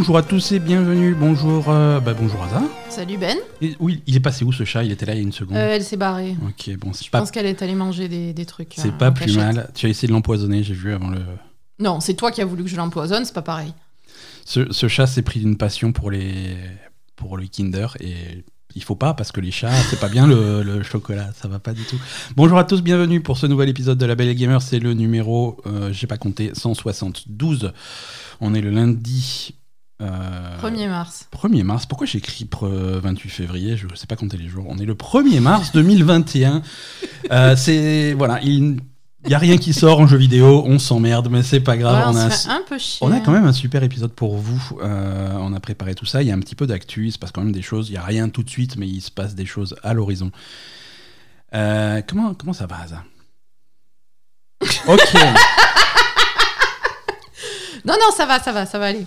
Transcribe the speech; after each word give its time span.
bonjour 0.00 0.16
à 0.16 0.22
tous 0.22 0.52
et 0.52 0.60
bienvenue. 0.60 1.14
Bonjour, 1.14 1.66
euh, 1.68 2.00
bah, 2.00 2.14
bonjour 2.18 2.42
Aza. 2.42 2.62
Salut 2.88 3.18
Ben. 3.18 3.36
Et, 3.60 3.76
oui, 3.80 4.02
il 4.06 4.16
est 4.16 4.20
passé 4.20 4.46
où 4.46 4.52
ce 4.52 4.64
chat? 4.64 4.82
Il 4.82 4.92
était 4.92 5.04
là 5.04 5.12
il 5.12 5.18
y 5.18 5.20
a 5.20 5.22
une 5.22 5.30
seconde. 5.30 5.58
Euh, 5.58 5.74
elle 5.74 5.84
s'est 5.84 5.98
barrée. 5.98 6.38
Ok, 6.48 6.74
bon, 6.78 6.94
c'est 6.94 7.04
Je 7.04 7.10
pas, 7.10 7.18
pense 7.18 7.30
qu'elle 7.30 7.44
est 7.44 7.60
allée 7.60 7.74
manger 7.74 8.08
des, 8.08 8.32
des 8.32 8.46
trucs. 8.46 8.72
c'est 8.78 8.88
euh, 8.88 8.92
pas 8.92 9.10
plus 9.10 9.26
cachette. 9.26 9.56
mal. 9.56 9.70
Tu 9.74 9.84
as 9.84 9.90
essayé 9.90 10.08
de 10.08 10.14
l'empoisonner, 10.14 10.62
j'ai 10.62 10.72
vu 10.72 10.94
avant 10.94 11.10
le. 11.10 11.20
Non, 11.80 12.00
c'est 12.00 12.14
toi 12.14 12.30
qui 12.30 12.40
as 12.40 12.46
voulu 12.46 12.64
que 12.64 12.70
je 12.70 12.76
l'empoisonne, 12.76 13.26
c'est 13.26 13.34
pas 13.34 13.42
pareil. 13.42 13.74
Ce, 14.46 14.72
ce 14.72 14.88
chat 14.88 15.06
s'est 15.06 15.20
pris 15.20 15.40
d'une 15.40 15.58
passion 15.58 15.92
pour 15.92 16.10
les 16.10 16.56
pour 17.16 17.36
le 17.36 17.44
Kinder 17.46 17.88
et 18.00 18.42
il 18.74 18.82
faut 18.82 18.96
pas 18.96 19.12
parce 19.12 19.32
que 19.32 19.42
les 19.42 19.50
chats 19.50 19.70
c'est 19.90 20.00
pas 20.00 20.08
bien 20.08 20.26
le, 20.26 20.62
le 20.64 20.82
chocolat, 20.82 21.28
ça 21.38 21.46
va 21.46 21.58
pas 21.58 21.74
du 21.74 21.82
tout. 21.84 22.00
Bonjour 22.36 22.56
à 22.56 22.64
tous, 22.64 22.80
bienvenue 22.80 23.20
pour 23.20 23.36
ce 23.36 23.46
nouvel 23.46 23.68
épisode 23.68 23.98
de 23.98 24.06
La 24.06 24.14
Belle 24.14 24.28
et 24.28 24.34
Gamer, 24.34 24.62
c'est 24.62 24.78
le 24.78 24.94
numéro 24.94 25.58
euh, 25.66 25.92
j'ai 25.92 26.06
pas 26.06 26.16
compté 26.16 26.52
172. 26.54 27.72
On 28.40 28.54
est 28.54 28.62
le 28.62 28.70
lundi 28.70 29.54
euh, 30.00 30.58
1er 30.62 30.88
mars. 30.88 31.28
1er 31.32 31.62
mars, 31.62 31.86
pourquoi 31.86 32.06
j'écris 32.06 32.44
pre- 32.44 32.98
28 32.98 33.28
février? 33.28 33.76
Je 33.76 33.86
ne 33.86 33.94
sais 33.94 34.06
pas 34.06 34.16
compter 34.16 34.36
les 34.36 34.48
jours. 34.48 34.64
On 34.68 34.78
est 34.78 34.84
le 34.84 34.94
1er 34.94 35.40
mars 35.40 35.72
2021. 35.72 36.62
Euh, 37.30 37.56
c'est 37.56 38.14
voilà, 38.14 38.40
il 38.42 38.80
n'y 39.26 39.34
a 39.34 39.38
rien 39.38 39.58
qui 39.58 39.72
sort 39.74 40.00
en 40.00 40.06
jeu 40.06 40.16
vidéo, 40.16 40.64
on 40.66 40.78
s'emmerde, 40.78 41.28
mais 41.30 41.42
c'est 41.42 41.60
pas 41.60 41.76
grave. 41.76 42.04
On 42.08 42.14
on, 42.14 42.16
a 42.16 42.24
un, 42.26 42.62
peu 42.66 42.78
chier. 42.78 43.06
on 43.06 43.12
a 43.12 43.20
quand 43.20 43.32
même 43.32 43.44
un 43.46 43.52
super 43.52 43.82
épisode 43.82 44.12
pour 44.12 44.36
vous. 44.36 44.78
Euh, 44.82 45.36
on 45.38 45.52
a 45.52 45.60
préparé 45.60 45.94
tout 45.94 46.06
ça. 46.06 46.22
Il 46.22 46.28
y 46.28 46.30
a 46.30 46.34
un 46.34 46.40
petit 46.40 46.54
peu 46.54 46.66
d'actu, 46.66 47.06
il 47.08 47.12
se 47.12 47.18
passe 47.18 47.30
quand 47.32 47.42
même 47.42 47.52
des 47.52 47.62
choses. 47.62 47.88
Il 47.88 47.92
n'y 47.92 47.98
a 47.98 48.04
rien 48.04 48.30
tout 48.30 48.42
de 48.42 48.50
suite, 48.50 48.76
mais 48.76 48.88
il 48.88 49.02
se 49.02 49.10
passe 49.10 49.34
des 49.34 49.46
choses 49.46 49.76
à 49.82 49.92
l'horizon. 49.92 50.30
Euh, 51.54 52.00
comment, 52.08 52.32
comment 52.32 52.54
ça 52.54 52.66
va, 52.66 52.86
ça 52.86 53.04
Ok, 54.86 55.14
Non, 57.84 57.94
non, 57.94 58.10
ça 58.16 58.26
va, 58.26 58.38
ça 58.40 58.52
va, 58.52 58.66
ça 58.66 58.78
va 58.78 58.86
aller. 58.86 59.06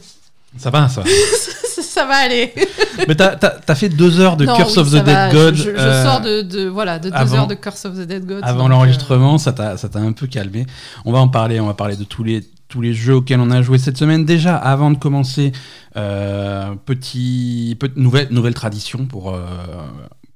Ça 0.57 0.69
va, 0.69 0.87
ça? 0.89 1.03
ça 1.81 2.05
va 2.05 2.15
aller. 2.15 2.53
Mais 3.07 3.15
t'as 3.15 3.37
as, 3.67 3.75
fait 3.75 3.89
deux 3.89 4.19
heures 4.19 4.37
de 4.37 4.45
Non, 4.45 4.55
Curse 4.55 4.75
oui, 4.77 4.81
of 4.81 4.89
the 4.91 4.95
Dead 4.95 5.05
va, 5.05 5.31
God. 5.31 5.55
Je, 5.55 5.63
je- 5.63 5.69
je 5.69 5.75
euh, 5.75 6.03
sors 6.03 6.21
de, 6.21 6.41
de- 6.41 6.67
voilà, 6.67 6.99
de 6.99 7.09
deux 7.09 7.33
heures 7.35 7.47
de 7.47 7.53
Curse 7.55 7.85
of 7.85 7.95
the 7.95 8.01
Dead 8.07 8.25
God. 8.25 8.39
Avant 8.43 8.63
donc, 8.63 8.69
l'enregistrement, 8.69 9.37
ça 9.37 9.53
t'a 9.53 9.77
ça 9.77 9.89
t'a 9.89 9.99
un 9.99 10.11
peu 10.11 10.27
calmé. 10.27 10.65
On 11.05 11.11
va 11.11 11.19
en 11.19 11.27
parler, 11.27 11.59
on 11.59 11.67
va 11.67 11.73
parler 11.73 11.95
de 11.95 12.03
tous 12.03 12.23
les, 12.23 12.43
tous 12.67 12.81
les 12.81 12.93
jeux 12.93 13.15
auxquels 13.15 13.39
on 13.39 13.51
a 13.51 13.61
joué 13.61 13.77
cette 13.77 13.97
semaine. 13.97 14.25
Déjà, 14.25 14.55
avant 14.55 14.89
de 14.91 14.97
commencer, 14.97 15.51
euh, 15.97 16.73
petit, 16.85 17.77
pe- 17.79 17.91
nouvelle, 17.95 18.27
nouvelle 18.31 18.53
tradition 18.55 19.05
pour, 19.05 19.33
euh, 19.33 19.45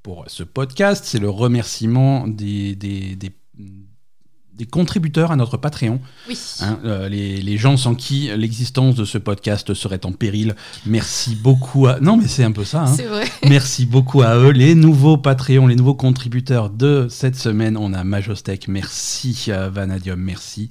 pour 0.04 0.26
ce 0.28 0.44
podcast, 0.44 1.04
c'est 1.08 1.20
le 1.20 1.30
remerciement 1.30 2.28
des, 2.28 2.76
des, 2.76 3.16
des, 3.16 3.32
des 4.58 4.66
contributeurs 4.66 5.32
à 5.32 5.36
notre 5.36 5.58
Patreon. 5.58 6.00
Oui. 6.28 6.38
Hein, 6.62 6.80
euh, 6.86 7.08
les, 7.10 7.42
les 7.42 7.58
gens 7.58 7.78
sans 7.78 7.94
qui 7.96 8.30
l'existence 8.36 8.96
de 8.96 9.06
ce 9.06 9.18
podcast 9.18 9.74
serait 9.74 10.06
en 10.06 10.12
péril. 10.12 10.56
Merci 10.86 11.36
beaucoup 11.36 11.88
à... 11.88 12.00
Non 12.00 12.18
mais 12.18 12.28
c'est 12.28 12.44
un 12.44 12.52
peu 12.52 12.64
ça. 12.66 12.82
hein. 12.84 12.94
C'est 12.96 13.06
vrai. 13.06 13.26
Merci 13.48 13.86
beaucoup 13.86 14.22
à 14.24 14.36
eux, 14.38 14.50
les 14.52 14.74
nouveaux 14.76 15.18
Patreons, 15.18 15.68
les 15.68 15.76
nouveaux 15.76 15.94
contributeurs 15.96 16.70
de 16.70 17.08
cette 17.10 17.36
semaine. 17.36 17.78
On 17.78 17.94
a 17.94 18.04
Majostec, 18.04 18.68
merci. 18.68 19.46
euh, 19.50 19.70
Vanadium, 19.70 20.20
merci. 20.20 20.70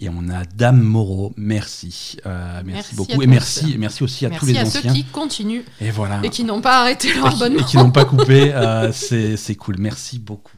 Et 0.00 0.08
on 0.08 0.28
a 0.28 0.44
Dame 0.44 0.80
Moreau, 0.82 1.32
merci. 1.36 2.16
Euh, 2.26 2.60
merci, 2.64 2.72
Merci 2.74 2.94
beaucoup. 2.96 3.22
Et 3.22 3.26
merci, 3.26 3.76
merci 3.78 4.02
aussi 4.04 4.26
à 4.26 4.30
tous 4.30 4.46
Merci 4.46 4.52
les 4.52 4.58
à 4.58 4.64
ceux 4.66 4.78
anciens. 4.80 4.92
qui 4.92 5.04
continuent 5.04 5.62
Et 5.80 5.90
voilà. 5.90 6.20
et 6.22 6.30
qui 6.30 6.44
n'ont 6.44 6.60
pas 6.60 6.80
arrêté 6.80 7.14
leur 7.14 7.26
Et 7.26 7.30
qui- 7.30 7.34
et 7.40 7.44
abonnement. 7.44 7.64
qui 7.64 7.76
n'ont 7.78 7.90
pas 7.90 8.04
coupé. 8.04 8.52
c'est 8.92 9.54
cool, 9.56 9.76
merci 9.78 10.18
beaucoup. 10.18 10.52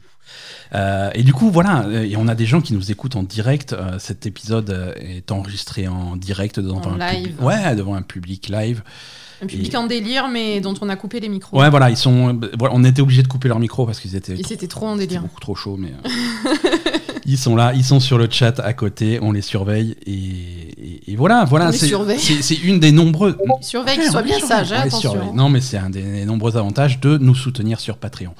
Euh, 0.75 1.09
et 1.13 1.23
du 1.23 1.33
coup, 1.33 1.49
voilà, 1.49 1.83
euh, 1.85 2.03
et 2.03 2.15
on 2.17 2.27
a 2.27 2.35
des 2.35 2.45
gens 2.45 2.61
qui 2.61 2.73
nous 2.73 2.91
écoutent 2.91 3.15
en 3.15 3.23
direct. 3.23 3.73
Euh, 3.73 3.99
cet 3.99 4.25
épisode 4.25 4.95
est 4.99 5.31
enregistré 5.31 5.87
en 5.87 6.15
direct 6.15 6.59
devant 6.59 6.81
En 6.81 6.99
un 6.99 7.13
live. 7.13 7.23
public. 7.29 7.41
Ouais, 7.41 7.75
devant 7.75 7.95
un 7.95 8.01
public 8.01 8.49
live. 8.49 8.83
Un 9.41 9.45
public 9.45 9.71
Et- 9.73 9.77
en 9.77 9.85
délire, 9.85 10.27
mais 10.29 10.61
dont 10.61 10.73
on 10.81 10.89
a 10.89 10.95
coupé 10.95 11.19
les 11.19 11.29
micros. 11.29 11.59
Ouais, 11.59 11.69
voilà, 11.69 11.89
ils 11.91 11.97
sont. 11.97 12.39
voilà, 12.57 12.73
on 12.75 12.83
était 12.83 13.01
obligé 13.03 13.21
de 13.21 13.27
couper 13.27 13.47
leur 13.47 13.59
micro 13.59 13.85
parce 13.85 13.99
qu'ils 13.99 14.15
étaient. 14.15 14.33
Ils 14.35 14.51
étaient 14.51 14.67
trop 14.67 14.87
en 14.87 14.95
délire. 14.95 15.21
beaucoup 15.21 15.39
trop 15.39 15.53
chaud, 15.53 15.77
mais 15.77 15.93
ils 17.25 17.37
sont 17.37 17.55
là, 17.55 17.71
ils 17.75 17.83
sont 17.83 17.99
sur 17.99 18.17
le 18.17 18.27
chat 18.29 18.59
à 18.59 18.73
côté, 18.73 19.19
on 19.21 19.31
les 19.31 19.41
surveille 19.41 19.95
et, 20.05 20.11
et- 20.13 21.11
et 21.11 21.15
voilà, 21.15 21.45
voilà. 21.45 21.71
C'est- 21.71 21.87
une 22.63 22.79
des 22.79 22.91
nombreuses. 22.91 23.35
Surveille 23.61 23.97
Ouais, 23.97 24.01
qu'ils 24.01 24.09
on 24.09 24.13
soient 24.13 24.21
bien 24.23 24.39
sages, 24.39 24.71
attention. 24.71 25.11
surveille. 25.11 25.29
Non, 25.33 25.49
mais 25.49 25.61
c'est 25.61 25.77
un 25.77 25.89
des 25.89 26.25
nombreux 26.25 26.57
avantages 26.57 26.99
de 26.99 27.17
nous 27.17 27.35
soutenir 27.35 27.79
sur 27.79 27.97
Patreon. 27.97 28.33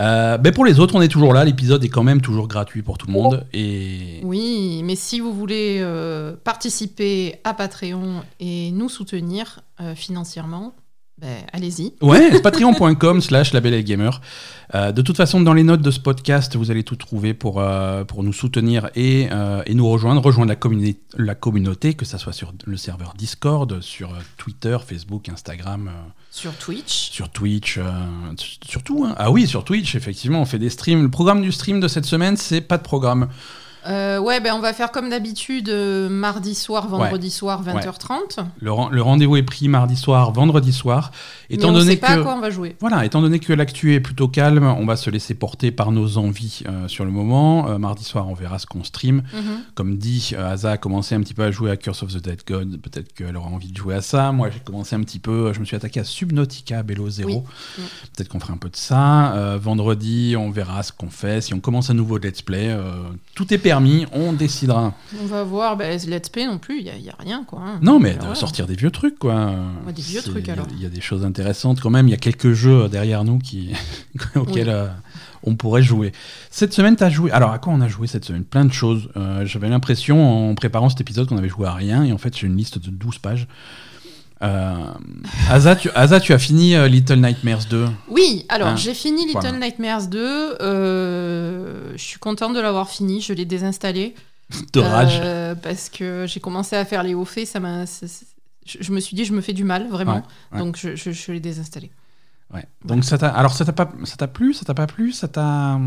Euh, 0.00 0.38
ben 0.38 0.52
pour 0.52 0.64
les 0.64 0.80
autres, 0.80 0.94
on 0.96 1.02
est 1.02 1.08
toujours 1.08 1.32
là. 1.34 1.44
L'épisode 1.44 1.84
est 1.84 1.88
quand 1.88 2.02
même 2.02 2.20
toujours 2.20 2.48
gratuit 2.48 2.82
pour 2.82 2.98
tout 2.98 3.06
le 3.06 3.12
monde 3.12 3.46
et 3.52 4.20
Oui, 4.24 4.82
mais 4.84 4.96
si 4.96 5.20
vous 5.20 5.32
voulez 5.32 5.78
euh, 5.80 6.34
participer 6.42 7.36
à 7.44 7.54
Patreon 7.54 8.22
et 8.40 8.70
nous 8.72 8.88
soutenir 8.88 9.60
euh, 9.80 9.94
financièrement, 9.94 10.74
ben, 11.18 11.36
allez-y. 11.52 11.92
Ouais, 12.02 12.40
patreon.com 12.42 13.20
slash 13.20 13.52
labelgamer. 13.52 14.10
Euh, 14.74 14.90
de 14.90 15.00
toute 15.00 15.16
façon, 15.16 15.40
dans 15.40 15.52
les 15.54 15.62
notes 15.62 15.80
de 15.82 15.92
ce 15.92 16.00
podcast, 16.00 16.56
vous 16.56 16.72
allez 16.72 16.82
tout 16.82 16.96
trouver 16.96 17.32
pour, 17.34 17.60
euh, 17.60 18.02
pour 18.02 18.24
nous 18.24 18.32
soutenir 18.32 18.90
et, 18.96 19.28
euh, 19.30 19.62
et 19.66 19.74
nous 19.74 19.88
rejoindre, 19.88 20.20
rejoindre 20.20 20.48
la, 20.48 20.56
communi- 20.56 20.96
la 21.16 21.36
communauté, 21.36 21.94
que 21.94 22.04
ça 22.04 22.18
soit 22.18 22.32
sur 22.32 22.52
le 22.64 22.76
serveur 22.76 23.14
Discord, 23.16 23.80
sur 23.80 24.10
Twitter, 24.38 24.76
Facebook, 24.84 25.28
Instagram, 25.28 25.88
Sur 26.36 26.52
Twitch. 26.56 27.10
sur 27.12 27.28
Twitch, 27.28 27.78
euh, 27.78 27.84
surtout. 28.68 29.04
hein. 29.06 29.14
Ah 29.18 29.30
oui, 29.30 29.46
sur 29.46 29.62
Twitch, 29.62 29.94
effectivement, 29.94 30.40
on 30.42 30.44
fait 30.44 30.58
des 30.58 30.68
streams. 30.68 31.00
Le 31.00 31.08
programme 31.08 31.40
du 31.40 31.52
stream 31.52 31.78
de 31.78 31.86
cette 31.86 32.06
semaine, 32.06 32.36
c'est 32.36 32.60
pas 32.60 32.76
de 32.76 32.82
programme. 32.82 33.28
Euh, 33.86 34.18
ouais, 34.18 34.40
ben, 34.40 34.54
on 34.54 34.60
va 34.60 34.72
faire 34.72 34.90
comme 34.90 35.10
d'habitude 35.10 35.68
euh, 35.68 36.08
mardi 36.08 36.54
soir, 36.54 36.88
vendredi 36.88 37.30
soir, 37.30 37.62
20h30. 37.62 38.44
Le, 38.60 38.72
ren- 38.72 38.88
le 38.90 39.02
rendez-vous 39.02 39.36
est 39.36 39.42
pris 39.42 39.68
mardi 39.68 39.96
soir, 39.96 40.32
vendredi 40.32 40.72
soir. 40.72 41.10
Étant 41.50 41.68
mais 41.70 41.76
on 41.76 41.78
donné 41.80 41.90
sait 41.92 41.96
pas 41.98 42.14
que... 42.14 42.20
à 42.20 42.22
quoi 42.22 42.34
on 42.34 42.40
va 42.40 42.50
jouer. 42.50 42.76
Voilà, 42.80 43.04
étant 43.04 43.20
donné 43.20 43.38
que 43.38 43.52
l'actu 43.52 43.94
est 43.94 44.00
plutôt 44.00 44.28
calme, 44.28 44.64
on 44.64 44.86
va 44.86 44.96
se 44.96 45.10
laisser 45.10 45.34
porter 45.34 45.70
par 45.70 45.92
nos 45.92 46.16
envies 46.18 46.62
euh, 46.66 46.88
sur 46.88 47.04
le 47.04 47.10
moment. 47.10 47.78
Mardi 47.78 48.04
soir, 48.04 48.26
on 48.28 48.34
verra 48.34 48.58
ce 48.58 48.66
qu'on 48.66 48.84
stream. 48.84 49.22
Mhm. 49.34 49.42
Comme 49.74 49.96
dit, 49.98 50.32
Asa 50.38 50.72
a 50.72 50.76
commencé 50.78 51.14
un 51.14 51.20
petit 51.20 51.34
peu 51.34 51.42
à 51.42 51.50
jouer 51.50 51.70
à 51.70 51.76
Curse 51.76 52.02
of 52.02 52.12
the 52.12 52.22
Dead 52.22 52.40
God. 52.46 52.80
Peut-être 52.80 53.12
qu'elle 53.12 53.36
aura 53.36 53.48
envie 53.48 53.70
de 53.70 53.76
jouer 53.76 53.94
à 53.96 54.02
ça. 54.02 54.32
Moi, 54.32 54.48
j'ai 54.50 54.60
commencé 54.60 54.96
un 54.96 55.00
petit 55.00 55.18
peu. 55.18 55.52
Je 55.52 55.60
me 55.60 55.64
suis 55.64 55.76
attaqué 55.76 56.00
à 56.00 56.04
Subnautica 56.04 56.82
Bello 56.82 57.08
0. 57.10 57.44
Oui. 57.78 57.84
Peut-être 58.16 58.28
qu'on 58.28 58.40
fera 58.40 58.54
un 58.54 58.58
peu 58.58 58.70
de 58.70 58.76
ça. 58.76 59.56
Vendredi, 59.60 60.36
on 60.38 60.50
verra 60.50 60.82
ce 60.82 60.92
qu'on 60.92 61.10
fait. 61.10 61.40
Si 61.40 61.52
on 61.54 61.60
commence 61.60 61.90
un 61.90 61.94
nouveau 61.94 62.18
let's 62.18 62.42
play, 62.42 62.74
tout 63.34 63.52
est 63.52 63.58
permis. 63.74 64.06
On 64.12 64.32
décidera. 64.32 64.94
On 65.22 65.26
va 65.26 65.42
voir, 65.44 65.76
ben, 65.76 65.98
Let's 66.06 66.28
Play 66.28 66.46
non 66.46 66.58
plus, 66.58 66.78
il 66.78 66.84
n'y 66.84 67.10
a, 67.10 67.14
rien 67.18 67.44
quoi. 67.44 67.60
hein. 67.64 67.78
Non, 67.82 67.98
mais 67.98 68.10
Alors, 68.10 68.18
de 68.20 68.24
voilà. 68.26 68.34
sortir 68.40 68.66
des 68.66 68.74
vieux 68.76 68.90
trucs, 68.90 69.18
quoi. 69.18 69.54
Ouais, 69.86 69.92
des 69.92 70.02
vieux 70.02 70.22
trucs, 70.22 70.44
il 70.44 70.46
y 70.46 70.50
a- 70.50 70.52
alors. 70.54 70.66
Il 70.70 70.82
y, 70.82 70.86
a 70.86 70.88
des 70.88 71.00
choses 71.00 71.24
intéressantes 71.24 71.80
quand 71.80 71.90
même. 71.90 72.06
Il 72.08 72.10
y 72.10 72.14
a 72.14 72.18
quelques 72.18 72.52
jeux 72.52 72.88
derrière 72.88 73.24
nous 73.24 73.38
qui 73.38 73.72
auxquels 74.36 74.68
Oui. 74.68 74.74
euh, 74.74 74.86
on 75.42 75.56
pourrait 75.56 75.82
jouer. 75.82 76.12
Cette 76.50 76.72
semaine, 76.72 76.96
tu 76.96 77.04
as 77.04 77.10
joué. 77.10 77.30
Alors, 77.32 77.50
à 77.50 77.58
quoi 77.58 77.72
on 77.72 77.80
a 77.80 77.88
joué 77.88 78.06
cette 78.06 78.24
semaine? 78.24 78.44
Plein 78.44 78.64
de 78.64 78.72
choses. 78.72 79.10
Euh, 79.16 79.44
J'avais 79.44 79.68
l'impression, 79.68 80.50
en 80.50 80.54
préparant 80.54 80.88
cet 80.88 81.00
épisode, 81.00 81.28
qu'on 81.28 81.36
avait 81.38 81.48
joué 81.48 81.66
à 81.66 81.72
rien. 81.74 82.02
Et 82.04 82.12
en 82.12 82.18
fait, 82.18 82.36
j'ai 82.36 82.46
une 82.46 82.56
liste 82.56 82.78
de 82.78 82.90
12 82.90 83.18
pages. 83.18 83.46
Euh, 84.42 84.74
Asa, 85.48 85.76
tu, 85.76 85.88
Asa, 85.94 86.20
tu 86.20 86.32
as 86.32 86.38
fini 86.38 86.74
euh, 86.74 86.88
Little 86.88 87.16
Nightmares 87.20 87.66
2. 87.70 87.86
Oui, 88.08 88.44
alors 88.48 88.68
Hein, 88.68 88.76
j'ai 88.76 88.94
fini 88.94 89.24
Little 89.26 89.40
voilà. 89.40 89.58
Nightmares 89.58 90.08
2. 90.08 90.56
euh, 90.60 91.92
je 91.96 92.02
suis 92.02 92.18
contente 92.18 92.54
de 92.54 92.60
l'avoir 92.60 92.88
fini. 92.90 93.20
Je 93.20 93.32
l'ai 93.32 93.44
désinstallé. 93.44 94.14
de 94.72 94.80
rage. 94.80 95.20
Euh, 95.22 95.54
parce 95.54 95.88
que 95.88 96.26
j'ai 96.28 96.40
commencé 96.40 96.76
à 96.76 96.84
faire 96.84 97.02
les 97.02 97.14
hauts 97.14 97.24
faits. 97.24 97.46
Ça 97.46 97.60
m'a. 97.60 97.84
Je, 98.66 98.92
me 98.92 99.00
suis 99.00 99.14
dit, 99.16 99.24
je 99.24 99.32
me 99.32 99.40
fais 99.40 99.52
du 99.52 99.64
mal, 99.64 99.88
vraiment. 99.88 100.16
Ouais, 100.16 100.22
ouais. 100.52 100.58
Donc 100.58 100.76
je, 100.78 100.96
je, 100.96 101.10
je 101.12 101.32
l'ai 101.32 101.40
désinstallé. 101.40 101.90
Ouais. 102.52 102.64
Donc, 102.84 103.04
ça 103.04 103.16
t'a. 103.18 103.28
Alors, 103.28 103.54
ça 103.54 103.64
t'a 103.64 103.72
pas, 103.72 103.90
ça 104.04 104.16
t'a 104.16 104.28
plu 104.28 104.52
Ça 104.52 104.64
t'a 104.64 104.74
pas 104.74 104.86
plu 104.86 105.12
Ça 105.12 105.28
t'a. 105.28 105.78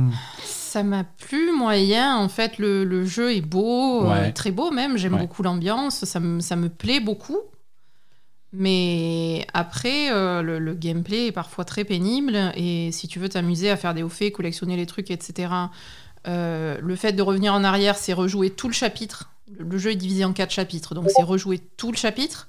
Ça 0.43 0.83
m'a 0.83 1.03
plu 1.03 1.51
moyen. 1.55 2.17
En 2.17 2.29
fait, 2.29 2.57
le, 2.57 2.83
le 2.83 3.05
jeu 3.05 3.33
est 3.35 3.41
beau, 3.41 4.09
euh, 4.09 4.31
très 4.31 4.51
beau 4.51 4.71
même. 4.71 4.97
J'aime 4.97 5.17
beaucoup 5.17 5.43
l'ambiance. 5.43 6.03
Ça 6.05 6.19
me, 6.19 6.39
ça 6.39 6.55
me 6.55 6.69
plaît 6.69 6.99
beaucoup. 6.99 7.37
Mais 8.53 9.45
après, 9.53 10.11
euh, 10.11 10.41
le, 10.41 10.59
le 10.59 10.73
gameplay 10.73 11.27
est 11.27 11.31
parfois 11.31 11.65
très 11.65 11.83
pénible. 11.83 12.51
Et 12.55 12.91
si 12.91 13.07
tu 13.07 13.19
veux 13.19 13.29
t'amuser 13.29 13.69
à 13.69 13.77
faire 13.77 13.93
des 13.93 14.03
hauts 14.03 14.09
faits, 14.09 14.33
collectionner 14.33 14.77
les 14.77 14.85
trucs, 14.85 15.11
etc., 15.11 15.49
euh, 16.27 16.77
le 16.81 16.95
fait 16.95 17.13
de 17.13 17.21
revenir 17.21 17.53
en 17.53 17.63
arrière, 17.63 17.97
c'est 17.97 18.13
rejouer 18.13 18.49
tout 18.49 18.67
le 18.67 18.73
chapitre. 18.73 19.29
Le, 19.59 19.77
jeu 19.77 19.91
est 19.91 19.95
divisé 19.95 20.25
en 20.25 20.33
quatre 20.33 20.51
chapitres, 20.51 20.93
donc 20.93 21.09
c'est 21.15 21.23
rejouer 21.23 21.59
tout 21.77 21.91
le 21.91 21.97
chapitre. 21.97 22.47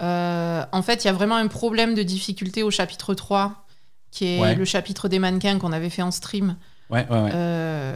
Euh, 0.00 0.64
en 0.72 0.82
fait, 0.82 1.04
il 1.04 1.06
y 1.06 1.10
a 1.10 1.12
vraiment 1.12 1.36
un 1.36 1.46
problème 1.46 1.94
de 1.94 2.02
difficulté 2.02 2.62
au 2.62 2.70
chapitre 2.70 3.14
3, 3.14 3.66
qui 4.10 4.26
est 4.26 4.40
Ouais. 4.40 4.54
le 4.56 4.64
chapitre 4.64 5.08
des 5.08 5.18
mannequins 5.18 5.58
qu'on 5.58 5.72
avait 5.72 5.90
fait 5.90 6.02
en 6.02 6.10
stream. 6.10 6.56
Ouais, 6.88 7.06
ouais, 7.10 7.20
ouais. 7.22 7.94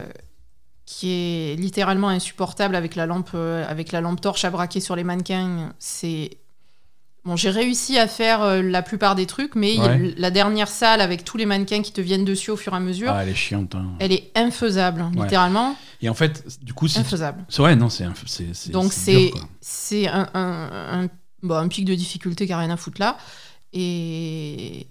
Qui 0.85 1.09
est 1.11 1.55
littéralement 1.59 2.09
insupportable 2.09 2.75
avec 2.75 2.95
la 2.95 3.05
lampe 3.05 3.33
avec 3.33 3.91
la 3.91 4.01
lampe 4.01 4.21
torche 4.21 4.45
à 4.45 4.51
braquer 4.51 4.79
sur 4.79 4.95
les 4.95 5.03
mannequins 5.03 5.73
c'est 5.79 6.37
bon 7.25 7.35
j'ai 7.35 7.49
réussi 7.49 7.97
à 7.97 8.07
faire 8.07 8.41
euh, 8.43 8.61
la 8.61 8.81
plupart 8.81 9.15
des 9.15 9.25
trucs 9.25 9.55
mais 9.55 9.73
il 9.73 9.79
y 9.81 9.83
a 9.83 9.87
Ouais. 9.89 9.97
le- 9.97 10.13
la 10.17 10.31
dernière 10.31 10.67
salle 10.67 11.01
avec 11.01 11.23
tous 11.25 11.37
les 11.37 11.45
mannequins 11.45 11.81
qui 11.81 11.91
te 11.91 12.01
viennent 12.01 12.25
dessus 12.25 12.51
au 12.51 12.55
fur 12.57 12.73
et 12.73 12.77
à 12.77 12.79
mesure 12.79 13.11
Ah, 13.11 13.23
elle 13.23 13.29
est 13.29 13.35
chiante. 13.35 13.75
hein. 13.75 13.91
elle 13.99 14.11
est 14.11 14.31
infaisable 14.35 15.01
Ouais. 15.15 15.23
littéralement 15.23 15.75
Et 16.01 16.09
en 16.09 16.13
fait, 16.13 16.45
du 16.63 16.73
coup, 16.73 16.87
si. 16.87 16.99
infaisable 16.99 17.45
Ouais, 17.59 17.75
non, 17.75 17.89
c'est. 17.89 18.03
un- 18.03 18.13
c'est- 18.27 18.53
c'est- 18.53 18.71
donc 18.71 18.93
c'est 18.93 19.11
c'est 19.13 19.21
dur, 19.21 19.31
quoi. 19.31 19.41
c'est 19.61 20.07
un, 20.07 20.29
un- 20.33 21.01
un 21.03 21.09
un 21.49 21.67
pic 21.67 21.85
de 21.85 21.93
difficulté 21.95 22.47
qui 22.47 22.53
a 22.53 22.57
rien 22.57 22.69
à 22.71 22.77
foutre 22.77 22.99
là. 22.99 23.17
Et, 23.73 24.87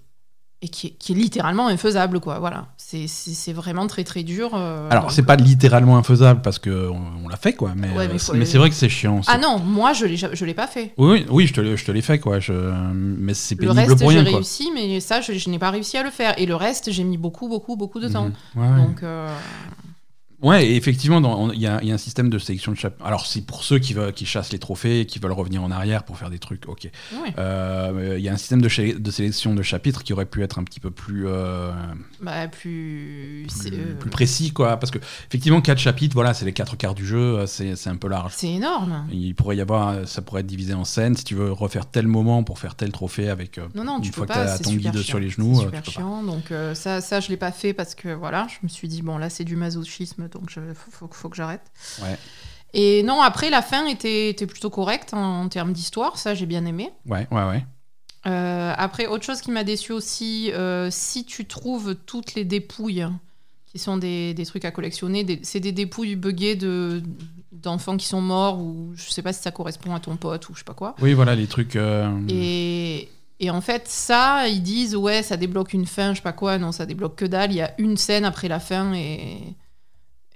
et 0.61 0.67
qui 0.69 0.87
est, 0.87 0.89
qui 0.91 1.11
est 1.11 1.15
littéralement 1.15 1.67
infaisable, 1.67 2.19
quoi. 2.19 2.39
Voilà. 2.39 2.67
C'est- 2.77 3.07
C'est 3.07 3.31
c'est 3.33 3.53
vraiment 3.53 3.87
très 3.87 4.03
très 4.03 4.23
dur. 4.23 4.51
euh, 4.53 4.87
Alors, 4.89 5.11
c'est 5.11 5.23
pas 5.23 5.35
littéralement 5.35 5.97
infaisable 5.97 6.41
parce 6.41 6.59
que 6.59 6.87
on, 6.89 7.01
on 7.25 7.27
l'a 7.27 7.35
fait, 7.37 7.53
quoi. 7.53 7.73
Mais, 7.75 7.89
Ouais, 7.89 8.07
mais 8.07 8.15
euh, 8.15 8.17
c'est- 8.17 8.33
mais 8.33 8.45
c'est 8.45 8.57
vrai 8.57 8.69
que 8.69 8.75
c'est 8.75 8.89
chiant. 8.89 9.21
Ah 9.27 9.37
non, 9.37 9.59
moi 9.59 9.93
je 9.93 10.05
l'ai 10.05 10.15
je 10.17 10.45
l'ai 10.45 10.53
pas 10.53 10.67
fait. 10.67 10.93
Oui, 10.97 11.09
oui, 11.11 11.25
oui, 11.29 11.47
je 11.47 11.53
te, 11.53 11.61
l'ai- 11.61 11.75
je 11.77 11.85
te 11.85 11.91
l'ai 11.91 12.01
fait, 12.01 12.19
quoi. 12.19 12.39
Je... 12.39 12.53
Mais 12.93 13.33
c'est 13.33 13.55
Le 13.55 13.59
pénible 13.67 13.79
reste 13.79 13.99
pour 13.99 14.11
j'ai 14.11 14.19
rien, 14.19 14.23
quoi. 14.29 14.33
réussi, 14.39 14.69
mais 14.73 14.99
ça 15.01 15.21
je, 15.21 15.33
je 15.33 15.49
n'ai 15.49 15.59
pas 15.59 15.71
réussi 15.71 15.97
à 15.97 16.03
le 16.03 16.09
faire. 16.11 16.33
Et 16.39 16.45
le 16.45 16.55
reste 16.55 16.91
j'ai 16.91 17.03
mis 17.03 17.17
beaucoup 17.17 17.47
beaucoup 17.49 17.75
beaucoup 17.75 17.99
de 17.99 18.07
temps. 18.07 18.29
Ouais. 18.55 18.67
Donc 18.77 19.03
euh, 19.03 19.27
Ouais, 20.45 20.67
et 20.67 20.75
effectivement, 20.75 21.49
il 21.53 21.59
y, 21.59 21.67
a 21.67 21.79
il 21.81 21.87
y 21.87 21.91
a 21.91 21.95
un 21.95 21.97
système 21.97 22.29
de 22.29 22.37
sélection 22.37 22.71
de 22.71 22.77
chapitres. 22.77 23.05
Alors, 23.05 23.25
c'est 23.25 23.41
pour 23.45 23.63
ceux 23.63 23.79
qui, 23.79 23.93
veulent, 23.93 24.13
qui 24.13 24.25
chassent 24.25 24.51
les 24.53 24.59
trophées 24.59 25.01
et 25.01 25.05
qui 25.05 25.19
veulent 25.19 25.31
revenir 25.31 25.63
en 25.63 25.71
arrière 25.71 26.03
pour 26.03 26.17
faire 26.17 26.29
des 26.29 26.39
trucs, 26.39 26.67
ok. 26.69 26.83
ouais. 27.13 27.33
Euh, 27.39 28.15
Il 28.17 28.23
y 28.23 28.29
a 28.29 28.33
un 28.33 28.37
système 28.37 28.61
de, 28.61 28.97
de 28.99 29.11
sélection 29.11 29.55
de 29.55 29.61
chapitres 29.63 30.03
qui 30.03 30.13
aurait 30.13 30.25
pu 30.27 30.43
être 30.43 30.59
un 30.59 30.63
petit 30.63 30.79
peu 30.79 30.91
plus, 30.91 31.25
euh, 31.27 31.71
Bah, 32.21 32.47
plus. 32.47 33.47
c'est, 33.49 33.69
plus, 33.71 33.79
euh, 33.79 33.95
plus 33.99 34.09
précis, 34.09 34.51
quoi. 34.51 34.77
Parce 34.77 34.91
que, 34.91 34.99
effectivement, 35.27 35.61
quatre 35.61 35.79
chapitres, 35.79 36.13
voilà, 36.13 36.33
c'est 36.33 36.45
les 36.45 36.53
quatre 36.53 36.77
quarts 36.77 36.95
du 36.95 37.05
jeu, 37.05 37.45
c'est 37.47 37.87
un 37.87 37.95
peu 37.95 38.07
large. 38.07 38.33
C'est 38.35 38.51
énorme. 38.51 39.07
Il 39.11 39.33
pourrait 39.35 39.57
y 39.57 39.61
avoir, 39.61 40.07
ça 40.07 40.21
pourrait 40.21 40.41
être 40.41 40.47
divisé 40.47 40.73
en 40.73 40.85
scènes. 40.85 41.15
Si 41.15 41.23
tu 41.23 41.35
veux 41.35 41.51
refaire 41.51 41.87
tel 41.87 42.07
moment 42.07 42.43
pour 42.43 42.59
faire 42.59 42.75
tel 42.75 42.91
trophée 42.91 43.29
avec 43.29 43.57
euh, 43.57 43.67
Non, 43.73 43.83
non, 43.83 43.97
une 43.97 44.03
tu 44.03 44.11
fois 44.11 44.27
peux 44.27 44.33
que 44.33 44.37
pas. 44.39 44.47
C'est 44.57 44.63
ton 44.63 44.73
guide 44.73 44.93
chiant. 44.93 45.01
sur 45.03 45.19
les 45.19 45.29
genoux, 45.29 45.55
C'est 45.55 45.61
super 45.65 45.81
tu 45.81 45.91
peux 45.91 45.95
pas. 45.95 46.01
chiant. 46.01 46.23
Donc 46.23 46.43
ça, 46.75 47.01
ça, 47.01 47.19
je 47.19 47.29
l'ai 47.29 47.37
pas 47.37 47.51
fait 47.51 47.73
parce 47.73 47.95
que 47.95 48.13
voilà, 48.13 48.47
je 48.49 48.57
me 48.63 48.69
suis 48.69 48.87
dit 48.87 49.01
bon 49.01 49.17
là 49.17 49.29
c'est 49.29 49.43
du 49.43 49.55
masochisme, 49.55 50.27
donc 50.35 50.51
il 50.55 50.75
faut, 50.75 51.29
que 51.29 51.35
j'arrête. 51.35 51.61
Ouais. 52.01 52.17
Et 52.73 53.03
non, 53.03 53.21
après 53.21 53.49
la 53.49 53.61
fin 53.61 53.85
était, 53.87 54.29
était 54.29 54.45
plutôt 54.47 54.69
correcte 54.69 55.13
en, 55.13 55.41
en 55.41 55.49
termes 55.49 55.73
d'histoire, 55.73 56.17
ça 56.17 56.35
j'ai 56.35 56.45
bien 56.45 56.65
aimé. 56.65 56.91
Ouais, 57.05 57.27
ouais, 57.31 57.43
ouais. 57.45 57.65
Euh, 58.27 58.73
après, 58.75 59.05
autre 59.05 59.23
chose 59.23 59.39
qui 59.41 59.51
m'a 59.51 59.63
déçu 59.63 59.91
aussi, 59.91 60.51
euh, 60.51 60.89
si 60.91 61.25
tu 61.25 61.45
trouves 61.45 61.95
toutes 62.07 62.33
les 62.33 62.43
dépouilles 62.43 63.05
qui 63.67 63.77
sont 63.79 63.97
des, 63.97 64.33
des 64.33 64.45
trucs 64.45 64.65
à 64.65 64.71
collectionner, 64.71 65.39
c'est 65.43 65.59
des 65.59 65.71
dépouilles 65.71 66.15
buggées 66.15 66.55
de 66.55 67.03
d'enfants 67.51 67.97
qui 67.97 68.05
sont 68.05 68.21
morts 68.21 68.59
ou 68.59 68.91
je 68.95 69.09
sais 69.09 69.21
pas 69.21 69.31
si 69.33 69.41
ça 69.41 69.49
correspond 69.51 69.95
à 69.95 69.99
ton 69.99 70.17
pote 70.17 70.49
ou 70.49 70.53
je 70.53 70.59
sais 70.59 70.65
pas 70.65 70.73
quoi. 70.73 70.95
Oui, 71.01 71.13
voilà, 71.13 71.35
les 71.35 71.47
trucs. 71.47 71.75
euh, 71.75 72.11
Et, 72.29 73.09
et 73.39 73.49
en 73.49 73.61
fait, 73.61 73.87
ça, 73.87 74.47
ils 74.47 74.61
disent 74.61 74.95
ouais, 74.95 75.23
ça 75.23 75.37
débloque 75.37 75.73
une 75.73 75.85
fin, 75.85 76.11
je 76.11 76.17
sais 76.17 76.21
pas 76.23 76.33
quoi. 76.33 76.57
Non, 76.57 76.71
ça 76.71 76.85
débloque 76.85 77.15
que 77.15 77.25
dalle. 77.25 77.51
Il 77.51 77.55
y 77.55 77.61
a 77.61 77.73
une 77.77 77.95
scène 77.97 78.25
après 78.25 78.47
la 78.47 78.59
fin 78.59 78.93
et 78.93 79.39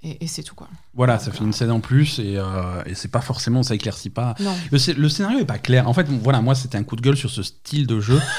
et, 0.02 0.26
c'est 0.26 0.42
tout 0.42 0.54
quoi. 0.54 0.68
Voilà, 0.92 1.20
ça 1.20 1.30
fait 1.30 1.44
une 1.44 1.52
scène 1.52 1.70
en 1.70 1.78
plus 1.78 2.18
et, 2.18 2.36
euh, 2.36 2.82
et 2.84 2.94
c'est 2.96 3.10
pas 3.12 3.20
forcément, 3.20 3.62
ça 3.62 3.76
éclaircit 3.76 4.10
pas. 4.10 4.34
Le, 4.72 4.78
scé- 4.78 4.94
le 4.94 5.08
scénario 5.08 5.38
est 5.38 5.44
pas 5.44 5.58
clair. 5.58 5.88
En 5.88 5.92
fait, 5.94 6.06
voilà, 6.08 6.40
moi 6.40 6.56
c'était 6.56 6.76
un 6.78 6.82
coup 6.82 6.96
de 6.96 7.00
gueule 7.00 7.16
sur 7.16 7.30
ce 7.30 7.42
style 7.44 7.86
de 7.86 8.00
jeu. 8.00 8.20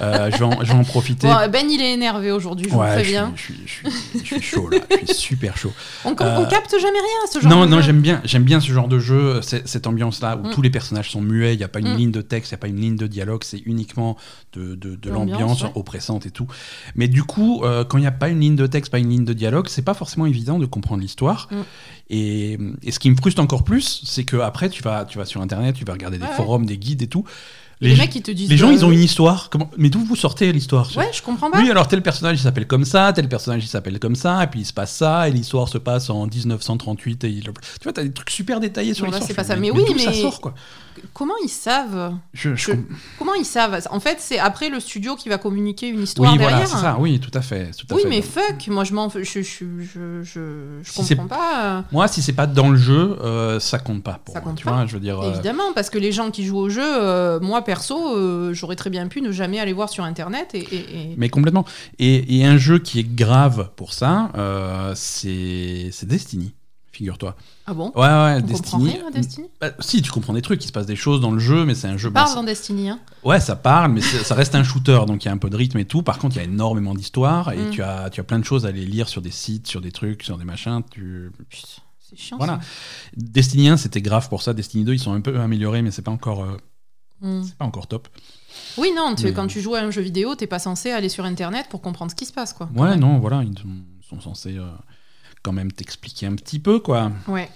Euh, 0.00 0.30
je, 0.32 0.38
vais 0.38 0.44
en, 0.44 0.64
je 0.64 0.72
vais 0.72 0.78
en 0.78 0.84
profiter. 0.84 1.26
Bon, 1.28 1.36
ben 1.52 1.68
il 1.70 1.80
est 1.80 1.92
énervé 1.92 2.32
aujourd'hui, 2.32 2.66
je 2.66 2.72
vous 2.74 2.80
Ouais, 2.80 2.86
je 2.88 2.92
suis, 2.92 3.02
préviens. 3.12 3.32
je, 3.36 3.42
suis, 3.42 3.54
je, 3.66 3.72
suis, 3.72 4.18
je 4.20 4.24
suis 4.24 4.40
chaud 4.42 4.68
là, 4.70 4.78
je 5.02 5.06
suis 5.06 5.14
super 5.14 5.56
chaud. 5.56 5.70
On, 6.04 6.10
on 6.10 6.12
Euh, 6.18 6.46
capte 6.46 6.72
jamais 6.72 6.98
rien 6.98 7.18
à 7.24 7.30
ce 7.30 7.40
genre 7.40 7.50
Non, 7.50 7.66
de 7.66 7.70
non, 7.70 7.76
jeu. 7.76 7.82
j'aime 7.84 8.00
bien, 8.00 8.20
j'aime 8.24 8.42
bien 8.42 8.58
ce 8.58 8.72
genre 8.72 8.88
de 8.88 8.98
jeu, 8.98 9.40
cette 9.42 9.86
ambiance-là 9.86 10.38
où 10.38 10.48
Mm. 10.48 10.50
tous 10.54 10.62
les 10.62 10.70
personnages 10.70 11.10
sont 11.10 11.20
muets, 11.20 11.54
il 11.54 11.58
n'y 11.58 11.62
a 11.64 11.68
pas 11.68 11.78
une 11.80 11.92
Mm. 11.92 11.96
ligne 11.98 12.10
de 12.10 12.22
texte, 12.22 12.50
il 12.50 12.54
n'y 12.54 12.58
a 12.58 12.60
pas 12.60 12.68
une 12.68 12.80
ligne 12.80 12.96
de 12.96 13.06
dialogue, 13.06 13.44
c'est 13.44 13.60
uniquement 13.66 14.16
de, 14.54 14.74
de, 14.74 14.96
de 14.96 15.10
L'ambiance, 15.10 15.62
ouais. 15.62 15.70
oppressante 15.74 16.24
et 16.26 16.30
tout. 16.30 16.46
Mais 16.96 17.06
du 17.06 17.22
coup, 17.22 17.62
euh, 17.62 17.84
quand 17.84 17.98
il 17.98 18.02
n'y 18.02 18.06
a 18.06 18.12
pas 18.12 18.30
une 18.30 18.40
ligne 18.40 18.56
de 18.56 18.66
texte, 18.66 18.90
pas 18.90 18.98
une 18.98 19.10
ligne 19.10 19.24
de 19.26 19.34
dialogue, 19.34 19.68
c'est 19.68 19.82
pas 19.82 19.94
forcément 19.94 20.26
évident 20.26 20.58
de 20.58 20.66
comprendre 20.66 21.02
l'histoire. 21.02 21.48
Mm. 21.50 21.56
Et, 22.10 22.58
et 22.82 22.90
ce 22.92 22.98
qui 22.98 23.10
me 23.10 23.16
frustre 23.16 23.40
encore 23.40 23.64
plus, 23.64 24.02
c'est 24.04 24.24
que 24.24 24.36
après 24.36 24.68
tu 24.68 24.82
vas, 24.82 25.04
tu 25.04 25.18
vas 25.18 25.24
sur 25.24 25.40
internet, 25.40 25.74
tu 25.76 25.84
vas 25.84 25.92
regarder 25.94 26.18
des 26.18 26.26
Ouais, 26.26 26.32
forums, 26.36 26.66
des 26.66 26.78
guides 26.78 27.02
et 27.02 27.08
tout. 27.08 27.24
Les 27.90 27.94
gens- 27.96 28.02
mecs, 28.02 28.14
ils 28.14 28.22
te 28.22 28.30
disent. 28.30 28.48
les 28.50 28.56
gens, 28.56 28.70
ils 28.70 28.84
ont 28.84 28.90
une 28.92 29.00
histoire. 29.00 29.50
Comment... 29.50 29.70
Mais 29.76 29.90
d'où 29.90 30.04
vous 30.04 30.16
sortez 30.16 30.52
l'histoire 30.52 30.88
Ouais, 30.96 31.10
je 31.12 31.22
comprends 31.22 31.50
pas. 31.50 31.58
oui, 31.60 31.70
alors 31.70 31.88
tel 31.88 32.02
personnage 32.02 32.38
il 32.38 32.42
s'appelle 32.42 32.66
comme 32.66 32.84
ça, 32.84 33.12
tel 33.12 33.28
personnage 33.28 33.64
il 33.64 33.68
s'appelle 33.68 33.98
comme 33.98 34.16
ça, 34.16 34.42
et 34.44 34.46
puis 34.46 34.60
il 34.60 34.64
se 34.66 34.72
passe 34.72 34.92
ça, 34.94 35.28
et 35.28 35.32
l'histoire 35.32 35.68
se 35.68 35.78
passe 35.78 36.08
en 36.10 36.26
1938. 36.26 37.24
Et 37.24 37.28
il... 37.30 37.42
Tu 37.42 37.50
vois, 37.84 37.92
t'as 37.92 38.02
des 38.04 38.12
trucs 38.12 38.30
super 38.30 38.60
détaillés 38.60 38.94
sur 38.94 39.06
l'histoire. 39.06 39.26
c'est 39.26 39.34
pas 39.34 39.44
ça. 39.44 39.56
Mais 39.56 39.70
oui, 39.70 39.82
ça 39.98 40.10
mais- 40.10 40.20
sort, 40.20 40.40
quoi 40.40 40.54
Comment 41.14 41.34
ils 41.42 41.48
savent 41.48 42.14
je, 42.34 42.54
je 42.54 42.72
Comment 43.18 43.34
ils 43.34 43.46
savent? 43.46 43.80
En 43.90 43.98
fait, 43.98 44.18
c'est 44.20 44.38
après 44.38 44.68
le 44.68 44.78
studio 44.78 45.16
qui 45.16 45.30
va 45.30 45.38
communiquer 45.38 45.88
une 45.88 46.02
histoire 46.02 46.30
Oui, 46.30 46.38
derrière. 46.38 46.58
voilà, 46.58 46.70
c'est 46.70 46.80
ça, 46.82 46.96
oui, 47.00 47.18
tout 47.18 47.30
à 47.36 47.40
fait. 47.40 47.70
Tout 47.76 47.86
à 47.90 47.94
Oui, 47.96 48.02
fait. 48.02 48.08
mais 48.08 48.20
fuck, 48.22 48.68
moi 48.68 48.84
je 48.84 48.92
m'en, 48.92 49.08
je, 49.08 49.22
je, 49.24 49.40
je, 49.42 49.64
je, 49.80 50.22
je 50.22 50.40
Si 50.84 51.02
c'est- 51.02 51.16
comprends 51.16 51.34
pas. 51.36 51.84
Moi, 51.92 52.08
si 52.08 52.20
c'est 52.22 52.34
pas 52.34 52.46
dans 52.46 52.68
le 52.68 52.76
jeu, 52.76 53.16
euh, 53.22 53.58
ça 53.58 53.78
compte 53.78 54.02
pas 54.02 54.20
pour 54.24 54.34
Ça 54.34 54.40
moi. 54.40 54.50
compte 54.50 54.58
tu 54.58 54.64
pas. 54.66 54.72
vois, 54.72 54.86
je 54.86 54.92
veux 54.92 55.00
dire. 55.00 55.18
euh, 55.18 55.32
Évidemment, 55.32 55.72
parce 55.74 55.88
que 55.88 55.98
les 55.98 56.12
gens 56.12 56.30
qui 56.30 56.44
jouent 56.44 56.58
au 56.58 56.68
jeu, 56.68 56.82
euh, 56.84 57.40
moi 57.40 57.62
perso, 57.74 58.16
euh, 58.16 58.52
j'aurais 58.52 58.76
très 58.76 58.90
bien 58.90 59.06
pu 59.08 59.22
ne 59.22 59.32
jamais 59.32 59.58
aller 59.60 59.72
voir 59.72 59.88
sur 59.88 60.04
internet 60.04 60.50
et. 60.54 60.58
et- 60.58 61.12
et- 61.12 61.14
Mais 61.16 61.28
complètement. 61.30 61.64
Et, 61.98 62.38
et 62.38 62.44
un 62.44 62.58
jeu 62.58 62.78
qui 62.78 62.98
est 62.98 63.14
grave 63.24 63.70
pour 63.76 63.92
ça, 63.94 64.30
euh, 64.36 64.92
c'est 64.94 65.90
Destiny, 66.06 66.52
figure-toi. 66.92 67.34
Ah 67.66 67.74
bon? 67.74 67.92
Ouais, 67.94 68.02
ouais, 68.02 68.38
On 68.42 68.46
Destiny. 68.46 68.90
rien 68.90 69.06
à 69.08 69.10
Destiny? 69.10 69.46
Bah, 69.60 69.70
si, 69.80 70.02
tu 70.02 70.10
comprends 70.10 70.32
des 70.34 70.42
trucs, 70.42 70.62
il 70.64 70.66
se 70.66 70.72
passe 70.72 70.84
des 70.86 70.96
choses 70.96 71.20
dans 71.20 71.30
le 71.30 71.38
jeu, 71.38 71.64
mais 71.64 71.74
c'est 71.74 71.86
un 71.88 71.96
jeu. 71.96 72.10
bon, 72.10 72.14
Parle 72.14 72.34
dans 72.34 72.42
Destiny, 72.44 72.90
hein. 72.90 72.98
Ouais, 73.24 73.40
ça 73.40 73.56
parle, 73.56 73.92
mais 73.92 74.00
ça 74.00 74.34
reste 74.34 74.54
un 74.54 74.64
shooter, 74.64 75.00
donc 75.06 75.24
il 75.24 75.28
y 75.28 75.30
a 75.30 75.32
un 75.32 75.38
peu 75.38 75.48
de 75.48 75.56
rythme 75.56 75.78
et 75.78 75.84
tout. 75.86 76.02
Par 76.02 76.18
contre, 76.18 76.36
il 76.36 76.40
y 76.40 76.42
a 76.42 76.44
énormément 76.44 76.94
d'histoire 76.94 77.52
et 77.52 77.56
Mm. 77.66 77.70
tu, 77.70 77.82
as, 77.82 78.10
tu 78.10 78.20
as 78.20 78.24
plein 78.24 78.38
de 78.38 78.44
choses 78.44 78.66
à 78.66 78.68
aller 78.68 78.84
lire 78.84 79.08
sur 79.08 79.22
des 79.22 79.30
sites, 79.30 79.66
sur 79.68 79.80
des 79.80 79.92
trucs, 79.92 80.22
sur 80.24 80.36
des 80.38 80.44
machins. 80.44 80.82
Tu... 80.90 81.30
Putain, 81.48 81.68
c'est 82.00 82.18
chiant. 82.18 82.36
Voilà. 82.36 82.58
ça. 82.60 82.66
Destiny 83.16 83.68
1, 83.68 83.76
c'était 83.76 84.02
grave 84.02 84.28
pour 84.28 84.42
ça. 84.42 84.52
Destiny 84.52 84.84
2, 84.84 84.92
ils 84.94 84.98
sont 84.98 85.12
un 85.14 85.20
peu 85.22 85.38
améliorés, 85.40 85.82
mais 85.82 85.90
c'est 85.92 86.02
pas 86.02 86.10
encore, 86.10 86.42
euh, 86.44 86.56
Hmm. 87.22 87.42
c'est 87.44 87.54
pas 87.56 87.64
encore 87.64 87.86
top. 87.86 88.08
Oui, 88.76 88.90
non, 88.94 89.14
Mais- 89.22 89.32
quand 89.32 89.46
tu 89.46 89.60
joues 89.60 89.74
à 89.76 89.80
un 89.80 89.90
jeu 89.90 90.02
vidéo, 90.02 90.34
t'es 90.34 90.46
pas 90.46 90.58
censé 90.58 90.90
aller 90.90 91.08
sur 91.08 91.24
internet 91.24 91.66
pour 91.70 91.80
comprendre 91.80 92.10
ce 92.10 92.16
qui 92.16 92.26
se 92.26 92.32
passe, 92.32 92.52
quoi. 92.52 92.68
Ouais, 92.74 92.96
non, 92.96 93.18
voilà, 93.20 93.42
ils 93.42 93.56
sont, 93.58 93.68
sont 94.08 94.20
censés 94.20 94.58
euh, 94.58 94.66
quand 95.42 95.52
même 95.52 95.70
t'expliquer 95.72 96.26
un 96.26 96.34
petit 96.34 96.58
peu, 96.58 96.80
quoi. 96.80 97.10
Ouais. 97.28 97.48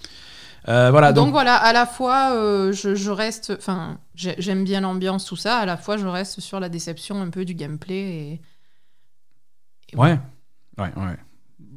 Euh, 0.68 0.90
voilà, 0.90 1.12
donc, 1.12 1.26
donc, 1.26 1.32
voilà, 1.32 1.54
à 1.56 1.72
la 1.72 1.86
fois 1.86 2.32
euh, 2.34 2.72
je, 2.72 2.94
je 2.96 3.10
reste, 3.12 3.52
enfin 3.56 3.98
j'ai- 4.16 4.34
j'aime 4.38 4.64
bien 4.64 4.80
l'ambiance 4.80 5.24
tout 5.24 5.36
ça, 5.36 5.58
à 5.58 5.64
la 5.66 5.76
fois 5.76 5.96
je 5.96 6.06
reste 6.06 6.40
sur 6.40 6.58
la 6.58 6.68
déception 6.68 7.22
un 7.22 7.30
peu 7.30 7.44
du 7.44 7.54
gameplay 7.54 7.94
et 7.94 8.40
et 9.92 9.96
ouais, 9.96 10.18
ouais, 10.78 10.92
ouais. 10.96 11.16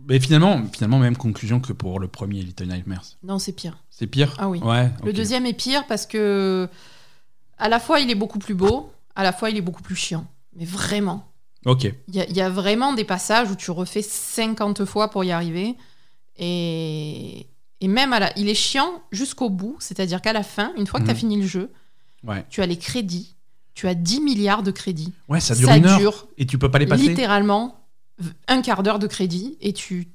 Mais 0.07 0.19
finalement, 0.19 0.63
finalement, 0.73 0.97
même 0.97 1.15
conclusion 1.15 1.59
que 1.59 1.71
pour 1.71 1.99
le 1.99 2.07
premier 2.07 2.41
Little 2.41 2.65
Nightmares. 2.67 3.05
non 3.21 3.37
c'est 3.37 3.51
pire. 3.51 3.77
C'est 3.91 4.07
pire? 4.07 4.33
Ah 4.39 4.49
oui. 4.49 4.59
Ouais. 4.59 4.89
Le 5.03 5.13
deuxième 5.13 5.45
est 5.45 5.53
pire 5.53 5.85
parce 5.85 6.07
que 6.07 6.67
à 7.59 7.69
la 7.69 7.79
fois 7.79 7.99
il 7.99 8.09
est 8.09 8.15
beaucoup 8.15 8.39
plus 8.39 8.55
beau, 8.55 8.91
à 9.15 9.23
la 9.23 9.31
fois 9.33 9.49
il 9.49 9.57
est 9.57 9.61
beaucoup 9.61 9.81
plus 9.83 9.95
chiant, 9.95 10.25
mais 10.55 10.65
vraiment. 10.65 11.25
Ok. 11.65 11.83
Il 12.07 12.15
y, 12.15 12.21
a- 12.21 12.25
il 12.29 12.35
y 12.35 12.41
a 12.41 12.49
vraiment 12.49 12.93
des 12.93 13.03
passages 13.03 13.51
où 13.51 13.55
tu 13.55 13.69
refais 13.71 14.01
50 14.01 14.85
fois 14.85 15.09
pour 15.09 15.23
y 15.25 15.31
arriver 15.31 15.75
et 16.37 17.45
et 17.81 17.87
même 17.87 18.11
à 18.11 18.19
la, 18.19 18.37
il 18.37 18.49
est 18.49 18.55
chiant 18.55 19.01
jusqu'au 19.11 19.49
bout, 19.49 19.77
c'est-à-dire 19.79 20.21
qu'à 20.21 20.33
la 20.33 20.43
fin, 20.43 20.73
une 20.75 20.85
fois 20.85 20.99
que 20.99 21.05
tu 21.05 21.11
as 21.11 21.13
Mhm. 21.13 21.19
fini 21.19 21.41
le 21.41 21.47
jeu, 21.47 21.71
Ouais. 22.25 22.45
tu 22.49 22.61
as 22.61 22.65
les 22.65 22.77
crédits, 22.77 23.35
tu 23.73 23.87
as 23.87 23.93
10 23.95 24.19
milliards 24.19 24.63
de 24.63 24.71
crédits. 24.71 25.13
Ouais, 25.29 25.39
ça 25.39 25.55
dure 25.55 25.69
une 25.71 25.85
heure 25.85 26.27
et 26.37 26.45
tu 26.45 26.57
peux 26.57 26.69
pas 26.69 26.79
les 26.79 26.85
passer. 26.87 27.07
littéralement 27.07 27.87
un 28.49 28.61
quart 28.61 28.83
d'heure 28.83 28.99
de 28.99 29.07
crédit 29.07 29.57
et 29.61 29.71
tu 29.73 30.09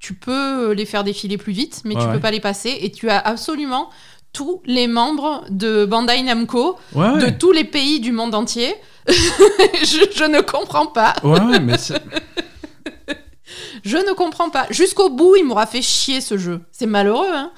tu 0.00 0.14
peux 0.14 0.72
les 0.72 0.84
faire 0.86 1.04
défiler 1.04 1.38
plus 1.38 1.52
vite 1.52 1.82
mais 1.84 1.94
Ouais, 1.94 2.00
tu 2.00 2.06
ouais. 2.08 2.14
peux 2.14 2.20
pas 2.20 2.32
les 2.32 2.40
passer 2.40 2.76
et 2.80 2.90
tu 2.90 3.08
as 3.08 3.20
absolument 3.20 3.88
tous 4.32 4.62
les 4.66 4.86
membres 4.86 5.44
de 5.50 5.84
Bandai 5.84 6.22
Namco 6.22 6.76
Ouais, 6.94 7.08
ouais. 7.08 7.18
de 7.26 7.30
tous 7.30 7.52
les 7.52 7.64
pays 7.64 8.00
du 8.00 8.12
monde 8.12 8.34
entier 8.34 8.74
je, 9.08 10.06
je 10.16 10.24
ne 10.24 10.40
comprends 10.40 10.86
pas 10.86 11.14
Ouais, 11.24 11.58
mais 11.60 11.76
je 13.84 13.96
ne 13.96 14.14
comprends 14.14 14.50
pas 14.50 14.66
jusqu'au 14.70 15.10
bout 15.10 15.36
il 15.36 15.44
m'aura 15.44 15.66
fait 15.66 15.82
chier 15.82 16.20
ce 16.20 16.38
jeu 16.38 16.60
c'est 16.72 16.86
malheureux 16.86 17.26
hein 17.32 17.50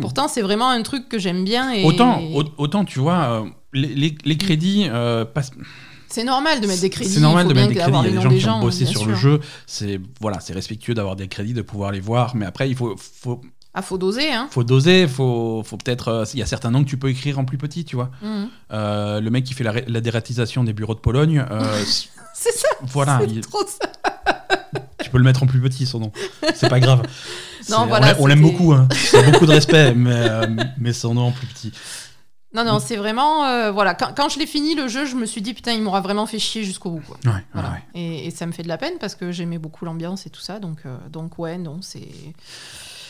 pourtant 0.00 0.28
c'est 0.28 0.42
vraiment 0.42 0.68
un 0.68 0.82
truc 0.82 1.08
que 1.08 1.18
j'aime 1.18 1.44
bien 1.44 1.72
et 1.72 1.84
Autant, 1.84 2.20
au- 2.34 2.44
autant 2.58 2.84
tu 2.84 2.98
vois, 2.98 3.42
euh, 3.44 3.48
les, 3.72 3.88
les- 3.88 4.18
les 4.24 4.36
crédits 4.36 4.86
euh, 4.90 5.24
passent. 5.24 5.50
c'est 6.08 6.24
normal 6.24 6.60
de 6.60 6.66
mettre 6.66 6.80
des 6.82 6.90
crédits 6.90 7.10
C'est 7.10 7.20
normal 7.20 7.46
de 7.48 7.54
mettre 7.54 7.68
des 7.68 7.74
crédits. 7.76 7.98
Il 8.04 8.06
y 8.06 8.08
a 8.08 8.10
des 8.10 8.20
gens 8.20 8.28
des 8.30 8.38
qui 8.38 8.48
ont 8.48 8.60
bossé 8.60 8.84
sur 8.86 9.00
sûr. 9.00 9.08
le 9.08 9.14
jeu. 9.14 9.40
C'est 9.66 10.00
voilà, 10.20 10.40
c'est 10.40 10.52
respectueux 10.54 10.94
d'avoir 10.94 11.16
des 11.16 11.28
crédits, 11.28 11.52
de 11.54 11.62
pouvoir 11.62 11.92
les 11.92 12.00
voir. 12.00 12.34
Mais 12.34 12.46
après, 12.46 12.68
il 12.70 12.74
faut, 12.76 12.94
faut, 12.96 13.40
ah 13.78 13.82
faut 13.82 13.96
doser 13.98 14.32
hein 14.32 14.48
faut 14.50 14.64
doser. 14.64 15.06
Faut, 15.06 15.62
faut 15.64 15.76
peut-être. 15.76 16.08
euh, 16.08 16.24
Il 16.34 16.40
y 16.40 16.42
a 16.42 16.46
certains 16.46 16.70
noms 16.72 16.82
que 16.82 16.88
tu 16.88 16.96
peux 16.98 17.08
écrire 17.10 17.38
en 17.38 17.44
plus 17.44 17.58
petit, 17.58 17.84
tu 17.84 17.94
vois. 17.96 18.10
Mhm. 18.22 18.48
Euh, 18.72 19.20
le 19.20 19.30
mec 19.30 19.44
qui 19.44 19.54
fait 19.54 19.64
la, 19.64 20.00
dératisation 20.00 20.64
des 20.64 20.72
bureaux 20.72 20.94
de 20.94 21.00
Pologne, 21.00 21.44
euh, 21.50 21.82
c'est 22.34 22.52
ça 22.52 22.68
voilà, 22.82 23.20
il- 23.28 23.40
trop 23.40 23.64
ça 23.66 23.88
tu 25.02 25.10
peux 25.10 25.18
le 25.18 25.24
mettre 25.24 25.42
en 25.42 25.46
plus 25.46 25.60
petit 25.60 25.86
son 25.86 26.00
nom. 26.00 26.12
C'est 26.54 26.68
pas 26.68 26.80
grave. 26.80 27.02
C'est- 27.62 27.74
on 27.74 27.86
voilà, 27.86 28.16
on 28.18 28.26
l'aime 28.26 28.40
beaucoup. 28.40 28.72
Hein. 28.72 28.88
C'est 28.92 29.22
beaucoup 29.30 29.46
de 29.46 29.52
respect, 29.52 29.94
mais, 29.94 30.28
mais 30.78 30.92
son 30.92 31.14
nom 31.14 31.26
en 31.28 31.32
plus 31.32 31.46
petit. 31.46 31.72
Non, 32.54 32.64
non, 32.64 32.78
c'est 32.80 32.96
vraiment. 32.96 33.44
euh, 33.44 33.70
voilà, 33.70 33.94
quand, 33.94 34.14
quand 34.16 34.30
je 34.30 34.38
l'ai 34.38 34.46
fini 34.46 34.74
le 34.74 34.88
jeu, 34.88 35.04
je 35.04 35.16
me 35.16 35.26
suis 35.26 35.42
dit, 35.42 35.52
putain, 35.52 35.72
il 35.72 35.82
m'aura 35.82 36.00
vraiment 36.00 36.24
fait 36.26 36.38
chier 36.38 36.64
jusqu'au 36.64 36.90
bout. 36.92 37.02
Quoi. 37.06 37.18
Ouais, 37.26 37.30
ouais, 37.32 37.44
Voilà. 37.52 37.70
ouais. 37.72 37.82
Et, 37.94 38.26
et 38.26 38.30
ça 38.30 38.46
me 38.46 38.52
fait 38.52 38.62
de 38.62 38.68
la 38.68 38.78
peine 38.78 38.94
parce 38.98 39.14
que 39.14 39.30
j'aimais 39.32 39.58
beaucoup 39.58 39.84
l'ambiance 39.84 40.26
et 40.26 40.30
tout 40.30 40.40
ça. 40.40 40.58
Donc, 40.58 40.78
euh, 40.86 40.96
donc 41.10 41.38
ouais, 41.38 41.58
non, 41.58 41.80
c'est. 41.82 42.08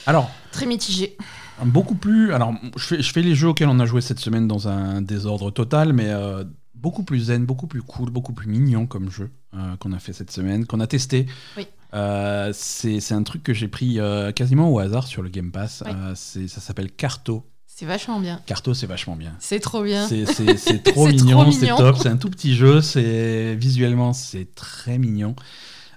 Alors, 0.08 0.30
Très 0.52 0.64
mitigé. 0.64 1.18
beaucoup 1.66 1.94
plus. 1.94 2.32
Alors, 2.32 2.54
je 2.76 2.82
fais, 2.82 3.02
je 3.02 3.12
fais 3.12 3.20
les 3.20 3.34
jeux 3.34 3.48
auxquels 3.48 3.68
on 3.68 3.78
a 3.78 3.84
joué 3.84 4.00
cette 4.00 4.20
semaine 4.20 4.48
dans 4.48 4.66
un 4.66 5.02
désordre 5.02 5.50
total, 5.50 5.92
mais 5.92 6.08
euh, 6.08 6.44
beaucoup 6.74 7.02
plus 7.02 7.24
zen, 7.24 7.44
beaucoup 7.44 7.66
plus 7.66 7.82
cool, 7.82 8.08
beaucoup 8.08 8.32
plus 8.32 8.48
mignon 8.48 8.86
comme 8.86 9.10
jeu 9.10 9.30
euh, 9.54 9.76
qu'on 9.76 9.92
a 9.92 9.98
fait 9.98 10.14
cette 10.14 10.30
semaine, 10.30 10.64
qu'on 10.64 10.80
a 10.80 10.86
testé. 10.86 11.26
Oui. 11.58 11.66
Euh, 11.92 12.52
c'est 12.54 13.12
un 13.12 13.22
truc 13.22 13.42
que 13.42 13.52
j'ai 13.52 13.68
pris 13.68 13.98
quasiment 14.34 14.72
au 14.72 14.78
hasard 14.78 15.06
sur 15.06 15.20
le 15.20 15.28
Game 15.28 15.52
Pass. 15.52 15.84
Oui. 15.84 16.48
Ça 16.48 16.62
s'appelle 16.62 16.90
Carto. 16.90 17.44
C'est 17.66 17.84
vachement 17.84 18.18
bien. 18.18 18.40
Carto, 18.46 18.72
c'est 18.72 18.86
vachement 18.86 19.14
bien. 19.14 19.34
C'est 19.40 19.60
trop 19.60 19.82
bien. 19.82 20.08
C'est 20.08 20.82
trop 20.84 21.06
mignon, 21.06 21.52
c'est 21.52 21.68
top. 21.68 21.98
C'est 21.98 22.08
un 22.08 22.16
tout 22.16 22.30
petit 22.30 22.56
jeu. 22.56 22.80
C'est 22.80 23.54
visuellement, 23.56 24.14
c'est 24.14 24.54
très 24.54 24.96
mignon. 24.96 25.36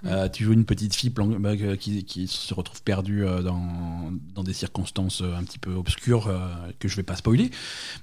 Euh, 0.04 0.28
tu 0.28 0.44
joues 0.44 0.52
une 0.52 0.64
petite 0.64 0.94
fille 0.94 1.10
bah, 1.10 1.50
euh, 1.50 1.76
qui, 1.76 2.04
qui 2.04 2.26
se 2.26 2.52
retrouve 2.54 2.82
perdue 2.82 3.24
euh, 3.24 3.40
dans, 3.42 4.10
dans 4.34 4.42
des 4.42 4.52
circonstances 4.52 5.22
un 5.22 5.44
petit 5.44 5.58
peu 5.60 5.72
obscures 5.74 6.28
que 6.80 6.88
je 6.88 6.96
vais 6.96 7.02
pas 7.04 7.16
spoiler, 7.16 7.50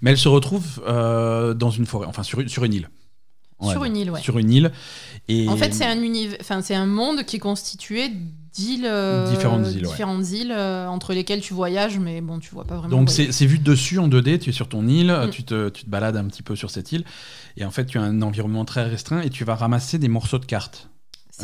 mais 0.01 0.11
elle 0.11 0.17
se 0.17 0.29
retrouve 0.29 0.81
dans 0.85 1.69
une 1.71 1.85
forêt, 1.85 2.07
enfin 2.07 2.23
sur, 2.23 2.39
une- 2.39 2.49
sur 2.49 2.63
une 2.63 2.73
île. 2.73 2.89
Sur 3.61 3.83
une 3.83 3.97
île, 3.97 4.09
ouais. 4.11 4.21
Sur 4.21 4.37
une 4.39 4.49
île. 4.51 4.71
Et 5.27 5.49
En 5.49 5.57
fait, 5.57 5.73
c'est 5.73 5.85
un 5.85 6.01
univers, 6.01 6.37
enfin 6.39 6.61
c'est 6.61 6.75
un 6.75 6.85
monde 6.85 7.23
qui 7.25 7.35
est 7.35 7.39
constitué 7.39 8.09
d'îles, 8.53 8.85
euh, 8.85 9.29
Différentes 9.29 9.67
îles, 9.67 9.81
ouais. 9.85 9.91
différentes 9.91 10.31
îles, 10.31 10.53
euh, 10.55 10.87
entre 10.87 11.13
lesquelles 11.13 11.41
tu 11.41 11.53
voyages, 11.53 11.99
mais 11.99 12.21
bon, 12.21 12.39
tu 12.39 12.51
vois 12.51 12.63
pas 12.63 12.77
vraiment. 12.77 12.89
Donc 12.95 13.09
c'est 13.09 13.33
c'est 13.33 13.45
vu 13.45 13.59
de 13.59 13.63
dessus 13.65 13.99
en 13.99 14.07
2D, 14.07 14.39
tu 14.39 14.51
es 14.51 14.53
sur 14.53 14.69
ton 14.69 14.87
île, 14.87 15.11
Mm. 15.11 15.29
tu, 15.31 15.43
te, 15.43 15.67
tu 15.69 15.83
te 15.83 15.89
balades 15.89 16.15
un 16.15 16.23
petit 16.27 16.41
peu 16.41 16.55
sur 16.55 16.71
cette 16.71 16.93
île, 16.93 17.03
et 17.57 17.65
en 17.65 17.71
fait 17.71 17.85
tu 17.85 17.97
as 17.97 18.01
un 18.01 18.21
environnement 18.21 18.63
très 18.63 18.83
restreint 18.87 19.19
et 19.21 19.29
tu 19.29 19.43
vas 19.43 19.55
ramasser 19.55 19.99
des 19.99 20.07
morceaux 20.07 20.39
de 20.39 20.45
cartes. 20.45 20.89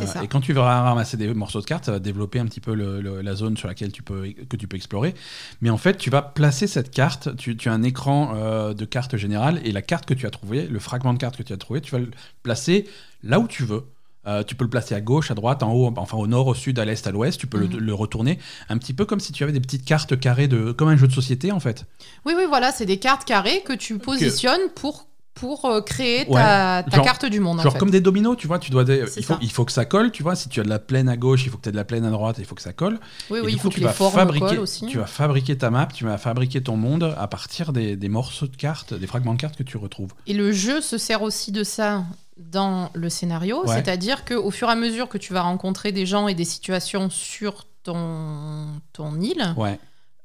Euh, 0.04 0.08
ça. 0.08 0.24
Et 0.24 0.28
quand 0.28 0.42
tu 0.42 0.54
vas 0.54 0.82
ramasser 0.82 1.18
des 1.18 1.34
morceaux 1.34 1.62
de 1.62 1.66
cartes, 1.66 1.86
ça 1.86 1.92
va 1.92 2.00
développer 2.00 2.40
un 2.40 2.46
petit 2.46 2.60
peu 2.60 2.74
le- 2.74 3.02
le- 3.02 3.22
la 3.22 3.36
zone 3.36 3.56
sur 3.58 3.68
laquelle 3.68 3.92
tu 3.92 4.04
peux, 4.04 4.28
que 4.50 4.58
tu 4.58 4.68
peux 4.68 4.76
explorer. 4.78 5.14
Mais 5.62 5.70
en 5.70 5.78
fait, 5.78 5.98
tu 5.98 6.10
vas 6.10 6.22
placer 6.22 6.68
cette 6.68 6.92
carte, 6.92 7.36
tu, 7.38 7.56
tu 7.58 7.70
as 7.70 7.74
un 7.74 7.84
écran 7.84 8.34
euh, 8.36 8.74
de 8.74 8.86
carte 8.86 9.16
générale, 9.18 9.60
et 9.64 9.72
la 9.72 9.82
carte 9.82 10.06
que 10.06 10.14
tu 10.14 10.26
as 10.26 10.30
trouvée, 10.32 10.68
le 10.68 10.80
fragment 10.80 11.14
de 11.14 11.20
carte 11.20 11.38
que 11.38 11.44
tu 11.44 11.54
as 11.54 11.58
trouvé, 11.58 11.82
tu 11.82 11.92
vas 11.92 12.00
le 12.00 12.12
placer 12.44 12.88
là 13.24 13.40
où 13.40 13.48
tu 13.48 13.64
veux. 13.64 13.84
Euh, 14.28 14.42
tu 14.42 14.56
peux 14.56 14.64
le 14.64 14.72
placer 14.72 14.96
à 14.96 15.02
gauche, 15.02 15.30
à 15.30 15.36
droite, 15.36 15.62
en 15.62 15.72
haut, 15.72 15.94
enfin 15.98 16.18
au 16.18 16.26
nord, 16.26 16.48
au 16.48 16.56
sud, 16.56 16.80
à 16.80 16.86
l'est, 16.86 17.06
à 17.06 17.12
l'ouest. 17.12 17.40
Tu 17.40 17.46
peux 17.46 17.60
le- 17.60 17.68
Mhm. 17.68 17.78
le, 17.78 17.94
retourner 17.94 18.40
un 18.70 18.78
petit 18.80 18.94
peu 18.96 19.06
comme 19.06 19.20
si 19.20 19.32
tu 19.32 19.44
avais 19.44 19.52
des 19.54 19.60
petites 19.60 19.86
cartes 19.86 20.20
carrées 20.20 20.48
de, 20.48 20.72
comme 20.72 20.88
un 20.90 20.98
jeu 20.98 21.08
de 21.08 21.14
société 21.14 21.52
en 21.52 21.60
fait. 21.60 21.86
Oui, 22.26 22.34
oui, 22.36 22.44
voilà, 22.48 22.72
c'est 22.72 22.88
des 22.88 22.98
cartes 22.98 23.24
carrées 23.26 23.62
que 23.64 23.74
tu 23.74 24.00
positionnes 24.00 24.68
pour 24.74 25.06
pour 25.36 25.66
euh, 25.66 25.82
créer 25.82 26.26
Ouais, 26.28 26.34
ta, 26.42 26.84
genre- 26.92 27.06
carte 27.06 27.26
du 27.26 27.40
monde. 27.40 27.60
en 27.60 27.64
Genre 27.64 27.74
fait. 27.74 27.80
comme 27.80 27.92
des 27.92 28.02
dominos, 28.02 28.36
tu 28.38 28.48
vois, 28.48 28.58
tu 28.58 28.72
dois, 28.72 28.84
il 28.88 29.06
faut, 29.06 29.22
ça. 29.22 29.38
il 29.42 29.52
faut 29.52 29.66
que 29.66 29.72
ça 29.72 29.86
colle, 29.86 30.12
tu 30.12 30.24
vois. 30.24 30.36
Si 30.36 30.50
tu 30.50 30.60
as 30.62 30.64
de 30.64 30.70
la 30.70 30.80
plaine 30.80 31.10
à 31.10 31.18
gauche, 31.18 31.46
il 31.46 31.50
faut 31.52 31.58
que 31.58 31.64
tu 31.64 31.70
aies 31.70 31.74
de 31.74 31.78
la 31.78 31.84
plaine 31.86 32.06
à 32.06 32.10
droite, 32.10 32.38
il 32.40 32.46
faut 32.46 32.56
que 32.56 32.62
ça 32.62 32.74
colle. 32.74 33.00
Oui, 33.30 33.40
Et 33.40 33.42
oui, 33.42 33.48
du 33.48 33.52
il 33.52 33.56
coup, 33.58 33.64
faut 33.64 33.70
que 33.70 33.76
tu 33.76 33.82
vas 33.82 33.92
fabriquer, 33.94 34.58
aussi. 34.58 34.86
tu 34.88 34.98
vas 34.98 35.06
fabriquer 35.06 35.58
ta 35.58 35.70
map, 35.70 35.88
tu 35.88 36.06
vas 36.06 36.18
fabriquer 36.18 36.64
ton 36.64 36.78
monde 36.78 37.14
à 37.18 37.28
partir 37.28 37.74
des, 37.74 37.96
des 37.96 38.10
morceaux 38.10 38.48
de 38.48 38.56
cartes, 38.56 38.94
des 38.94 39.08
fragments 39.08 39.34
de 39.34 39.40
cartes 39.42 39.58
que 39.58 39.64
tu 39.64 39.78
retrouves. 39.78 40.14
Et 40.26 40.34
le 40.34 40.52
jeu 40.52 40.82
se 40.82 40.98
sert 40.98 41.22
aussi 41.22 41.52
de 41.52 41.64
ça 41.64 42.04
dans 42.38 42.90
le 42.94 43.10
scénario, 43.10 43.66
Ouais. 43.66 43.74
c'est-à-dire 43.76 44.26
qu'au 44.26 44.52
fur 44.52 44.68
et 44.70 44.72
à 44.72 44.76
mesure 44.76 45.08
que 45.10 45.18
tu 45.18 45.34
vas 45.34 45.42
rencontrer 45.42 45.92
des 45.92 46.06
gens 46.06 46.28
et 46.28 46.34
des 46.34 46.44
situations 46.46 47.10
sur 47.10 47.66
ton, 47.84 48.68
ton 48.94 49.20
île, 49.22 49.54
Ouais. 49.58 49.80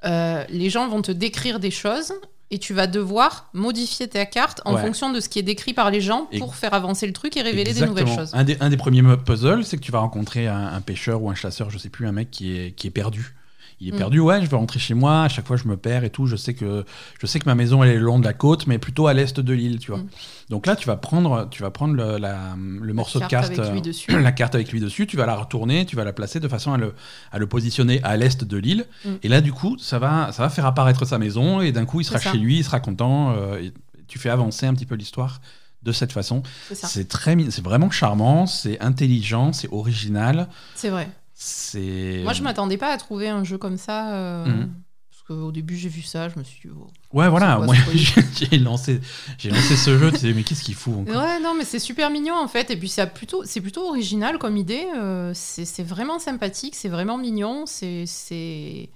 euh, 0.05 0.43
les 0.49 0.69
gens 0.69 0.87
vont 0.89 1.01
te 1.01 1.11
décrire 1.11 1.59
des 1.59 1.71
choses 1.71 2.13
et 2.51 2.59
tu 2.59 2.73
vas 2.73 2.85
devoir 2.85 3.49
modifier 3.53 4.07
ta 4.07 4.25
carte 4.25 4.61
en 4.65 4.75
Ouais. 4.75 4.81
fonction 4.81 5.11
de 5.11 5.19
ce 5.19 5.29
qui 5.29 5.39
est 5.39 5.43
décrit 5.43 5.73
par 5.73 5.89
les 5.89 6.01
gens 6.01 6.27
Et- 6.31 6.39
pour 6.39 6.55
faire 6.55 6.73
avancer 6.73 7.07
le 7.07 7.13
truc 7.13 7.35
et 7.37 7.41
révéler 7.41 7.69
Exactement. 7.71 7.95
des 7.95 8.01
nouvelles 8.03 8.17
choses. 8.19 8.31
Un 8.33 8.43
des, 8.43 8.57
un 8.59 8.69
des 8.69 8.77
premiers 8.77 9.01
puzzles, 9.17 9.63
c'est 9.65 9.77
que 9.77 9.81
tu 9.81 9.91
vas 9.91 9.99
rencontrer 9.99 10.47
un, 10.47 10.67
un 10.67 10.81
pêcheur 10.81 11.23
ou 11.23 11.29
un 11.29 11.35
chasseur, 11.35 11.69
je 11.69 11.77
sais 11.77 11.89
plus, 11.89 12.05
un 12.07 12.11
mec 12.11 12.29
qui 12.29 12.55
est, 12.57 12.71
qui 12.75 12.87
est 12.87 12.91
perdu. 12.91 13.33
Il 13.81 13.89
est 13.89 13.91
Mm. 13.93 13.97
perdu, 13.97 14.19
ouais, 14.19 14.41
je 14.41 14.49
vais 14.49 14.55
rentrer 14.55 14.79
chez 14.79 14.93
moi, 14.93 15.23
à 15.23 15.27
chaque 15.27 15.47
fois 15.47 15.57
je 15.57 15.67
me 15.67 15.75
perds 15.75 16.03
et 16.03 16.09
tout, 16.11 16.27
je 16.27 16.35
sais 16.35 16.53
que, 16.53 16.85
je 17.19 17.25
sais 17.25 17.39
que 17.39 17.45
ma 17.45 17.55
maison 17.55 17.83
elle 17.83 17.89
est 17.89 17.97
le 17.97 18.05
long 18.05 18.19
de 18.19 18.23
la 18.25 18.33
côte, 18.33 18.67
mais 18.67 18.77
plutôt 18.77 19.07
à 19.07 19.13
l'est 19.13 19.39
de 19.39 19.53
l'île, 19.53 19.79
tu 19.79 19.91
vois. 19.91 19.99
Mm. 20.01 20.07
Donc 20.49 20.67
là, 20.67 20.75
tu 20.75 20.85
vas 20.87 20.97
prendre, 20.97 21.47
tu 21.49 21.63
vas 21.63 21.71
prendre 21.71 21.95
le, 21.95 22.17
la- 22.17 22.55
le 22.57 22.93
morceau 22.93 23.19
de 23.19 23.23
carte 23.29 23.51
euh, 23.59 23.73
la 24.21 24.31
carte 24.31 24.53
avec 24.55 24.71
lui 24.71 24.79
dessus, 24.79 25.07
tu 25.07 25.17
vas 25.17 25.25
la 25.25 25.35
retourner, 25.35 25.85
tu 25.85 25.95
vas 25.95 26.03
la 26.03 26.13
placer 26.13 26.39
de 26.39 26.47
façon 26.47 26.73
à 26.73 26.77
le, 26.77 26.93
à 27.31 27.39
le 27.39 27.47
positionner 27.47 28.01
à 28.03 28.15
l'est 28.17 28.43
de 28.43 28.57
l'île. 28.57 28.85
Mm. 29.03 29.09
Et 29.23 29.27
là, 29.29 29.41
du 29.41 29.51
coup, 29.51 29.77
ça 29.79 29.97
va, 29.99 30.31
ça 30.31 30.43
va 30.43 30.49
faire 30.49 30.65
apparaître 30.67 31.05
sa 31.05 31.17
maison 31.17 31.59
et 31.61 31.71
d'un 31.71 31.85
coup, 31.85 32.01
il 32.01 32.03
sera 32.03 32.19
chez 32.33 32.37
lui, 32.37 32.57
il 32.59 32.63
sera 32.63 32.79
content. 32.79 33.33
euh, 33.35 33.57
et 33.61 33.73
tu 34.07 34.19
fais 34.19 34.29
avancer 34.29 34.65
un 34.67 34.73
petit 34.73 34.85
peu 34.85 34.95
l'histoire 34.95 35.39
de 35.83 35.91
cette 35.91 36.11
façon. 36.11 36.43
C'est 36.73 37.07
très, 37.07 37.35
c'est 37.49 37.63
vraiment 37.63 37.89
charmant, 37.89 38.45
c'est 38.45 38.79
intelligent, 38.81 39.51
c'est 39.53 39.69
original. 39.71 40.47
C'est 40.75 40.89
vrai. 40.89 41.09
C'est. 41.43 42.19
Moi, 42.23 42.33
je 42.33 42.43
m'attendais 42.43 42.77
pas 42.77 42.91
à 42.93 42.97
trouver 42.97 43.27
un 43.27 43.43
jeu 43.43 43.57
comme 43.57 43.77
ça. 43.77 44.13
euh, 44.13 44.45
Mhm. 44.45 44.73
Parce 45.09 45.23
qu'au 45.39 45.51
début, 45.51 45.75
j'ai 45.75 45.89
vu 45.89 46.03
ça, 46.03 46.29
je 46.29 46.37
me 46.37 46.43
suis 46.43 46.69
dit, 46.69 46.75
oh. 46.79 46.87
Ouais, 47.17 47.29
voilà. 47.29 47.57
Moi, 47.57 47.73
j'ai 48.35 48.59
lancé, 48.59 49.01
j'ai 49.39 49.49
lancé 49.49 49.75
ce 49.75 49.97
jeu. 49.97 50.11
Tu 50.11 50.19
sais, 50.19 50.33
mais 50.33 50.43
qu'est-ce 50.43 50.63
qu'il 50.63 50.75
fout 50.75 50.93
encore? 50.99 51.15
Ouais, 51.23 51.39
non, 51.39 51.55
mais 51.57 51.63
c'est 51.65 51.79
super 51.79 52.11
mignon 52.11 52.35
en 52.35 52.47
fait. 52.47 52.69
Et 52.69 52.77
puis 52.77 52.89
c'est 52.89 53.07
plutôt, 53.11 53.43
c'est 53.43 53.61
plutôt 53.61 53.87
original 53.89 54.37
comme 54.37 54.55
idée. 54.55 54.85
euh, 54.97 55.31
c'est 55.33 55.81
vraiment 55.83 56.19
sympathique, 56.19 56.75
c'est 56.75 56.89
vraiment 56.89 57.17
mignon. 57.17 57.63
C'est, 57.65 58.05
c'est, 58.05 58.89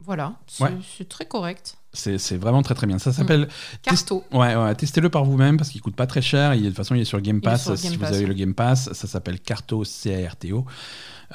voilà, 0.00 0.34
c'est 0.46 0.62
Ouais. 0.64 1.04
très 1.08 1.26
correct. 1.26 1.74
C'est 1.92 2.36
vraiment 2.36 2.62
très 2.62 2.74
très 2.74 2.86
bien. 2.86 2.98
Ça 3.00 3.12
s'appelle. 3.12 3.48
Carto. 3.82 4.22
Ouais, 4.32 4.54
ouais, 4.54 4.74
testez-le 4.76 5.08
par 5.08 5.24
vous-même 5.24 5.56
parce 5.56 5.70
qu'il 5.70 5.80
coûte 5.80 5.96
pas 5.96 6.06
très 6.06 6.22
cher. 6.22 6.54
Il, 6.54 6.62
de 6.62 6.68
toute 6.68 6.76
façon, 6.76 6.94
il 6.94 7.00
est 7.00 7.04
sur 7.04 7.16
le 7.16 7.22
Game 7.22 7.40
Pass. 7.40 7.64
sur 7.64 7.76
si 7.78 7.96
vous 7.96 8.04
avez 8.04 8.18
ouais. 8.20 8.26
le 8.26 8.34
Game 8.34 8.54
Pass, 8.54 8.92
ça 8.92 9.06
s'appelle 9.08 9.40
Carto 9.40 9.84
C-A-R-T-O. 9.84 10.64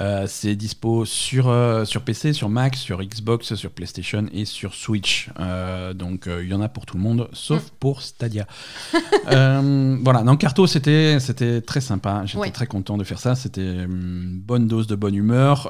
Euh, 0.01 0.25
c'est 0.27 0.55
dispo 0.55 1.05
sur, 1.05 1.49
euh, 1.49 1.85
sur 1.85 2.01
PC, 2.01 2.33
sur 2.33 2.49
Mac, 2.49 2.75
sur 2.75 3.03
Xbox, 3.03 3.53
sur 3.55 3.69
PlayStation 3.71 4.25
et 4.33 4.45
sur 4.45 4.73
Switch. 4.73 5.29
Euh, 5.39 5.93
donc 5.93 6.27
il 6.27 6.47
y 6.47 6.53
en 6.53 6.61
a 6.61 6.69
pour 6.69 6.85
tout 6.85 6.97
le 6.97 7.03
monde, 7.03 7.29
sauf 7.33 7.63
Mm. 7.63 7.69
pour 7.79 8.01
Stadia. 8.01 8.47
Voilà, 9.25 10.23
dans 10.23 10.35
Carto, 10.37 10.67
c'était 10.67 11.19
c'était 11.19 11.61
très 11.61 11.81
sympa. 11.81 12.23
J'étais 12.25 12.39
Ouais. 12.39 12.51
très 12.51 12.67
content 12.67 12.97
de 12.97 13.03
faire 13.03 13.19
ça. 13.19 13.35
C'était 13.35 13.83
une 13.83 14.39
bonne 14.43 14.67
dose 14.67 14.87
de 14.87 14.95
bonne 14.95 15.15
humeur. 15.15 15.69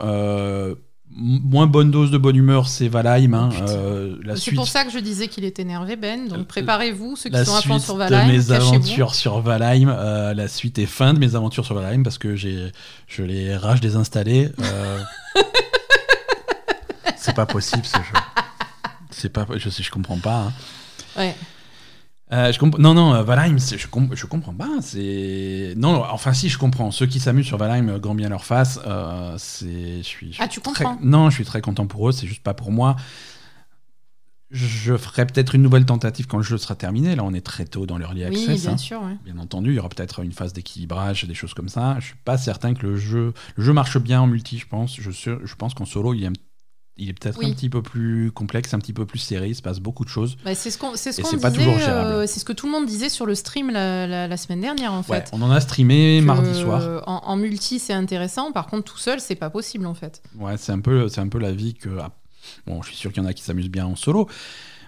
Euh, 1.15 1.39
moins 1.43 1.67
bonne 1.67 1.91
dose 1.91 2.11
de 2.11 2.17
bonne 2.17 2.35
humeur, 2.35 2.67
c'est 2.67 2.87
Valheim. 2.87 3.33
hein. 3.33 3.49
Euh, 3.69 4.15
la 4.23 4.35
C'est 4.35 4.41
suite 4.41 4.55
pour 4.55 4.67
ça 4.67 4.83
que 4.83 4.91
je 4.91 4.99
disais 4.99 5.27
qu'il 5.27 5.43
était 5.45 5.61
énervé, 5.61 5.95
Ben. 5.95 6.25
Euh, 6.25 6.35
Donc 6.37 6.47
préparez-vous, 6.47 7.15
ceux 7.15 7.29
qui 7.29 7.35
la 7.35 7.45
sont 7.45 7.55
à 7.55 7.61
fond 7.61 7.73
suite 7.75 7.85
sur 7.85 7.93
de 7.93 7.99
Valheim, 7.99 8.27
mes 8.31 8.51
aventures 8.51 9.13
sur 9.15 9.39
Valheim. 9.41 9.89
euh, 9.89 10.33
la 10.33 10.47
suite 10.47 10.79
est 10.79 10.85
fin 10.85 11.13
de 11.13 11.19
mes 11.19 11.35
aventures 11.35 11.65
sur 11.65 11.75
Valheim 11.75 12.03
parce 12.03 12.17
que 12.17 12.35
j'ai, 12.35 12.71
je 13.07 13.23
l'ai 13.23 13.55
rage 13.55 13.79
désinstallé. 13.81 14.49
euh. 14.59 14.99
c'est 17.17 17.35
pas 17.35 17.45
possible 17.45 17.85
ce 17.85 17.97
jeu. 17.97 18.19
C'est 19.11 19.29
pas, 19.29 19.45
je 19.55 19.69
sais, 19.69 19.83
je 19.83 19.91
comprends 19.91 20.17
pas. 20.17 20.35
hein. 20.47 20.53
Ouais. 21.17 21.35
Euh, 22.33 22.51
je 22.51 22.57
comp- 22.59 22.79
non, 22.79 22.93
non, 22.95 23.13
euh, 23.13 23.21
Valheim, 23.23 23.57
je, 23.59 23.85
com- 23.87 24.09
je 24.11 24.25
comprends 24.25 24.53
pas. 24.55 24.69
C'est 24.81 25.73
non, 25.77 25.93
non, 25.93 26.03
enfin 26.09 26.33
si, 26.33 26.49
je 26.49 26.57
comprends. 26.57 26.89
Ceux 26.91 27.05
qui 27.05 27.19
s'amusent 27.19 27.45
sur 27.45 27.57
Valheim, 27.57 27.89
euh, 27.89 27.99
grand 27.99 28.15
bien 28.15 28.27
leur 28.29 28.43
face. 28.43 28.79
euh, 28.87 29.35
c'est, 29.37 29.97
je 29.99 30.01
suis. 30.03 30.33
je 30.33 30.37
Ah, 30.41 30.47
tu 30.47 30.59
très- 30.59 30.83
comprends 30.83 30.97
Non, 31.03 31.29
je 31.29 31.35
suis 31.35 31.45
très 31.45 31.61
content 31.61 31.85
pour 31.85 32.09
eux. 32.09 32.11
C'est 32.11 32.25
juste 32.27 32.41
pas 32.43 32.53
pour 32.55 32.71
moi. 32.71 32.95
Je 34.51 34.95
ferai 34.97 35.25
peut-être 35.25 35.55
une 35.55 35.63
nouvelle 35.63 35.85
tentative 35.85 36.27
quand 36.27 36.37
le 36.37 36.43
jeu 36.43 36.57
sera 36.59 36.75
terminé. 36.75 37.15
Là, 37.15 37.23
on 37.23 37.33
est 37.33 37.41
très 37.45 37.65
tôt 37.65 37.87
dans 37.87 37.97
l'early 37.97 38.23
Oui, 38.25 38.27
access. 38.43 38.61
bien 38.61 38.71
hein. 38.73 38.77
sûr. 38.77 39.01
ouais. 39.01 39.17
Bien 39.25 39.39
entendu, 39.39 39.71
il 39.71 39.75
y 39.75 39.79
aura 39.79 39.89
peut-être 39.89 40.19
une 40.23 40.31
phase 40.31 40.53
d'équilibrage, 40.53 41.25
des 41.25 41.33
choses 41.33 41.55
comme 41.55 41.69
ça. 41.69 41.97
Je 41.99 42.05
suis 42.07 42.15
pas 42.23 42.37
certain 42.37 42.75
que 42.75 42.85
le 42.85 42.95
jeu, 42.95 43.33
le 43.55 43.63
jeu 43.63 43.73
marche 43.73 43.97
bien 43.97 44.21
en 44.21 44.27
multi. 44.27 44.59
Je 44.59 44.67
pense. 44.67 44.95
Je, 44.99 45.55
pense 45.55 45.73
qu'en 45.73 45.85
solo, 45.85 46.13
il 46.13 46.23
est, 46.23 46.27
un- 46.27 46.33
il 46.97 47.09
est 47.09 47.13
peut-être 47.13 47.39
Oui. 47.39 47.47
un 47.49 47.53
petit 47.53 47.69
peu 47.69 47.81
plus 47.81 48.31
complexe, 48.31 48.73
un 48.73 48.79
petit 48.79 48.93
peu 48.93 49.05
plus 49.05 49.17
serré. 49.19 49.47
Il 49.49 49.55
se 49.55 49.61
passe 49.61 49.79
beaucoup 49.79 50.03
de 50.05 50.09
choses. 50.09 50.37
Bah, 50.45 50.53
c'est 50.55 50.69
ce 50.69 50.77
qu'on, 50.77 50.95
ce 50.95 51.37
pas 51.41 51.49
disait. 51.49 51.65
euh, 51.89 52.27
c'est 52.27 52.39
ce 52.39 52.45
que 52.45 52.53
tout 52.53 52.65
le 52.67 52.71
monde 52.71 52.85
disait 52.85 53.09
sur 53.09 53.25
le 53.25 53.33
stream 53.35 53.71
la, 53.71 54.05
la- 54.07 54.27
la 54.27 54.37
semaine 54.37 54.61
dernière, 54.61 54.93
en 54.93 54.97
Ouais, 54.99 55.03
fait. 55.21 55.29
on 55.33 55.41
en 55.41 55.49
a 55.51 55.59
streamé 55.59 56.19
Que, 56.21 56.25
mardi 56.25 56.53
soir. 56.53 56.81
euh, 56.81 56.99
En, 57.07 57.21
en 57.25 57.35
multi, 57.35 57.79
c'est 57.79 57.93
intéressant. 57.93 58.51
Par 58.51 58.67
contre, 58.67 58.83
tout 58.91 58.97
seul, 58.99 59.19
c'est 59.19 59.35
pas 59.35 59.49
possible, 59.49 59.85
en 59.87 59.93
fait. 59.95 60.21
Ouais, 60.37 60.55
c'est 60.57 60.71
un 60.71 60.79
peu, 60.81 61.07
c'est 61.07 61.21
un 61.21 61.27
peu 61.29 61.39
la 61.39 61.51
vie 61.51 61.73
que. 61.73 61.89
ah, 61.99 62.11
bon, 62.67 62.81
je 62.83 62.89
suis 62.89 62.97
sûr 62.97 63.11
qu'il 63.11 63.23
y 63.23 63.25
en 63.25 63.29
a 63.29 63.33
qui 63.33 63.43
s'amusent 63.43 63.69
bien 63.69 63.85
en 63.87 63.95
solo. 63.95 64.27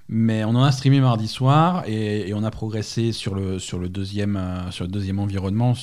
Mais 0.08 0.44
on 0.44 0.50
en 0.50 0.64
a 0.64 0.72
streamé 0.72 1.00
mardi 1.00 1.28
soir 1.28 1.84
et, 1.88 2.30
et 2.30 2.34
on 2.36 2.44
a 2.44 2.52
progressé 2.52 3.12
sur 3.12 3.34
le, 3.34 3.58
sur 3.58 3.80
le, 3.80 3.90
deuxième, 3.90 4.36
euh, 4.38 4.70
sur 4.70 4.84
le 4.86 4.92
deuxième 4.92 5.18
environnement 5.18 5.74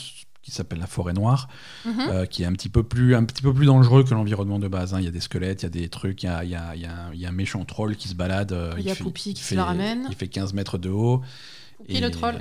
qui 0.43 0.51
s'appelle 0.51 0.81
la 0.81 0.87
forêt 0.87 1.13
noire. 1.13 1.49
Mhm. 1.85 2.01
euh, 2.11 2.27
qui 2.27 2.43
est 2.43 2.47
un 2.47 2.53
petit 2.53 2.69
peu 2.69 2.83
plus, 2.83 3.15
un 3.15 3.25
petit 3.25 3.43
peu 3.43 3.55
plus 3.55 3.67
dangereux 3.67 4.05
que 4.05 4.13
l'environnement 4.13 4.59
de 4.59 4.69
base. 4.69 4.93
hein. 4.95 4.99
Il 5.01 5.05
y 5.05 5.09
a 5.09 5.13
des 5.13 5.21
squelettes, 5.21 5.63
il 5.63 5.67
y 5.67 5.67
a 5.67 5.71
des 5.71 5.89
trucs, 5.89 6.23
il 6.23 6.27
y 6.27 6.29
a, 6.29 6.45
y 6.45 6.55
a- 6.55 6.75
y 6.77 6.85
a- 6.85 7.11
y 7.15 7.25
a 7.25 7.29
un 7.29 7.33
méchant 7.33 7.65
troll 7.65 7.97
qui 7.97 8.09
se 8.09 8.15
balade. 8.15 8.53
euh, 8.53 8.75
Il 8.79 8.85
y 8.85 8.91
a 8.91 8.95
fait- 8.95 9.05
Poupie 9.05 9.35
qui 9.35 9.43
se 9.43 9.55
la 9.55 9.65
ramène. 9.65 10.07
Il 10.11 10.17
fait 10.17 10.29
15 10.29 10.53
mètres 10.53 10.79
de 10.79 10.91
haut. 10.91 11.23
Poupie 11.79 12.01
le 12.01 12.11
troll. 12.11 12.35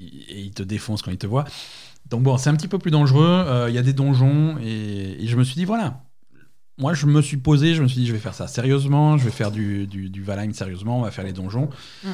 Et, 0.00 0.04
et 0.04 0.40
il 0.40 0.50
te 0.52 0.62
défonce 0.62 1.02
quand 1.02 1.10
il 1.10 1.18
te 1.18 1.26
voit. 1.26 1.44
Donc 2.10 2.22
bon, 2.22 2.36
c'est 2.38 2.50
un 2.50 2.56
petit 2.56 2.68
peu 2.68 2.78
plus 2.78 2.90
dangereux. 2.90 3.24
euh, 3.46 3.68
Il 3.68 3.74
y 3.74 3.78
a 3.78 3.82
des 3.82 3.92
donjons 3.92 4.58
et, 4.60 5.22
et 5.22 5.26
je 5.26 5.36
me 5.36 5.44
suis 5.44 5.54
dit, 5.54 5.64
voilà. 5.64 6.02
Moi, 6.78 6.94
je 6.94 7.06
me 7.06 7.20
suis 7.22 7.36
posé, 7.36 7.74
je 7.74 7.82
me 7.82 7.86
suis 7.88 8.00
dit, 8.00 8.06
je 8.06 8.12
vais 8.12 8.18
faire 8.18 8.34
ça 8.34 8.48
sérieusement, 8.48 9.18
je 9.18 9.24
vais 9.26 9.30
faire 9.30 9.50
du, 9.50 9.86
du, 9.86 10.08
du 10.10 10.22
Valheim 10.22 10.52
sérieusement, 10.54 10.98
on 10.98 11.02
va 11.02 11.10
faire 11.10 11.24
les 11.24 11.32
donjons. 11.34 11.68
Mhm. 12.02 12.10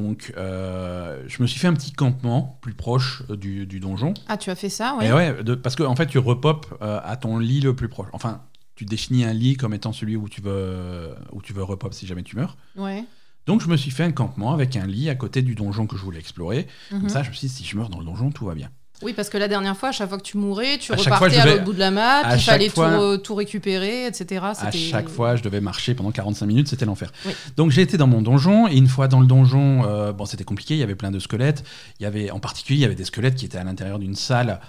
Donc, 0.00 0.32
euh, 0.36 1.24
je 1.26 1.42
me 1.42 1.48
suis 1.48 1.58
fait 1.58 1.66
un 1.66 1.74
petit 1.74 1.90
campement 1.92 2.56
plus 2.62 2.72
proche 2.74 3.24
euh, 3.30 3.36
du, 3.36 3.66
du 3.66 3.80
donjon. 3.80 4.14
Ah, 4.28 4.36
tu 4.36 4.48
as 4.50 4.54
fait 4.54 4.68
ça, 4.68 4.94
ouais. 4.96 5.08
Et 5.08 5.12
ouais, 5.12 5.42
de- 5.42 5.56
parce 5.56 5.74
que 5.74 5.82
en 5.82 5.96
fait, 5.96 6.06
tu 6.06 6.18
repopes 6.18 6.66
euh, 6.82 7.00
à 7.02 7.16
ton 7.16 7.38
lit 7.38 7.60
le 7.60 7.74
plus 7.74 7.88
proche. 7.88 8.06
Enfin, 8.12 8.42
tu 8.76 8.84
définis 8.84 9.24
un 9.24 9.32
lit 9.32 9.56
comme 9.56 9.74
étant 9.74 9.92
celui 9.92 10.14
où 10.14 10.28
tu 10.28 10.40
veux, 10.40 11.14
où 11.32 11.42
tu 11.42 11.52
veux 11.52 11.64
repop 11.64 11.92
si 11.94 12.06
jamais 12.06 12.22
tu 12.22 12.36
meurs. 12.36 12.56
Ouais. 12.76 13.04
Donc 13.46 13.60
je 13.60 13.66
me 13.68 13.76
suis 13.76 13.90
fait 13.90 14.04
un 14.04 14.12
campement 14.12 14.52
avec 14.52 14.76
un 14.76 14.86
lit 14.86 15.08
à 15.08 15.16
côté 15.16 15.42
du 15.42 15.54
donjon 15.56 15.86
que 15.88 15.96
je 15.96 16.02
voulais 16.02 16.20
explorer. 16.20 16.68
Comme 16.90 17.02
Mhm. 17.02 17.08
ça, 17.08 17.22
je 17.24 17.30
me 17.30 17.34
suis 17.34 17.48
dit, 17.48 17.52
si 17.52 17.64
je 17.64 17.76
meurs 17.76 17.88
dans 17.88 17.98
le 17.98 18.04
donjon, 18.04 18.30
tout 18.30 18.44
va 18.46 18.54
bien. 18.54 18.70
Oui, 19.02 19.12
parce 19.12 19.28
que 19.28 19.38
la 19.38 19.46
dernière 19.46 19.76
fois, 19.76 19.90
à 19.90 19.92
chaque 19.92 20.08
fois 20.08 20.18
que 20.18 20.24
tu 20.24 20.36
mourais, 20.38 20.76
tu 20.78 20.92
À 20.92 20.96
fois, 20.96 21.04
repartais 21.04 21.36
je 21.36 21.40
à 21.40 21.44
l'autre 21.52 21.64
bout 21.64 21.72
de 21.72 21.78
la 21.78 21.90
map, 21.92 22.22
il 22.34 22.40
fallait 22.40 22.68
fois- 22.68 22.90
tout, 22.90 22.96
re- 22.96 23.22
tout 23.22 23.34
récupérer, 23.36 24.06
etc. 24.06 24.44
À 24.44 24.54
chaque 24.90 25.08
fois, 25.08 25.36
je 25.36 25.42
devais 25.42 25.60
marcher 25.60 25.94
pendant 25.94 26.10
45 26.10 26.46
minutes, 26.46 26.66
c'était 26.68 26.84
l'enfer. 26.84 27.12
Oui. 27.24 27.32
Donc 27.56 27.70
j'ai 27.70 27.82
été 27.82 27.96
dans 27.96 28.08
mon 28.08 28.22
donjon, 28.22 28.66
et 28.66 28.74
une 28.76 28.88
fois 28.88 29.06
dans 29.06 29.20
le 29.20 29.26
donjon, 29.26 29.84
euh, 29.84 30.12
bon, 30.12 30.24
c'était 30.24 30.42
compliqué, 30.44 30.74
il 30.74 30.80
y 30.80 30.82
avait 30.82 30.96
plein 30.96 31.10
de 31.12 31.20
squelettes. 31.20 31.62
Il 32.00 32.02
y 32.02 32.06
avait, 32.06 32.30
en 32.32 32.40
particulier, 32.40 32.78
il 32.80 32.82
y 32.82 32.86
avait 32.86 32.96
des 32.96 33.04
squelettes 33.04 33.36
qui 33.36 33.44
étaient 33.44 33.58
à 33.58 33.64
l'intérieur 33.64 33.98
d'une 34.00 34.16
salle. 34.16 34.60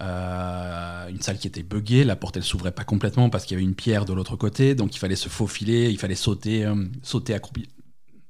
euh, 0.00 1.08
une 1.08 1.20
salle 1.20 1.38
qui 1.38 1.48
était 1.48 1.62
buggée, 1.64 2.04
la 2.04 2.14
porte 2.16 2.36
elle 2.36 2.44
s'ouvrait 2.44 2.70
pas 2.70 2.84
complètement 2.84 3.30
parce 3.30 3.44
qu'il 3.44 3.56
y 3.56 3.58
avait 3.58 3.64
une 3.68 3.74
pierre 3.74 4.04
de 4.04 4.12
l'autre 4.12 4.36
côté, 4.36 4.74
donc 4.76 4.94
il 4.94 4.98
fallait 4.98 5.16
se 5.16 5.28
faufiler, 5.28 5.90
il 5.90 5.98
fallait 5.98 6.14
sauter, 6.14 6.64
euh, 6.64 6.74
sauter 7.02 7.34
accroupi. 7.34 7.68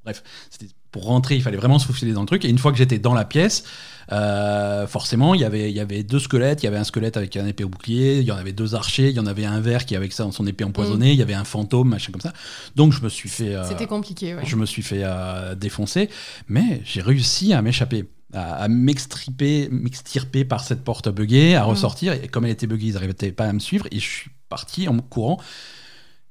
Bref, 0.04 0.22
c'était- 0.50 0.72
pour 0.90 1.04
rentrer, 1.04 1.36
il 1.36 1.42
fallait 1.42 1.56
vraiment 1.58 1.78
se 1.78 1.86
faufiler 1.86 2.12
dans 2.12 2.22
le 2.22 2.26
truc. 2.26 2.44
Et 2.44 2.48
une 2.48 2.58
fois 2.58 2.72
que 2.72 2.78
j'étais 2.78 2.98
dans 2.98 3.14
la 3.14 3.24
pièce, 3.24 3.64
euh, 4.10 4.86
forcément, 4.86 5.34
il 5.34 5.40
y 5.40 5.44
avait- 5.44 5.70
il 5.70 5.76
y 5.76 5.80
avait 5.80 6.02
deux 6.02 6.18
squelettes. 6.18 6.62
Il 6.62 6.66
y 6.66 6.68
avait 6.68 6.78
un 6.78 6.84
squelette 6.84 7.16
avec 7.18 7.36
un 7.36 7.46
épée 7.46 7.64
au 7.64 7.68
bouclier, 7.68 8.18
il 8.20 8.24
y 8.24 8.32
en 8.32 8.36
avait 8.36 8.52
deux 8.52 8.74
archers, 8.74 9.10
il 9.10 9.14
y 9.16 9.20
en 9.20 9.26
avait 9.26 9.44
un 9.44 9.60
vert 9.60 9.84
qui 9.84 9.96
avec 9.96 10.12
ça 10.14 10.26
son 10.32 10.46
épée 10.46 10.64
empoisonnée, 10.64 11.12
il 11.12 11.18
y 11.18 11.22
avait 11.22 11.34
un 11.34 11.44
fantôme, 11.44 11.90
machin 11.90 12.10
comme 12.12 12.22
ça. 12.22 12.32
Donc 12.74 12.92
je 12.92 13.02
me 13.02 13.08
suis 13.10 13.28
fait, 13.28 13.54
euh, 13.54 13.68
C'était 13.68 13.86
compliqué, 13.86 14.34
ouais. 14.34 14.42
je 14.44 14.56
me 14.56 14.64
suis 14.66 14.82
fait 14.82 15.02
euh, 15.02 15.54
défoncer, 15.54 16.08
mais 16.48 16.80
j'ai 16.84 17.02
réussi 17.02 17.52
à 17.52 17.60
m'échapper. 17.62 18.06
À, 18.34 18.56
à 18.64 18.68
m'extriper, 18.68 19.68
m'extirper 19.70 20.44
par 20.44 20.62
cette 20.62 20.84
porte 20.84 21.08
buggée, 21.08 21.54
à 21.56 21.64
Mm. 21.64 21.68
ressortir. 21.70 22.12
Et 22.12 22.28
comme 22.28 22.44
elle 22.44 22.50
était 22.50 22.66
buggée, 22.66 22.88
ils 22.88 22.92
n'arrivaient 22.92 23.32
pas 23.32 23.46
à 23.46 23.52
me 23.54 23.58
suivre. 23.58 23.86
Et 23.90 23.98
je 23.98 24.04
suis 24.06 24.30
parti 24.50 24.86
en 24.86 24.98
courant. 24.98 25.40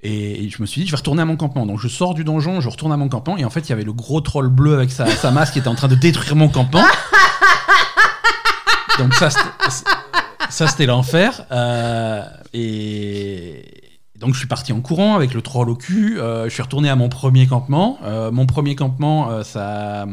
Et 0.04 0.48
je 0.50 0.62
me 0.62 0.68
suis 0.68 0.82
dit, 0.82 0.88
je 0.88 0.92
vais 0.92 0.98
retourner 0.98 1.22
à 1.24 1.26
mon 1.26 1.38
campement. 1.38 1.66
Donc 1.66 1.80
je 1.80 1.88
sors 1.88 2.14
du 2.14 2.24
donjon, 2.24 2.62
je 2.62 2.70
retourne 2.70 2.92
à 2.92 2.98
mon 2.98 3.10
campement. 3.10 3.36
Et 3.38 3.46
en 3.46 3.50
fait, 3.50 3.62
il 3.62 3.70
y 3.70 3.74
avait 3.74 3.84
le 3.84 3.94
gros 3.94 4.22
troll 4.22 4.50
bleu 4.50 4.76
avec 4.76 4.92
sa, 4.92 5.08
sa 5.08 5.32
masse 5.32 5.50
qui 5.52 5.60
était 5.60 5.68
en 5.68 5.76
train 5.76 5.88
de 5.88 5.96
détruire 5.96 6.36
mon 6.36 6.50
campement. 6.50 6.84
Donc 9.00 9.14
ça, 9.14 9.30
c'était- 9.30 9.86
ça 10.50 10.68
c'était 10.68 10.86
l'enfer. 10.88 11.46
Euh, 11.52 12.24
et 12.54 13.64
donc 14.20 14.34
je 14.34 14.40
suis 14.40 14.48
parti 14.48 14.74
en 14.74 14.82
courant 14.82 15.16
avec 15.16 15.36
le 15.36 15.42
troll 15.44 15.70
au 15.70 15.76
cul. 15.76 16.20
Euh, 16.20 16.46
je 16.46 16.50
suis 16.50 16.64
retourné 16.64 16.90
à 16.90 16.96
mon 16.96 17.08
premier 17.10 17.46
campement. 17.46 18.00
Euh, 18.04 18.32
mon 18.32 18.48
premier 18.48 18.76
campement, 18.76 19.44
ça... 19.44 20.08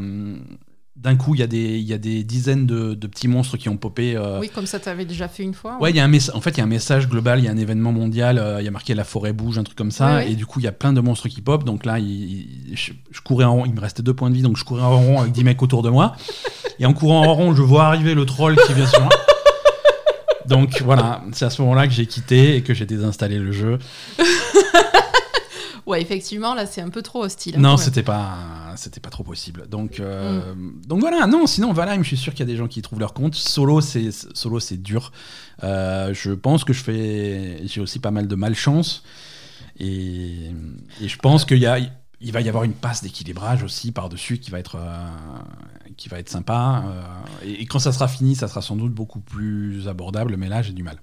D'un 1.05 1.17
coup, 1.17 1.35
il 1.35 1.41
y, 1.41 1.43
a 1.43 1.47
des- 1.47 1.77
il 1.79 1.85
y 1.87 1.93
a 1.93 1.99
des 1.99 2.25
dizaines 2.25 2.65
de, 2.67 2.95
de 2.95 3.07
petits 3.07 3.29
monstres 3.29 3.59
qui 3.59 3.69
ont 3.69 3.77
popé. 3.77 4.17
euh, 4.17 4.41
Oui, 4.41 4.49
comme 4.49 4.65
ça, 4.65 4.81
t'avais 4.81 5.05
déjà 5.05 5.29
fait 5.29 5.43
une 5.43 5.53
fois. 5.53 5.77
Ouais, 5.79 5.91
il 5.91 5.97
y 5.97 6.01
a 6.01 6.05
un 6.05 6.11
en 6.33 6.41
fait, 6.41 6.51
il 6.53 6.59
y 6.59 6.61
a 6.61 6.65
un 6.65 6.67
message 6.67 7.09
global, 7.11 7.41
il 7.41 7.45
y 7.45 7.49
a 7.49 7.51
un 7.51 7.59
événement 7.59 7.93
mondial, 7.93 8.39
euh, 8.39 8.57
il 8.61 8.65
y 8.65 8.69
a 8.69 8.71
marqué 8.71 8.95
la 8.95 9.05
forêt 9.05 9.35
bouge, 9.35 9.59
un 9.59 9.65
truc 9.65 9.77
comme 9.77 9.91
ça, 9.91 10.07
Ouais, 10.07 10.15
ouais. 10.25 10.33
et 10.33 10.35
du 10.35 10.47
coup, 10.47 10.61
il 10.61 10.65
y 10.65 10.67
a 10.67 10.73
plein 10.73 10.95
de 10.95 11.01
monstres 11.03 11.29
qui 11.29 11.43
pop. 11.43 11.63
Donc 11.65 11.85
là, 11.85 11.99
il- 11.99 12.07
il- 12.71 12.77
je, 12.77 12.93
je 13.11 13.21
courais 13.21 13.45
en 13.45 13.53
rond, 13.55 13.67
il 13.67 13.75
me 13.75 13.81
restait 13.81 14.03
deux 14.03 14.15
points 14.15 14.31
de 14.31 14.35
vie, 14.35 14.41
donc 14.43 14.57
je 14.57 14.65
courais 14.65 14.83
en 14.83 14.97
rond 14.99 15.21
avec 15.21 15.33
10 15.33 15.45
mecs 15.45 15.63
autour 15.63 15.83
de 15.83 15.91
moi. 15.91 16.17
Et 16.79 16.87
en 16.87 16.95
courant 16.95 17.27
en 17.27 17.35
rond, 17.35 17.55
je 17.55 17.61
vois 17.63 17.85
arriver 17.85 18.15
le 18.15 18.25
troll 18.25 18.57
qui 18.67 18.73
vient 18.73 18.87
sur 18.87 19.01
moi. 19.03 19.11
Donc 20.47 20.81
voilà, 20.83 21.23
c'est 21.33 21.45
à 21.45 21.51
ce 21.51 21.61
moment-là 21.63 21.87
que 21.87 21.93
j'ai 21.93 22.07
quitté 22.07 22.57
et 22.57 22.63
que 22.63 22.73
j'ai 22.75 22.87
désinstallé 22.87 23.39
le 23.39 23.53
jeu. 23.53 23.79
Ouais, 25.87 26.01
effectivement, 26.01 26.55
là, 26.55 26.65
c'est 26.67 26.81
un 26.81 26.89
peu 26.89 27.03
trop 27.03 27.25
hostile. 27.25 27.57
hein, 27.57 27.61
Non, 27.61 27.77
c'était 27.77 28.03
pas, 28.03 28.73
c'était 28.77 29.01
pas 29.01 29.11
trop 29.11 29.23
possible. 29.23 29.69
Donc, 29.69 30.01
euh, 30.01 30.55
donc 30.87 31.01
voilà. 31.01 31.27
Non, 31.27 31.47
sinon 31.47 31.73
Valheim, 31.73 32.03
je 32.03 32.09
suis 32.09 32.17
sûr 32.17 32.33
qu'il 32.33 32.41
y 32.41 32.49
a 32.49 32.53
des 32.53 32.57
gens 32.57 32.69
qui 32.69 32.79
y 32.79 32.83
trouvent 32.83 33.01
leur 33.01 33.13
compte. 33.13 33.35
Solo, 33.35 33.81
c'est 33.83 34.11
solo, 34.11 34.61
c'est 34.61 34.79
dur. 34.83 35.13
Euh, 35.63 36.15
je 36.15 36.33
pense 36.33 36.65
que 36.65 36.73
je 36.73 36.83
fais, 36.83 37.67
j'ai 37.67 37.81
aussi 37.83 37.99
pas 37.99 38.11
mal 38.11 38.27
de 38.29 38.35
malchance 38.35 39.03
et, 39.79 40.51
et 41.01 41.09
je 41.09 41.19
pense 41.19 41.45
qu'il 41.45 41.59
y 41.59 41.67
a, 41.67 41.79
il 42.21 42.33
va 42.33 42.41
y 42.41 42.49
avoir 42.49 42.65
une 42.65 42.73
passe 42.73 43.03
d'équilibrage 43.03 43.63
aussi 43.63 43.93
par 43.93 44.09
dessus 44.09 44.39
qui 44.39 44.51
va 44.51 44.59
être, 44.59 44.77
euh, 44.81 45.07
qui 45.97 46.09
va 46.09 46.19
être 46.19 46.29
sympa. 46.31 46.85
euh, 46.87 47.47
et, 47.47 47.63
et 47.63 47.67
quand 47.67 47.79
ça 47.79 47.93
sera 47.93 48.09
fini, 48.09 48.35
ça 48.35 48.49
sera 48.49 48.63
sans 48.63 48.77
doute 48.77 48.93
beaucoup 48.95 49.21
plus 49.21 49.87
abordable. 49.89 50.37
Mais 50.39 50.49
là, 50.49 50.63
j'ai 50.63 50.73
du 50.73 50.83
mal. 50.83 50.97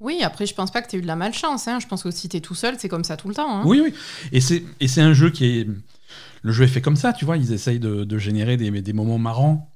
Oui, 0.00 0.20
après, 0.22 0.46
je 0.46 0.54
pense 0.54 0.70
pas 0.70 0.82
que 0.82 0.88
t'aies 0.90 0.98
eu 0.98 1.02
de 1.02 1.06
la 1.06 1.16
malchance. 1.16 1.68
Hein. 1.68 1.78
Je 1.80 1.86
pense 1.86 2.02
que 2.02 2.10
si 2.10 2.28
t'es 2.28 2.40
tout 2.40 2.54
seul, 2.54 2.76
c'est 2.78 2.88
comme 2.88 3.04
ça 3.04 3.16
tout 3.16 3.28
le 3.28 3.34
temps. 3.34 3.60
hein. 3.60 3.62
Oui, 3.64 3.80
oui. 3.82 3.94
Et 4.32 4.40
c'est, 4.40 5.00
un 5.00 5.12
jeu 5.14 5.30
qui 5.30 5.46
est. 5.60 5.68
Le 6.42 6.52
jeu 6.52 6.64
est 6.64 6.68
fait 6.68 6.82
comme 6.82 6.96
ça, 6.96 7.12
tu 7.12 7.24
vois. 7.24 7.36
Ils 7.36 7.52
essayent 7.52 7.80
de, 7.80 8.04
de 8.04 8.18
générer 8.18 8.56
des, 8.56 8.70
des 8.70 8.92
moments 8.92 9.18
marrants. 9.18 9.72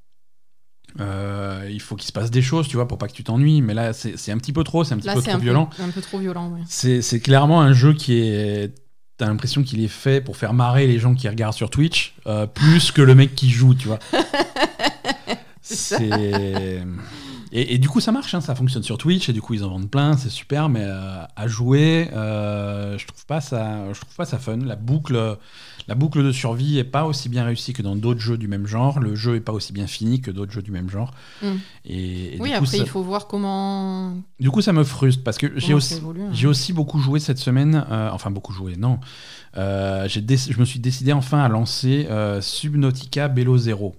Euh, 0.98 1.68
il 1.70 1.80
faut 1.80 1.94
qu'il 1.96 2.06
se 2.06 2.12
passe 2.12 2.30
des 2.30 2.42
choses, 2.42 2.66
tu 2.68 2.76
vois, 2.76 2.88
pour 2.88 2.98
pas 2.98 3.06
que 3.08 3.12
tu 3.12 3.24
t'ennuies. 3.24 3.62
Mais 3.62 3.74
là, 3.74 3.92
c'est, 3.92 4.30
un 4.32 4.38
petit 4.38 4.52
peu 4.52 4.64
trop, 4.64 4.84
c'est 4.84 4.94
un 4.94 4.98
petit 4.98 5.06
Là, 5.06 5.14
peu 5.14 5.22
trop 5.22 5.30
un 5.32 5.38
violent. 5.38 5.66
peu, 5.66 5.82
un 5.82 5.88
peu 5.90 6.00
trop 6.00 6.18
violent. 6.18 6.50
ouais. 6.50 6.60
C'est, 6.66 7.20
clairement 7.20 7.60
un 7.62 7.72
jeu 7.72 7.94
qui 7.94 8.18
est. 8.20 8.74
T'as 9.16 9.26
l'impression 9.26 9.62
qu'il 9.62 9.82
est 9.84 9.88
fait 9.88 10.22
pour 10.22 10.36
faire 10.38 10.54
marrer 10.54 10.86
les 10.86 10.98
gens 10.98 11.14
qui 11.14 11.28
regardent 11.28 11.54
sur 11.54 11.68
Twitch, 11.68 12.14
euh, 12.26 12.46
plus 12.46 12.90
que 12.90 13.02
le 13.02 13.14
mec 13.14 13.34
qui 13.34 13.50
joue, 13.50 13.74
tu 13.74 13.86
vois. 13.88 13.98
C'est. 15.62 16.82
Et, 17.52 17.74
et 17.74 17.78
du 17.78 17.88
coup, 17.88 18.00
ça 18.00 18.12
marche, 18.12 18.32
hein, 18.34 18.40
ça 18.40 18.54
fonctionne 18.54 18.82
sur 18.82 18.96
Twitch, 18.96 19.28
et 19.28 19.32
du 19.32 19.42
coup, 19.42 19.54
ils 19.54 19.64
en 19.64 19.68
vendent 19.68 19.90
plein, 19.90 20.16
c'est 20.16 20.28
super, 20.28 20.68
mais 20.68 20.84
euh, 20.84 21.24
à 21.34 21.48
jouer, 21.48 22.08
euh, 22.12 22.96
je 22.96 23.06
trouve 23.06 23.26
pas 23.26 23.40
ça, 23.40 23.92
je 23.92 24.00
trouve 24.00 24.14
pas 24.14 24.24
ça 24.24 24.38
fun. 24.38 24.58
La 24.58 24.76
boucle, 24.76 25.36
la 25.88 25.94
boucle 25.96 26.22
de 26.22 26.30
survie 26.30 26.78
est 26.78 26.84
pas 26.84 27.04
aussi 27.04 27.28
bien 27.28 27.44
réussie 27.44 27.72
que 27.72 27.82
dans 27.82 27.96
d'autres 27.96 28.20
jeux 28.20 28.38
du 28.38 28.46
même 28.46 28.66
genre. 28.66 29.00
Le 29.00 29.16
jeu 29.16 29.34
est 29.34 29.40
pas 29.40 29.52
aussi 29.52 29.72
bien 29.72 29.88
fini 29.88 30.20
que 30.20 30.30
d'autres 30.30 30.52
jeux 30.52 30.62
du 30.62 30.70
même 30.70 30.88
genre. 30.88 31.12
Mm. 31.42 31.46
Et, 31.86 32.36
et 32.36 32.40
Oui, 32.40 32.50
du, 32.50 32.56
coup, 32.56 32.64
après, 32.64 32.66
ça, 32.66 32.76
il 32.76 32.88
faut 32.88 33.02
voir 33.02 33.26
comment, 33.26 34.14
du 34.38 34.50
coup, 34.50 34.60
ça 34.62 34.72
me 34.72 34.84
frustre 34.84 35.24
parce 35.24 35.38
que 35.38 35.52
j'ai 35.56 35.74
aussi, 35.74 35.94
hein. 35.94 36.28
j'ai 36.32 36.46
aussi 36.46 36.72
beaucoup 36.72 37.00
joué 37.00 37.18
cette 37.18 37.38
semaine, 37.38 37.84
euh, 37.90 38.10
enfin 38.12 38.30
beaucoup 38.30 38.52
joué, 38.52 38.76
non. 38.76 39.00
Je 39.54 40.60
me 40.60 40.64
suis 40.64 40.78
décidé 40.78 41.12
enfin 41.12 41.40
à 41.40 41.48
lancer 41.48 42.06
Subnautica 42.40 43.26
Bello 43.26 43.58
Zero. 43.58 43.96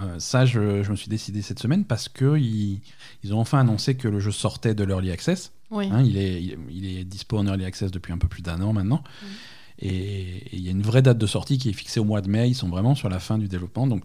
Euh, 0.00 0.18
ça, 0.18 0.44
je, 0.44 0.82
je 0.82 0.90
me 0.90 0.96
suis 0.96 1.08
décidé 1.08 1.42
cette 1.42 1.58
semaine 1.58 1.84
parce 1.84 2.08
que 2.08 2.38
ils, 2.38 2.80
ont 3.32 3.40
enfin 3.40 3.58
annoncé 3.60 3.96
que 3.96 4.08
le 4.08 4.20
jeu 4.20 4.30
sortait 4.30 4.74
de 4.74 4.84
l'Early 4.84 5.10
Access. 5.10 5.52
Oui. 5.70 5.88
Hein, 5.92 6.02
il, 6.02 6.16
est, 6.16 6.42
il, 6.42 6.58
il 6.70 6.86
est 6.98 7.04
dispo 7.04 7.36
en 7.38 7.46
Early 7.46 7.64
Access 7.64 7.90
depuis 7.90 8.12
un 8.12 8.18
peu 8.18 8.28
plus 8.28 8.42
d'un 8.42 8.60
an 8.62 8.72
maintenant. 8.72 9.02
Mm. 9.22 9.26
Et 9.80 10.56
il 10.56 10.60
y 10.60 10.68
a 10.68 10.70
une 10.72 10.82
vraie 10.82 11.02
date 11.02 11.18
de 11.18 11.26
sortie 11.26 11.58
qui 11.58 11.68
est 11.70 11.72
fixée 11.72 12.00
au 12.00 12.04
mois 12.04 12.20
de 12.20 12.28
mai. 12.28 12.48
Ils 12.48 12.54
sont 12.54 12.68
vraiment 12.68 12.94
sur 12.94 13.08
la 13.08 13.18
fin 13.20 13.38
du 13.38 13.48
développement. 13.48 13.86
Donc, 13.86 14.02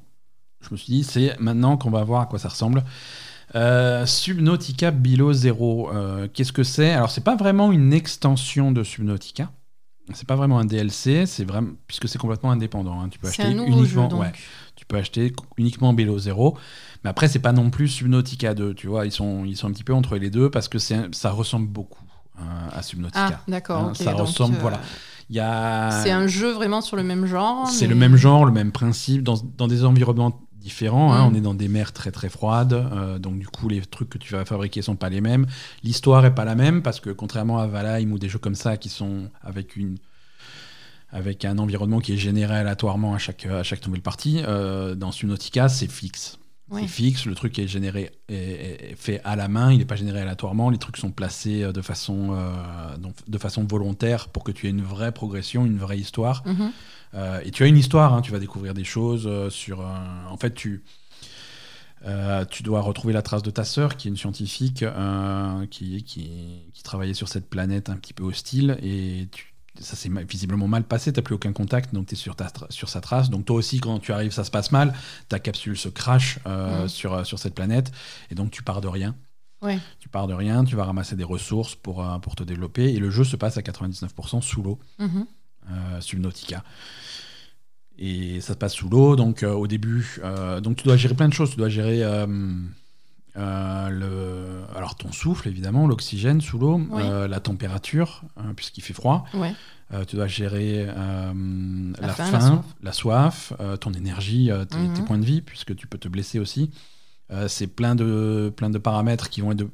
je 0.61 0.69
me 0.71 0.77
suis 0.77 0.93
dit, 0.93 1.03
c'est 1.03 1.35
maintenant 1.39 1.77
qu'on 1.77 1.89
va 1.89 2.03
voir 2.03 2.21
à 2.21 2.25
quoi 2.25 2.37
ça 2.39 2.49
ressemble. 2.49 2.83
Euh, 3.55 4.05
Subnautica 4.05 4.91
Below 4.91 5.33
Zero, 5.33 5.91
euh, 5.91 6.27
qu'est-ce 6.31 6.53
que 6.53 6.63
c'est? 6.63 6.91
Alors, 6.91 7.11
c'est 7.11 7.23
pas 7.23 7.35
vraiment 7.35 7.71
une 7.71 7.93
extension 7.93 8.71
de 8.71 8.83
Subnautica. 8.83 9.51
C'est 10.13 10.27
pas 10.27 10.35
vraiment 10.35 10.59
un 10.59 10.65
DLC, 10.65 11.25
c'est 11.25 11.45
vraiment 11.45 11.71
puisque 11.87 12.09
c'est 12.09 12.17
complètement 12.17 12.51
indépendant. 12.51 12.99
hein. 13.01 13.07
Tu 13.09 13.19
peux 13.19 13.29
acheter 13.29 13.43
un 13.43 13.53
nouveau 13.53 13.71
jeu, 13.71 13.77
uniquement, 13.83 14.07
donc. 14.09 14.21
ouais, 14.21 14.31
tu 14.83 14.87
peux 14.87 14.97
acheter 14.97 15.31
uniquement 15.57 15.93
Below 15.93 16.19
Zero. 16.19 16.57
Mais 17.05 17.09
après, 17.09 17.29
c'est 17.29 17.39
pas 17.39 17.53
non 17.53 17.69
plus 17.69 17.87
Subnautica 17.87 18.53
2. 18.53 18.73
Tu 18.73 18.87
vois, 18.87 19.05
ils 19.05 19.11
sont, 19.13 19.45
ils 19.45 19.55
sont 19.55 19.67
un 19.67 19.71
petit 19.71 19.85
peu 19.85 19.93
entre 19.93 20.17
les 20.17 20.29
deux 20.29 20.49
parce 20.49 20.67
que 20.67 20.77
ça 20.77 21.31
ressemble 21.31 21.67
beaucoup 21.67 22.03
euh, 22.39 22.41
à 22.71 22.81
Subnautica. 22.83 23.29
Ah, 23.31 23.39
d'accord. 23.47 23.77
Hein, 23.77 23.93
ça 23.93 24.11
ressemble, 24.13 24.55
euh, 24.55 24.59
voilà. 24.61 24.79
A, 25.39 25.89
C'est 26.03 26.11
un 26.11 26.27
jeu 26.27 26.51
vraiment 26.51 26.81
sur 26.81 26.97
le 26.97 27.03
même 27.03 27.25
genre. 27.25 27.67
c'est 27.67 27.85
mais- 27.87 27.93
le 27.93 27.99
même 27.99 28.15
genre, 28.17 28.45
le 28.45 28.51
même 28.51 28.71
principe, 28.73 29.23
dans, 29.23 29.35
dans 29.57 29.67
des 29.67 29.85
environnements 29.85 30.37
différents. 30.57 31.13
hein. 31.13 31.23
Mm. 31.29 31.31
On 31.31 31.35
est 31.35 31.41
dans 31.41 31.53
des 31.53 31.67
mers 31.69 31.91
très 31.93 32.11
très 32.11 32.29
froides, 32.29 32.73
euh, 32.73 33.19
donc 33.19 33.39
du 33.39 33.47
coup 33.47 33.67
les 33.69 33.81
trucs 33.81 34.09
que 34.09 34.17
tu 34.17 34.33
vas 34.33 34.45
fabriquer 34.45 34.81
sont 34.81 34.95
pas 34.95 35.09
les 35.09 35.21
mêmes. 35.21 35.45
L'histoire 35.83 36.25
est 36.25 36.35
pas 36.35 36.45
la 36.45 36.55
même 36.55 36.81
parce 36.81 36.99
que 36.99 37.09
contrairement 37.09 37.59
à 37.59 37.67
Valheim 37.67 38.11
ou 38.11 38.19
des 38.19 38.29
jeux 38.29 38.39
comme 38.39 38.55
ça 38.55 38.77
qui 38.77 38.89
sont 38.89 39.29
avec 39.41 39.75
une 39.75 39.97
avec 41.13 41.45
un 41.45 41.57
environnement 41.59 41.99
qui 41.99 42.11
est 42.13 42.17
généré 42.17 42.55
aléatoirement 42.55 43.13
à 43.13 43.17
chaque 43.19 43.45
à 43.45 43.63
chaque 43.63 43.85
nouvelle 43.87 44.01
partie, 44.01 44.41
euh, 44.45 44.95
dans 44.95 45.11
Subnautica 45.13 45.69
c'est 45.69 45.89
fixe. 45.89 46.37
C'est 46.81 46.87
fixe, 46.87 47.25
le 47.27 47.35
truc 47.35 47.59
est 47.59 47.67
généré 47.67 48.09
est, 48.29 48.95
fait 48.97 49.21
à 49.23 49.35
la 49.35 49.47
main, 49.47 49.71
il 49.71 49.77
n'est 49.77 49.85
pas 49.85 49.95
généré 49.95 50.21
aléatoirement, 50.21 50.71
les 50.71 50.79
trucs 50.79 50.97
sont 50.97 51.11
placés 51.11 51.61
euh, 51.61 51.71
de 51.71 51.81
façon, 51.83 52.29
euh, 52.33 52.97
donc, 52.97 53.13
de 53.27 53.37
façon 53.37 53.63
volontaire 53.63 54.27
pour 54.29 54.43
que 54.43 54.51
tu 54.51 54.65
aies 54.65 54.71
une 54.71 54.81
vraie 54.81 55.11
progression, 55.11 55.67
une 55.67 55.77
vraie 55.77 55.99
histoire. 55.99 56.41
Mhm. 56.47 56.71
Euh, 57.13 57.41
et 57.45 57.51
tu 57.51 57.61
as 57.63 57.67
une 57.67 57.77
histoire, 57.77 58.11
hein, 58.15 58.21
tu 58.23 58.31
vas 58.31 58.39
découvrir 58.39 58.73
des 58.73 58.85
choses 58.85 59.29
sur. 59.53 59.81
en 59.81 60.37
fait, 60.37 60.55
tu. 60.55 60.83
euh, 62.05 62.43
tu 62.45 62.63
dois 62.63 62.81
retrouver 62.81 63.13
la 63.13 63.21
trace 63.21 63.43
de 63.43 63.51
ta 63.51 63.63
sœur, 63.63 63.95
qui 63.95 64.07
est 64.07 64.11
une 64.11 64.17
scientifique 64.17 64.83
euh, 64.83 65.65
qui, 65.67 66.03
qui, 66.03 66.31
qui 66.73 66.83
travaillait 66.83 67.13
sur 67.13 67.29
cette 67.29 67.49
planète 67.49 67.89
un 67.89 67.95
petit 67.97 68.13
peu 68.13 68.23
hostile. 68.23 68.77
Et 68.81 69.27
tu- 69.31 69.52
ça 69.79 69.95
s'est 69.95 70.09
visiblement 70.29 70.67
mal 70.67 70.83
passé, 70.83 71.11
tu 71.11 71.19
n'as 71.19 71.23
plus 71.23 71.35
aucun 71.35 71.51
contact, 71.51 71.93
donc 71.93 72.07
tu 72.07 72.13
es 72.13 72.17
sur, 72.17 72.35
ta 72.35 72.45
tra- 72.45 72.69
sur 72.71 72.89
sa 72.89 73.01
trace. 73.01 73.29
Donc 73.29 73.45
toi 73.45 73.55
aussi, 73.55 73.79
quand 73.79 73.99
tu 73.99 74.11
arrives, 74.11 74.31
ça 74.31 74.43
se 74.43 74.51
passe 74.51 74.71
mal. 74.71 74.93
Ta 75.29 75.39
capsule 75.39 75.77
se 75.77 75.89
crache 75.89 76.39
euh, 76.45 76.87
sur, 76.87 77.13
euh, 77.13 77.23
sur 77.23 77.39
cette 77.39 77.55
planète. 77.55 77.91
Et 78.29 78.35
donc 78.35 78.51
tu 78.51 78.61
pars 78.63 78.81
de 78.81 78.87
rien. 78.87 79.15
Ouais. 79.61 79.79
Tu 79.99 80.09
pars 80.09 80.27
de 80.27 80.33
rien, 80.33 80.63
tu 80.65 80.75
vas 80.75 80.83
ramasser 80.85 81.15
des 81.15 81.23
ressources 81.23 81.73
pour, 81.75 82.05
euh, 82.07 82.19
pour 82.19 82.35
te 82.35 82.43
développer. 82.43 82.93
Et 82.93 82.99
le 82.99 83.09
jeu 83.09 83.23
se 83.23 83.35
passe 83.35 83.57
à 83.57 83.61
99% 83.61 84.41
sous 84.41 84.61
l'eau 84.61 84.79
euh, 85.71 86.01
Subnautica. 86.01 86.63
Et 87.97 88.41
ça 88.41 88.53
se 88.53 88.57
passe 88.57 88.73
sous 88.73 88.89
l'eau, 88.89 89.15
donc 89.15 89.43
au 89.43 89.67
début, 89.67 90.19
donc 90.63 90.77
tu 90.77 90.83
dois 90.83 90.97
gérer 90.97 91.13
plein 91.13 91.29
de 91.29 91.33
choses. 91.33 91.51
Tu 91.51 91.57
dois 91.57 91.69
gérer 91.69 92.01
euh, 93.37 93.89
le... 93.89 94.77
alors 94.77 94.95
ton 94.95 95.11
souffle 95.11 95.47
évidemment, 95.47 95.87
l'oxygène 95.87 96.39
sous 96.41 96.57
l'eau, 96.59 96.81
Oui. 96.89 97.01
euh, 97.03 97.27
la 97.27 97.39
température, 97.39 98.21
hein, 98.37 98.53
puisqu'il 98.55 98.81
fait 98.81 98.93
froid. 98.93 99.25
Ouais. 99.33 99.53
Euh, 99.93 100.05
tu 100.05 100.15
dois 100.15 100.27
gérer 100.27 100.85
la, 100.85 101.33
La 101.99 102.13
faim, 102.13 102.25
faim, 102.25 102.63
la 102.81 102.87
la 102.89 102.91
soif. 102.93 103.53
ton 103.79 103.91
énergie, 103.93 104.49
tes, 104.69 104.77
Mhm. 104.77 104.93
tes 104.93 105.01
points 105.03 105.17
de 105.19 105.25
vie, 105.25 105.41
puisque 105.41 105.75
tu 105.75 105.87
peux 105.87 105.97
te 105.97 106.07
blesser 106.07 106.39
aussi. 106.39 106.71
C'est 107.47 107.67
plein 107.67 107.95
de, 107.95 108.51
plein 108.55 108.69
de 108.69 108.77
paramètres 108.77 109.29
qui 109.29 109.41
vont 109.41 109.51
être 109.51 109.57
de- 109.59 109.69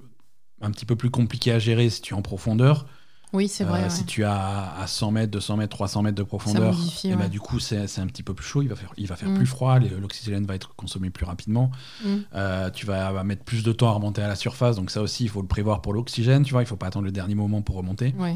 un 0.61 0.71
petit 0.71 0.85
peu 0.85 0.95
plus 0.95 1.09
compliqués 1.09 1.51
à 1.53 1.59
gérer 1.59 1.89
si 1.89 2.01
tu 2.01 2.13
es 2.13 2.17
en 2.17 2.21
profondeur. 2.21 2.85
Oui, 3.31 3.47
c'est 3.47 3.63
vrai. 3.63 3.81
Euh, 3.81 3.83
ouais. 3.83 3.89
Si 3.89 4.05
tu 4.05 4.23
as 4.23 4.73
à 4.75 4.87
100 4.87 5.11
mètres, 5.11 5.31
200 5.31 5.57
mètres, 5.57 5.75
300 5.75 6.01
mètres 6.01 6.17
de 6.17 6.23
profondeur, 6.23 6.73
modifie, 6.73 7.09
et 7.09 7.15
bah, 7.15 7.23
ouais. 7.23 7.29
du 7.29 7.39
coup 7.39 7.59
c'est 7.59 7.99
un 7.99 8.07
petit 8.07 8.23
peu 8.23 8.33
plus 8.33 8.45
chaud, 8.45 8.61
il 8.61 8.69
va 8.69 8.75
faire, 8.75 8.91
il 8.97 9.07
va 9.07 9.15
faire 9.15 9.29
Mm. 9.29 9.35
plus 9.35 9.45
froid, 9.45 9.77
l'oxygène 9.79 10.45
va 10.45 10.55
être 10.55 10.75
consommé 10.75 11.09
plus 11.09 11.25
rapidement. 11.25 11.69
Mm. 12.03 12.15
Euh, 12.35 12.69
tu 12.71 12.85
vas, 12.85 13.23
mettre 13.23 13.43
plus 13.43 13.63
de 13.63 13.71
temps 13.71 13.89
à 13.89 13.91
remonter 13.91 14.21
à 14.21 14.27
la 14.27 14.35
surface, 14.35 14.75
donc 14.77 14.89
ça 14.89 15.01
aussi 15.01 15.25
il 15.25 15.29
faut 15.29 15.41
le 15.41 15.47
prévoir 15.47 15.81
pour 15.81 15.93
l'oxygène, 15.93 16.43
tu 16.43 16.53
vois, 16.53 16.63
il 16.63 16.65
faut 16.65 16.75
pas 16.75 16.87
attendre 16.87 17.05
le 17.05 17.11
dernier 17.11 17.35
moment 17.35 17.61
pour 17.61 17.75
remonter. 17.75 18.15
Ouais. 18.17 18.35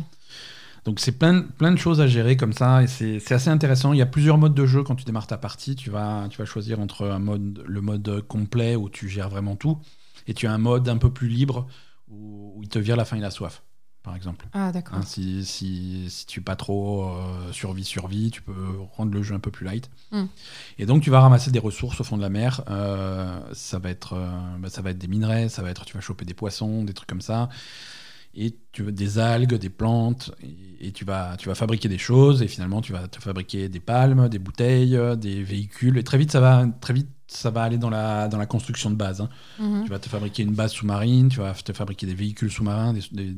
Donc 0.86 0.99
c'est 0.99 1.13
plein, 1.13 1.41
plein 1.41 1.71
de 1.71 1.77
choses 1.77 2.01
à 2.01 2.08
gérer 2.08 2.36
comme 2.36 2.51
ça 2.53 2.84
et 2.84 2.88
c'est 2.88 3.19
c'est 3.19 3.34
assez 3.34 3.49
intéressant. 3.49 3.93
Il 3.93 3.99
y 3.99 4.01
a 4.01 4.06
plusieurs 4.06 4.38
modes 4.38 4.53
de 4.53 4.65
jeu 4.65 4.84
quand 4.84 4.95
tu 4.95 5.06
démarres 5.06 5.27
ta 5.27 5.38
partie. 5.38 5.75
Tu 5.75 5.89
vas, 5.89 6.27
tu 6.29 6.38
vas 6.38 6.45
choisir 6.45 6.79
entre 6.82 7.08
un 7.08 7.19
mode, 7.19 7.63
le 7.65 7.82
mode 7.82 8.21
complet 8.27 8.75
où 8.75 8.89
tu 8.89 9.08
gères 9.08 9.29
vraiment 9.29 9.56
tout 9.56 9.77
et 10.27 10.34
tu 10.34 10.45
as 10.45 10.51
un 10.51 10.58
mode 10.58 10.89
un 10.89 10.97
peu 10.97 11.10
plus 11.10 11.29
libre 11.29 11.67
où, 12.12 12.53
où 12.58 12.63
il 12.63 12.69
te 12.69 12.79
vire 12.79 12.97
la 12.97 13.06
faim 13.06 13.15
et 13.17 13.21
la 13.21 13.32
soif, 13.32 13.63
par 14.04 14.16
exemple. 14.16 14.46
Ah, 14.54 14.72
d'accord. 14.72 14.98
Hein, 14.98 15.02
si, 15.06 15.46
si, 15.46 16.06
si 16.10 16.26
tu 16.26 16.42
pas 16.42 16.56
trop 16.56 17.06
euh, 17.10 17.52
survie-survie, 17.52 18.32
tu 18.32 18.42
peux 18.42 18.54
rendre 18.98 19.13
le 19.13 19.24
jeu 19.24 19.34
un 19.34 19.39
peu 19.39 19.50
plus 19.50 19.66
light. 19.66 19.89
Mm. 20.12 20.24
Et 20.80 20.86
donc 20.86 21.02
tu 21.02 21.10
vas 21.10 21.22
ramasser 21.22 21.52
des 21.52 21.60
ressources 21.60 22.02
au 22.02 22.04
fond 22.04 22.18
de 22.18 22.22
la 22.22 22.30
mer. 22.30 22.62
Euh, 22.70 23.39
ça, 23.54 23.80
va 23.80 23.89
être, 23.89 24.13
euh, 24.13 24.30
bah, 24.60 24.70
ça 24.70 24.82
va 24.82 24.92
être 24.92 24.98
des 24.98 25.08
minerais, 25.08 25.50
ça 25.50 25.62
va 25.63 25.70
être 25.70 25.86
tu 25.86 25.94
vas 25.96 26.02
choper 26.02 26.26
des 26.26 26.34
poissons, 26.34 26.84
des 26.84 26.94
trucs 26.94 27.10
comme 27.10 27.22
ça. 27.22 27.50
Et 28.36 28.58
tu 28.72 28.82
veux 28.82 28.92
des 28.92 29.20
algues, 29.20 29.54
des 29.54 29.70
plantes, 29.70 30.32
et, 30.42 30.88
et 30.88 30.92
tu, 30.92 31.06
vas, 31.06 31.38
tu 31.38 31.50
vas 31.50 31.56
fabriquer 31.56 31.88
des 31.88 32.00
choses, 32.00 32.42
et 32.42 32.48
finalement 32.48 32.82
tu 32.82 32.92
vas 32.92 33.08
te 33.08 33.22
fabriquer 33.22 33.70
des 33.70 33.80
palmes, 33.80 34.28
des 34.28 34.39
bouteilles, 34.39 35.00
des 35.18 35.44
véhicules, 35.44 35.98
et 36.00 36.04
très 36.04 36.18
vite 36.18 36.32
ça 36.32 36.39
va, 36.39 36.66
très 36.82 36.96
vite, 36.96 37.10
ça 37.28 37.52
va 37.52 37.62
aller 37.62 37.78
dans 37.78 37.92
la, 37.92 38.28
dans 38.30 38.39
la 38.39 38.48
construction 38.48 38.89
de 38.89 38.96
base. 38.96 39.22
hein. 39.22 39.30
Mhm. 39.60 39.84
Tu 39.84 39.89
vas 39.92 40.00
te 40.00 40.10
fabriquer 40.10 40.42
une 40.42 40.56
base 40.56 40.72
sous-marine, 40.72 41.30
tu 41.30 41.39
vas 41.42 41.54
te 41.54 41.74
fabriquer 41.74 42.08
des 42.08 42.16
véhicules 42.16 42.52
sous-marins 42.52 42.94
des- 42.94 43.04
des- 43.12 43.38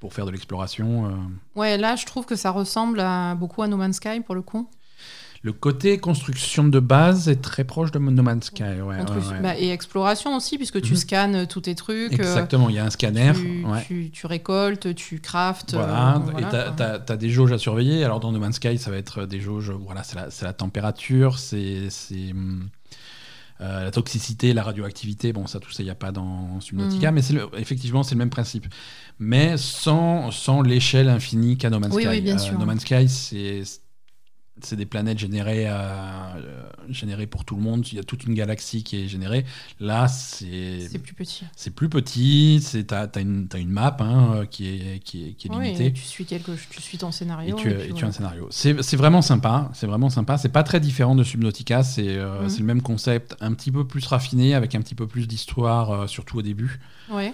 pour 0.00 0.12
faire 0.14 0.26
de 0.26 0.30
l'exploration. 0.30 1.06
euh. 1.06 1.10
Ouais, 1.56 1.76
là, 1.76 1.96
je 1.96 2.06
trouve 2.06 2.24
que 2.26 2.36
ça 2.36 2.50
ressemble 2.50 3.00
à, 3.00 3.34
beaucoup 3.34 3.62
à 3.62 3.68
No 3.68 3.76
Man's 3.76 3.96
Sky 3.96 4.20
pour 4.24 4.34
le 4.34 4.42
coup. 4.42 4.68
Le 5.42 5.52
côté 5.52 5.98
construction 5.98 6.64
de 6.64 6.80
base 6.80 7.28
est 7.28 7.40
très 7.40 7.62
proche 7.62 7.92
de 7.92 8.00
No 8.00 8.22
Man's 8.24 8.46
Sky. 8.46 8.62
ouais, 8.64 8.80
ouais, 8.80 9.00
Entre- 9.00 9.14
ouais. 9.32 9.40
bah, 9.40 9.56
et 9.56 9.70
exploration 9.70 10.34
aussi, 10.34 10.56
puisque 10.56 10.82
tu 10.82 10.92
Mhm. 10.94 10.96
scannes 10.98 11.46
tous 11.46 11.60
tes 11.60 11.76
trucs. 11.76 12.12
euh, 12.12 12.16
Exactement, 12.16 12.68
il 12.68 12.74
y 12.74 12.78
a 12.80 12.84
un 12.84 12.90
scanner. 12.90 13.32
tu, 13.36 13.64
tu- 13.86 14.10
tu 14.10 14.26
récoltes, 14.26 14.92
tu 14.96 15.20
craftes. 15.20 15.74
Voilà, 15.74 16.16
euh, 16.16 16.38
et 16.38 16.42
quoi. 16.42 16.84
as, 17.08 17.16
des 17.16 17.30
jauges 17.30 17.52
à 17.52 17.58
surveiller. 17.58 18.02
Alors 18.04 18.18
dans 18.18 18.32
No 18.32 18.40
Man's 18.40 18.56
Sky, 18.56 18.78
ça 18.78 18.90
va 18.90 18.96
être 18.96 19.26
des 19.26 19.40
jauges, 19.40 19.70
voilà, 19.70 20.02
c'est 20.02 20.42
la, 20.44 20.52
température, 20.52 21.38
c'est 21.38 21.88
c'est, 21.88 22.32
hum, 22.32 22.68
euh, 23.60 23.84
la 23.84 23.90
toxicité, 23.90 24.52
la 24.52 24.62
radioactivité. 24.62 25.32
Bon, 25.32 25.46
ça, 25.46 25.58
tout 25.60 25.70
ça, 25.72 25.82
il 25.82 25.86
n'y 25.86 25.90
a 25.90 25.94
pas 25.96 26.12
dans 26.12 26.60
Subnautica, 26.60 27.10
Mhm. 27.10 27.14
mais 27.14 27.34
le- 27.34 27.48
effectivement, 27.58 28.02
c'est 28.02 28.14
le 28.14 28.20
même 28.20 28.30
principe. 28.30 28.66
Mais 29.18 29.56
sans, 29.56 30.30
sans 30.30 30.62
l'échelle 30.62 31.08
infinie 31.08 31.56
qu'a 31.58 31.70
No 31.70 31.80
Man's 31.80 31.94
Oui, 31.94 32.02
Sky. 32.04 32.10
oui, 32.10 32.20
bien 32.20 32.36
Euh, 32.36 32.38
sûr. 32.38 32.58
no 32.58 32.64
Man's 32.66 32.82
Sky, 32.82 33.08
c'est 33.08 33.62
c'est 34.64 34.76
des 34.76 34.86
planètes 34.86 35.18
générées, 35.18 35.64
euh, 35.68 36.70
générées 36.88 37.26
pour 37.26 37.44
tout 37.44 37.56
le 37.56 37.62
monde. 37.62 37.86
Il 37.90 37.96
y 37.96 37.98
a 37.98 38.02
toute 38.02 38.24
une 38.24 38.34
galaxie 38.34 38.82
qui 38.82 39.02
est 39.04 39.08
générée. 39.08 39.44
Là, 39.80 40.08
c'est 40.08 40.80
C'est 40.90 40.98
plus 40.98 41.14
petit. 41.14 41.44
c'est 41.56 41.70
plus 41.74 41.88
petit, 41.88 42.60
c'est 42.62 42.84
t'as 42.84 43.06
as 43.14 43.20
une, 43.20 43.48
une 43.56 43.70
map 43.70 43.96
hein, 44.00 44.46
qui 44.50 44.66
est, 44.68 44.98
qui 45.04 45.28
est, 45.28 45.32
qui 45.34 45.48
est 45.48 45.50
Oui, 45.54 45.64
limitée. 45.66 45.86
et 45.86 45.92
tu 45.92 46.02
suis, 46.02 46.24
quelque... 46.24 46.52
tu 46.70 46.80
suis 46.82 46.98
ton 46.98 47.08
Et 47.08 47.12
scénario. 47.12 47.56
tu, 47.56 47.70
et 47.70 47.72
et 47.72 47.76
tu 47.78 47.84
as 47.84 47.88
voilà. 47.92 48.06
un 48.08 48.12
scénario. 48.12 48.48
C'est 48.50 48.96
vraiment 48.96 49.22
sympa. 49.22 49.70
C'est 49.74 49.86
vraiment 49.86 50.10
sympa. 50.10 50.38
C'est 50.38 50.48
pas 50.48 50.62
très 50.62 50.80
différent 50.80 51.14
de 51.14 51.24
Subnautica. 51.24 51.82
C'est 51.82 52.08
euh, 52.08 52.42
Mhm. 52.42 52.48
c'est 52.48 52.58
le 52.60 52.64
même 52.66 52.82
concept, 52.82 53.36
un 53.40 53.52
petit 53.54 53.70
peu 53.72 53.86
plus 53.86 54.06
raffiné, 54.06 54.54
avec 54.54 54.74
un 54.74 54.80
petit 54.80 54.94
peu 54.94 55.06
plus 55.06 55.26
d'histoire, 55.26 55.90
euh, 55.90 56.06
surtout 56.06 56.38
au 56.38 56.42
début. 56.42 56.80
Ouais, 57.10 57.32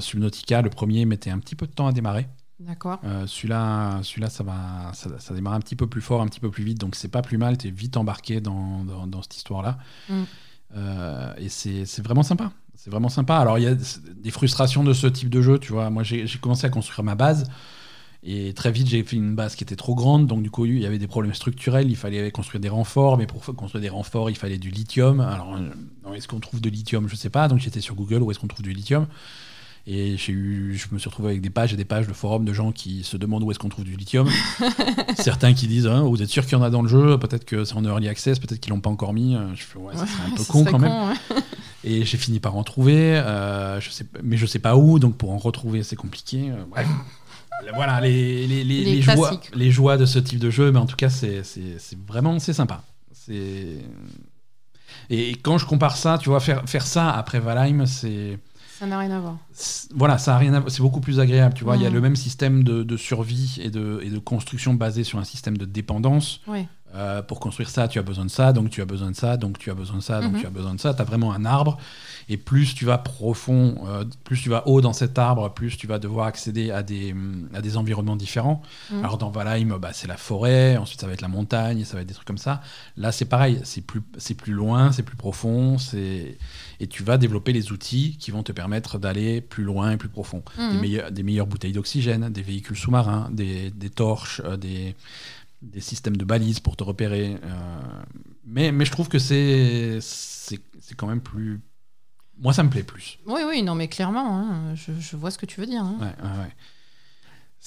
Subnautica, 0.00 0.62
le 0.62 0.70
premier, 0.70 1.04
mettait 1.04 1.30
un 1.30 1.38
petit 1.38 1.54
peu 1.54 1.66
de 1.66 1.72
temps 1.72 1.86
à 1.86 1.92
démarrer. 1.92 2.26
D'accord. 2.60 3.00
Euh, 3.04 3.26
Celui-là, 3.26 4.00
celui-là, 4.02 4.30
ça 4.30 4.44
va, 4.44 4.90
ça, 4.94 5.10
ça 5.18 5.34
démarre 5.34 5.54
un 5.54 5.60
petit 5.60 5.76
peu 5.76 5.86
plus 5.86 6.00
fort, 6.00 6.20
un 6.22 6.26
petit 6.26 6.40
peu 6.40 6.50
plus 6.50 6.64
vite. 6.64 6.78
Donc 6.78 6.94
c'est 6.94 7.08
pas 7.08 7.22
plus 7.22 7.38
mal. 7.38 7.56
T'es 7.56 7.70
vite 7.70 7.96
embarqué 7.96 8.40
dans, 8.40 8.84
dans, 8.84 9.06
dans 9.06 9.22
cette 9.22 9.36
histoire-là. 9.36 9.78
Mm. 10.08 10.22
Euh, 10.76 11.34
et 11.38 11.48
c'est 11.48 11.84
c'est 11.86 12.02
vraiment 12.02 12.22
sympa. 12.22 12.52
C'est 12.74 12.90
vraiment 12.90 13.08
sympa. 13.08 13.36
Alors 13.36 13.58
il 13.58 13.64
y 13.64 13.68
a 13.68 13.74
des 13.74 14.30
frustrations 14.30 14.84
de 14.84 14.92
ce 14.92 15.06
type 15.06 15.30
de 15.30 15.42
jeu. 15.42 15.58
Tu 15.58 15.72
vois, 15.72 15.90
moi 15.90 16.02
j'ai 16.02 16.26
j'ai 16.26 16.38
commencé 16.38 16.66
à 16.66 16.70
construire 16.70 17.04
ma 17.04 17.14
base. 17.14 17.48
Et 18.28 18.54
très 18.54 18.72
vite, 18.72 18.88
j'ai 18.88 19.04
fait 19.04 19.14
une 19.14 19.36
base 19.36 19.54
qui 19.54 19.62
était 19.62 19.76
trop 19.76 19.94
grande, 19.94 20.26
donc 20.26 20.42
du 20.42 20.50
coup, 20.50 20.64
il 20.64 20.80
y 20.80 20.86
avait 20.86 20.98
des 20.98 21.06
problèmes 21.06 21.34
structurels. 21.34 21.88
Il 21.88 21.94
fallait 21.94 22.32
construire 22.32 22.60
des 22.60 22.68
renforts, 22.68 23.18
mais 23.18 23.26
pour 23.26 23.44
construire 23.54 23.80
des 23.80 23.88
renforts, 23.88 24.30
il 24.30 24.36
fallait 24.36 24.58
du 24.58 24.70
lithium. 24.70 25.20
Alors, 25.20 25.54
euh, 25.54 26.12
est-ce 26.12 26.26
qu'on 26.26 26.40
trouve 26.40 26.60
de 26.60 26.68
lithium? 26.68 27.08
Je 27.08 27.14
sais 27.14 27.30
pas. 27.30 27.46
Donc, 27.46 27.60
j'étais 27.60 27.80
sur 27.80 27.94
Google 27.94 28.22
où 28.22 28.30
est-ce 28.32 28.40
qu'on 28.40 28.48
trouve 28.48 28.64
du 28.64 28.72
lithium? 28.72 29.06
Et 29.88 30.16
j'ai 30.16 30.32
eu, 30.32 30.74
je 30.76 30.92
me 30.92 30.98
suis 30.98 31.08
retrouvé 31.08 31.28
avec 31.28 31.40
des 31.40 31.50
pages 31.50 31.72
et 31.72 31.76
des 31.76 31.84
pages 31.84 32.08
de 32.08 32.12
forums 32.12 32.44
de 32.44 32.52
gens 32.52 32.72
qui 32.72 33.04
se 33.04 33.16
demandent 33.16 33.44
où 33.44 33.50
est-ce 33.52 33.58
qu'on 33.60 33.68
trouve 33.68 33.84
du 33.84 33.94
lithium. 33.94 34.28
Certains 35.16 35.54
qui 35.54 35.68
disent 35.68 35.86
hein, 35.86 36.02
Vous 36.02 36.20
êtes 36.22 36.28
sûr 36.28 36.44
qu'il 36.44 36.54
y 36.58 36.60
en 36.60 36.64
a 36.64 36.70
dans 36.70 36.82
le 36.82 36.88
jeu? 36.88 37.16
Peut-être 37.18 37.44
que 37.44 37.64
c'est 37.64 37.74
en 37.74 37.84
early 37.84 38.08
access, 38.08 38.40
peut-être 38.40 38.58
qu'ils 38.58 38.72
l'ont 38.72 38.80
pas 38.80 38.90
encore 38.90 39.12
mis. 39.12 39.36
Je 39.54 39.62
fais 39.62 39.78
Ouais, 39.78 39.94
ça 39.94 40.06
serait 40.06 40.24
un 40.32 40.34
peu 40.34 40.42
con 40.44 40.64
quand 40.64 40.78
même. 40.80 40.90
ouais. 41.10 41.36
Et 41.84 42.04
j'ai 42.04 42.16
fini 42.18 42.40
par 42.40 42.56
en 42.56 42.64
trouver, 42.64 43.16
euh, 43.16 43.80
je 43.80 43.90
sais, 43.90 44.04
mais 44.24 44.36
je 44.36 44.44
sais 44.46 44.58
pas 44.58 44.74
où, 44.76 44.98
donc 44.98 45.16
pour 45.16 45.30
en 45.30 45.38
retrouver, 45.38 45.84
c'est 45.84 45.94
compliqué. 45.94 46.50
euh, 46.50 46.64
bref. 46.68 46.88
Voilà 47.74 48.02
les, 48.02 48.46
les, 48.46 48.64
les, 48.64 49.00
joies, 49.00 49.40
les 49.54 49.70
joies 49.70 49.96
de 49.96 50.04
ce 50.04 50.18
type 50.18 50.38
de 50.38 50.50
jeu, 50.50 50.72
mais 50.72 50.78
en 50.78 50.84
tout 50.84 50.94
cas, 50.96 51.08
c'est 51.08 51.42
c'est- 51.42 51.78
c'est 51.78 51.96
vraiment 52.06 52.38
c'est 52.38 52.52
sympa. 52.52 52.82
C'est 53.14 53.78
et 55.08 55.30
quand 55.36 55.56
je 55.58 55.64
compare 55.64 55.96
ça, 55.96 56.18
tu 56.18 56.28
vois, 56.28 56.40
faire, 56.40 56.68
faire 56.68 56.86
ça 56.86 57.10
après 57.12 57.40
Valheim, 57.40 57.86
c'est 57.86 58.38
Ça 58.78 58.86
n'a 58.86 58.98
rien 58.98 59.10
à 59.10 59.20
voir. 59.20 59.38
voilà, 59.94 60.18
ça 60.18 60.34
a 60.34 60.38
rien 60.38 60.52
à 60.52 60.60
voir. 60.60 60.70
C'est 60.70 60.82
beaucoup 60.82 61.00
plus 61.00 61.18
agréable, 61.18 61.54
tu 61.54 61.64
vois. 61.64 61.76
Il 61.76 61.82
y 61.82 61.86
a 61.86 61.90
le 61.90 62.00
même 62.00 62.16
système 62.16 62.62
de, 62.62 62.82
de 62.82 62.96
survie 62.96 63.58
et 63.62 63.70
de, 63.70 64.00
et 64.02 64.10
de 64.10 64.18
construction 64.18 64.74
basé 64.74 65.02
sur 65.02 65.18
un 65.18 65.24
système 65.24 65.56
de 65.56 65.64
dépendance. 65.64 66.40
Ouais. 66.46 66.68
Euh, 66.96 67.20
pour 67.22 67.40
construire 67.40 67.68
ça, 67.68 67.88
tu 67.88 67.98
as 67.98 68.02
besoin 68.02 68.24
de 68.24 68.30
ça, 68.30 68.52
donc 68.54 68.70
tu 68.70 68.80
as 68.80 68.86
besoin 68.86 69.10
de 69.10 69.16
ça, 69.16 69.36
donc 69.36 69.58
tu 69.58 69.70
as 69.70 69.74
besoin 69.74 69.98
de 69.98 70.02
ça, 70.02 70.20
donc 70.22 70.32
Mhm. 70.32 70.40
tu 70.40 70.46
as 70.46 70.50
besoin 70.50 70.74
de 70.74 70.80
ça. 70.80 70.94
Tu 70.94 71.02
as 71.02 71.04
vraiment 71.04 71.32
un 71.34 71.44
arbre. 71.44 71.76
Et 72.28 72.36
plus 72.38 72.74
tu 72.74 72.84
vas 72.86 72.98
profond, 72.98 73.76
euh, 73.86 74.04
plus 74.24 74.40
tu 74.40 74.48
vas 74.48 74.66
haut 74.66 74.80
dans 74.80 74.92
cet 74.92 75.18
arbre, 75.18 75.52
plus 75.52 75.76
tu 75.76 75.86
vas 75.86 75.98
devoir 75.98 76.26
accéder 76.26 76.70
à 76.70 76.82
des, 76.82 77.14
à 77.54 77.60
des 77.60 77.76
environnements 77.76 78.16
différents. 78.16 78.62
Mhm. 78.90 79.00
Alors 79.04 79.18
dans 79.18 79.30
Valheim, 79.30 79.78
bah, 79.78 79.90
c'est 79.92 80.08
la 80.08 80.16
forêt, 80.16 80.76
ensuite 80.76 81.00
ça 81.00 81.06
va 81.06 81.12
être 81.12 81.20
la 81.20 81.28
montagne, 81.28 81.84
ça 81.84 81.94
va 81.94 82.00
être 82.02 82.08
des 82.08 82.14
trucs 82.14 82.26
comme 82.26 82.38
ça. 82.38 82.62
Là, 82.96 83.12
c'est 83.12 83.26
pareil, 83.26 83.60
c'est 83.64 83.80
plus, 83.82 84.00
plus 84.36 84.52
loin, 84.54 84.90
c'est 84.90 85.02
plus 85.04 85.16
profond, 85.16 85.78
c'est... 85.78 86.36
et 86.80 86.86
tu 86.88 87.02
vas 87.04 87.16
développer 87.18 87.52
les 87.52 87.70
outils 87.72 88.16
qui 88.18 88.30
vont 88.30 88.42
te 88.42 88.52
permettre 88.52 88.98
d'aller 88.98 89.40
plus 89.40 89.64
loin 89.64 89.92
et 89.92 89.96
plus 89.96 90.08
profond 90.08 90.42
des, 90.56 90.62
Mhm. 90.62 90.80
meilleurs- 90.80 91.10
des 91.12 91.22
meilleures 91.22 91.46
bouteilles 91.46 91.72
d'oxygène, 91.72 92.28
des 92.30 92.42
véhicules 92.42 92.76
sous-marins, 92.76 93.28
des, 93.32 93.70
des 93.70 93.90
torches, 93.90 94.40
euh, 94.44 94.56
des, 94.56 94.94
des 95.62 95.80
systèmes 95.80 96.16
de 96.16 96.24
balises 96.24 96.60
pour 96.60 96.76
te 96.76 96.84
repérer. 96.84 97.36
euh, 97.42 98.02
mais, 98.44 98.72
mais 98.72 98.84
je 98.84 98.92
trouve 98.92 99.08
que 99.08 99.18
c'est 99.18 99.98
c'est 100.00 100.60
c'est 100.80 100.94
quand 100.94 101.06
même 101.06 101.20
plus. 101.20 101.60
Moi, 102.38 102.52
ça 102.52 102.62
me 102.62 102.68
plaît 102.68 102.82
plus. 102.82 103.18
Oui, 103.26 103.40
oui, 103.48 103.62
non, 103.62 103.74
mais 103.74 103.88
clairement, 103.88 104.38
hein, 104.38 104.74
je, 104.74 104.92
je 105.00 105.16
vois 105.16 105.30
ce 105.30 105.38
que 105.38 105.46
tu 105.46 105.58
veux 105.60 105.66
dire. 105.66 105.82
hein. 105.82 105.96
Ouais, 106.00 106.06
ouais, 106.06 106.38
ouais. 106.44 106.52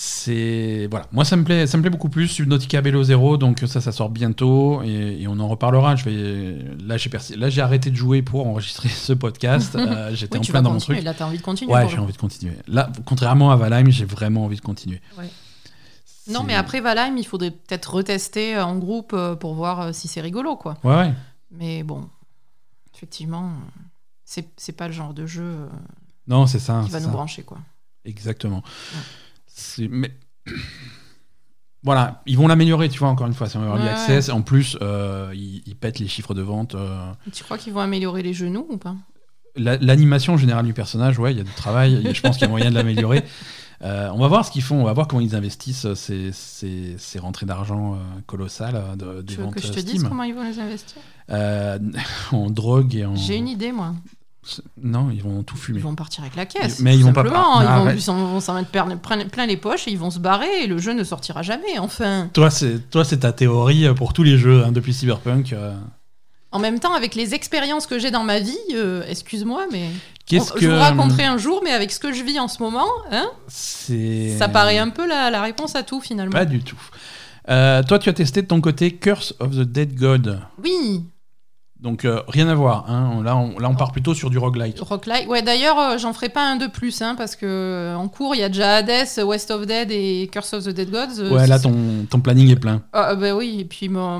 C'est 0.01 0.87
voilà, 0.89 1.07
moi 1.11 1.25
ça 1.25 1.35
me 1.35 1.43
plaît, 1.43 1.67
ça 1.67 1.75
me 1.75 1.81
plaît 1.81 1.89
beaucoup 1.89 2.07
plus. 2.07 2.27
Subnautica 2.29 2.79
Bello 2.79 3.03
Zero, 3.03 3.35
donc 3.35 3.59
ça, 3.67 3.81
ça 3.81 3.91
sort 3.91 4.09
bientôt 4.09 4.81
et, 4.83 5.17
et 5.21 5.27
on 5.27 5.37
en 5.39 5.47
reparlera. 5.49 5.95
Je 5.97 6.05
vais 6.05 6.57
là, 6.85 6.95
j'ai 6.95 7.09
persi- 7.09 7.35
là, 7.35 7.49
j'ai 7.49 7.59
arrêté 7.61 7.89
de 7.91 7.95
jouer 7.97 8.21
pour 8.21 8.47
enregistrer 8.47 8.87
ce 8.89 9.11
podcast. 9.13 9.75
Euh, 9.89 10.13
J'étais 10.13 10.37
Oui, 10.37 10.45
en 10.47 10.51
plein 10.51 10.61
dans 10.61 10.71
mon 10.73 10.77
truc. 10.79 11.01
Là, 11.03 11.13
t'as 11.13 11.25
envie 11.25 11.37
de 11.37 11.41
continuer. 11.41 11.73
Ouais, 11.73 11.89
j'ai 11.89 11.97
envie 11.97 12.13
de 12.13 12.17
continuer. 12.17 12.53
Là, 12.67 12.91
contrairement 13.05 13.51
à 13.51 13.55
Valheim, 13.55 13.89
j'ai 13.89 14.05
vraiment 14.05 14.45
envie 14.45 14.55
de 14.57 14.61
continuer. 14.61 15.01
Ouais. 15.17 15.25
Non, 16.29 16.43
mais 16.43 16.53
après 16.55 16.79
Valheim, 16.81 17.17
il 17.17 17.25
faudrait 17.25 17.51
peut-être 17.51 17.93
retester 17.93 18.59
en 18.59 18.77
groupe 18.77 19.13
euh, 19.13 19.35
pour 19.35 19.53
voir 19.55 19.81
euh, 19.81 19.91
si 19.93 20.07
c'est 20.07 20.21
rigolo, 20.21 20.55
quoi. 20.55 20.77
Ouais, 20.83 20.95
ouais. 20.95 21.13
Mais 21.51 21.83
bon, 21.83 22.07
effectivement, 22.95 23.45
euh, 23.49 23.79
c'est 24.25 24.47
c'est 24.57 24.73
pas 24.73 24.87
le 24.87 24.93
genre 24.93 25.13
de 25.13 25.25
jeu 25.25 25.43
euh, 25.43 25.67
Non, 26.27 26.45
c'est 26.47 26.59
ça. 26.59 26.81
qui 26.85 26.91
va 26.91 26.99
nous 26.99 27.05
ça. 27.05 27.11
brancher, 27.11 27.43
quoi. 27.43 27.57
Exactement. 28.05 28.63
C'est- 29.47 29.87
Mais 29.89 30.11
voilà, 31.83 32.21
ils 32.25 32.37
vont 32.37 32.47
l'améliorer, 32.47 32.89
tu 32.89 32.99
vois, 32.99 33.07
encore 33.09 33.27
une 33.27 33.33
fois, 33.33 33.47
c'est 33.49 33.57
un 33.57 33.65
early 33.65 33.83
Ouais, 33.85 33.89
access. 33.89 34.29
En 34.29 34.41
plus, 34.41 34.77
euh, 34.81 35.31
ils, 35.33 35.63
ils 35.65 35.75
pètent 35.75 35.99
les 35.99 36.07
chiffres 36.07 36.33
de 36.33 36.41
vente. 36.41 36.75
euh, 36.75 37.11
Tu 37.31 37.43
crois 37.43 37.57
qu'ils 37.57 37.73
vont 37.73 37.79
améliorer 37.79 38.21
les 38.21 38.33
genoux 38.33 38.65
ou 38.69 38.77
pas? 38.77 38.95
La- 39.55 39.77
L'animation 39.77 40.37
générale 40.37 40.65
du 40.65 40.73
personnage, 40.73 41.17
ouais, 41.19 41.31
il 41.33 41.37
y 41.37 41.41
a 41.41 41.43
du 41.43 41.51
travail. 41.53 42.13
je 42.13 42.21
pense 42.21 42.37
qu'il 42.37 42.43
y 42.45 42.47
a 42.47 42.49
moyen 42.49 42.69
de 42.69 42.75
l'améliorer. 42.75 43.23
Euh, 43.81 44.09
on 44.13 44.19
va 44.19 44.27
voir 44.27 44.45
ce 44.45 44.51
qu'ils 44.51 44.61
font, 44.61 44.75
on 44.81 44.83
va 44.83 44.91
voir 44.93 45.07
comment 45.07 45.21
ils 45.21 45.35
investissent 45.35 45.93
ces, 45.93 46.31
ces, 46.33 46.95
ces 46.97 47.19
rentrées 47.19 47.45
d'argent 47.45 47.93
euh, 47.93 47.97
colossales 48.27 48.75
euh, 48.75 48.95
de, 48.95 49.21
des 49.21 49.33
Tu 49.33 49.39
veux 49.39 49.45
ventes 49.45 49.55
que 49.55 49.61
je 49.61 49.67
te 49.71 49.79
Steam. 49.79 49.93
dise 49.93 50.03
comment 50.03 50.23
ils 50.23 50.33
vont 50.35 50.43
les 50.43 50.59
investir? 50.59 51.01
En 52.31 52.49
drogue 52.49 52.95
et 52.95 53.05
en. 53.05 53.15
J'ai 53.15 53.35
une 53.37 53.47
idée, 53.47 53.71
moi. 53.71 53.93
Non, 54.81 55.09
ils 55.11 55.21
vont 55.21 55.43
tout 55.43 55.57
fumer. 55.57 55.79
Ils 55.79 55.83
vont 55.83 55.95
partir 55.95 56.23
avec 56.23 56.35
la 56.35 56.45
caisse. 56.45 56.79
Mais 56.79 56.97
ils 56.97 57.03
vont 57.03 57.13
pas 57.13 57.23
simplement. 57.23 57.59
par- 57.61 57.93
Ils 57.93 58.01
s'en- 58.01 58.15
vont 58.25 58.39
s'en 58.39 58.55
mettre 58.55 58.69
plein, 58.71 59.45
les 59.45 59.57
poches 59.57 59.87
et 59.87 59.91
ils 59.91 59.97
vont 59.99 60.09
se 60.09 60.19
barrer 60.19 60.63
et 60.63 60.67
le 60.67 60.77
jeu 60.79 60.93
ne 60.93 61.03
sortira 61.03 61.41
jamais. 61.43 61.77
Enfin, 61.77 62.29
Toi, 62.33 62.49
c'est 62.49 62.89
toi, 62.89 63.05
c'est 63.05 63.19
ta 63.19 63.31
théorie 63.33 63.93
pour 63.95 64.13
tous 64.13 64.23
les 64.23 64.37
jeux 64.37 64.63
hein, 64.65 64.71
depuis 64.71 64.93
Cyberpunk. 64.93 65.53
euh. 65.53 65.73
en 66.51 66.57
même 66.59 66.79
temps, 66.79 66.93
avec 66.95 67.13
les 67.15 67.35
expériences 67.35 67.85
que 67.85 67.99
j'ai 67.99 68.11
dans 68.11 68.23
ma 68.23 68.39
vie, 68.39 68.57
euh, 68.73 69.03
excuse-moi, 69.07 69.65
mais 69.71 69.89
Qu'est-ce 70.29 70.53
que 70.53 70.61
je 70.61 70.69
vous 70.69 70.77
raconterai 70.77 71.25
un 71.25 71.37
jour, 71.37 71.61
mais 71.63 71.71
avec 71.71 71.91
ce 71.91 71.99
que 71.99 72.13
je 72.13 72.23
vis 72.23 72.39
en 72.39 72.47
ce 72.47 72.61
moment, 72.61 72.87
hein, 73.11 73.29
C'est 73.47 74.37
ça 74.37 74.47
paraît 74.47 74.77
un 74.77 74.89
peu 74.89 75.07
la, 75.07 75.29
la 75.31 75.41
réponse 75.41 75.75
à 75.75 75.83
tout 75.83 75.99
finalement. 76.01 76.31
Pas 76.31 76.45
du 76.45 76.61
tout. 76.61 76.79
Euh, 77.49 77.81
toi, 77.83 77.97
tu 77.97 78.09
as 78.09 78.13
testé 78.13 78.43
de 78.43 78.47
ton 78.47 78.61
côté 78.61 78.91
Curse 78.95 79.33
of 79.39 79.51
the 79.55 79.61
Dead 79.61 79.95
God. 79.95 80.39
Oui, 80.63 81.03
Donc, 81.79 82.05
euh, 82.05 82.21
rien 82.27 82.47
à 82.47 82.53
voir. 82.53 82.87
Hein. 82.91 83.23
Là, 83.23 83.35
on, 83.37 83.57
là, 83.57 83.69
on 83.69 83.75
part 83.75 83.91
plutôt 83.91 84.13
sur 84.13 84.29
du 84.29 84.37
roguelike. 84.37 84.79
Rocklight. 84.79 85.27
Ouais, 85.27 85.41
d'ailleurs, 85.41 85.79
euh, 85.79 85.97
j'en 85.97 86.13
ferai 86.13 86.29
pas 86.29 86.45
un 86.47 86.57
de 86.57 86.67
plus, 86.67 87.01
hein, 87.01 87.15
parce 87.17 87.35
que 87.35 87.95
en 87.97 88.07
cours, 88.07 88.35
il 88.35 88.41
y 88.41 88.43
a 88.43 88.49
déjà 88.49 88.75
Hades, 88.75 89.07
West 89.25 89.49
of 89.49 89.65
Dead 89.65 89.89
et 89.89 90.29
Curse 90.31 90.53
of 90.53 90.65
the 90.65 90.69
Dead 90.69 90.91
Gods. 90.91 91.31
Ouais, 91.31 91.47
là, 91.47 91.57
ton, 91.57 92.05
ton 92.07 92.19
planning 92.19 92.51
est 92.51 92.55
plein. 92.55 92.83
Ah, 92.93 93.15
bah 93.15 93.33
oui, 93.33 93.61
et 93.61 93.65
puis 93.65 93.89
ma, 93.89 94.19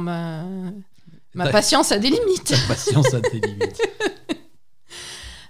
ma 1.36 1.48
patience 1.50 1.92
a 1.92 2.00
des 2.00 2.10
limites. 2.10 2.46
Ta 2.46 2.74
patience 2.74 3.14
à 3.14 3.22
tes 3.22 3.40
limites. 3.40 3.80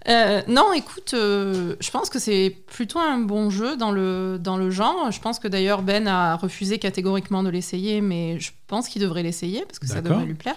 Euh, 0.08 0.42
non, 0.48 0.72
écoute, 0.74 1.14
euh, 1.14 1.76
je 1.82 1.92
pense 1.92 2.10
que 2.10 2.20
c'est 2.20 2.56
plutôt 2.68 3.00
un 3.00 3.18
bon 3.20 3.50
jeu 3.50 3.76
dans 3.76 3.92
le, 3.92 4.38
dans 4.40 4.56
le 4.58 4.70
genre. 4.72 5.12
Je 5.12 5.20
pense 5.20 5.40
que 5.40 5.48
d'ailleurs 5.48 5.82
Ben 5.82 6.08
a 6.08 6.36
refusé 6.38 6.80
catégoriquement 6.80 7.44
de 7.44 7.50
l'essayer, 7.50 8.00
mais 8.02 8.40
je 8.40 8.52
pense 8.68 8.88
qu'il 8.88 9.02
devrait 9.02 9.24
l'essayer 9.24 9.66
parce 9.66 9.78
que 9.80 9.88
ça 9.88 10.02
devrait 10.02 10.26
lui 10.26 10.36
plaire. 10.36 10.56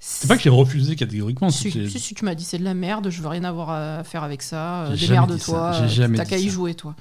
C'est 0.00 0.26
pas 0.26 0.36
que 0.36 0.42
j'ai 0.42 0.50
refusé 0.50 0.96
catégoriquement. 0.96 1.50
Si, 1.50 1.70
si, 1.70 1.88
si, 2.00 2.14
tu 2.14 2.24
m'as 2.24 2.34
dit 2.34 2.42
c'est 2.42 2.58
de 2.58 2.64
la 2.64 2.74
merde, 2.74 3.08
je 3.08 3.22
veux 3.22 3.28
rien 3.28 3.44
avoir 3.44 3.70
à 3.70 4.02
faire 4.02 4.24
avec 4.24 4.42
ça. 4.42 4.86
euh, 4.86 4.96
J'ai 4.96 5.06
Démerde-toi. 5.06 5.72
T'as 6.16 6.24
qu'à 6.24 6.38
y 6.38 6.48
jouer, 6.48 6.74
toi. 6.74 6.96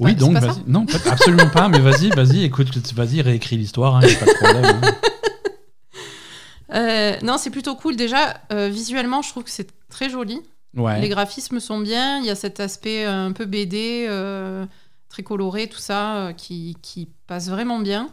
Oui, 0.00 0.14
pas- 0.14 0.18
donc, 0.20 0.40
pas 0.40 0.54
Non, 0.66 0.86
absolument 1.10 1.50
pas, 1.50 1.68
mais 1.68 1.80
vas-y, 1.80 2.08
vas-y, 2.08 2.42
écoute, 2.44 2.74
vas-y, 2.94 3.20
réécris 3.20 3.58
l'histoire, 3.58 3.96
a 3.96 4.00
pas 4.00 4.06
de 4.08 4.34
problème. 4.34 4.80
hein. 4.82 4.94
Euh, 6.74 7.16
non, 7.22 7.36
c'est 7.36 7.50
plutôt 7.50 7.74
cool. 7.74 7.96
Déjà, 7.96 8.40
euh, 8.50 8.68
visuellement, 8.68 9.20
je 9.20 9.28
trouve 9.28 9.44
que 9.44 9.50
c'est 9.50 9.68
très 9.92 10.10
joli. 10.10 10.40
Ouais. 10.74 11.00
Les 11.00 11.08
graphismes 11.08 11.60
sont 11.60 11.78
bien. 11.78 12.18
Il 12.18 12.24
y 12.24 12.30
a 12.30 12.34
cet 12.34 12.58
aspect 12.58 13.06
euh, 13.06 13.26
un 13.26 13.32
peu 13.32 13.44
BD, 13.44 14.06
euh, 14.08 14.66
très 15.08 15.22
coloré, 15.22 15.68
tout 15.68 15.78
ça, 15.78 16.16
euh, 16.16 16.32
qui, 16.32 16.76
qui 16.82 17.08
passe 17.26 17.48
vraiment 17.48 17.78
bien. 17.78 18.10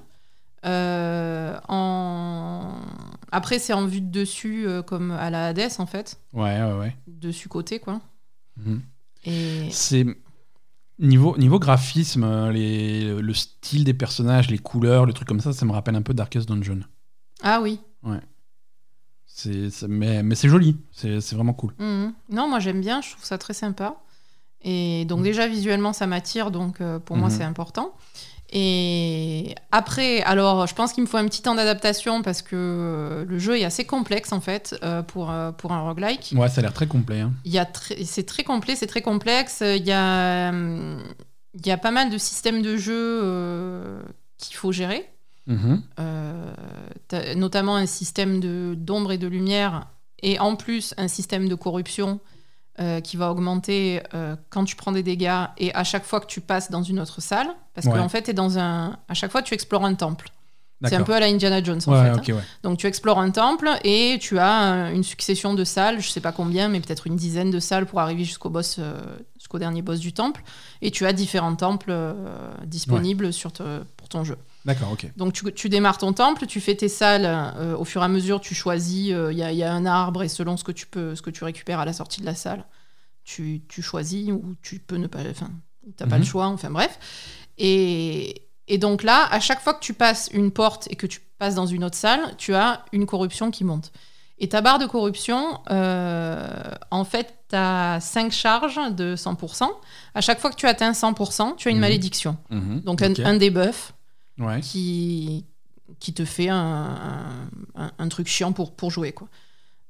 Euh, 0.66 1.58
en... 1.70 2.76
Après, 3.32 3.60
c'est 3.60 3.72
en 3.74 3.86
vue 3.86 4.02
de 4.02 4.12
dessus, 4.12 4.68
euh, 4.68 4.82
comme 4.82 5.12
à 5.12 5.30
la 5.30 5.48
Hades, 5.48 5.72
en 5.80 5.86
fait. 5.86 6.20
Ouais, 6.34 6.62
ouais, 6.62 6.78
ouais. 6.78 6.96
Dessus-côté, 7.08 7.80
quoi. 7.80 8.02
Mhm. 8.58 8.82
Et... 9.26 9.70
C'est. 9.72 10.06
Niveau, 11.02 11.38
niveau 11.38 11.60
graphisme, 11.60 12.50
les, 12.50 13.22
le 13.22 13.34
style 13.34 13.86
des 13.86 13.94
personnages, 13.94 14.50
les 14.50 14.58
couleurs, 14.58 15.06
le 15.06 15.14
truc 15.14 15.30
comme 15.30 15.40
ça, 15.40 15.54
ça 15.54 15.66
me 15.66 15.72
rappelle 15.72 15.96
un 15.96 16.02
peu 16.02 16.14
Darkest 16.14 16.50
Dungeon. 16.50 16.82
Ah 17.42 17.62
oui. 17.62 17.80
C'est, 19.42 19.70
c'est- 19.70 19.88
mais, 19.88 20.22
mais 20.24 20.36
c'est 20.36 20.50
joli, 20.50 20.76
c'est, 20.92 21.22
c'est 21.22 21.36
vraiment 21.36 21.54
cool. 21.54 21.74
Mhm. 21.80 22.14
Non, 22.30 22.50
moi 22.50 22.60
j'aime 22.60 22.82
bien, 22.82 23.02
je 23.02 23.12
trouve 23.12 23.24
ça 23.24 23.38
très 23.38 23.54
sympa. 23.54 23.96
Et 24.62 25.06
Mm. 25.06 25.08
donc 25.08 25.24
déjà 25.24 25.48
visuellement 25.48 25.94
ça 25.94 26.06
m'attire, 26.08 26.52
donc 26.52 26.82
euh, 26.82 27.00
pour 27.00 27.16
moi 27.16 27.30
Mhm. 27.30 27.36
c'est 27.38 27.44
important. 27.46 27.94
Et 28.52 29.56
après, 29.72 30.22
alors 30.24 30.66
je 30.68 30.74
pense 30.76 30.92
qu'il 30.92 31.04
me 31.04 31.08
faut 31.08 31.18
un 31.18 31.26
petit 31.26 31.42
temps 31.44 31.56
d'adaptation 31.56 32.22
parce 32.24 32.42
que 32.42 32.56
euh, 32.56 33.26
le 33.26 33.40
jeu 33.40 33.58
est 33.60 33.64
assez 33.64 33.86
complexe 33.86 34.34
en 34.34 34.42
fait 34.42 34.76
euh, 34.84 35.04
pour, 35.04 35.32
pour 35.58 35.72
un 35.72 35.82
roguelike. 35.82 36.34
Ouais, 36.36 36.50
ça 36.50 36.60
a 36.60 36.62
l'air 36.64 36.74
très 36.74 36.88
complet. 36.88 37.22
hein. 37.22 37.32
Il 37.46 37.52
y 37.54 37.60
a 37.60 37.66
très- 37.66 38.04
c'est 38.04 38.24
très 38.26 38.44
complet, 38.44 38.76
c'est 38.76 38.88
très 38.88 39.02
complexe. 39.04 39.62
Il 39.62 39.86
y 39.86 39.92
a, 39.94 40.52
il 40.52 41.66
y 41.66 41.72
a 41.72 41.78
pas 41.78 41.92
mal 41.92 42.10
de 42.10 42.18
systèmes 42.18 42.62
de 42.62 42.76
jeu 42.76 44.02
qu'il 44.38 44.56
faut 44.58 44.72
gérer. 44.72 45.08
Mhm. 45.50 45.82
Euh, 46.00 46.54
notamment 47.36 47.76
un 47.76 47.86
système 47.86 48.40
d'ombre 48.76 49.12
et 49.12 49.18
de 49.18 49.28
lumière, 49.28 49.88
et 50.22 50.40
en 50.40 50.56
plus 50.56 50.94
un 50.98 51.08
système 51.08 51.50
de 51.50 51.56
corruption 51.56 52.20
euh, 52.80 53.02
qui 53.02 53.18
va 53.18 53.32
augmenter 53.32 54.02
euh, 54.14 54.36
quand 54.50 54.64
tu 54.64 54.76
prends 54.76 54.92
des 54.94 55.04
dégâts 55.04 55.46
et 55.58 55.74
à 55.76 55.84
chaque 55.84 56.06
fois 56.06 56.20
que 56.22 56.28
tu 56.28 56.40
passes 56.40 56.70
dans 56.72 56.84
une 56.84 57.00
autre 57.00 57.22
salle, 57.22 57.48
parce 57.74 57.88
Ouais. 57.88 57.94
qu'en 57.98 58.10
fait, 58.10 58.22
t'es 58.24 58.34
dans 58.34 58.58
un, 58.60 58.98
à 59.08 59.14
chaque 59.14 59.32
fois 59.32 59.42
tu 59.42 59.54
explores 59.54 59.84
un 59.86 59.96
temple. 59.96 60.30
C'est 60.86 60.96
un 60.96 61.04
peu 61.04 61.14
à 61.14 61.20
la 61.20 61.26
Indiana 61.26 61.62
Jones 61.62 61.82
en 61.88 61.92
Ouais, 61.92 62.04
fait. 62.22 62.32
hein. 62.32 62.36
ouais. 62.38 62.44
Donc 62.64 62.78
tu 62.78 62.88
explores 62.88 63.20
un 63.20 63.32
temple 63.32 63.70
et 63.84 64.18
tu 64.22 64.40
as 64.40 64.92
une 64.94 65.04
succession 65.04 65.54
de 65.54 65.66
salles, 65.66 66.00
je 66.00 66.08
sais 66.08 66.22
pas 66.22 66.32
combien, 66.32 66.70
mais 66.70 66.80
peut-être 66.80 67.06
une 67.06 67.18
dizaine 67.18 67.52
de 67.52 67.60
salles 67.60 67.86
pour 67.86 68.00
arriver 68.00 68.24
jusqu'au 68.24 68.50
boss, 68.50 68.80
jusqu'au 69.38 69.60
dernier 69.60 69.82
boss 69.82 70.00
du 70.00 70.14
temple. 70.14 70.42
Et 70.82 70.90
tu 70.92 71.06
as 71.06 71.12
différents 71.12 71.56
temples 71.56 71.94
disponibles 72.66 73.34
sur 73.34 73.52
te- 73.52 73.84
pour 73.98 74.08
ton 74.08 74.24
jeu. 74.24 74.38
D'accord, 74.70 74.92
ok. 74.94 75.12
Donc 75.18 75.34
tu, 75.34 75.52
tu 75.54 75.68
démarres 75.68 75.98
ton 75.98 76.14
temple, 76.14 76.46
tu 76.46 76.62
fais 76.62 76.76
tes 76.76 76.90
salles, 76.90 77.26
euh, 77.26 77.76
au 77.76 77.86
fur 77.86 78.02
et 78.02 78.06
à 78.06 78.08
mesure 78.08 78.40
tu 78.40 78.54
choisis, 78.54 79.08
il 79.08 79.38
y, 79.38 79.42
a- 79.44 79.52
y 79.52 79.64
a 79.64 79.72
un 79.74 79.86
arbre 79.86 80.22
et 80.24 80.28
selon 80.30 80.58
ce 80.58 80.64
que 80.64 80.72
tu 80.72 80.86
peux, 80.86 81.16
ce 81.16 81.22
que 81.24 81.32
tu 81.32 81.44
récupères 81.44 81.80
à 81.80 81.86
la 81.86 81.94
sortie 81.94 82.22
de 82.22 82.26
la 82.28 82.36
salle, 82.36 82.64
tu, 83.24 83.62
tu 83.68 83.82
choisis 83.82 84.30
ou 84.32 84.56
tu 84.62 84.78
peux 84.80 84.98
ne 84.98 85.08
pas, 85.08 85.20
enfin, 85.30 85.50
t'as 85.98 86.06
pas 86.06 86.16
Mhm. 86.18 86.22
le 86.22 86.28
choix, 86.28 86.46
enfin 86.48 86.70
bref. 86.70 87.00
Et, 87.58 88.44
et 88.68 88.78
donc 88.78 89.04
là, 89.04 89.28
à 89.32 89.40
chaque 89.40 89.62
fois 89.62 89.74
que 89.74 89.80
tu 89.84 89.94
passes 89.94 90.30
une 90.34 90.52
porte 90.52 90.88
et 90.92 90.96
que 90.96 91.08
tu 91.08 91.20
passes 91.40 91.56
dans 91.56 91.66
une 91.66 91.84
autre 91.84 91.98
salle, 91.98 92.36
tu 92.38 92.54
as 92.54 92.86
une 92.92 93.06
corruption 93.06 93.52
qui 93.52 93.64
monte. 93.64 93.92
Et 94.38 94.48
ta 94.50 94.62
barre 94.62 94.80
de 94.80 94.86
corruption, 94.86 95.60
euh, 95.70 96.48
en 96.92 97.04
fait, 97.04 97.34
tu 97.50 97.56
as 97.56 98.00
5 98.00 98.32
charges 98.32 98.80
de 98.96 99.16
100%. 99.16 99.70
À 100.14 100.22
chaque 100.22 100.40
fois 100.40 100.50
que 100.50 100.56
tu 100.56 100.66
atteins 100.68 100.94
100%, 100.94 101.56
tu 101.58 101.68
as 101.68 101.72
une 101.72 101.78
Mhm. 101.78 101.82
malédiction. 101.82 102.38
Mhm. 102.50 102.82
Donc 102.82 103.02
un- 103.02 103.14
un 103.26 103.36
debuff 103.36 103.94
Ouais. 104.40 104.62
qui, 104.62 105.46
qui 106.00 106.14
te 106.14 106.26
fait 106.26 106.50
un, 106.50 107.50
un- 107.76 108.08
truc 108.08 108.28
chiant 108.28 108.52
pour, 108.52 108.72
pour 108.72 108.92
jouer. 108.92 109.12
Quoi. 109.12 109.28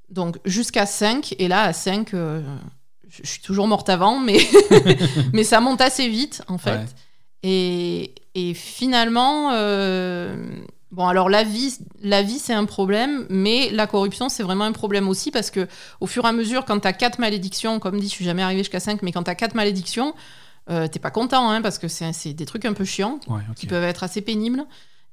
Donc 0.10 0.38
jusqu'à 0.46 0.86
5, 0.86 1.36
et 1.38 1.48
là 1.48 1.64
à 1.64 1.74
5, 1.74 2.14
euh, 2.14 2.42
je, 3.08 3.28
suis 3.28 3.42
toujours 3.42 3.68
morte 3.68 3.90
avant, 3.90 4.20
mais, 4.20 4.40
mais 5.34 5.44
ça 5.44 5.62
monte 5.62 5.82
assez 5.82 6.10
vite 6.10 6.42
en 6.48 6.58
fait. 6.58 6.72
Ouais. 6.72 6.86
Et, 7.44 8.16
et 8.36 8.54
finalement, 8.54 9.52
euh, 9.54 10.36
bon 10.92 11.08
alors 11.08 11.30
la 11.30 11.44
vie, 11.44 11.78
la 12.02 12.24
vie 12.24 12.40
c'est 12.40 12.54
un 12.54 12.66
problème, 12.66 13.26
mais 13.30 13.70
la 13.72 13.88
corruption 13.88 14.30
c'est 14.30 14.44
vraiment 14.44 14.66
un 14.66 14.72
problème 14.72 15.08
aussi 15.08 15.32
parce 15.32 15.52
que 15.52 15.68
au 16.00 16.08
fur 16.08 16.26
et 16.26 16.28
à 16.28 16.32
mesure, 16.32 16.66
quand 16.66 16.80
tu 16.80 16.88
as 16.88 16.94
4 16.94 17.20
malédictions, 17.20 17.80
comme 17.80 18.00
dit, 18.00 18.08
je 18.08 18.14
suis 18.14 18.26
jamais 18.26 18.42
arrivée 18.42 18.62
jusqu'à 18.62 18.80
5, 18.80 19.04
mais 19.04 19.12
quand 19.12 19.24
tu 19.24 19.32
as 19.32 19.36
4 19.36 19.54
malédictions, 19.56 20.14
euh, 20.70 20.88
t'es 20.88 21.00
pas 21.00 21.12
content 21.12 21.50
hein, 21.50 21.62
parce 21.62 21.78
que 21.80 21.88
c'est 21.88 22.34
des 22.34 22.46
trucs 22.46 22.66
un 22.66 22.74
peu 22.74 22.86
chiants 22.86 23.20
Ouais, 23.28 23.42
qui 23.56 23.66
peuvent 23.68 23.84
être 23.84 24.04
assez 24.04 24.22
pénibles. 24.22 24.66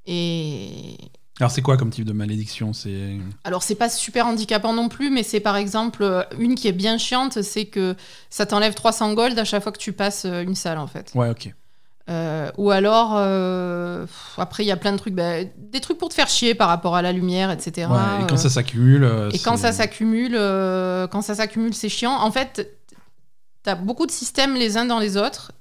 Et 0.06 0.96
Alors, 1.40 1.50
c'est 1.50 1.62
quoi 1.62 1.76
comme 1.76 1.90
type 1.90 2.04
de 2.04 2.12
malédiction? 2.12 2.72
C'est. 2.72 3.16
alors 3.44 3.62
c'est 3.62 3.74
pas 3.74 3.88
super 3.88 4.26
handicapant 4.26 4.72
non 4.72 4.88
plus, 4.88 5.10
mais 5.10 5.22
c'est 5.22 5.40
par 5.40 5.56
exemple 5.56 6.02
euh, 6.02 6.22
une 6.38 6.54
qui 6.54 6.68
est 6.68 6.72
bien 6.72 6.98
chiante, 6.98 7.42
c'est 7.42 7.66
que 7.66 7.96
ça 8.30 8.46
t'enlève 8.46 8.74
300 8.74 9.14
gold 9.14 9.38
à 9.38 9.44
chaque 9.44 9.62
fois 9.62 9.72
que 9.72 9.78
tu 9.78 9.92
passes 9.92 10.24
euh, 10.24 10.42
une 10.42 10.54
salle 10.54 10.78
en 10.78 10.86
fait. 10.86 11.10
Ouais, 11.14 11.30
ok. 11.30 11.52
Euh, 12.08 12.52
ou 12.56 12.70
alors 12.70 13.14
euh, 13.16 14.06
après 14.38 14.62
il 14.62 14.68
y 14.68 14.70
a 14.70 14.76
plein 14.76 14.92
de 14.92 14.96
trucs, 14.96 15.14
bah, 15.14 15.42
des 15.56 15.80
trucs 15.80 15.98
pour 15.98 16.08
te 16.08 16.14
faire 16.14 16.28
chier 16.28 16.54
par 16.54 16.68
rapport 16.68 16.94
à 16.94 17.02
la 17.02 17.10
lumière, 17.10 17.50
etc. 17.50 17.88
Ouais, 17.90 18.22
et 18.22 18.26
quand 18.28 18.36
ça 18.36 18.48
s'accumule. 18.48 19.10
et 19.32 19.38
quand 19.40 19.56
ça 19.56 19.72
s'accumule, 19.72 20.34
quand 21.10 21.22
ça 21.22 21.34
s'accumule, 21.34 21.74
c'est 21.74 21.88
chiant. 21.88 22.12
En 22.12 22.30
fait, 22.30 22.78
t'as 23.66 23.74
beaucoup 23.74 24.06
de 24.06 24.10
systèmes 24.12 24.54
les 24.54 24.76
uns 24.78 24.84
dans 24.86 24.98
les 25.00 25.16
autres 25.16 25.52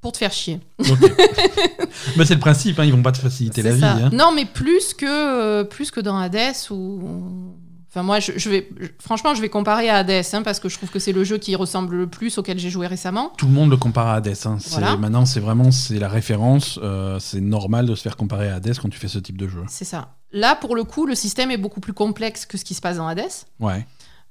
pour 0.00 0.10
te 0.12 0.18
faire 0.18 0.32
chier. 0.32 0.58
Ok. 0.80 0.98
bah, 2.16 2.24
c'est 2.26 2.34
le 2.34 2.40
principe, 2.40 2.78
hein, 2.80 2.84
ils 2.84 2.92
vont 2.92 3.02
pas 3.02 3.12
te 3.12 3.18
faciliter 3.18 3.62
la 3.62 3.72
vie. 3.74 3.84
hein. 3.84 4.10
Non, 4.12 4.32
mais 4.34 4.44
plus 4.44 4.92
que, 4.92 5.06
euh, 5.06 5.64
plus 5.64 5.90
que 5.90 6.00
dans 6.00 6.18
Hades 6.18 6.54
ou. 6.70 7.54
Enfin, 7.90 8.02
moi, 8.02 8.20
je, 8.20 8.32
je 8.36 8.50
vais. 8.50 8.68
je- 8.80 8.88
franchement, 9.00 9.34
je 9.34 9.40
vais 9.40 9.48
comparer 9.48 9.88
à 9.88 9.98
Hades 9.98 10.24
hein, 10.32 10.42
parce 10.42 10.60
que 10.60 10.68
je 10.68 10.76
trouve 10.76 10.90
que 10.90 10.98
c'est 10.98 11.12
le 11.12 11.24
jeu 11.24 11.38
qui 11.38 11.54
ressemble 11.56 11.94
le 11.96 12.06
plus 12.06 12.36
auquel 12.38 12.58
j'ai 12.58 12.70
joué 12.70 12.86
récemment. 12.86 13.32
Tout 13.38 13.46
le 13.46 13.52
monde 13.52 13.70
le 13.70 13.76
compare 13.76 14.08
à 14.08 14.16
Hades. 14.16 14.34
hein. 14.44 14.58
Voilà. 14.70 14.96
Maintenant, 14.96 15.24
c'est 15.24 15.40
vraiment 15.40 15.70
c'est 15.70 15.98
la 15.98 16.08
référence. 16.08 16.78
euh, 16.82 17.18
c'est 17.20 17.40
normal 17.40 17.86
de 17.86 17.94
se 17.94 18.02
faire 18.02 18.16
comparer 18.16 18.50
à 18.50 18.56
Hades 18.56 18.76
quand 18.82 18.88
tu 18.90 18.98
fais 18.98 19.08
ce 19.08 19.18
type 19.20 19.38
de 19.38 19.46
jeu. 19.48 19.62
C'est 19.68 19.84
ça. 19.86 20.16
Là, 20.32 20.54
pour 20.56 20.76
le 20.76 20.84
coup, 20.84 21.06
le 21.06 21.14
système 21.14 21.50
est 21.50 21.56
beaucoup 21.56 21.80
plus 21.80 21.94
complexe 21.94 22.44
que 22.44 22.58
ce 22.58 22.64
qui 22.64 22.74
se 22.74 22.80
passe 22.82 22.98
dans 22.98 23.06
Hades. 23.08 23.22
Ouais. 23.60 23.86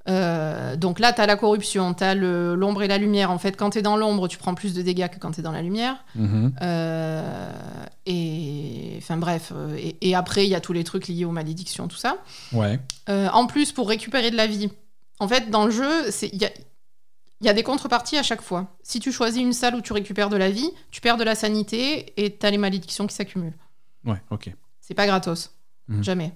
Euh, 0.09 0.75
donc 0.77 0.99
là, 0.99 1.11
tu 1.13 1.19
as 1.21 1.25
la 1.25 1.35
corruption, 1.35 1.93
tu 1.93 2.03
as 2.03 2.15
l'ombre 2.15 2.81
et 2.83 2.87
la 2.87 2.97
lumière. 2.97 3.29
En 3.31 3.37
fait, 3.39 3.57
quand 3.57 3.71
tu 3.71 3.79
es 3.79 3.81
dans 3.81 3.97
l'ombre, 3.97 4.27
tu 4.27 4.37
prends 4.37 4.55
plus 4.55 4.73
de 4.73 4.81
dégâts 4.81 5.09
que 5.09 5.19
quand 5.19 5.31
tu 5.31 5.41
es 5.41 5.43
dans 5.43 5.51
la 5.51 5.61
lumière. 5.61 5.97
Mhm. 6.15 6.53
Euh, 6.61 7.51
et 8.05 8.95
enfin 8.99 9.17
bref, 9.17 9.51
euh, 9.55 9.75
et, 9.77 9.97
et 10.01 10.15
après 10.15 10.45
il 10.45 10.49
y 10.49 10.55
a 10.55 10.61
tous 10.61 10.73
les 10.73 10.83
trucs 10.83 11.07
liés 11.07 11.25
aux 11.25 11.31
malédictions, 11.31 11.87
tout 11.87 11.97
ça. 11.97 12.17
Ouais. 12.53 12.79
Euh, 13.09 13.27
en 13.33 13.47
plus, 13.47 13.71
pour 13.71 13.89
récupérer 13.89 14.31
de 14.31 14.37
la 14.37 14.47
vie, 14.47 14.69
en 15.19 15.27
fait, 15.27 15.49
dans 15.49 15.65
le 15.65 15.71
jeu, 15.71 16.09
c'est- 16.11 16.29
il 16.31 16.41
y 16.41 16.45
a, 16.45 16.49
il 17.41 17.45
y 17.47 17.49
a 17.49 17.53
des 17.53 17.63
contreparties 17.63 18.17
à 18.17 18.23
chaque 18.23 18.41
fois. 18.41 18.77
Si 18.83 18.99
tu 18.99 19.11
choisis 19.11 19.41
une 19.41 19.53
salle 19.53 19.75
où 19.75 19.81
tu 19.81 19.93
récupères 19.93 20.29
de 20.29 20.37
la 20.37 20.49
vie, 20.49 20.71
tu 20.89 21.01
perds 21.01 21.17
de 21.17 21.23
la 21.23 21.35
sanité 21.35 22.13
et 22.17 22.35
tu 22.35 22.45
as 22.45 22.49
les 22.51 22.57
malédictions 22.57 23.05
qui 23.07 23.13
s'accumulent. 23.15 23.57
Ouais, 24.05 24.21
ok. 24.31 24.51
C'est 24.81 24.93
pas 24.95 25.05
gratos. 25.05 25.51
Mhm. 25.89 26.03
Jamais. 26.03 26.31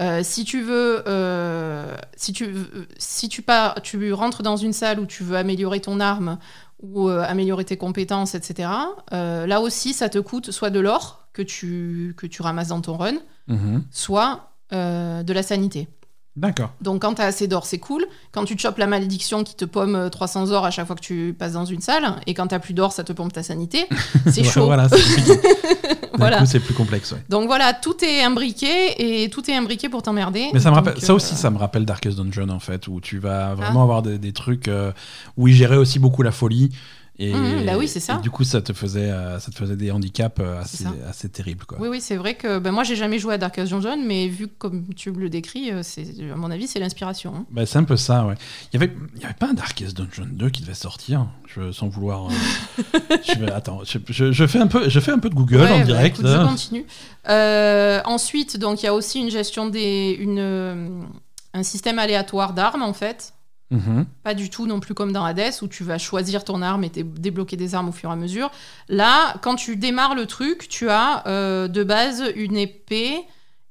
Euh, 0.00 0.20
si 0.22 0.44
tu 0.44 0.60
veux, 0.62 1.02
euh, 1.08 1.94
si 2.16 2.32
tu, 2.32 2.46
veux- 2.46 2.86
si 2.98 3.28
tu 3.28 3.40
pars, 3.42 3.80
tu 3.82 4.12
rentres 4.12 4.42
dans 4.42 4.56
une 4.56 4.72
salle 4.72 5.00
où 5.00 5.06
tu 5.06 5.22
veux 5.24 5.36
améliorer 5.36 5.80
ton 5.80 6.00
arme 6.00 6.38
ou 6.82 7.08
euh, 7.08 7.22
améliorer 7.26 7.64
tes 7.64 7.76
compétences, 7.78 8.34
etc. 8.34 8.68
là 9.12 9.60
aussi, 9.60 9.92
ça 9.94 10.08
te 10.08 10.18
coûte 10.18 10.50
soit 10.50 10.70
de 10.70 10.80
l'or 10.80 11.26
que 11.32 11.42
tu 11.42 12.14
que 12.16 12.26
tu 12.26 12.42
ramasses 12.42 12.68
dans 12.68 12.80
ton 12.82 12.96
run, 12.96 13.16
Mhm. 13.48 13.84
soit 13.90 14.52
de 14.72 15.32
la 15.32 15.42
sanité. 15.42 15.88
D'accord. 16.36 16.70
Donc 16.82 17.02
quand 17.02 17.14
tu 17.14 17.22
as 17.22 17.26
assez 17.26 17.48
d'or, 17.48 17.64
c'est 17.64 17.78
cool. 17.78 18.04
Quand 18.32 18.44
tu 18.44 18.56
te 18.56 18.60
chopes 18.60 18.76
la 18.78 18.86
malédiction 18.86 19.42
qui 19.42 19.54
te 19.54 19.64
pomme 19.64 19.94
euh, 19.96 20.08
300 20.10 20.50
or 20.50 20.66
à 20.66 20.70
chaque 20.70 20.86
fois 20.86 20.94
que 20.96 21.00
tu 21.00 21.34
passes 21.38 21.54
dans 21.54 21.64
une 21.64 21.80
salle, 21.80 22.04
et 22.26 22.34
quand 22.34 22.46
tu 22.46 22.58
plus 22.58 22.74
d'or, 22.74 22.92
ça 22.92 23.04
te 23.04 23.12
pompe 23.12 23.32
ta 23.32 23.42
sanité, 23.42 23.86
c'est 24.26 24.44
chaud. 24.44 24.66
Voilà, 24.66 24.88
c'est 24.88 24.96
Voilà. 26.18 26.44
c'est 26.46 26.60
plus 26.60 26.74
complexe. 26.74 27.12
ouais. 27.12 27.22
Donc 27.28 27.46
voilà, 27.46 27.74
tout 27.74 28.02
est 28.04 28.22
imbriqué 28.22 29.22
et 29.24 29.28
tout 29.30 29.50
est 29.50 29.54
imbriqué 29.54 29.88
pour 29.88 30.02
t'emmerder. 30.02 30.48
Mais 30.52 30.60
ça, 30.60 30.70
me 30.70 30.76
Donc, 30.76 30.84
rappelle, 30.86 31.02
ça 31.02 31.12
euh, 31.12 31.16
aussi, 31.16 31.34
ça 31.34 31.50
me 31.50 31.58
rappelle 31.58 31.84
Darkest 31.84 32.16
Dungeon 32.18 32.48
en 32.50 32.58
fait, 32.60 32.88
où 32.88 33.00
tu 33.00 33.18
vas 33.18 33.54
vraiment 33.54 33.82
avoir 33.82 34.02
des, 34.02 34.18
des 34.18 34.32
trucs 34.32 34.68
euh, 34.68 34.92
où 35.36 35.48
ils 35.48 35.54
géraient 35.54 35.76
aussi 35.76 35.98
beaucoup 35.98 36.22
la 36.22 36.32
folie. 36.32 36.70
Et, 37.18 37.32
Mhm, 37.32 37.64
bah 37.64 37.78
oui, 37.78 37.88
c'est 37.88 37.98
ça. 38.00 38.16
et 38.18 38.22
du 38.22 38.30
coup, 38.30 38.44
ça 38.44 38.60
te 38.60 38.74
faisait, 38.74 39.10
euh, 39.10 39.38
ça 39.40 39.50
te 39.50 39.56
faisait 39.56 39.76
des 39.76 39.90
handicaps 39.90 40.38
euh, 40.38 40.60
assez, 40.60 40.84
assez 41.08 41.30
terribles. 41.30 41.64
Quoi. 41.64 41.78
Oui, 41.80 41.88
oui, 41.88 42.00
c'est 42.02 42.16
vrai 42.16 42.34
que 42.34 42.58
ben, 42.58 42.72
moi, 42.72 42.84
j'ai 42.84 42.94
jamais 42.94 43.18
joué 43.18 43.32
à 43.34 43.38
Darkest 43.38 43.70
Dungeon, 43.72 43.96
mais 44.04 44.28
vu 44.28 44.48
comme 44.48 44.84
tu 44.94 45.10
le 45.12 45.30
décris, 45.30 45.70
euh, 45.72 45.80
à 45.80 46.36
mon 46.36 46.50
avis, 46.50 46.66
c'est 46.66 46.78
l'inspiration. 46.78 47.32
hein. 47.34 47.46
Bah, 47.50 47.64
c'est 47.64 47.78
un 47.78 47.84
peu 47.84 47.96
ça, 47.96 48.26
ouais. 48.26 48.34
Il 48.72 48.78
y 48.78 48.84
avait, 48.84 48.92
y 49.18 49.24
avait 49.24 49.32
pas 49.32 49.48
un 49.48 49.54
Darkest 49.54 49.96
Dungeon 49.96 50.28
2 50.30 50.50
qui 50.50 50.60
devait 50.60 50.74
sortir, 50.74 51.26
je, 51.46 51.72
sans 51.72 51.88
vouloir. 51.88 52.26
euh, 52.26 52.82
je 53.26 53.38
vais, 53.38 53.50
attends, 53.50 53.80
je, 53.84 53.98
je- 54.10 54.32
je 54.32 54.46
fais 54.46 54.58
un 54.58 54.66
peu, 54.66 54.90
je 54.90 55.00
fais 55.00 55.12
un 55.12 55.18
peu 55.18 55.30
de 55.30 55.34
Google 55.34 55.56
Ouais, 55.62 55.70
en 55.72 55.78
bah, 55.78 55.84
direct. 55.84 56.16
écoute, 56.18 56.26
là. 56.30 56.42
je 56.42 56.48
continue. 56.48 56.84
Euh, 57.30 58.00
ensuite, 58.04 58.58
donc, 58.58 58.82
il 58.82 58.86
y 58.86 58.88
a 58.88 58.94
aussi 58.94 59.20
une 59.20 59.30
gestion 59.30 59.68
des. 59.68 60.16
Une, 60.20 61.06
un 61.54 61.62
système 61.62 61.98
aléatoire 61.98 62.52
d'armes, 62.52 62.82
en 62.82 62.92
fait. 62.92 63.32
Mhm. 63.70 64.06
Pas 64.22 64.34
du 64.34 64.48
tout 64.48 64.66
non 64.66 64.78
plus 64.78 64.94
comme 64.94 65.12
dans 65.12 65.24
Hades 65.24 65.52
où 65.62 65.66
tu 65.66 65.82
vas 65.82 65.98
choisir 65.98 66.44
ton 66.44 66.62
arme 66.62 66.84
et 66.84 66.88
dé- 66.88 67.02
débloquer 67.02 67.56
des 67.56 67.74
armes 67.74 67.88
au 67.88 67.92
fur 67.92 68.10
et 68.10 68.12
à 68.12 68.16
mesure. 68.16 68.50
Là, 68.88 69.34
quand 69.42 69.56
tu 69.56 69.76
démarres 69.76 70.14
le 70.14 70.26
truc, 70.26 70.68
tu 70.68 70.88
as 70.88 71.26
euh, 71.26 71.66
de 71.66 71.82
base 71.82 72.22
une 72.36 72.56
épée 72.56 73.24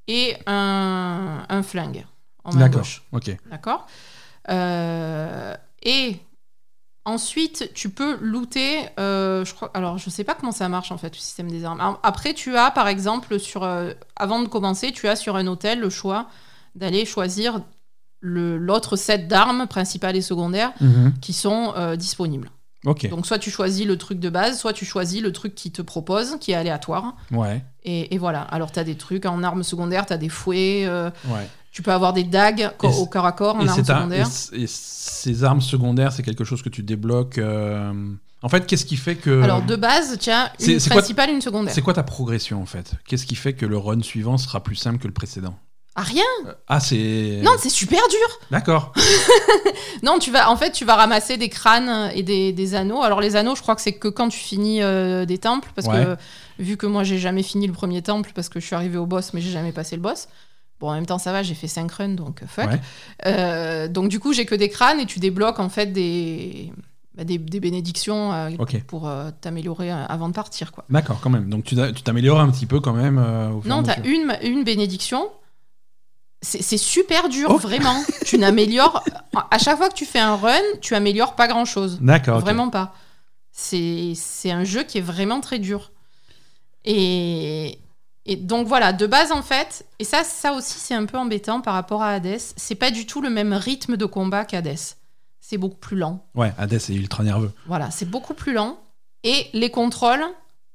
et 0.07 0.35
un, 0.47 1.45
un 1.47 1.63
flingue 1.63 2.05
en 2.43 2.53
main 2.53 2.67
gauche. 2.69 3.03
Ok. 3.13 3.35
D'accord? 3.49 3.87
Euh, 4.49 5.55
Et 5.83 6.17
ensuite, 7.05 7.71
tu 7.73 7.89
peux 7.89 8.17
looter. 8.21 8.87
euh, 8.99 9.45
je 9.45 9.53
crois, 9.53 9.71
alors, 9.73 9.97
je 9.97 10.09
sais 10.09 10.23
pas 10.23 10.35
comment 10.35 10.51
ça 10.51 10.67
marche 10.69 10.91
en 10.91 10.97
fait, 10.97 11.09
le 11.15 11.19
système 11.19 11.49
des 11.49 11.63
armes. 11.65 11.97
Après, 12.03 12.33
tu 12.33 12.57
as 12.57 12.71
par 12.71 12.87
exemple, 12.87 13.39
sur, 13.39 13.63
euh, 13.63 13.91
avant 14.15 14.41
de 14.41 14.47
commencer, 14.47 14.91
tu 14.91 15.07
as 15.07 15.15
sur 15.15 15.35
un 15.35 15.47
hôtel 15.47 15.79
le 15.79 15.89
choix 15.89 16.27
d'aller 16.75 17.05
choisir 17.05 17.61
l'autre 18.25 18.95
set 18.95 19.27
d'armes 19.27 19.67
principales 19.67 20.15
et 20.15 20.21
secondaires 20.21 20.71
Mhm. 20.81 21.13
qui 21.21 21.33
sont 21.33 21.73
euh, 21.77 21.95
disponibles. 21.95 22.49
Ok. 22.85 23.09
Donc, 23.09 23.25
soit 23.25 23.39
tu 23.39 23.49
choisis 23.49 23.85
le 23.87 23.97
truc 23.97 24.19
de 24.19 24.29
base, 24.29 24.59
soit 24.59 24.73
tu 24.73 24.85
choisis 24.85 25.21
le 25.21 25.31
truc 25.31 25.55
qui 25.55 25.71
te 25.71 25.81
propose, 25.81 26.37
qui 26.39 26.51
est 26.51 26.55
aléatoire. 26.55 27.15
Ouais. 27.31 27.63
Et, 27.83 28.13
et 28.13 28.17
voilà. 28.19 28.41
Alors, 28.41 28.71
tu 28.71 28.77
as 28.79 28.83
des 28.83 28.95
trucs 28.95 29.25
en 29.25 29.41
armes 29.43 29.63
secondaires, 29.63 30.05
tu 30.05 30.13
as 30.13 30.17
des 30.17 30.29
fouets, 30.29 30.83
euh, 30.85 31.09
Ouais. 31.27 31.47
tu 31.71 31.81
peux 31.81 31.91
avoir 31.91 32.13
des 32.13 32.23
dagues 32.23 32.71
au 32.83 33.05
corps 33.07 33.25
à 33.25 33.31
corps 33.31 33.55
en 33.55 33.67
armes 33.67 33.79
un- 33.79 33.83
secondaires. 33.83 34.27
et 34.53 34.65
ces 34.67 35.43
armes 35.43 35.61
secondaires, 35.61 36.11
c'est 36.11 36.21
quelque 36.23 36.43
chose 36.43 36.61
que 36.61 36.69
tu 36.69 36.83
débloques. 36.83 37.39
euh, 37.39 37.91
En 38.43 38.49
fait, 38.49 38.67
qu'est-ce 38.67 38.85
qui 38.85 38.97
fait 38.97 39.15
que. 39.15 39.41
Alors, 39.41 39.63
de 39.63 39.75
base, 39.75 40.19
c'est- 40.19 40.73
une 40.73 40.79
quoi- 40.79 40.97
principale 40.97 41.31
une 41.31 41.41
secondaire. 41.41 41.73
C'est 41.73 41.81
quoi 41.81 41.93
ta 41.95 42.03
progression 42.03 42.61
en 42.61 42.67
fait? 42.67 42.91
Qu'est-ce 43.07 43.25
qui 43.25 43.33
fait 43.35 43.53
que 43.53 43.65
le 43.65 43.77
run 43.79 44.03
suivant 44.03 44.37
sera 44.37 44.61
plus 44.61 44.75
simple 44.75 44.99
que 44.99 45.07
le 45.07 45.13
précédent? 45.13 45.57
Ah, 45.97 46.01
rien 46.01 46.23
Euh, 46.45 46.51
Ah, 46.67 46.79
c'est. 46.81 47.39
Non, 47.43 47.51
c'est 47.57 47.69
super 47.69 48.01
dur 48.09 48.39
D'accord. 48.51 48.91
Non, 50.03 50.19
tu 50.19 50.29
vas, 50.31 50.49
en 50.49 50.57
fait, 50.57 50.71
tu 50.71 50.85
vas 50.85 50.95
ramasser 50.95 51.37
des 51.37 51.49
crânes 51.49 52.11
et 52.13 52.21
des, 52.23 52.51
des 52.51 52.75
anneaux. 52.75 53.01
Alors, 53.01 53.21
les 53.21 53.35
anneaux, 53.35 53.55
je 53.55 53.61
crois 53.61 53.75
que 53.75 53.81
c'est 53.81 53.93
que 53.93 54.07
quand 54.07 54.29
tu 54.29 54.37
finis 54.39 54.81
euh, 54.83 55.25
des 55.25 55.37
temples, 55.37 55.69
parce 55.75 55.87
Ouais. 55.87 56.03
que 56.03 56.17
vu 56.61 56.77
que 56.77 56.85
moi, 56.85 57.03
j'ai 57.03 57.17
jamais 57.17 57.43
fini 57.43 57.65
le 57.67 57.73
premier 57.73 58.01
temple, 58.01 58.31
parce 58.35 58.49
que 58.49 58.59
je 58.59 58.65
suis 58.65 58.75
arrivé 58.75 58.97
au 58.97 59.05
boss, 59.05 59.33
mais 59.33 59.41
j'ai 59.41 59.51
jamais 59.51 59.71
passé 59.71 59.95
le 59.95 60.01
boss. 60.01 60.27
Bon, 60.81 60.89
en 60.89 60.93
même 60.93 61.05
temps, 61.05 61.17
ça 61.17 61.31
va, 61.31 61.41
j'ai 61.43 61.55
fait 61.55 61.67
5 61.69 61.89
runs, 61.91 62.09
donc 62.15 62.43
euh, 62.43 62.45
fuck. 62.47 62.69
Ouais. 62.69 62.81
Euh, 63.25 63.87
donc, 63.87 64.09
du 64.09 64.19
coup, 64.19 64.33
j'ai 64.33 64.45
que 64.45 64.55
des 64.55 64.67
crânes 64.69 64.99
et 64.99 65.05
tu 65.05 65.19
débloques, 65.19 65.59
en 65.59 65.69
fait, 65.69 65.87
des, 65.87 66.73
bah, 67.15 67.23
des, 67.23 67.37
des 67.37 67.59
bénédictions 67.61 68.33
euh, 68.33 68.49
pour 68.87 69.07
euh, 69.07 69.29
t'améliorer 69.39 69.89
avant 69.91 70.27
de 70.27 70.33
partir, 70.33 70.73
quoi. 70.73 70.83
D'accord, 70.89 71.19
quand 71.21 71.29
même. 71.29 71.49
Donc 71.49 71.63
tu 71.63 71.75
t'a- 71.77 71.93
tu 71.93 72.01
t'améliores 72.03 72.41
un 72.41 72.49
petit 72.51 72.65
peu 72.65 72.81
quand 72.81 72.91
même. 72.93 73.17
euh, 73.17 73.49
au 73.51 73.61
Non, 73.65 73.81
t'as 73.83 73.97
mesure. 74.01 74.19
une, 74.19 74.37
une 74.57 74.63
bénédiction. 74.65 75.29
C'est 76.45 76.77
super 76.77 77.27
dur, 77.29 77.49
Oh. 77.51 77.57
vraiment. 77.57 78.03
tu 78.25 78.37
n'améliores. 78.37 79.03
À 79.51 79.57
chaque 79.57 79.77
fois 79.77 79.89
que 79.89 79.95
tu 79.95 80.05
fais 80.05 80.19
un 80.19 80.35
run, 80.35 80.61
tu 80.81 80.93
améliores 80.95 81.35
pas 81.35 81.47
grand 81.47 81.65
chose. 81.65 81.97
D'accord. 82.01 82.39
Vraiment 82.39 82.69
pas. 82.69 82.93
C'est 83.51 84.13
c'est 84.15 84.51
un 84.51 84.63
jeu 84.63 84.83
qui 84.83 84.99
est 84.99 85.01
vraiment 85.01 85.41
très 85.41 85.59
dur. 85.59 85.91
Et, 86.83 87.79
et 88.25 88.35
donc 88.35 88.67
voilà, 88.67 88.93
de 88.93 89.07
base 89.07 89.31
en 89.31 89.41
fait, 89.41 89.85
et 89.99 90.03
ça, 90.03 90.23
ça 90.23 90.53
aussi 90.53 90.77
c'est 90.77 90.93
un 90.93 91.05
peu 91.05 91.17
embêtant 91.17 91.61
par 91.61 91.73
rapport 91.73 92.03
à 92.03 92.11
Hades, 92.11 92.37
c'est 92.55 92.75
pas 92.75 92.91
du 92.91 93.05
tout 93.05 93.21
le 93.21 93.29
même 93.29 93.53
rythme 93.53 93.97
de 93.97 94.05
combat 94.05 94.45
qu'Hades. 94.45 94.75
C'est 95.41 95.57
beaucoup 95.57 95.77
plus 95.77 95.97
lent. 95.97 96.25
Ouais, 96.35 96.53
Hades 96.57 96.73
est 96.73 96.89
ultra 96.89 97.23
nerveux. 97.23 97.51
Voilà, 97.67 97.91
c'est 97.91 98.09
beaucoup 98.09 98.33
plus 98.33 98.53
lent. 98.53 98.77
Et 99.23 99.47
les 99.53 99.69
contrôles 99.71 100.23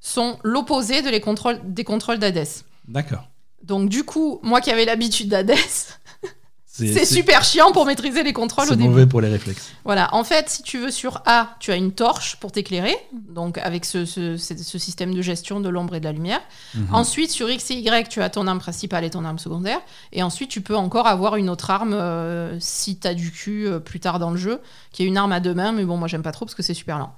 sont 0.01 0.39
l'opposé 0.43 1.03
de 1.03 1.11
les 1.11 1.21
contrôles, 1.21 1.61
des 1.65 1.85
contrôles 1.85 2.19
d'Hades. 2.19 2.47
D'accord. 2.89 3.29
Donc 3.63 3.89
du 3.89 4.05
coup, 4.05 4.41
moi 4.43 4.61
qui 4.61 4.71
avais 4.71 4.85
l'habitude 4.85 5.29
d'Hades, 5.29 5.53
c'est 6.65 7.05
super 7.05 7.45
chiant 7.45 7.73
pour 7.73 7.85
maîtriser 7.85 8.23
les 8.23 8.33
contrôles 8.33 8.65
au 8.65 8.69
C'est 8.71 8.77
début. 8.77 8.89
mauvais 8.89 9.07
pour 9.07 9.21
les 9.21 9.29
réflexes. 9.29 9.71
Voilà, 9.85 10.15
en 10.15 10.25
fait, 10.25 10.49
si 10.49 10.63
tu 10.63 10.79
veux 10.79 10.91
sur 10.91 11.21
A, 11.27 11.57
tu 11.61 11.71
as 11.73 11.77
une 11.77 11.93
torche 11.93 12.37
pour 12.37 12.53
t'éclairer, 12.53 12.97
donc 13.13 13.59
avec 13.59 13.85
ce, 13.85 14.07
ce- 14.07 14.39
ce- 14.39 14.79
système 14.79 15.15
de 15.15 15.21
gestion 15.21 15.61
de 15.61 15.69
l'ombre 15.69 15.95
et 15.97 16.01
de 16.01 16.07
la 16.07 16.13
lumière. 16.13 16.41
Mhm. 16.75 16.87
Ensuite, 16.95 17.31
sur 17.31 17.51
X 17.51 17.71
et 17.71 17.75
Y, 17.75 18.09
tu 18.09 18.23
as 18.23 18.31
ton 18.31 18.47
arme 18.47 18.61
principale 18.61 19.05
et 19.05 19.11
ton 19.11 19.25
arme 19.27 19.39
secondaire. 19.39 19.81
Et 20.13 20.23
ensuite, 20.23 20.49
tu 20.51 20.63
peux 20.63 20.77
encore 20.77 21.07
avoir 21.07 21.37
une 21.37 21.51
autre 21.51 21.71
arme 21.71 21.93
euh, 21.93 22.57
si 22.61 22.99
tu 22.99 23.07
as 23.07 23.15
du 23.15 23.31
cul 23.31 23.67
euh, 23.67 23.79
plus 23.79 24.01
tard 24.01 24.19
dans 24.19 24.31
le 24.31 24.39
jeu, 24.39 24.61
qui 24.93 25.03
est 25.03 25.07
une 25.07 25.19
arme 25.19 25.33
à 25.33 25.41
deux 25.41 25.53
mains, 25.55 25.73
mais 25.73 25.85
bon, 25.85 25.99
moi 25.99 26.09
j'aime 26.09 26.23
pas 26.23 26.33
trop 26.33 26.47
parce 26.47 26.55
que 26.55 26.63
c'est 26.63 26.75
super 26.75 26.99
lent. 26.99 27.13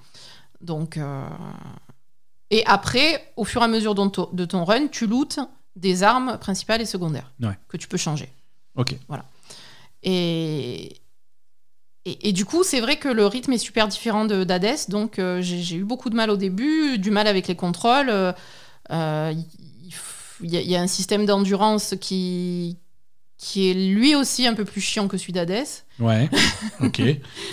Donc. 0.60 0.96
euh, 0.96 1.24
Et 2.50 2.64
après, 2.66 3.32
au 3.36 3.44
fur 3.44 3.62
et 3.62 3.64
à 3.64 3.68
mesure 3.68 3.94
de 3.94 4.06
ton, 4.08 4.28
de 4.32 4.44
ton 4.44 4.64
run, 4.64 4.88
tu 4.88 5.06
lootes 5.06 5.38
des 5.76 6.02
armes 6.02 6.38
principales 6.38 6.80
et 6.82 6.86
secondaires 6.86 7.30
Ouais. 7.40 7.56
que 7.68 7.76
tu 7.76 7.88
peux 7.88 7.96
changer. 7.96 8.30
Ok. 8.76 8.94
Et, 10.02 10.96
et, 12.04 12.28
et 12.28 12.32
du 12.32 12.44
coup, 12.44 12.64
c'est 12.64 12.80
vrai 12.80 12.96
que 12.98 13.08
le 13.08 13.26
rythme 13.26 13.52
est 13.52 13.58
super 13.58 13.86
différent 13.88 14.24
de 14.24 14.44
d'Hades, 14.44 14.88
donc 14.88 15.18
euh, 15.18 15.40
j'ai 15.40 15.76
eu 15.76 15.84
beaucoup 15.84 16.10
de 16.10 16.16
mal 16.16 16.30
au 16.30 16.36
début, 16.36 16.98
du 16.98 17.10
mal 17.10 17.26
avec 17.26 17.46
les 17.48 17.54
contrôles. 17.56 18.08
euh, 18.10 18.32
euh, 18.90 19.32
il, 20.40 20.50
y, 20.50 20.56
a- 20.56 20.60
il 20.60 20.68
y 20.70 20.74
a 20.76 20.80
un 20.82 20.88
système 20.88 21.24
d'endurance 21.24 21.94
qui, 22.00 22.76
qui 23.38 23.70
est 23.70 23.74
lui 23.74 24.16
aussi 24.16 24.44
un 24.46 24.54
peu 24.54 24.64
plus 24.64 24.80
chiant 24.80 25.06
que 25.06 25.16
celui 25.16 25.32
d'Hades. 25.32 25.64
Ouais. 26.00 26.28
ok. 26.80 27.00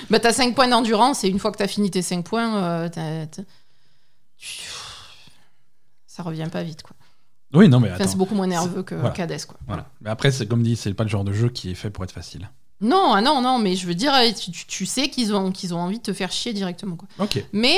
Bah, 0.09 0.19
t'as 0.19 0.33
5 0.33 0.55
points 0.55 0.67
d'endurance 0.67 1.23
et 1.23 1.27
une 1.29 1.37
fois 1.37 1.51
que 1.51 1.57
t'as 1.57 1.67
fini 1.67 1.91
tes 1.91 2.01
5 2.01 2.25
points, 2.25 2.63
euh, 2.63 3.25
tu- 4.37 4.61
ça 6.07 6.23
revient 6.23 6.49
pas 6.51 6.63
vite. 6.63 6.81
Quoi. 6.81 6.95
Oui, 7.53 7.67
non, 7.67 7.79
mais 7.79 7.91
Enfin, 7.91 8.05
c'est 8.07 8.17
beaucoup 8.17 8.35
moins 8.35 8.47
nerveux 8.47 8.83
que 8.83 8.95
voilà. 8.95 9.15
Quoi. 9.15 9.57
Voilà. 9.67 9.89
Mais 10.01 10.09
après, 10.09 10.31
c'est 10.31 10.45
comme 10.47 10.61
dit, 10.63 10.75
c'est 10.75 10.93
pas 10.93 11.03
le 11.03 11.09
genre 11.09 11.23
de 11.23 11.33
jeu 11.33 11.49
qui 11.49 11.71
est 11.71 11.75
fait 11.75 11.89
pour 11.89 12.03
être 12.03 12.11
facile. 12.11 12.49
Non, 12.81 13.13
ah 13.13 13.21
non, 13.21 13.41
non, 13.41 13.59
mais 13.59 13.75
je 13.75 13.87
veux 13.87 13.95
dire, 13.95 14.13
tu, 14.39 14.51
tu- 14.51 14.85
sais 14.85 15.09
qu'ils 15.09 15.33
ont, 15.35 15.51
qu'ils 15.51 15.73
ont 15.73 15.79
envie 15.79 15.97
de 15.97 16.03
te 16.03 16.13
faire 16.13 16.31
chier 16.31 16.53
directement. 16.53 16.95
Quoi. 16.95 17.07
Ok. 17.19 17.43
Mais 17.51 17.77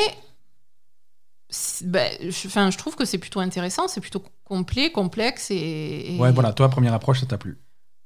bah, 1.84 2.04
je, 2.22 2.48
enfin, 2.48 2.70
je 2.72 2.78
trouve 2.78 2.96
que 2.96 3.06
c'est 3.06 3.18
plutôt 3.18 3.40
intéressant, 3.40 3.88
c'est 3.88 4.00
plutôt 4.02 4.24
complet, 4.44 4.92
complexe 4.92 5.52
et, 5.52 6.16
et- 6.16 6.20
Ouais, 6.20 6.32
voilà. 6.32 6.54
Toi, 6.54 6.70
première 6.70 6.94
approche, 6.94 7.20
ça 7.22 7.26
t'a 7.26 7.38
plu. 7.38 7.58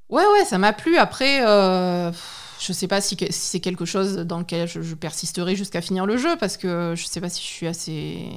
Ouais, 0.09 0.23
ouais, 0.33 0.45
ça 0.45 0.57
m'a 0.57 0.71
plu. 0.73 0.97
Après, 0.97 1.45
euh, 1.47 2.11
je 2.59 2.73
sais 2.73 2.87
pas 2.87 3.01
si, 3.01 3.17
si 3.17 3.27
c'est 3.31 3.59
quelque 3.59 3.85
chose 3.85 4.17
dans 4.17 4.39
lequel 4.39 4.67
je, 4.67 4.81
je 4.81 4.95
persisterai 4.95 5.55
jusqu'à 5.55 5.81
finir 5.81 6.05
le 6.05 6.17
jeu 6.17 6.37
parce 6.39 6.57
que 6.57 6.93
je 6.95 7.05
sais 7.05 7.21
pas 7.21 7.29
si 7.29 7.41
je 7.41 7.47
suis 7.47 7.67
assez 7.67 8.29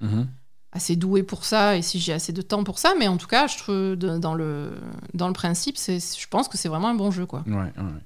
Mhm. 0.00 0.28
Assez 0.74 0.96
doué 0.96 1.22
pour 1.22 1.44
ça 1.44 1.76
et 1.76 1.82
si 1.82 1.98
j'ai 2.00 2.12
assez 2.12 2.32
de 2.32 2.42
temps 2.42 2.64
pour 2.64 2.78
ça. 2.78 2.92
Mais 2.98 3.08
en 3.08 3.16
tout 3.16 3.26
cas, 3.28 3.46
je 3.46 3.56
trouve 3.58 3.96
de- 3.96 4.18
dans 4.18 4.34
le 4.34 4.72
dans 5.14 5.28
le 5.28 5.32
principe, 5.34 5.76
c'est, 5.78 5.98
je 6.00 6.28
pense 6.28 6.48
que 6.48 6.58
c'est 6.58 6.68
vraiment 6.68 6.88
un 6.88 6.94
bon 6.94 7.10
jeu, 7.10 7.24
quoi. 7.26 7.42
Ouais, 7.46 7.54
ouais, 7.54 7.62
ouais. 7.78 8.02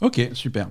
Ok, 0.00 0.30
super. 0.34 0.68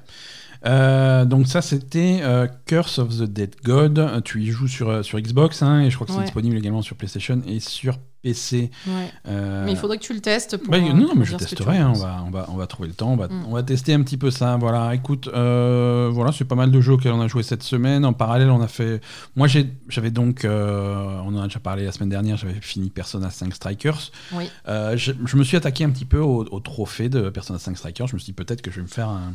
Euh, 0.66 1.24
donc 1.26 1.48
ça 1.48 1.62
c'était 1.62 2.20
euh, 2.24 2.48
Curse 2.66 2.98
of 3.00 3.10
the 3.18 3.24
Dead 3.24 3.56
God. 3.64 4.22
Tu 4.24 4.42
y 4.42 4.48
joues 4.48 4.68
sur, 4.68 4.90
euh, 4.90 5.04
sur 5.04 5.20
Xbox 5.20 5.62
hein, 5.62 5.82
et 5.82 5.90
je 5.92 5.96
crois 5.96 6.08
que 6.08 6.14
c'est 6.14 6.18
Ouais. 6.20 6.24
disponible 6.26 6.58
également 6.58 6.82
sur 6.82 6.96
PlayStation 6.96 7.42
et 7.46 7.60
sur 7.60 7.98
PC. 8.24 8.72
Ouais. 8.88 9.12
Euh, 9.28 9.64
Mais 9.66 9.72
il 9.72 9.78
faudrait 9.78 9.98
que 9.98 10.04
tu 10.04 10.14
le 10.14 10.20
testes 10.20 10.58
pour. 10.58 10.72
bah, 10.72 10.78
euh, 10.78 10.94
non, 10.94 11.08
pour 11.08 11.18
mais 11.18 11.26
je 11.26 11.36
testerai, 11.36 11.78
hein, 11.78 11.92
on, 11.96 12.00
va, 12.00 12.24
on, 12.26 12.30
va, 12.32 12.46
on 12.50 12.56
va 12.56 12.68
trouver 12.68 12.90
le 12.90 12.94
temps, 12.96 13.12
on 13.12 13.16
va, 13.16 13.28
Mm. 13.28 13.46
on 13.48 13.54
va 13.54 13.64
tester 13.64 13.94
un 13.94 14.02
petit 14.02 14.18
peu 14.18 14.32
ça. 14.32 14.58
Voilà, 14.58 14.94
écoute, 14.96 15.30
euh, 15.34 16.10
voilà, 16.12 16.32
c'est 16.32 16.46
pas 16.46 16.56
mal 16.56 16.72
de 16.72 16.82
jeux 16.82 16.94
auxquels 16.94 17.12
on 17.14 17.22
a 17.22 17.28
joué 17.28 17.44
cette 17.44 17.64
semaine. 17.64 18.06
En 18.06 18.14
parallèle, 18.14 18.50
on 18.50 18.62
a 18.62 18.68
fait. 18.68 19.02
Moi, 19.36 19.48
j'avais 19.88 20.12
donc, 20.12 20.46
euh, 20.46 21.20
on 21.26 21.36
en 21.36 21.42
a 21.42 21.48
déjà 21.48 21.60
parlé 21.60 21.86
la 21.86 21.92
semaine 21.92 22.10
dernière, 22.10 22.38
j'avais 22.38 22.60
fini 22.62 22.90
Persona 22.90 23.30
5 23.30 23.54
Strikers. 23.54 24.12
Oui. 24.34 24.50
Je, 24.68 25.12
je 25.26 25.38
me 25.38 25.44
suis 25.44 25.58
attaqué 25.58 25.84
un 25.84 25.90
petit 25.90 26.06
peu 26.06 26.20
au, 26.20 26.44
au 26.50 26.60
trophée 26.60 27.10
de 27.10 27.30
Persona 27.30 27.60
5 27.60 27.78
Strikers. 27.78 28.08
Je 28.08 28.16
me 28.16 28.20
suis 28.20 28.28
dit 28.28 28.34
peut-être 28.34 28.62
que 28.62 28.72
je 28.72 28.78
vais 28.78 28.84
me 28.84 28.88
faire 28.88 29.10
un, 29.10 29.34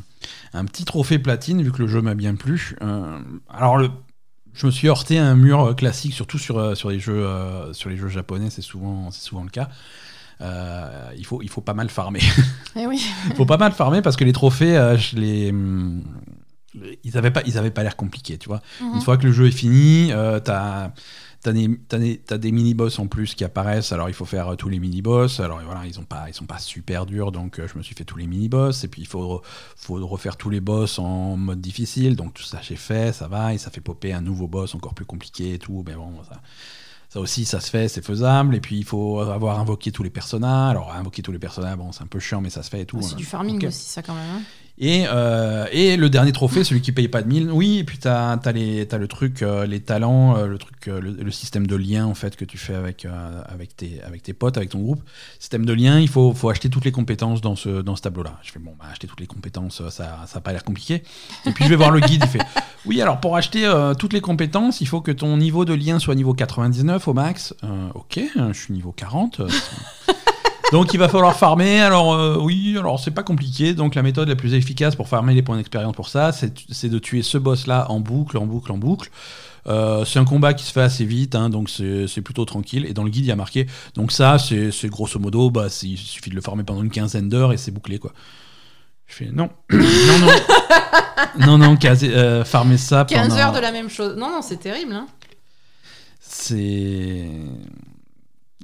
un 0.54 0.64
petit 0.64 0.84
trophée 0.84 1.18
platine, 1.18 1.62
vu 1.62 1.72
que 1.72 1.78
le 1.82 1.86
jeu 1.88 2.02
m'a 2.02 2.14
bien 2.14 2.34
plu. 2.34 2.76
Alors, 3.48 3.78
le, 3.78 3.90
je 4.54 4.66
me 4.66 4.70
suis 4.70 4.88
heurté 4.88 5.18
à 5.18 5.26
un 5.26 5.34
mur 5.34 5.60
euh, 5.60 5.74
classique, 5.74 6.14
surtout 6.14 6.38
sur, 6.38 6.58
euh, 6.58 6.74
sur, 6.74 6.90
les, 6.90 6.98
jeux, 7.00 7.26
euh, 7.26 7.72
sur 7.72 7.90
les 7.90 7.96
jeux 7.96 8.08
japonais, 8.08 8.48
c'est 8.50 8.62
souvent, 8.62 9.10
souvent 9.10 9.44
le 9.44 9.50
cas. 9.50 9.68
Euh, 10.40 11.10
il, 11.16 11.24
faut, 11.24 11.40
il 11.42 11.48
faut 11.48 11.60
pas 11.60 11.74
mal 11.74 11.88
farmer. 11.88 12.20
Eh 12.76 12.86
oui. 12.86 13.04
Il 13.28 13.36
faut 13.36 13.44
pas 13.46 13.58
mal 13.58 13.72
farmer 13.72 14.00
parce 14.00 14.16
que 14.16 14.24
les 14.24 14.32
trophées, 14.32 14.76
euh, 14.76 14.96
je 14.96 15.16
les. 15.16 15.50
hum, 15.50 16.02
Ils 17.04 17.18
avaient 17.18 17.30
pas, 17.30 17.42
ils 17.46 17.58
avaient 17.58 17.70
pas 17.70 17.82
l'air 17.82 17.96
compliqués, 17.96 18.38
tu 18.38 18.48
vois. 18.48 18.62
Mhm. 18.80 18.94
Une 18.94 19.00
fois 19.02 19.18
que 19.18 19.26
le 19.26 19.32
jeu 19.32 19.46
est 19.46 19.50
fini, 19.50 20.10
euh, 20.12 20.40
t'as 20.40 20.92
t'as 21.42 21.52
des, 21.52 21.68
des, 22.38 22.52
mini-boss 22.52 22.98
en 22.98 23.06
plus 23.06 23.34
qui 23.34 23.44
apparaissent. 23.44 23.92
Alors 23.92 24.08
il 24.08 24.14
faut 24.14 24.24
faire 24.24 24.52
euh, 24.52 24.56
tous 24.56 24.68
les 24.68 24.78
mini-boss. 24.78 25.40
Alors 25.40 25.60
voilà, 25.64 25.86
ils 25.86 25.98
ont 25.98 26.04
pas, 26.04 26.26
ils 26.28 26.34
sont 26.34 26.46
pas 26.46 26.58
super 26.58 27.04
durs, 27.04 27.32
donc 27.32 27.58
euh, 27.58 27.66
je 27.66 27.76
me 27.76 27.82
suis 27.82 27.94
fait 27.94 28.04
tous 28.04 28.16
les 28.16 28.26
mini-boss. 28.26 28.84
Et 28.84 28.88
puis 28.88 29.02
il 29.02 29.08
faut, 29.08 29.42
faut 29.76 30.06
refaire 30.06 30.36
tous 30.36 30.50
les 30.50 30.60
boss 30.60 30.98
en 30.98 31.36
mode 31.36 31.60
difficile. 31.60 32.16
Donc 32.16 32.34
tout 32.34 32.44
ça 32.44 32.58
j'ai 32.62 32.76
fait, 32.76 33.12
ça 33.12 33.28
va. 33.28 33.54
Et 33.54 33.58
ça 33.58 33.70
fait 33.70 33.80
popper 33.80 34.12
un 34.12 34.20
nouveau 34.20 34.46
boss 34.46 34.74
encore 34.74 34.94
plus 34.94 35.06
compliqué 35.06 35.54
et 35.54 35.58
tout. 35.58 35.82
Mais 35.86 35.94
bon, 35.94 36.12
ça. 36.28 36.40
Ça 37.08 37.20
aussi, 37.20 37.44
ça 37.44 37.60
se 37.60 37.68
fait, 37.68 37.88
c'est 37.88 38.02
faisable. 38.02 38.56
Et 38.56 38.60
puis, 38.60 38.78
il 38.78 38.84
faut 38.86 39.20
avoir 39.20 39.60
invoqué 39.60 39.92
tous 39.92 40.02
les 40.02 40.08
personnages. 40.08 40.70
Alors, 40.70 40.94
invoquer 40.94 41.20
tous 41.20 41.30
les 41.30 41.38
personnages, 41.38 41.76
bon, 41.76 41.92
c'est 41.92 42.02
un 42.02 42.06
peu 42.06 42.18
chiant, 42.18 42.40
mais 42.40 42.48
ça 42.48 42.62
se 42.62 42.70
fait 42.70 42.80
et 42.80 42.86
tout. 42.86 42.96
C'est 43.02 43.08
Voilà. 43.08 43.16
du 43.18 43.24
farming 43.26 43.66
aussi, 43.66 43.84
ça 43.84 44.00
quand 44.00 44.14
même. 44.14 44.40
Hein. 44.82 44.86
Et, 44.86 45.06
euh, 45.08 45.66
et 45.70 45.96
le 45.96 46.10
dernier 46.10 46.32
trophée, 46.32 46.64
celui 46.64 46.80
qui 46.80 46.90
paye 46.90 47.06
pas 47.06 47.22
de 47.22 47.28
1000, 47.28 47.50
oui, 47.52 47.78
et 47.78 47.84
puis 47.84 47.98
tu 47.98 48.08
as, 48.08 48.36
le 48.44 49.06
truc, 49.06 49.42
euh, 49.42 49.64
les 49.64 49.80
talents, 49.80 50.36
euh, 50.36 50.46
le, 50.46 50.58
truc, 50.58 50.86
le, 50.86 51.30
système 51.30 51.66
de 51.66 51.76
lien 51.76 52.04
en 52.04 52.14
fait 52.14 52.34
que 52.34 52.44
tu 52.44 52.58
fais 52.58 52.74
avec, 52.74 53.06
tes, 53.76 54.32
potes, 54.32 54.56
avec 54.56 54.70
ton 54.70 54.80
groupe. 54.80 55.02
Système 55.38 55.64
de 55.64 55.72
lien, 55.72 56.00
il 56.00 56.08
faut, 56.08 56.34
acheter 56.50 56.68
toutes 56.68 56.84
les 56.84 56.90
compétences 56.90 57.40
dans 57.40 57.54
ce, 57.54 57.80
tableau-là. 58.00 58.38
Je 58.42 58.50
fais, 58.50 58.58
bon, 58.58 58.72
bah, 58.78 58.86
acheter 58.90 59.06
toutes 59.06 59.20
les 59.20 59.26
compétences, 59.26 59.88
ça 59.88 60.26
n'a 60.34 60.40
pas 60.40 60.52
l'air 60.52 60.64
compliqué. 60.64 61.04
Et 61.46 61.52
puis 61.52 61.64
je 61.64 61.70
vais 61.70 61.76
voir 61.76 61.92
le 61.92 62.00
guide, 62.00 62.22
il 62.24 62.28
fait, 62.28 62.44
oui, 62.84 63.00
alors 63.00 63.20
pour 63.20 63.36
acheter 63.36 63.70
toutes 63.98 64.12
les 64.12 64.20
compétences, 64.20 64.80
il 64.80 64.88
faut 64.88 65.00
que 65.00 65.12
ton 65.12 65.36
niveau 65.36 65.64
de 65.64 65.74
lien 65.74 66.00
soit 66.00 66.16
niveau 66.16 66.34
99 66.34 67.06
au 67.06 67.14
max. 67.14 67.54
Ok, 67.94 68.20
je 68.34 68.52
suis 68.52 68.74
niveau 68.74 68.90
40. 68.90 69.42
Donc 70.72 70.92
il 70.94 70.98
va 70.98 71.08
falloir 71.08 71.36
farmer. 71.36 71.80
Alors 71.80 72.14
euh, 72.14 72.38
oui, 72.40 72.76
alors 72.78 72.98
c'est 72.98 73.12
pas 73.12 73.22
compliqué. 73.22 73.74
Donc 73.74 73.94
la 73.94 74.02
méthode 74.02 74.28
la 74.28 74.36
plus 74.36 74.54
efficace 74.54 74.96
pour 74.96 75.08
farmer 75.08 75.34
les 75.34 75.42
points 75.42 75.56
d'expérience 75.56 75.94
pour 75.94 76.08
ça, 76.08 76.32
c'est 76.32 76.88
de 76.88 76.98
tuer 76.98 77.22
ce 77.22 77.38
boss-là 77.38 77.86
en 77.90 78.00
boucle, 78.00 78.38
en 78.38 78.46
boucle, 78.46 78.72
en 78.72 78.78
boucle. 78.78 79.10
Euh, 79.68 80.04
c'est 80.04 80.18
un 80.18 80.24
combat 80.24 80.54
qui 80.54 80.64
se 80.64 80.72
fait 80.72 80.80
assez 80.80 81.04
vite, 81.04 81.36
hein, 81.36 81.48
donc 81.48 81.70
c'est 81.70 82.22
plutôt 82.22 82.44
tranquille. 82.44 82.86
Et 82.86 82.94
dans 82.94 83.04
le 83.04 83.10
guide, 83.10 83.24
il 83.24 83.28
y 83.28 83.32
a 83.32 83.36
marqué. 83.36 83.66
Donc 83.94 84.10
ça, 84.10 84.38
c'est 84.38 84.88
grosso 84.88 85.18
modo, 85.20 85.50
bah, 85.50 85.66
il 85.82 85.98
suffit 85.98 86.30
de 86.30 86.34
le 86.34 86.40
farmer 86.40 86.64
pendant 86.64 86.82
une 86.82 86.90
quinzaine 86.90 87.28
d'heures 87.28 87.52
et 87.52 87.56
c'est 87.56 87.70
bouclé, 87.70 87.98
quoi. 87.98 88.12
Je 89.06 89.14
fais 89.14 89.30
non, 89.30 89.50
non, 89.70 89.78
non, 91.38 91.58
non, 91.58 91.58
non, 91.58 91.78
euh, 91.84 92.44
farmer 92.44 92.78
ça 92.78 93.04
15 93.04 93.28
pendant. 93.28 93.40
heures 93.40 93.52
de 93.52 93.60
la 93.60 93.70
même 93.70 93.90
chose. 93.90 94.16
Non, 94.16 94.30
non, 94.30 94.40
c'est 94.40 94.56
terrible. 94.56 94.94
Hein. 94.94 95.06
C'est. 96.18 97.28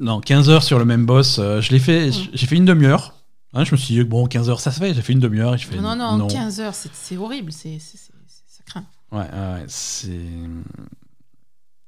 Non, 0.01 0.21
15 0.21 0.49
heures 0.51 0.63
sur 0.63 0.79
le 0.79 0.85
même 0.85 1.07
boss. 1.07 1.39
euh, 1.39 1.61
je 1.61 1.71
l'ai 1.73 1.79
fait, 1.79 2.09
Mm. 2.11 2.13
j'ai 2.33 2.47
fait 2.47 2.57
une 2.57 2.65
demi-heure. 2.65 3.15
Hein, 3.55 3.65
je 3.65 3.73
me 3.73 3.77
suis 3.77 3.95
dit, 3.95 4.05
bon, 4.05 4.27
15 4.27 4.51
heures, 4.51 4.61
ça 4.61 4.71
se 4.71 4.79
fait. 4.79 4.93
J'ai 4.95 5.03
fait 5.03 5.13
une 5.15 5.21
demi-heure 5.21 5.55
et 5.55 5.59
je 5.59 5.67
fais. 5.67 5.77
Non, 5.81 5.97
non, 5.97 6.27
15 6.27 6.61
heures, 6.61 6.75
c'est 6.75 7.17
horrible. 7.17 7.51
c'est 7.53 7.79
ça 7.81 8.63
craint. 8.67 8.85
Ouais, 9.11 9.21
ouais, 9.21 9.65
c'est. 9.69 10.11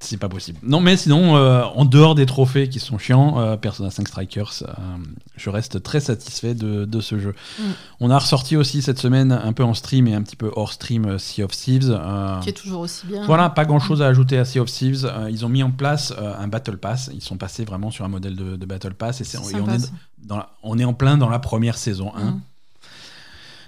C'est 0.02 0.16
pas 0.16 0.30
possible. 0.30 0.58
Non, 0.62 0.80
mais 0.80 0.96
sinon, 0.96 1.36
euh, 1.36 1.62
en 1.62 1.84
dehors 1.84 2.14
des 2.14 2.24
trophées 2.24 2.70
qui 2.70 2.80
sont 2.80 2.96
chiants, 2.96 3.38
euh, 3.38 3.56
Persona 3.58 3.90
5 3.90 4.08
Strikers, 4.08 4.62
euh, 4.66 4.72
je 5.36 5.50
reste 5.50 5.82
très 5.82 6.00
satisfait 6.00 6.54
de, 6.54 6.86
de 6.86 7.00
ce 7.02 7.18
jeu. 7.18 7.34
Mm. 7.58 7.62
On 8.00 8.10
a 8.10 8.18
ressorti 8.18 8.56
aussi 8.56 8.80
cette 8.80 8.98
semaine, 8.98 9.30
un 9.30 9.52
peu 9.52 9.62
en 9.62 9.74
stream 9.74 10.08
et 10.08 10.14
un 10.14 10.22
petit 10.22 10.36
peu 10.36 10.50
hors 10.56 10.72
stream, 10.72 11.04
euh, 11.04 11.18
Sea 11.18 11.42
of 11.42 11.50
Thieves. 11.50 11.90
euh, 11.90 12.40
Qui 12.40 12.48
est 12.48 12.52
toujours 12.54 12.80
aussi 12.80 13.06
bien. 13.06 13.26
Voilà, 13.26 13.50
pas 13.50 13.66
grand 13.66 13.78
chose 13.78 14.00
à 14.00 14.06
ajouter 14.06 14.38
à 14.38 14.46
Sea 14.46 14.60
of 14.60 14.70
Thieves. 14.70 15.04
Euh, 15.04 15.28
ils 15.30 15.44
ont 15.44 15.50
mis 15.50 15.62
en 15.62 15.70
place 15.70 16.14
euh, 16.18 16.32
un 16.38 16.48
Battle 16.48 16.78
Pass. 16.78 17.10
Ils 17.12 17.20
sont 17.22 17.36
passés 17.36 17.66
vraiment 17.66 17.90
sur 17.90 18.06
un 18.06 18.08
modèle 18.08 18.36
de, 18.36 18.56
de 18.56 18.66
Battle 18.66 18.94
Pass. 18.94 19.20
Et, 19.20 19.24
on, 19.36 19.68
est 19.68 19.78
ça. 19.80 19.88
dans 20.24 20.38
la- 20.38 20.48
on 20.62 20.78
est 20.78 20.84
en 20.84 20.94
plein 20.94 21.18
dans 21.18 21.28
la 21.28 21.38
première 21.40 21.76
saison 21.76 22.12
1. 22.16 22.24
Mm. 22.24 22.40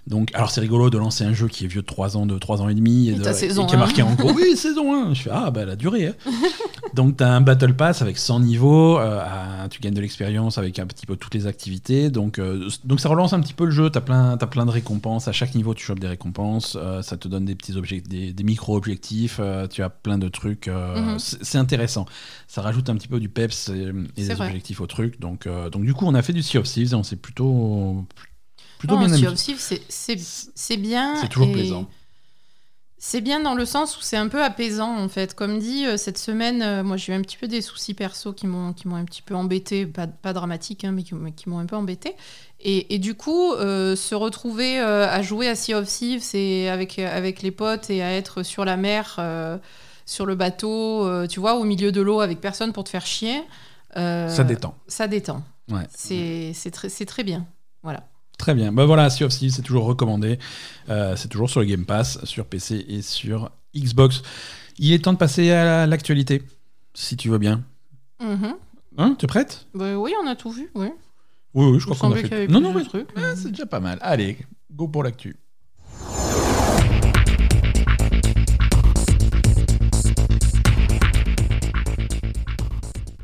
Donc, 0.09 0.31
alors 0.35 0.51
c'est 0.51 0.61
rigolo 0.61 0.91
de 0.91 0.99
lancer 0.99 1.23
un 1.25 1.33
jeu 1.33 1.47
qui 1.47 1.65
est 1.65 1.69
vieux 1.69 1.83
de 1.83 1.87
3 1.87 2.17
ans, 2.17 2.27
de 2.27 2.37
3 2.37 2.61
ans 2.61 2.69
et 2.69 2.75
demi. 2.75 3.09
Et, 3.09 3.15
de- 3.15 3.33
saison 3.33 3.67
qui 3.67 3.75
a 3.75 3.79
1. 3.79 3.81
marqué 3.81 4.03
en 4.03 4.15
gros, 4.15 4.33
oui, 4.37 4.57
saison 4.57 4.93
1. 5.11 5.15
Je 5.15 5.23
fais, 5.23 5.31
ah, 5.33 5.51
bah, 5.53 5.61
elle 5.63 5.71
a 5.71 5.77
duré. 5.77 6.09
hein. 6.09 6.15
Donc, 6.95 7.17
tu 7.19 7.23
as 7.25 7.33
un 7.33 7.41
Battle 7.41 7.75
Pass 7.75 8.03
avec 8.03 8.19
100 8.19 8.41
niveaux. 8.41 8.99
euh, 8.99 9.69
tu 9.71 9.81
gagnes 9.81 9.95
de 9.95 10.01
l'expérience 10.01 10.59
avec 10.59 10.81
un 10.81 10.87
petit 10.87 11.07
peu 11.07 11.15
toutes 11.15 11.35
les 11.35 11.47
activités. 11.47 12.11
Donc, 12.11 12.39
euh, 12.41 12.69
donc 12.85 12.99
ça 12.99 13.09
relance 13.09 13.33
un 13.33 13.41
petit 13.41 13.55
peu 13.55 13.65
le 13.65 13.71
jeu. 13.71 13.91
Tu 13.91 13.97
as 13.97 14.01
plein, 14.01 14.37
t'as 14.37 14.49
plein 14.49 14.67
de 14.67 14.73
récompenses. 14.73 15.29
À 15.29 15.33
chaque 15.33 15.55
niveau, 15.55 15.73
tu 15.73 15.85
chopes 15.85 16.01
des 16.01 16.09
récompenses. 16.09 16.77
euh, 16.81 17.01
ça 17.03 17.17
te 17.17 17.29
donne 17.29 17.45
des 17.45 17.55
petits 17.55 17.77
objectifs, 17.77 18.09
des, 18.11 18.33
des 18.33 18.45
micro-objectifs. 18.45 19.41
tu 19.71 19.83
as 19.85 19.89
plein 19.91 20.19
de 20.19 20.29
trucs. 20.29 20.67
Mhm. 20.67 21.17
c'est 21.19 21.59
intéressant. 21.59 22.07
Ça 22.49 22.61
rajoute 22.61 22.91
un 22.91 22.97
petit 22.97 23.09
peu 23.09 23.21
du 23.21 23.29
peps 23.29 23.69
et, 23.69 23.93
des 24.21 24.35
vrai. 24.35 24.47
objectifs 24.49 24.81
au 24.81 24.87
truc. 24.89 25.21
Donc, 25.21 25.47
donc, 25.71 25.85
du 25.85 25.95
coup, 25.95 26.07
on 26.07 26.15
a 26.15 26.23
fait 26.23 26.33
du 26.33 26.43
Sea 26.43 26.59
of 26.59 26.65
Thieves 26.67 26.93
et 26.93 26.97
on 26.97 27.05
s'est 27.05 27.17
plutôt, 27.17 28.05
plutôt 28.17 28.32
Non, 28.89 28.99
bien 28.99 29.09
Sea 29.17 29.27
amusé. 29.27 29.55
c'est- 29.59 29.83
c'est 29.89 30.19
c'est 30.55 30.77
bien. 30.77 31.17
C'est 31.21 31.29
toujours 31.29 31.49
et 31.49 31.53
plaisant. 31.53 31.87
C'est 33.05 33.21
bien 33.21 33.41
dans 33.41 33.55
le 33.55 33.65
sens 33.65 33.99
où 33.99 34.01
c'est 34.01 34.17
un 34.17 34.29
peu 34.29 34.45
apaisant 34.45 34.97
en 34.97 35.09
fait. 35.09 35.35
Comme 35.35 35.59
dit, 35.59 35.87
euh, 35.87 35.97
cette 35.97 36.19
semaine, 36.19 36.63
euh, 36.63 36.85
moi 36.85 36.97
j'ai 36.97 37.13
eu 37.13 37.17
un 37.17 37.21
petit 37.23 37.37
peu 37.37 37.49
des 37.49 37.61
soucis 37.61 37.95
perso 37.95 38.33
qui 38.33 38.47
m'ont 38.47 38.73
qui 38.73 38.87
m'ont 38.87 38.95
un 38.95 39.05
petit 39.05 39.23
peu 39.23 39.35
embêté, 39.35 39.87
pas, 39.87 40.07
pas 40.07 40.33
dramatique, 40.33 40.85
hein, 40.85 40.93
mais 40.93 41.03
qui, 41.03 41.49
m'ont 41.49 41.59
un 41.59 41.67
peu 41.67 41.75
embêté. 41.75 42.15
Et, 42.61 42.95
et 42.95 42.99
du 43.01 43.15
coup, 43.17 43.55
euh, 43.55 43.97
se 43.97 44.15
retrouver 44.15 44.79
euh, 44.79 45.09
à 45.09 45.21
jouer 45.21 45.49
à 45.49 45.57
Sea 45.57 45.75
of 45.75 45.89
Thieves 45.89 46.23
et 46.35 46.69
avec, 46.69 47.01
avec 47.01 47.43
les 47.43 47.51
potes 47.51 47.91
et 47.91 48.03
à 48.05 48.13
être 48.13 48.45
sur 48.45 48.65
la 48.65 48.77
mer, 48.77 49.17
euh, 49.19 49.59
sur 50.07 50.25
le 50.25 50.37
bateau, 50.37 51.05
euh, 51.05 51.27
tu 51.27 51.41
vois, 51.41 51.57
au 51.57 51.65
milieu 51.65 51.91
de 51.91 52.01
l'eau 52.01 52.21
avec 52.21 52.41
personne 52.41 52.73
pour 52.73 52.85
te 52.85 52.89
faire 52.89 53.05
chier. 53.05 53.43
euh, 53.97 54.29
Ça 54.29 54.45
détend. 54.45 54.77
Ça 54.87 55.09
détend. 55.09 55.43
Ouais. 55.73 55.89
C'est 55.93 56.53
c'est 56.55 56.71
très, 56.71 56.89
c'est 56.89 57.07
très 57.07 57.25
bien. 57.25 57.47
Voilà. 57.83 58.05
Très 58.43 58.57
bien. 58.57 58.73
Bah 58.73 58.87
voilà, 58.87 59.09
Sea 59.09 59.23
of 59.23 59.33
Thieves, 59.33 59.53
c'est 59.53 59.63
toujours 59.63 59.85
recommandé. 59.85 60.37
Euh, 60.89 61.15
c'est 61.15 61.29
toujours 61.29 61.49
sur 61.49 61.61
le 61.61 61.67
Game 61.67 61.85
Pass, 61.85 62.19
sur 62.25 62.45
PC 62.45 62.85
et 62.89 63.01
sur 63.01 63.53
Xbox. 63.73 64.23
Il 64.79 64.93
est 64.93 65.05
temps 65.05 65.13
de 65.13 65.19
passer 65.19 65.53
à 65.53 65.87
l'actualité, 65.87 66.43
si 66.93 67.17
tu 67.17 67.29
veux 67.29 67.39
bien. 67.39 67.63
Mhm. 68.21 68.57
Hein, 68.99 69.15
tu 69.17 69.27
es 69.27 69.29
prête? 69.29 69.69
Bah 69.75 69.97
oui, 69.97 70.13
on 70.21 70.27
a 70.27 70.35
tout 70.35 70.51
vu. 70.51 70.73
Oui. 70.75 70.89
Oui, 71.55 71.67
oui, 71.67 71.79
je 71.79 71.87
Il 71.87 71.95
crois 71.95 72.09
qu'on 72.09 72.17
a 72.17 72.19
fait. 72.19 72.49
Non, 72.49 72.61
non, 72.61 72.75
mais 72.75 72.83
ah, 73.15 73.37
c'est 73.37 73.51
déjà 73.51 73.65
pas 73.65 73.79
mal. 73.79 73.99
Allez, 74.03 74.37
go 74.73 74.89
pour 74.89 75.05
l'actu. 75.05 75.37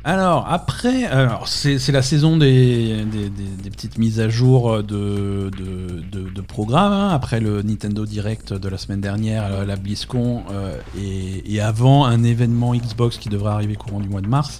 Alors, 0.09 0.47
après, 0.49 1.03
alors 1.05 1.47
c'est 1.47 1.77
c'est 1.77 1.91
la 1.91 2.01
saison 2.01 2.35
des, 2.35 3.05
des, 3.05 3.29
des- 3.29 3.55
des 3.63 3.69
petites 3.69 3.99
mises 3.99 4.19
à 4.19 4.27
jour 4.27 4.81
de, 4.81 5.51
de, 5.55 6.01
de, 6.11 6.29
de 6.31 6.41
programmes. 6.41 6.93
hein. 6.93 7.09
Après 7.09 7.39
le 7.39 7.61
Nintendo 7.61 8.07
Direct 8.07 8.53
de 8.53 8.69
la 8.69 8.79
semaine 8.79 9.01
dernière, 9.01 9.43
euh, 9.45 9.65
la 9.65 9.75
BlizzCon, 9.75 10.43
euh, 10.51 10.75
et, 10.97 11.53
et 11.53 11.61
avant 11.61 12.05
un 12.05 12.23
événement 12.23 12.73
Xbox 12.73 13.17
qui 13.19 13.29
devrait 13.29 13.51
arriver 13.51 13.75
courant 13.75 13.99
du 13.99 14.09
mois 14.09 14.21
de 14.21 14.27
mars. 14.27 14.57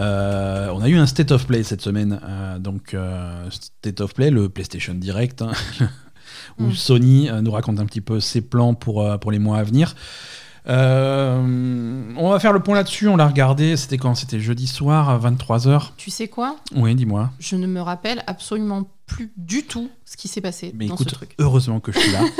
Euh, 0.00 0.68
on 0.74 0.82
a 0.82 0.88
eu 0.88 0.96
un 0.98 1.06
State 1.06 1.30
of 1.30 1.46
Play 1.46 1.62
cette 1.62 1.80
semaine. 1.80 2.20
euh, 2.28 2.58
donc, 2.58 2.94
State 3.50 4.02
of 4.02 4.12
Play, 4.12 4.30
le 4.30 4.50
PlayStation 4.50 4.92
Direct, 4.92 5.40
hein, 5.40 5.52
où 6.58 6.64
Mm. 6.64 6.72
Sony 6.74 7.28
nous 7.42 7.50
raconte 7.52 7.80
un 7.80 7.86
petit 7.86 8.02
peu 8.02 8.20
ses 8.20 8.42
plans 8.42 8.74
pour, 8.74 9.18
pour 9.18 9.30
les 9.32 9.38
mois 9.38 9.58
à 9.58 9.62
venir. 9.62 9.94
Euh, 10.66 12.12
on 12.16 12.30
va 12.30 12.38
faire 12.38 12.52
le 12.52 12.60
point 12.60 12.74
là-dessus. 12.76 13.08
On 13.08 13.16
l'a 13.16 13.26
regardé. 13.26 13.76
C'était 13.76 13.98
quand 13.98 14.14
C'était 14.14 14.40
jeudi 14.40 14.66
soir 14.66 15.08
à 15.10 15.18
23h. 15.18 15.90
Tu 15.96 16.10
sais 16.10 16.28
quoi? 16.28 16.56
Oui, 16.74 16.94
dis-moi. 16.94 17.30
Je 17.38 17.56
ne 17.56 17.66
me 17.66 17.80
rappelle 17.80 18.22
absolument 18.26 18.88
plus 19.06 19.30
du 19.36 19.64
tout 19.64 19.90
ce 20.06 20.16
qui 20.16 20.28
s'est 20.28 20.40
passé 20.40 20.72
Mais 20.74 20.86
dans 20.86 20.94
écoute, 20.94 21.10
ce 21.10 21.14
truc. 21.14 21.34
heureusement 21.38 21.78
que 21.80 21.92
je 21.92 21.98
suis 21.98 22.12
là. 22.12 22.20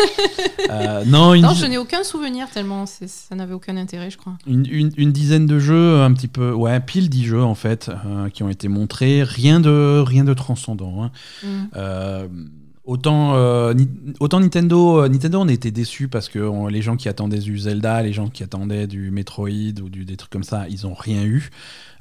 Euh, 0.71 1.05
non, 1.05 1.35
une, 1.35 1.43
Non, 1.43 1.53
diz- 1.53 1.61
je 1.61 1.67
n'ai 1.67 1.77
aucun 1.77 2.03
souvenir 2.05 2.49
tellement 2.49 2.87
ça 2.87 3.35
n'avait 3.35 3.53
aucun 3.53 3.77
intérêt, 3.77 4.09
je 4.09 4.17
crois. 4.17 4.33
une, 4.47 4.65
une- 4.67 4.93
une 4.97 5.13
dizaine 5.13 5.45
de 5.45 5.59
jeux, 5.59 6.01
un 6.01 6.11
petit 6.15 6.27
peu, 6.27 6.53
ouais, 6.55 6.81
pile 6.81 7.11
10 7.11 7.25
jeux 7.27 7.43
en 7.45 7.55
fait, 7.55 7.91
euh, 8.07 8.31
qui 8.31 8.43
ont 8.45 8.49
été 8.49 8.69
montrés. 8.69 9.23
Rien 9.23 9.61
de, 9.61 10.03
rien 10.05 10.25
de 10.25 10.33
transcendant. 10.33 11.05
hein. 11.05 11.11
Mm. 11.43 11.47
Euh, 11.77 12.29
Autant, 12.87 13.35
euh, 13.35 13.73
autant 14.21 14.41
Nintendo, 14.41 15.01
euh, 15.05 15.09
Nintendo, 15.09 15.41
on 15.41 15.49
était 15.49 15.71
déçus 15.71 16.09
parce 16.09 16.29
que 16.29 16.39
on- 16.39 16.67
les 16.67 16.83
gens 16.83 16.97
qui 16.97 17.09
attendaient 17.09 17.39
du 17.39 17.59
Zelda, 17.59 18.03
les 18.03 18.13
gens 18.13 18.29
qui 18.29 18.43
attendaient 18.43 18.87
du 18.87 19.11
Metroid 19.11 19.49
ou 19.83 19.89
du, 19.89 20.05
des 20.05 20.17
trucs 20.19 20.31
comme 20.31 20.43
ça, 20.45 20.67
ils 20.69 20.87
ont 20.87 20.93
rien 20.93 21.25
eu. 21.25 21.49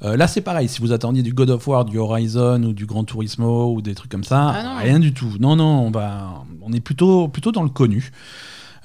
Euh, 0.02 0.18
là, 0.18 0.26
c'est 0.28 0.42
pareil. 0.42 0.68
Si 0.68 0.80
vous 0.82 0.92
attendiez 0.92 1.22
du 1.22 1.32
God 1.32 1.48
of 1.48 1.66
War, 1.66 1.86
du 1.86 1.96
Horizon 1.96 2.62
ou 2.64 2.74
du 2.74 2.84
Gran 2.84 3.04
Turismo 3.04 3.72
ou 3.72 3.80
des 3.80 3.94
trucs 3.94 4.10
comme 4.10 4.24
ça, 4.24 4.50
Ah 4.54 4.78
rien 4.80 4.98
du 4.98 5.14
tout. 5.14 5.32
Non, 5.40 5.56
non, 5.56 5.86
on 5.86 5.90
va, 5.90 6.44
on 6.60 6.70
est 6.74 6.80
plutôt, 6.80 7.28
plutôt 7.28 7.50
dans 7.52 7.62
le 7.62 7.70
connu. 7.70 8.10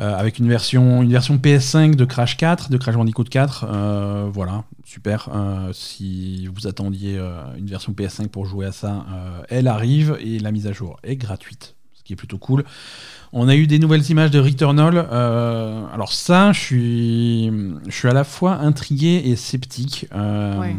Avec 0.01 0.39
une 0.39 0.47
version, 0.47 1.03
une 1.03 1.11
version 1.11 1.35
PS5 1.37 1.95
de 1.95 2.05
Crash 2.05 2.37
4, 2.37 2.69
de 2.71 2.77
Crash 2.77 2.95
Bandicoot 2.95 3.25
4. 3.25 3.65
euh, 3.69 4.29
voilà, 4.31 4.63
super. 4.85 5.27
Si 5.73 6.47
vous 6.47 6.67
attendiez 6.67 7.19
une 7.57 7.65
version 7.65 7.91
PS5 7.91 8.29
pour 8.29 8.45
jouer 8.45 8.67
à 8.67 8.71
ça, 8.71 9.05
elle 9.49 9.67
arrive 9.67 10.17
et 10.21 10.39
la 10.39 10.53
mise 10.53 10.67
à 10.67 10.71
jour 10.71 10.95
est 11.03 11.17
gratuite, 11.17 11.75
qui 12.09 12.13
est 12.13 12.15
plutôt 12.15 12.39
cool. 12.39 12.63
On 13.33 13.47
a 13.47 13.55
eu 13.55 13.67
des 13.67 13.77
nouvelles 13.77 14.09
images 14.09 14.31
de 14.31 14.39
Returnal. 14.39 15.07
euh, 15.11 15.83
alors 15.93 16.11
ça, 16.11 16.51
je 16.53 16.59
suis, 16.59 17.51
je 17.87 17.91
suis 17.95 18.07
à 18.07 18.13
la 18.13 18.23
fois 18.23 18.55
intrigué 18.55 19.21
et 19.25 19.35
sceptique. 19.35 20.07
euh, 20.15 20.59
Ouais. 20.59 20.75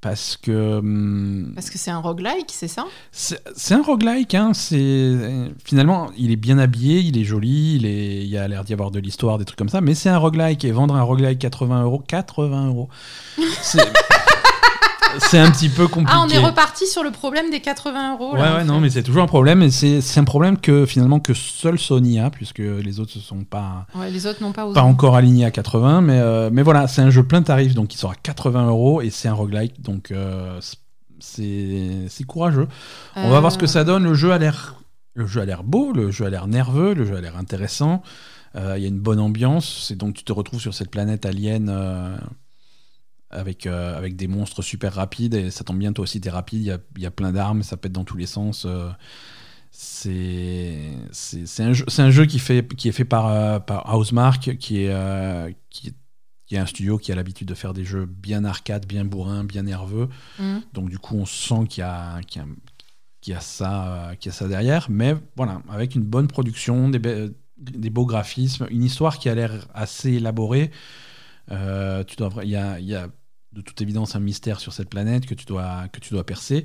Parce 0.00 0.36
que 0.40 0.78
hum, 0.78 1.50
Parce 1.56 1.70
que 1.70 1.76
c'est 1.78 1.90
un 1.90 1.98
roguelike, 1.98 2.50
c'est 2.52 2.68
ça? 2.68 2.86
C'est 3.10 3.74
un 3.74 3.82
roguelike, 3.82 4.32
hein, 4.36 4.52
c'est 4.54 5.16
finalement 5.64 6.08
il 6.16 6.30
est 6.30 6.36
bien 6.36 6.56
habillé, 6.60 7.00
il 7.00 7.18
est 7.18 7.24
joli, 7.24 7.74
il, 7.74 7.84
est... 7.84 8.24
il 8.24 8.36
a 8.38 8.46
l'air 8.46 8.62
d'y 8.62 8.72
avoir 8.72 8.92
de 8.92 9.00
l'histoire, 9.00 9.38
des 9.38 9.44
trucs 9.44 9.58
comme 9.58 9.68
ça, 9.68 9.80
mais 9.80 9.96
c'est 9.96 10.08
un 10.08 10.18
roguelike 10.18 10.64
et 10.64 10.70
vendre 10.70 10.94
un 10.94 11.02
roguelike 11.02 11.40
80 11.40 11.82
euros, 11.82 11.98
80 12.06 12.68
euros, 12.68 12.88
c'est 13.60 13.82
c'est 15.18 15.38
un 15.38 15.50
petit 15.50 15.68
peu 15.68 15.88
compliqué. 15.88 16.12
Ah, 16.14 16.24
on 16.24 16.28
est 16.28 16.38
reparti 16.38 16.86
sur 16.86 17.02
le 17.02 17.10
problème 17.10 17.50
des 17.50 17.60
80 17.60 18.14
euros. 18.14 18.32
Ouais, 18.34 18.40
là, 18.40 18.56
ouais, 18.56 18.64
non, 18.64 18.74
fait. 18.74 18.80
mais 18.80 18.90
c'est 18.90 19.02
toujours 19.02 19.22
un 19.22 19.26
problème 19.26 19.62
et 19.62 19.70
c'est 19.70 20.18
un 20.18 20.24
problème 20.24 20.58
que 20.58 20.86
finalement 20.86 21.20
que 21.20 21.34
seul 21.34 21.78
Sony 21.78 22.18
a, 22.20 22.30
puisque 22.30 22.58
les 22.58 23.00
autres 23.00 23.12
ne 23.16 23.22
sont 23.22 23.44
pas 23.44 23.86
Ouais, 23.94 24.10
les 24.10 24.26
autres 24.26 24.42
n'ont 24.42 24.52
pas 24.52 24.66
osé. 24.66 24.74
pas 24.74 24.82
encore 24.82 25.16
aligné 25.16 25.44
à 25.44 25.50
80, 25.50 26.00
mais, 26.02 26.18
euh, 26.18 26.50
mais 26.52 26.62
voilà, 26.62 26.86
c'est 26.88 27.02
un 27.02 27.10
jeu 27.10 27.22
plein 27.22 27.42
tarif, 27.42 27.74
donc 27.74 27.94
il 27.94 27.98
sera 27.98 28.14
80 28.14 28.68
euros 28.68 29.00
et 29.02 29.10
c'est 29.10 29.28
un 29.28 29.34
roguelike, 29.34 29.80
donc 29.82 30.10
euh, 30.10 30.58
c'est 31.20 32.24
courageux. 32.26 32.68
On 33.16 33.30
va 33.30 33.40
voir 33.40 33.52
ce 33.52 33.58
que 33.58 33.66
ça 33.66 33.84
donne. 33.84 34.04
Le 34.04 34.14
jeu 34.14 34.32
a 34.32 34.38
l'air, 34.38 34.76
le 35.14 35.26
jeu 35.26 35.40
a 35.40 35.44
l'air 35.44 35.64
beau, 35.64 35.92
le 35.92 36.10
jeu 36.10 36.26
a 36.26 36.30
l'air 36.30 36.46
nerveux, 36.46 36.94
le 36.94 37.04
jeu 37.04 37.16
a 37.16 37.20
l'air 37.20 37.36
intéressant. 37.36 38.02
Euh, 38.56 38.74
Il 38.76 38.82
y 38.82 38.86
a 38.86 38.88
une 38.88 39.00
bonne 39.00 39.20
ambiance. 39.20 39.84
C'est 39.88 39.96
donc 39.96 40.14
tu 40.14 40.24
te 40.24 40.32
retrouves 40.32 40.60
sur 40.60 40.74
cette 40.74 40.90
planète 40.90 41.26
alien 41.26 41.68
avec 43.30 43.66
euh, 43.66 43.96
avec 43.96 44.16
des 44.16 44.26
monstres 44.28 44.62
super 44.62 44.94
rapides 44.94 45.34
et 45.34 45.50
ça 45.50 45.64
tombe 45.64 45.78
bien 45.78 45.92
toi 45.92 46.04
aussi 46.04 46.20
t'es 46.20 46.30
rapide. 46.30 46.60
Il 46.60 46.66
y 46.66 46.70
a, 46.70 46.78
y 46.98 47.06
a 47.06 47.10
plein 47.10 47.32
d'armes, 47.32 47.62
ça 47.62 47.76
pète 47.76 47.92
dans 47.92 48.04
tous 48.04 48.16
les 48.16 48.26
sens. 48.26 48.64
euh, 48.66 48.90
c'est 49.70 51.62
un 51.62 51.72
jeu 51.72 51.84
un 51.98 52.10
jeu 52.10 52.26
qui 52.26 52.38
fait 52.38 52.66
qui 52.76 52.88
est 52.88 52.92
fait 52.92 53.04
par 53.04 53.26
euh, 53.26 53.58
par 53.60 53.94
Housemark 53.96 54.56
qui 54.56 54.82
est 54.82 54.90
euh, 54.90 55.50
qui 55.70 55.88
est 55.88 55.94
qui 56.46 56.54
est 56.54 56.58
un 56.58 56.66
studio 56.66 56.96
qui 56.96 57.12
a 57.12 57.14
l'habitude 57.14 57.46
de 57.46 57.54
faire 57.54 57.74
des 57.74 57.84
jeux 57.84 58.06
bien 58.06 58.42
arcade, 58.44 58.86
bien 58.86 59.04
bourrin, 59.04 59.44
bien 59.44 59.64
nerveux. 59.64 60.08
hum. 60.38 60.62
Donc 60.72 60.88
du 60.88 60.98
coup, 60.98 61.16
on 61.16 61.26
sent 61.26 61.66
qu'il 61.68 61.82
y 61.82 61.84
a, 61.84 62.22
qu'il 62.22 62.40
y 62.40 62.44
a, 62.44 62.48
qu'il 63.20 63.34
y 63.34 63.36
a 63.36 63.40
ça, 63.40 63.86
euh, 63.88 64.14
qu'il 64.14 64.30
y 64.30 64.34
a 64.34 64.34
ça 64.34 64.48
derrière. 64.48 64.86
Mais 64.88 65.14
voilà, 65.36 65.60
avec 65.68 65.94
une 65.94 66.04
bonne 66.04 66.26
production, 66.26 66.88
des, 66.88 66.98
be- 66.98 67.34
des 67.58 67.90
beaux 67.90 68.06
graphismes, 68.06 68.66
une 68.70 68.82
histoire 68.82 69.18
qui 69.18 69.28
a 69.28 69.34
l'air 69.34 69.68
assez 69.74 70.12
élaborée. 70.12 70.70
Euh, 71.50 72.04
tu 72.04 72.16
dois, 72.16 72.30
il 72.42 72.50
y 72.50 72.56
a, 72.56 72.78
il 72.78 72.86
y 72.86 72.94
a 72.94 73.08
de 73.52 73.60
toute 73.62 73.80
évidence 73.80 74.14
un 74.14 74.20
mystère 74.20 74.60
sur 74.60 74.72
cette 74.72 74.88
planète 74.90 75.26
que 75.26 75.34
tu 75.34 75.44
dois, 75.46 75.88
que 75.92 76.00
tu 76.00 76.12
dois 76.14 76.24
percer. 76.24 76.64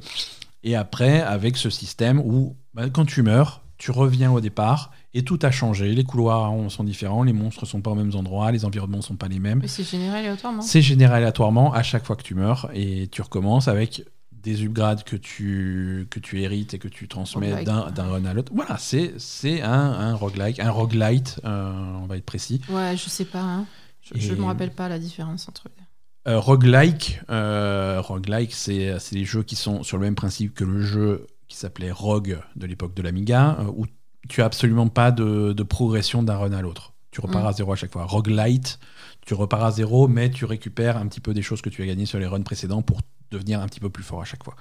Et 0.63 0.75
après, 0.75 1.21
avec 1.21 1.57
ce 1.57 1.69
système 1.69 2.19
où 2.19 2.55
bah, 2.73 2.89
quand 2.89 3.05
tu 3.05 3.21
meurs, 3.21 3.61
tu 3.77 3.91
reviens 3.91 4.31
au 4.31 4.39
départ 4.39 4.91
et 5.13 5.23
tout 5.23 5.39
a 5.41 5.51
changé. 5.51 5.93
Les 5.93 6.03
couloirs 6.03 6.53
ont- 6.53 6.69
sont 6.69 6.83
différents, 6.83 7.23
les 7.23 7.33
monstres 7.33 7.65
sont 7.65 7.81
pas 7.81 7.91
aux 7.91 7.95
mêmes 7.95 8.15
endroits, 8.15 8.51
les 8.51 8.63
environnements 8.65 9.01
sont 9.01 9.15
pas 9.15 9.27
les 9.27 9.39
mêmes. 9.39 9.61
C'est 9.67 9.83
généré 9.83 10.19
aléatoirement. 10.19 10.61
C'est 10.61 10.81
généré 10.81 11.15
aléatoirement 11.15 11.73
à 11.73 11.83
chaque 11.83 12.05
fois 12.05 12.15
que 12.15 12.23
tu 12.23 12.35
meurs 12.35 12.69
et 12.73 13.07
tu 13.11 13.21
recommences 13.21 13.67
avec 13.67 14.05
des 14.31 14.61
upgrades 14.63 15.03
que 15.03 15.15
tu, 15.15 16.07
que 16.09 16.19
tu 16.19 16.41
hérites 16.41 16.73
et 16.73 16.79
que 16.79 16.87
tu 16.89 17.07
transmets 17.07 17.51
d'un 17.63 18.03
run 18.09 18.25
à 18.25 18.33
l'autre. 18.33 18.51
Voilà, 18.53 18.77
c'est 18.77 19.13
c'est 19.17 19.61
un, 19.61 19.71
un 19.71 20.15
roguelike, 20.15 20.59
un 20.59 20.69
roguelite, 20.71 21.39
euh, 21.45 21.71
on 22.01 22.05
va 22.07 22.17
être 22.17 22.25
précis. 22.25 22.59
Ouais, 22.69 22.95
je 22.97 23.09
sais 23.09 23.23
pas. 23.25 23.39
hein. 23.41 23.65
Je, 24.03 24.33
Et- 24.33 24.35
me 24.35 24.43
rappelle 24.45 24.71
pas 24.71 24.89
la 24.89 24.99
différence 24.99 25.47
entre 25.49 25.63
les 25.75 26.31
Euh, 26.31 26.39
roguelike, 26.39 27.19
euh, 27.29 27.99
roguelike 28.01 28.53
c'est 28.53 28.95
les 29.11 29.25
jeux 29.25 29.43
qui 29.43 29.55
sont 29.57 29.83
sur 29.83 29.97
le 29.97 30.03
même 30.05 30.15
principe 30.15 30.53
que 30.53 30.63
le 30.63 30.81
jeu 30.81 31.27
qui 31.49 31.57
s'appelait 31.57 31.91
Rogue 31.91 32.39
de 32.55 32.65
l'époque 32.65 32.93
de 32.95 33.01
l'Amiga, 33.01 33.57
euh, 33.59 33.65
où 33.75 33.85
tu 34.29 34.41
as 34.41 34.45
absolument 34.45 34.87
pas 34.87 35.11
de, 35.11 35.51
de 35.53 35.63
progression 35.63 36.23
d'un 36.23 36.37
run 36.37 36.53
à 36.53 36.61
l'autre. 36.61 36.93
Tu 37.11 37.19
repars 37.21 37.43
Mm. 37.43 37.47
à 37.47 37.53
zéro 37.53 37.73
à 37.73 37.75
chaque 37.75 37.91
fois. 37.91 38.05
Roguelite, 38.05 38.79
tu 39.25 39.33
repars 39.33 39.63
à 39.65 39.71
zéro, 39.71 40.07
mais 40.07 40.31
tu 40.31 40.45
récupères 40.45 40.97
un 40.97 41.07
petit 41.07 41.19
peu 41.19 41.33
des 41.33 41.41
choses 41.41 41.61
que 41.61 41.69
tu 41.69 41.83
as 41.83 41.85
gagnées 41.85 42.05
sur 42.05 42.19
les 42.19 42.25
runs 42.25 42.41
précédents 42.41 42.81
pour 42.81 43.01
devenir 43.29 43.59
un 43.61 43.67
petit 43.67 43.79
peu 43.81 43.89
plus 43.89 44.03
fort 44.03 44.21
à 44.21 44.25
chaque 44.25 44.43
fois. 44.43 44.55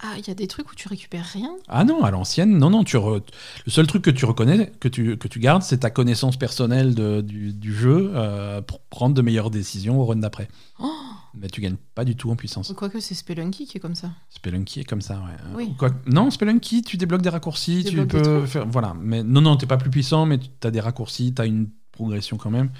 Ah, 0.00 0.14
il 0.16 0.26
y 0.28 0.30
a 0.30 0.34
des 0.34 0.46
trucs 0.46 0.70
où 0.70 0.74
tu 0.76 0.86
récupères 0.86 1.24
rien 1.32 1.50
Ah 1.66 1.84
non, 1.84 2.04
à 2.04 2.10
l'ancienne, 2.12 2.56
non, 2.56 2.70
non. 2.70 2.84
Tu 2.84 2.96
re- 2.96 3.20
Le 3.66 3.70
seul 3.72 3.86
truc 3.88 4.02
que 4.02 4.10
tu 4.10 4.24
reconnais, 4.26 4.70
que 4.78 4.86
tu, 4.88 5.16
que 5.16 5.26
tu 5.26 5.40
gardes, 5.40 5.62
c'est 5.62 5.78
ta 5.78 5.90
connaissance 5.90 6.36
personnelle 6.36 6.94
de- 6.94 7.20
du, 7.20 7.52
du 7.52 7.74
jeu 7.74 8.12
euh, 8.14 8.62
pour 8.62 8.80
prendre 8.82 9.14
de 9.14 9.22
meilleures 9.22 9.50
décisions 9.50 10.00
au 10.00 10.06
run 10.06 10.16
d'après. 10.16 10.48
Oh 10.78 10.90
Mais 11.34 11.48
tu 11.48 11.60
gagnes 11.60 11.76
pas 11.96 12.04
du 12.04 12.14
tout 12.14 12.30
en 12.30 12.36
puissance. 12.36 12.72
Quoique 12.76 13.00
c'est 13.00 13.14
Spelunky 13.14 13.66
qui 13.66 13.78
est 13.78 13.80
comme 13.80 13.96
ça. 13.96 14.10
Spelunky 14.30 14.80
est 14.80 14.84
comme 14.84 15.00
ça, 15.02 15.14
ouais. 15.16 15.36
Euh, 15.46 15.54
Oui. 15.56 15.74
quoi- 15.76 15.90
non, 16.06 16.30
Spelunky, 16.30 16.82
tu 16.82 16.96
débloques 16.96 17.22
des 17.22 17.28
raccourcis, 17.28 17.84
Tu 17.84 18.06
peux 18.06 18.46
faire. 18.46 18.66
Voilà. 18.68 18.94
Mais 19.00 19.24
non, 19.24 19.40
non, 19.40 19.56
t'es 19.56 19.66
pas 19.66 19.78
plus 19.78 19.90
puissant, 19.90 20.26
mais 20.26 20.38
tu 20.38 20.48
as 20.66 20.70
des 20.70 20.80
raccourcis, 20.80 21.34
tu 21.34 21.42
as 21.42 21.46
une 21.46 21.70
progression 21.90 22.36
quand 22.36 22.50
même. 22.50 22.70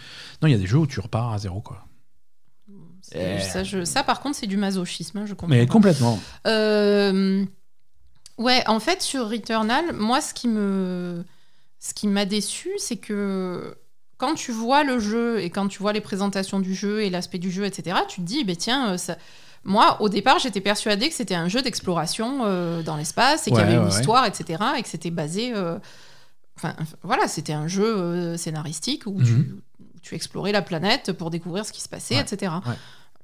Non, 0.41 0.47
il 0.47 0.53
y 0.53 0.55
a 0.55 0.59
des 0.59 0.67
jeux 0.67 0.79
où 0.79 0.87
tu 0.87 1.01
repars 1.01 1.33
à 1.33 1.39
zéro, 1.39 1.61
quoi. 1.61 1.85
Eh. 3.15 3.41
Ça, 3.41 3.65
je- 3.65 3.85
ça, 3.85 4.03
par 4.03 4.21
contre, 4.21 4.37
c'est 4.37 4.47
du 4.47 4.57
masochisme, 4.57 5.19
hein, 5.19 5.25
je 5.27 5.33
comprends. 5.35 5.49
Mais 5.49 5.67
pas. 5.67 5.73
complètement. 5.73 6.19
Euh, 6.47 7.45
Ouais, 8.39 8.63
en 8.69 8.79
fait, 8.79 9.03
sur 9.03 9.29
Returnal, 9.29 9.93
moi, 9.95 10.21
ce 10.21 10.33
qui 10.33 10.47
me, 10.47 11.25
ce 11.81 11.93
qui 11.93 12.07
m'a 12.07 12.25
déçu, 12.25 12.71
c'est 12.79 12.97
que 12.97 13.77
quand 14.17 14.35
tu 14.37 14.53
vois 14.53 14.85
le 14.85 15.01
jeu 15.01 15.41
et 15.41 15.51
quand 15.51 15.67
tu 15.67 15.81
vois 15.81 15.93
les 15.93 16.01
présentations 16.01 16.61
du 16.61 16.73
jeu 16.73 17.03
et 17.03 17.11
l'aspect 17.11 17.39
du 17.39 17.51
jeu, 17.51 17.65
etc., 17.65 17.97
tu 18.09 18.21
te 18.21 18.27
dis, 18.27 18.45
ben 18.45 18.55
tiens, 18.55 18.93
euh, 18.93 18.97
ça... 18.97 19.17
moi, 19.65 20.01
au 20.01 20.09
départ, 20.09 20.39
j'étais 20.39 20.61
persuadée 20.61 21.09
que 21.09 21.15
c'était 21.17 21.35
un 21.35 21.49
jeu 21.49 21.63
d'exploration 21.63 22.43
euh, 22.45 22.83
dans 22.85 22.97
l'espace 22.97 23.49
et 23.49 23.51
qu'il 23.51 23.59
y 23.59 23.63
avait 23.63 23.73
une 23.75 23.81
ouais, 23.81 23.85
ouais. 23.87 23.91
histoire, 23.99 24.25
etc., 24.25 24.63
et 24.77 24.83
que 24.83 24.89
c'était 24.89 25.11
basé. 25.11 25.53
euh, 25.55 25.77
Enfin, 26.57 26.75
voilà, 27.03 27.27
c'était 27.29 27.53
un 27.53 27.69
jeu 27.69 28.37
scénaristique 28.37 29.05
où 29.07 29.21
tu, 29.23 29.31
Mhm. 29.33 29.61
tu 30.03 30.15
explorais 30.17 30.51
la 30.53 30.63
planète 30.63 31.13
pour 31.13 31.31
découvrir 31.31 31.65
ce 31.65 31.73
qui 31.73 31.81
se 31.81 31.89
passait, 31.89 32.17
Ouais, 32.17 32.23
etc. 32.23 32.53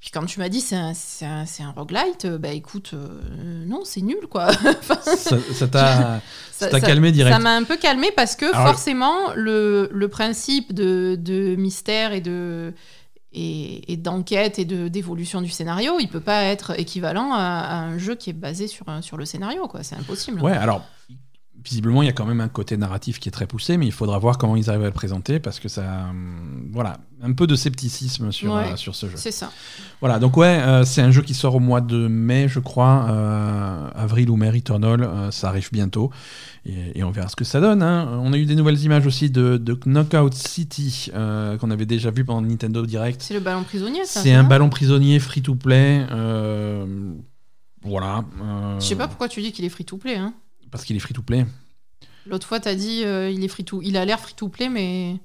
Puis 0.04 0.10
quand 0.10 0.26
tu 0.26 0.38
m'as 0.38 0.50
dit 0.50 0.60
c'est 0.60 0.76
un, 0.76 0.92
c'est 0.92 1.24
un, 1.24 1.46
un 1.60 1.70
roguelite, 1.70 2.26
euh, 2.26 2.36
bah 2.36 2.50
écoute, 2.50 2.90
euh, 2.92 3.08
non, 3.66 3.84
c'est 3.86 4.02
nul 4.02 4.26
quoi. 4.30 4.48
Enfin, 4.66 4.98
ça 5.00 5.66
t'a 5.66 6.20
ça 6.52 6.68
t'a 6.68 6.78
ça- 6.78 6.86
calmé 6.86 7.10
direct. 7.10 7.34
ça 7.34 7.40
m'a 7.40 7.56
un 7.56 7.62
peu 7.62 7.78
calmé 7.78 8.10
parce 8.14 8.36
que 8.36 8.44
Alors- 8.54 8.66
forcément, 8.66 9.32
le, 9.34 9.88
le 9.94 10.08
principe 10.08 10.74
de, 10.74 11.16
de 11.18 11.56
mystère 11.56 12.12
et 12.12 12.20
de 12.20 12.74
et, 13.32 13.96
d'enquête 13.96 14.58
et 14.58 14.66
de 14.66 14.88
d'évolution 14.88 15.40
du 15.40 15.48
scénario, 15.48 15.94
il 15.98 16.08
peut 16.08 16.20
pas 16.20 16.42
être 16.44 16.78
équivalent 16.78 17.32
à, 17.32 17.38
à 17.38 17.76
un 17.78 17.96
jeu 17.96 18.14
qui 18.14 18.28
est 18.28 18.34
basé 18.34 18.68
sur, 18.68 18.84
sur 19.00 19.16
le 19.16 19.24
scénario, 19.24 19.66
quoi. 19.68 19.82
C'est 19.84 19.96
impossible. 19.96 20.42
Ouais, 20.42 20.52
alors 20.52 20.84
visiblement 21.64 22.02
il 22.02 22.06
y 22.06 22.08
a 22.08 22.12
quand 22.12 22.26
même 22.26 22.40
un 22.42 22.48
côté 22.48 22.76
narratif 22.76 23.18
qui 23.18 23.28
est 23.28 23.32
très 23.32 23.46
poussé, 23.46 23.76
mais 23.78 23.86
il 23.86 23.92
faudra 23.92 24.18
voir 24.18 24.36
comment 24.38 24.54
ils 24.56 24.68
arrivent 24.68 24.82
à 24.82 24.86
le 24.86 24.90
présenter 24.92 25.40
parce 25.40 25.58
que 25.60 25.68
ça, 25.68 26.08
hum, 26.10 26.68
voilà, 26.72 26.98
un 27.22 27.32
peu 27.32 27.46
de 27.46 27.56
scepticisme 27.56 28.30
sur 28.32 28.52
Ouais. 28.52 28.72
euh, 28.72 28.76
sur 28.76 28.94
ce 28.94 29.06
jeu. 29.08 29.16
C'est 29.16 29.30
ça. 29.30 29.50
Voilà, 30.00 30.18
donc 30.18 30.36
ouais, 30.36 30.46
euh, 30.60 30.84
c'est 30.84 31.00
un 31.00 31.10
jeu 31.10 31.22
qui 31.22 31.32
sort 31.32 31.54
au 31.54 31.60
mois 31.60 31.80
de 31.80 32.06
mai, 32.06 32.48
je 32.48 32.60
crois, 32.60 33.06
euh, 33.08 33.88
avril 33.94 34.28
ou 34.30 34.36
mai, 34.36 34.50
Returnal, 34.50 35.08
ça 35.32 35.48
arrive 35.48 35.70
bientôt, 35.72 36.10
et, 36.66 36.98
et 36.98 37.02
on 37.04 37.10
verra 37.10 37.28
ce 37.28 37.36
que 37.36 37.44
ça 37.44 37.60
donne. 37.60 37.82
hein. 37.82 38.20
On 38.22 38.32
a 38.34 38.36
eu 38.36 38.44
des 38.44 38.56
nouvelles 38.56 38.80
images 38.82 39.06
aussi 39.06 39.30
de, 39.30 39.56
de 39.56 39.72
Knockout 39.86 40.34
City, 40.34 41.10
qu'on 41.14 41.70
avait 41.70 41.86
déjà 41.86 42.10
vu 42.10 42.24
pendant 42.26 42.42
Nintendo 42.46 42.84
Direct. 42.84 43.22
C'est 43.22 43.34
le 43.34 43.40
ballon 43.40 43.62
prisonnier, 43.64 44.04
ça. 44.04 44.20
C'est 44.20 44.32
un 44.34 44.44
ballon 44.44 44.68
prisonnier 44.68 45.18
free-to-play, 45.18 46.06
euh, 46.10 47.14
voilà. 47.82 48.24
euh, 48.42 48.80
Je 48.80 48.84
sais 48.86 48.96
pas 48.96 49.08
pourquoi 49.08 49.28
tu 49.28 49.40
dis 49.40 49.52
qu'il 49.52 49.64
est 49.64 49.68
free 49.70 49.84
to 49.84 49.96
play. 49.96 50.16
Hein. 50.16 50.34
Parce 50.74 50.84
qu'il 50.84 50.96
est 50.96 51.00
free-to-play. 51.00 51.46
L'autre 52.26 52.46
fois, 52.46 52.58
t'as 52.58 52.74
dit 52.74 53.02
euh, 53.04 53.30
il 53.30 53.44
est 53.44 53.48
free 53.48 53.64
to, 53.64 53.80
il 53.82 53.96
a 53.96 54.04
l'air 54.04 54.18
free 54.18 54.34
to 54.34 54.48
play, 54.48 54.68
mais 54.68 55.16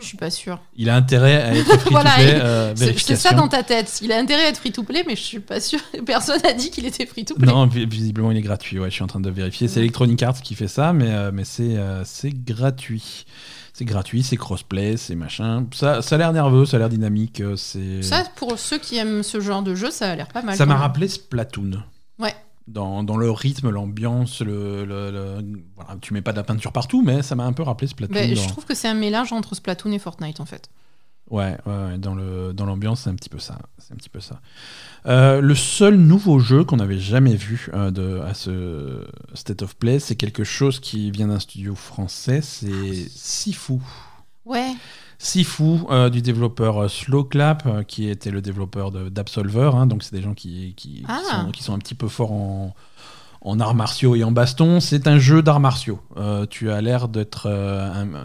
je 0.00 0.04
suis 0.06 0.16
pas 0.16 0.30
sûre. 0.30 0.60
Il 0.76 0.90
a 0.90 0.96
intérêt 0.96 1.40
à 1.42 1.54
être 1.54 1.64
free-to-play, 1.80 1.90
Voilà, 1.90 2.18
euh, 2.20 2.74
C'est 2.76 3.16
ça 3.16 3.32
dans 3.32 3.48
ta 3.48 3.62
tête. 3.62 4.00
Il 4.02 4.12
a 4.12 4.18
intérêt 4.18 4.44
à 4.44 4.48
être 4.48 4.58
free 4.58 4.72
to 4.72 4.82
play, 4.82 5.04
mais 5.06 5.16
je 5.16 5.22
suis 5.22 5.40
pas 5.40 5.60
sûre. 5.60 5.80
Personne 6.04 6.40
n'a 6.42 6.52
dit 6.52 6.70
qu'il 6.70 6.84
était 6.86 7.06
free 7.06 7.24
to 7.24 7.34
play. 7.34 7.46
Non, 7.46 7.66
vi- 7.66 7.86
visiblement 7.86 8.30
il 8.30 8.36
est 8.36 8.42
gratuit. 8.42 8.78
Ouais, 8.78 8.90
je 8.90 8.94
suis 8.94 9.04
en 9.04 9.06
train 9.06 9.20
de 9.20 9.30
vérifier. 9.30 9.68
C'est. 9.68 9.80
Electronic 9.80 10.22
Arts 10.22 10.42
qui 10.42 10.54
fait 10.54 10.68
ça, 10.68 10.92
mais, 10.92 11.10
euh, 11.10 11.30
mais 11.32 11.44
c'est 11.44 11.76
euh, 11.76 12.02
c'est 12.04 12.30
gratuit. 12.30 13.24
C'est 13.72 13.84
gratuit, 13.84 14.22
c'est 14.22 14.36
crossplay, 14.36 14.96
c'est 14.96 15.16
machin. 15.16 15.66
Ça, 15.74 16.00
ça 16.02 16.14
a 16.14 16.18
l'air 16.18 16.32
nerveux, 16.32 16.64
ça 16.66 16.76
a 16.76 16.80
l'air 16.80 16.88
dynamique. 16.88 17.40
euh, 17.40 17.56
C'est 17.56 18.02
Ça, 18.02 18.22
pour 18.36 18.56
ceux 18.58 18.78
qui 18.78 18.96
aiment 18.98 19.22
ce 19.24 19.40
genre 19.40 19.62
de 19.62 19.74
jeu, 19.74 19.90
ça 19.90 20.10
a 20.10 20.14
l'air 20.14 20.28
pas 20.28 20.42
mal. 20.42 20.56
ça 20.56 20.64
m'a 20.66 20.76
rappelé 20.76 21.08
Splatoon. 21.08 21.82
Dans, 22.66 23.02
dans 23.02 23.16
le 23.16 23.30
rythme, 23.30 23.70
l'ambiance, 23.70 24.40
le, 24.40 24.84
le- 24.84 25.10
le- 25.10 25.44
voilà, 25.76 25.96
tu 26.00 26.14
mets 26.14 26.22
pas 26.22 26.32
de 26.32 26.36
la 26.38 26.44
peinture 26.44 26.72
partout, 26.72 27.02
mais 27.02 27.22
ça 27.22 27.34
m'a 27.34 27.44
un 27.44 27.52
peu 27.52 27.62
rappelé 27.62 27.88
Splatoon. 27.88 28.14
Dans- 28.14 28.34
Je 28.42 28.48
trouve 28.48 28.64
que 28.64 28.74
c'est 28.74 28.88
un 28.88 28.94
mélange 28.94 29.32
entre 29.32 29.54
Splatoon 29.54 29.92
et 29.92 29.98
Fortnite 29.98 30.40
en 30.40 30.46
fait. 30.46 30.68
Ouais, 31.30 31.56
ouais, 31.64 31.72
ouais, 31.72 31.98
dans 31.98 32.14
le 32.14 32.52
dans 32.52 32.66
l'ambiance, 32.66 33.00
c'est 33.02 33.10
un 33.10 33.14
petit 33.14 33.30
peu 33.30 33.38
ça. 33.38 33.58
C'est 33.78 33.94
un 33.94 33.96
petit 33.96 34.10
peu 34.10 34.20
ça. 34.20 34.40
Euh, 35.06 35.40
le 35.40 35.54
seul 35.54 35.96
nouveau 35.96 36.38
jeu 36.38 36.64
qu'on 36.64 36.76
n'avait 36.76 36.98
jamais 36.98 37.34
vu 37.34 37.70
euh, 37.72 37.90
de, 37.90 38.20
à 38.20 38.34
ce 38.34 39.06
State 39.32 39.62
of 39.62 39.74
Play, 39.76 39.98
c'est 40.00 40.16
quelque 40.16 40.44
chose 40.44 40.80
qui 40.80 41.10
vient 41.10 41.28
d'un 41.28 41.40
studio 41.40 41.74
français, 41.74 42.42
c'est 42.42 42.94
Sifu. 43.08 43.78
Ouais, 44.44 44.74
Sifu 45.24 45.78
euh, 45.90 46.10
du 46.10 46.20
développeur 46.20 46.82
euh, 46.82 46.88
Slowclap, 46.88 47.62
euh, 47.66 47.82
qui 47.82 48.08
était 48.10 48.30
le 48.30 48.42
développeur 48.42 48.90
de- 48.90 49.08
d'Absolver. 49.08 49.70
hein, 49.74 49.86
donc 49.86 50.02
c'est 50.02 50.14
des 50.14 50.20
gens 50.22 50.34
qui, 50.34 50.74
qui, 50.76 50.96
qui 50.96 51.04
Ah. 51.08 51.20
sont, 51.44 51.50
qui 51.50 51.62
sont 51.62 51.72
un 51.72 51.78
petit 51.78 51.94
peu 51.94 52.08
forts 52.08 52.32
en, 52.32 52.74
en 53.40 53.58
arts 53.58 53.74
martiaux 53.74 54.14
et 54.16 54.22
en 54.22 54.32
baston. 54.32 54.80
C'est 54.80 55.06
un 55.06 55.16
jeu 55.18 55.40
d'arts 55.42 55.60
martiaux. 55.60 55.98
Euh, 56.18 56.44
tu 56.44 56.70
as 56.70 56.80
l'air 56.82 57.08
d'être 57.08 57.48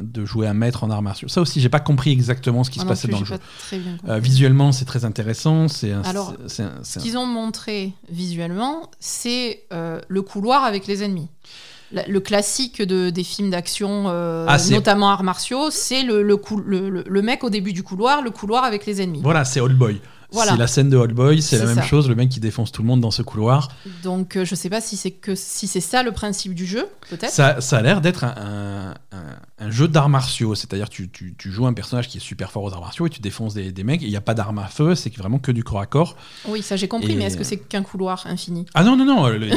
de 0.02 0.26
jouer 0.26 0.47
un 0.47 0.54
maître 0.54 0.84
en 0.84 0.89
arts 0.89 1.02
martiaux. 1.02 1.30
Ça 1.30 1.39
aussi, 1.39 1.62
j'ai 1.62 1.70
pas 1.70 1.80
compris 1.80 2.12
exactement 2.12 2.64
ce 2.66 2.70
qui 2.70 2.80
se 2.80 2.84
non 2.84 2.89
passait 2.89 3.08
plus, 3.08 3.14
dans 3.14 3.20
le 3.22 3.26
jeu. 3.26 3.38
très 3.60 3.80
bien 3.80 3.97
visuellement, 4.20 4.72
c'est 4.74 4.86
très 4.86 5.06
intéressant. 5.06 5.70
C'est 5.70 5.93
Alors, 6.04 6.34
un- 6.60 6.84
Ce 6.84 7.00
qu'ils 7.00 7.18
ont 7.18 7.26
montré 7.26 7.93
visuellement, 8.10 8.89
c'est 9.00 9.64
le 9.72 10.22
couloir 10.22 10.64
avec 10.66 10.86
les 10.86 11.02
ennemis. 11.04 11.30
Le 11.92 12.20
classique 12.20 12.82
de, 12.84 13.10
des 13.10 13.24
films 13.24 13.50
d'action, 13.50 14.06
euh, 14.08 14.46
Ah, 14.48 14.58
notamment 14.70 15.10
arts 15.10 15.24
martiaux, 15.24 15.72
c'est 15.72 16.04
le, 16.04 16.22
le- 16.22 16.40
le- 16.66 17.04
le 17.08 17.22
mec 17.22 17.44
au 17.44 17.50
début 17.50 17.74
du 17.74 17.82
couloir, 17.82 18.22
le 18.22 18.30
couloir 18.30 18.64
avec 18.64 18.86
les 18.86 19.02
ennemis. 19.02 19.22
Voilà, 19.24 19.44
c'est 19.44 19.60
Old 19.60 19.76
Boy. 19.78 20.00
Voilà. 20.32 20.52
C'est 20.52 20.58
la 20.58 20.68
scène 20.68 20.90
de 20.90 20.98
Old 20.98 21.14
Boy, 21.14 21.42
c'est 21.42 21.58
la 21.58 21.66
même 21.66 21.76
ça. 21.76 21.82
chose, 21.82 22.08
le 22.08 22.16
mec 22.16 22.30
qui 22.30 22.40
défonce 22.40 22.72
tout 22.72 22.82
le 22.84 22.88
monde 22.88 23.02
dans 23.02 23.10
ce 23.12 23.22
couloir. 23.24 23.70
Donc 24.04 24.36
euh, 24.36 24.46
je 24.46 24.54
sais 24.56 24.70
pas 24.70 24.80
si 24.82 24.96
c'est 24.98 25.12
que 25.12 25.34
si 25.36 25.68
c'est 25.68 25.80
ça 25.82 26.04
le 26.04 26.12
principe 26.12 26.54
du 26.54 26.66
jeu, 26.66 26.86
peut-être. 27.10 27.32
Ça, 27.32 27.62
ça 27.62 27.78
a 27.78 27.82
l'air 27.82 28.00
d'être 28.02 28.24
un, 28.24 28.36
un- 28.38 29.18
un- 29.18 29.66
un 29.66 29.72
jeu 29.72 29.88
d'arts 29.88 30.08
martiaux, 30.10 30.56
c'est-à-dire 30.56 30.88
tu, 30.90 31.10
tu, 31.10 31.34
tu 31.38 31.52
joues 31.52 31.66
un 31.68 31.74
personnage 31.74 32.08
qui 32.08 32.18
est 32.18 32.22
super 32.22 32.52
fort 32.52 32.64
aux 32.64 32.74
arts 32.74 32.80
martiaux 32.82 33.08
et 33.08 33.10
tu 33.10 33.22
défonces 33.22 33.54
des, 33.56 33.72
des 33.72 33.84
mecs, 33.84 34.02
il 34.04 34.10
n'y 34.10 34.16
a 34.16 34.22
pas 34.22 34.34
d'armes 34.36 34.60
à 34.60 34.68
feu, 34.68 34.96
c'est 34.96 35.16
vraiment 35.18 35.40
que 35.40 35.52
du 35.52 35.64
corps 35.64 35.80
à 35.82 35.86
corps. 35.86 36.16
Oui, 36.48 36.62
ça 36.62 36.76
j'ai 36.76 36.88
compris, 36.88 37.14
Et- 37.14 37.16
mais 37.16 37.24
est-ce 37.26 37.36
que 37.38 37.44
c'est 37.44 37.58
qu'un 37.58 37.82
couloir 37.84 38.26
infini? 38.28 38.66
Ah 38.76 38.84
non, 38.84 38.96
non, 38.96 39.06
non, 39.06 39.28
le- 39.28 39.50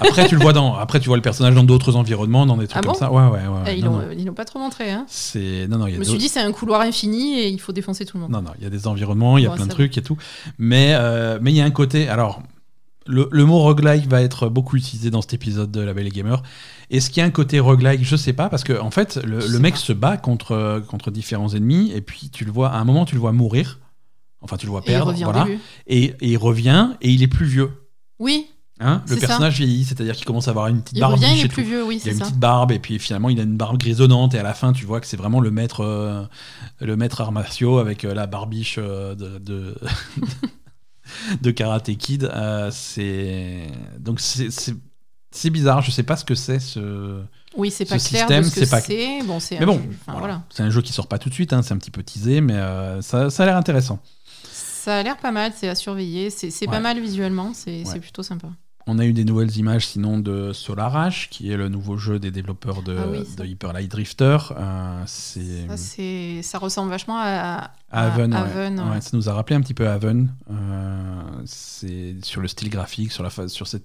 après 0.00 0.28
tu 0.28 0.34
le 0.36 0.40
vois 0.42 0.52
dans, 0.52 0.74
après 0.74 1.00
tu 1.00 1.06
vois 1.08 1.16
le 1.16 1.22
personnage 1.22 1.54
dans 1.54 1.64
d'autres 1.64 1.96
environnements, 1.96 2.44
dans 2.44 2.56
des 2.56 2.66
trucs 2.66 2.82
Ah 2.84 2.86
comme 2.86 2.96
ça. 2.96 3.12
Ouais, 3.12 3.22
ouais, 3.22 3.46
ouais. 3.46 3.62
Eh, 3.68 3.78
Ils 3.78 3.84
non, 3.84 3.92
l'ont 3.92 3.98
non. 3.98 4.08
ils 4.16 4.24
l'ont 4.26 4.34
pas 4.34 4.44
trop 4.44 4.58
montré. 4.58 4.90
Hein. 4.90 5.04
C'est, 5.08 5.66
non, 5.68 5.78
non, 5.78 5.86
il 5.86 5.90
y 5.90 5.92
a 5.92 5.96
Je 5.96 6.00
me 6.00 6.04
suis 6.04 6.18
dit 6.18 6.28
c'est 6.28 6.40
un 6.40 6.52
couloir 6.52 6.80
infini 6.80 7.38
et 7.38 7.48
il 7.48 7.60
faut 7.60 7.72
défoncer 7.72 8.04
tout 8.04 8.16
le 8.16 8.22
monde. 8.24 8.32
Non, 8.32 8.42
non, 8.42 8.50
il 8.58 8.64
y 8.64 8.66
a 8.66 8.70
des 8.70 8.86
environnements, 8.86 9.38
il 9.38 9.44
y 9.44 9.46
a 9.46 9.50
Ouais, 9.50 9.56
plein 9.56 9.66
de 9.66 9.70
trucs 9.70 9.96
tout. 10.08 10.16
Mais 10.58 10.94
euh, 10.94 11.38
mais 11.40 11.52
il 11.52 11.56
y 11.56 11.60
a 11.60 11.64
un 11.64 11.70
côté. 11.70 12.08
Alors, 12.08 12.42
le, 13.06 13.28
le 13.30 13.44
mot 13.44 13.58
roguelike 13.58 14.06
va 14.08 14.22
être 14.22 14.48
beaucoup 14.48 14.76
utilisé 14.76 15.10
dans 15.10 15.22
cet 15.22 15.34
épisode 15.34 15.70
de 15.70 15.80
La 15.80 15.94
Belle 15.94 16.06
et 16.06 16.10
Gamer. 16.10 16.42
Est-ce 16.90 17.10
qu'il 17.10 17.20
y 17.20 17.24
a 17.24 17.26
un 17.26 17.30
côté 17.30 17.60
roguelike? 17.60 18.04
Je 18.04 18.16
sais 18.16 18.32
pas, 18.32 18.48
parce 18.48 18.64
que 18.64 18.78
en 18.78 18.90
fait, 18.90 19.16
le, 19.24 19.58
mec 19.58 19.74
pas. 19.74 19.80
se 19.80 19.92
bat 19.92 20.16
contre, 20.16 20.82
contre 20.88 21.10
différents 21.10 21.54
ennemis, 21.54 21.92
et 21.94 22.00
puis 22.00 22.30
tu 22.30 22.44
le 22.44 22.52
vois, 22.52 22.70
à 22.70 22.78
un 22.78 22.84
moment, 22.84 23.04
tu 23.04 23.14
le 23.14 23.20
vois 23.20 23.32
mourir. 23.32 23.78
Enfin, 24.40 24.56
tu 24.56 24.66
le 24.66 24.70
vois 24.70 24.82
Et 24.86 24.90
il 24.90 24.92
perdre, 24.92 25.12
voilà. 25.12 25.44
début. 25.44 25.58
Et, 25.86 26.04
et 26.04 26.28
il 26.28 26.36
revient, 26.36 26.90
et 27.00 27.10
il 27.10 27.22
est 27.22 27.28
plus 27.28 27.46
vieux. 27.46 27.70
Oui, 28.18 28.46
Hein 28.80 29.02
le 29.08 29.16
ça. 29.16 29.26
personnage 29.26 29.56
vieillit, 29.56 29.84
c'est-à-dire 29.84 30.14
qu'il 30.14 30.24
commence 30.24 30.46
à 30.46 30.52
avoir 30.52 30.68
une 30.68 30.82
petite 30.82 30.96
il 30.96 31.00
barbe 31.00 31.14
revient, 31.14 31.26
il 31.36 31.44
est 31.44 31.48
plus 31.48 31.64
vieux, 31.64 31.84
oui, 31.84 32.00
Il 32.04 32.08
a 32.08 32.12
une 32.12 32.18
ça. 32.18 32.24
petite 32.26 32.38
barbe 32.38 32.70
et 32.70 32.78
puis 32.78 32.98
finalement 33.00 33.28
il 33.28 33.40
a 33.40 33.42
une 33.42 33.56
barbe 33.56 33.76
grisonnante 33.78 34.34
et 34.34 34.38
à 34.38 34.44
la 34.44 34.54
fin 34.54 34.72
tu 34.72 34.86
vois 34.86 35.00
que 35.00 35.06
c'est 35.08 35.16
vraiment 35.16 35.40
le 35.40 35.50
maître 35.50 35.80
euh, 35.84 36.22
le 36.80 36.96
maître 36.96 37.20
avec 37.22 38.04
euh, 38.04 38.14
la 38.14 38.26
barbiche 38.28 38.76
euh, 38.78 39.14
de, 39.16 39.38
de, 39.38 39.74
de 41.42 41.50
Karate 41.50 41.96
Kid. 41.96 42.24
Euh, 42.24 42.70
c'est 42.72 43.66
donc 43.98 44.20
c'est 44.20 45.50
bizarre, 45.50 45.82
je 45.82 45.90
sais 45.90 46.02
pas 46.04 46.16
ce 46.16 46.24
que 46.24 46.34
c'est 46.34 46.58
ce. 46.60 47.20
Oui, 47.56 47.70
c'est 47.70 47.84
ce 47.84 47.90
pas 47.90 47.98
clair 47.98 48.20
système, 48.20 48.44
de 48.44 48.48
ce 48.48 48.54
que 48.54 48.64
c'est 48.64 48.70
pas-. 48.70 49.24
Bon, 49.26 49.38
Mais 49.58 49.66
bon, 49.66 49.74
jeu. 49.74 49.88
Enfin, 49.90 50.12
voilà. 50.12 50.18
voilà. 50.20 50.42
c'est 50.50 50.62
un 50.62 50.70
jeu 50.70 50.82
qui 50.82 50.92
sort 50.92 51.06
pas 51.08 51.18
tout 51.18 51.28
de 51.28 51.34
suite, 51.34 51.52
hein, 51.52 51.62
c'est 51.62 51.74
un 51.74 51.78
petit 51.78 51.90
peu 51.90 52.02
teasé, 52.02 52.40
mais 52.40 52.54
ça, 53.00 53.28
ça 53.30 53.42
a 53.42 53.46
l'air 53.46 53.56
intéressant. 53.56 53.98
Ça 54.52 54.98
a 54.98 55.02
l'air 55.02 55.16
pas 55.18 55.32
mal, 55.32 55.52
c'est 55.56 55.68
à 55.68 55.74
surveiller. 55.74 56.30
C'est 56.30 56.48
Ouais. 56.60 56.66
pas 56.72 56.80
mal 56.80 57.00
visuellement, 57.00 57.52
c'est 57.54 57.78
Ouais. 57.80 57.84
c'est 57.84 58.00
plutôt 58.00 58.22
sympa. 58.22 58.48
On 58.90 58.98
a 58.98 59.04
eu 59.04 59.12
des 59.12 59.24
nouvelles 59.24 59.54
images 59.58 59.86
sinon 59.86 60.18
de 60.18 60.54
Solar 60.54 60.96
Ash, 60.96 61.28
qui 61.28 61.52
est 61.52 61.58
le 61.58 61.68
nouveau 61.68 61.98
jeu 61.98 62.18
des 62.18 62.30
développeurs 62.30 62.82
de, 62.82 62.96
Ah 62.98 63.06
oui, 63.10 63.24
ça. 63.26 63.42
de 63.42 63.46
Hyper 63.46 63.74
Light 63.74 63.90
Drifter. 63.90 64.38
Euh, 64.56 65.04
Ça, 65.06 66.58
ressemble 66.58 66.88
vachement 66.88 67.18
à, 67.18 67.70
À 67.90 68.06
Haven, 68.06 68.32
ouais. 68.32 68.38
Haven, 68.40 68.80
ouais. 68.80 68.90
Ouais, 68.92 69.00
ça 69.02 69.10
nous 69.12 69.28
a 69.28 69.34
rappelé 69.34 69.56
un 69.56 69.60
petit 69.60 69.74
peu 69.74 69.86
Haven. 69.86 70.32
Euh, 70.50 71.20
c'est 71.44 72.16
sur 72.22 72.40
le 72.40 72.48
style 72.48 72.70
graphique, 72.70 73.12
sur 73.12 73.22
la 73.22 73.28
sur 73.48 73.66
cette, 73.66 73.84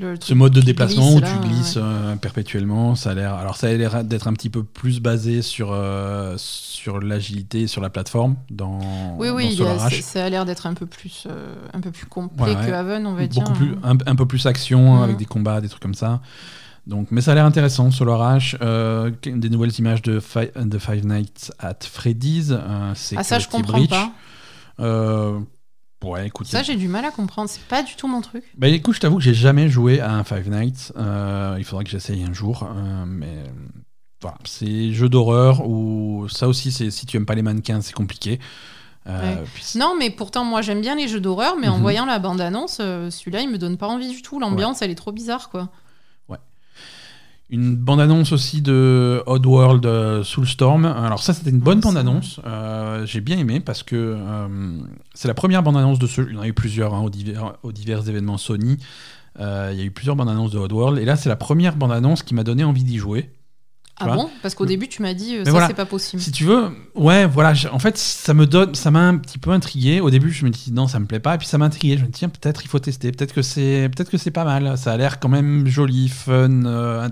Le 0.00 0.14
ce 0.20 0.32
mode 0.34 0.52
de 0.52 0.60
déplacement 0.60 1.10
glisse, 1.10 1.18
où 1.18 1.20
là, 1.20 1.28
tu 1.42 1.48
glisses 1.48 1.76
ouais. 1.76 1.82
euh, 1.84 2.16
perpétuellement. 2.16 2.94
Ça 2.94 3.10
a 3.10 3.14
l'air, 3.14 3.34
alors 3.34 3.56
ça 3.56 3.66
a 3.68 3.72
l'air 3.72 4.02
d'être 4.02 4.28
un 4.28 4.32
petit 4.32 4.48
peu 4.50 4.62
plus 4.64 5.00
basé 5.00 5.42
sur 5.42 5.70
euh, 5.72 6.34
sur 6.38 6.98
l'agilité, 7.00 7.62
et 7.62 7.66
sur 7.66 7.82
la 7.82 7.90
plateforme 7.90 8.36
dans, 8.50 8.78
Oui, 9.18 9.28
oui, 9.28 9.60
a- 9.62 9.90
ça, 9.90 10.24
a 10.24 10.28
l'air 10.30 10.44
d'être 10.46 10.66
un 10.66 10.74
peu 10.74 10.86
plus, 10.86 11.26
euh, 11.28 11.54
un 11.74 11.80
peu 11.80 11.90
plus 11.90 12.06
complet 12.06 12.54
Ouais, 12.56 12.66
que 12.66 12.72
Haven, 12.72 13.06
on 13.06 13.14
va 13.14 13.26
dire. 13.26 13.42
Beaucoup 13.42 13.52
plus, 13.56 13.74
un, 13.82 13.96
un 14.06 14.14
peu 14.16 14.26
plus 14.26 14.46
action 14.46 14.96
Mhm. 14.96 15.02
avec 15.02 15.16
des 15.18 15.26
combats, 15.26 15.60
des 15.60 15.68
trucs 15.68 15.82
comme 15.82 15.94
ça. 15.94 16.20
Donc, 16.86 17.08
mais 17.10 17.20
ça 17.20 17.32
a 17.32 17.34
l'air 17.34 17.44
intéressant, 17.44 17.90
Solar 17.90 18.22
Ash. 18.22 18.56
Euh, 18.62 19.10
des 19.22 19.50
nouvelles 19.50 19.78
images 19.78 20.00
de, 20.00 20.18
Fi- 20.18 20.50
de 20.56 20.78
Five 20.78 21.04
Nights 21.06 21.52
at 21.58 21.76
Freddy's. 21.84 22.50
euh, 22.50 22.92
c'est 22.94 23.16
Ah, 23.18 23.22
ça, 23.22 23.38
je 23.38 23.46
comprends 23.48 23.76
Breach. 23.78 23.90
pas. 23.90 24.12
Euh, 24.80 25.38
ouais, 26.04 26.26
écoute. 26.26 26.46
Ça, 26.46 26.62
j'ai 26.62 26.76
du 26.76 26.88
mal 26.88 27.04
à 27.04 27.10
comprendre. 27.10 27.48
C'est 27.50 27.64
pas 27.64 27.82
du 27.82 27.94
tout 27.96 28.08
mon 28.08 28.20
truc. 28.20 28.44
Bah 28.56 28.68
écoute, 28.68 28.94
je 28.94 29.00
t'avoue 29.00 29.16
que 29.18 29.22
j'ai 29.22 29.34
jamais 29.34 29.68
joué 29.68 30.00
à 30.00 30.12
un 30.12 30.24
Five 30.24 30.48
Nights. 30.50 30.92
Euh, 30.96 31.56
il 31.58 31.64
faudra 31.64 31.84
que 31.84 31.90
j'essaye 31.90 32.22
un 32.24 32.32
jour. 32.32 32.64
euh, 32.64 33.04
mais 33.06 33.44
voilà, 34.22 34.36
c'est 34.44 34.92
jeu 34.92 35.08
d'horreur 35.08 35.66
où 35.66 36.26
ça 36.28 36.46
aussi, 36.48 36.72
c'est 36.72 36.90
si 36.90 37.06
tu 37.06 37.16
aimes 37.16 37.26
pas 37.26 37.34
les 37.34 37.42
mannequins, 37.42 37.80
c'est 37.80 37.94
compliqué. 37.94 38.38
Euh, 39.06 39.36
Ouais. 39.36 39.42
puis 39.54 39.62
c'est- 39.64 39.78
Non, 39.78 39.94
mais 39.98 40.10
pourtant, 40.10 40.44
moi, 40.44 40.60
j'aime 40.60 40.82
bien 40.82 40.94
les 40.94 41.08
jeux 41.08 41.20
d'horreur, 41.20 41.56
mais 41.58 41.68
en 41.68 41.76
Mhm. 41.76 41.80
voyant 41.82 42.04
la 42.04 42.18
bande-annonce, 42.18 42.76
celui-là, 42.76 43.40
il 43.40 43.48
me 43.50 43.56
donne 43.58 43.78
pas 43.78 43.88
envie 43.88 44.10
du 44.10 44.20
tout. 44.22 44.38
L'ambiance, 44.38 44.82
elle 44.82 44.90
est 44.90 44.94
trop 44.94 45.12
bizarre, 45.12 45.48
quoi. 45.48 45.70
Une 47.52 47.74
bande-annonce 47.74 48.30
aussi 48.30 48.62
de 48.62 49.24
Oddworld 49.26 49.84
euh, 49.84 50.22
Soulstorm. 50.22 50.84
Alors 50.84 51.20
ça, 51.20 51.34
c'était 51.34 51.50
une 51.50 51.58
bonne 51.58 51.80
Ah, 51.82 51.88
bande-annonce. 51.88 52.40
Euh, 52.46 53.04
j'ai 53.06 53.20
bien 53.20 53.38
aimé 53.38 53.58
parce 53.58 53.82
que 53.82 53.96
euh, 53.96 54.48
c'est 55.14 55.26
la 55.26 55.34
première 55.34 55.64
bande-annonce 55.64 55.98
de 55.98 56.06
ce... 56.06 56.22
Il 56.22 56.34
y 56.34 56.38
en 56.38 56.42
a 56.42 56.46
eu 56.46 56.52
plusieurs 56.52 56.94
hein, 56.94 57.00
aux, 57.00 57.10
divers, 57.10 57.54
aux 57.64 57.72
divers 57.72 58.08
événements 58.08 58.38
Sony. 58.38 58.78
Il 59.38 59.44
y 59.44 59.80
a 59.80 59.84
eu 59.84 59.90
plusieurs 59.90 60.14
bandes-annonces 60.14 60.52
de 60.52 60.58
Oddworld. 60.58 60.98
Et 60.98 61.04
là, 61.04 61.16
c'est 61.16 61.28
la 61.28 61.36
première 61.36 61.74
bande-annonce 61.74 62.22
qui 62.22 62.34
m'a 62.34 62.44
donné 62.44 62.62
envie 62.62 62.84
d'y 62.84 62.98
jouer. 62.98 63.30
Ah 64.00 64.06
vois 64.06 64.16
bon? 64.16 64.30
Parce 64.42 64.54
qu'au 64.54 64.66
début, 64.66 64.88
tu 64.88 65.02
m'as 65.02 65.14
dit, 65.14 65.36
euh, 65.36 65.44
ça, 65.44 65.50
voilà. 65.50 65.66
c'est 65.68 65.74
pas 65.74 65.86
possible. 65.86 66.22
Si 66.22 66.32
tu 66.32 66.44
veux, 66.44 66.70
ouais, 66.94 67.26
voilà. 67.26 67.52
En 67.72 67.78
fait, 67.78 67.96
ça 67.98 68.34
me 68.34 68.46
donne, 68.46 68.74
ça 68.74 68.90
m'a 68.90 69.00
un 69.00 69.16
petit 69.16 69.38
peu 69.38 69.50
intrigué. 69.50 70.00
Au 70.00 70.10
début, 70.10 70.30
je 70.32 70.44
me 70.44 70.50
dis 70.50 70.72
non, 70.72 70.86
ça 70.88 70.98
me 70.98 71.06
plaît 71.06 71.20
pas. 71.20 71.34
Et 71.34 71.38
puis 71.38 71.46
ça 71.46 71.58
m'a 71.58 71.66
intrigué. 71.66 71.96
Je 71.96 72.02
me 72.02 72.06
dis 72.06 72.12
tiens, 72.12 72.28
peut-être 72.28 72.64
il 72.64 72.68
faut 72.68 72.78
tester. 72.78 73.12
Peut-être 73.12 73.34
que 73.34 73.42
c'est, 73.42 73.90
peut-être 73.94 74.10
que 74.10 74.18
c'est 74.18 74.30
pas 74.30 74.44
mal. 74.44 74.76
Ça 74.78 74.92
a 74.92 74.96
l'air 74.96 75.20
quand 75.20 75.28
même 75.28 75.66
joli, 75.66 76.08
fun. 76.08 76.64
euh, 76.64 77.08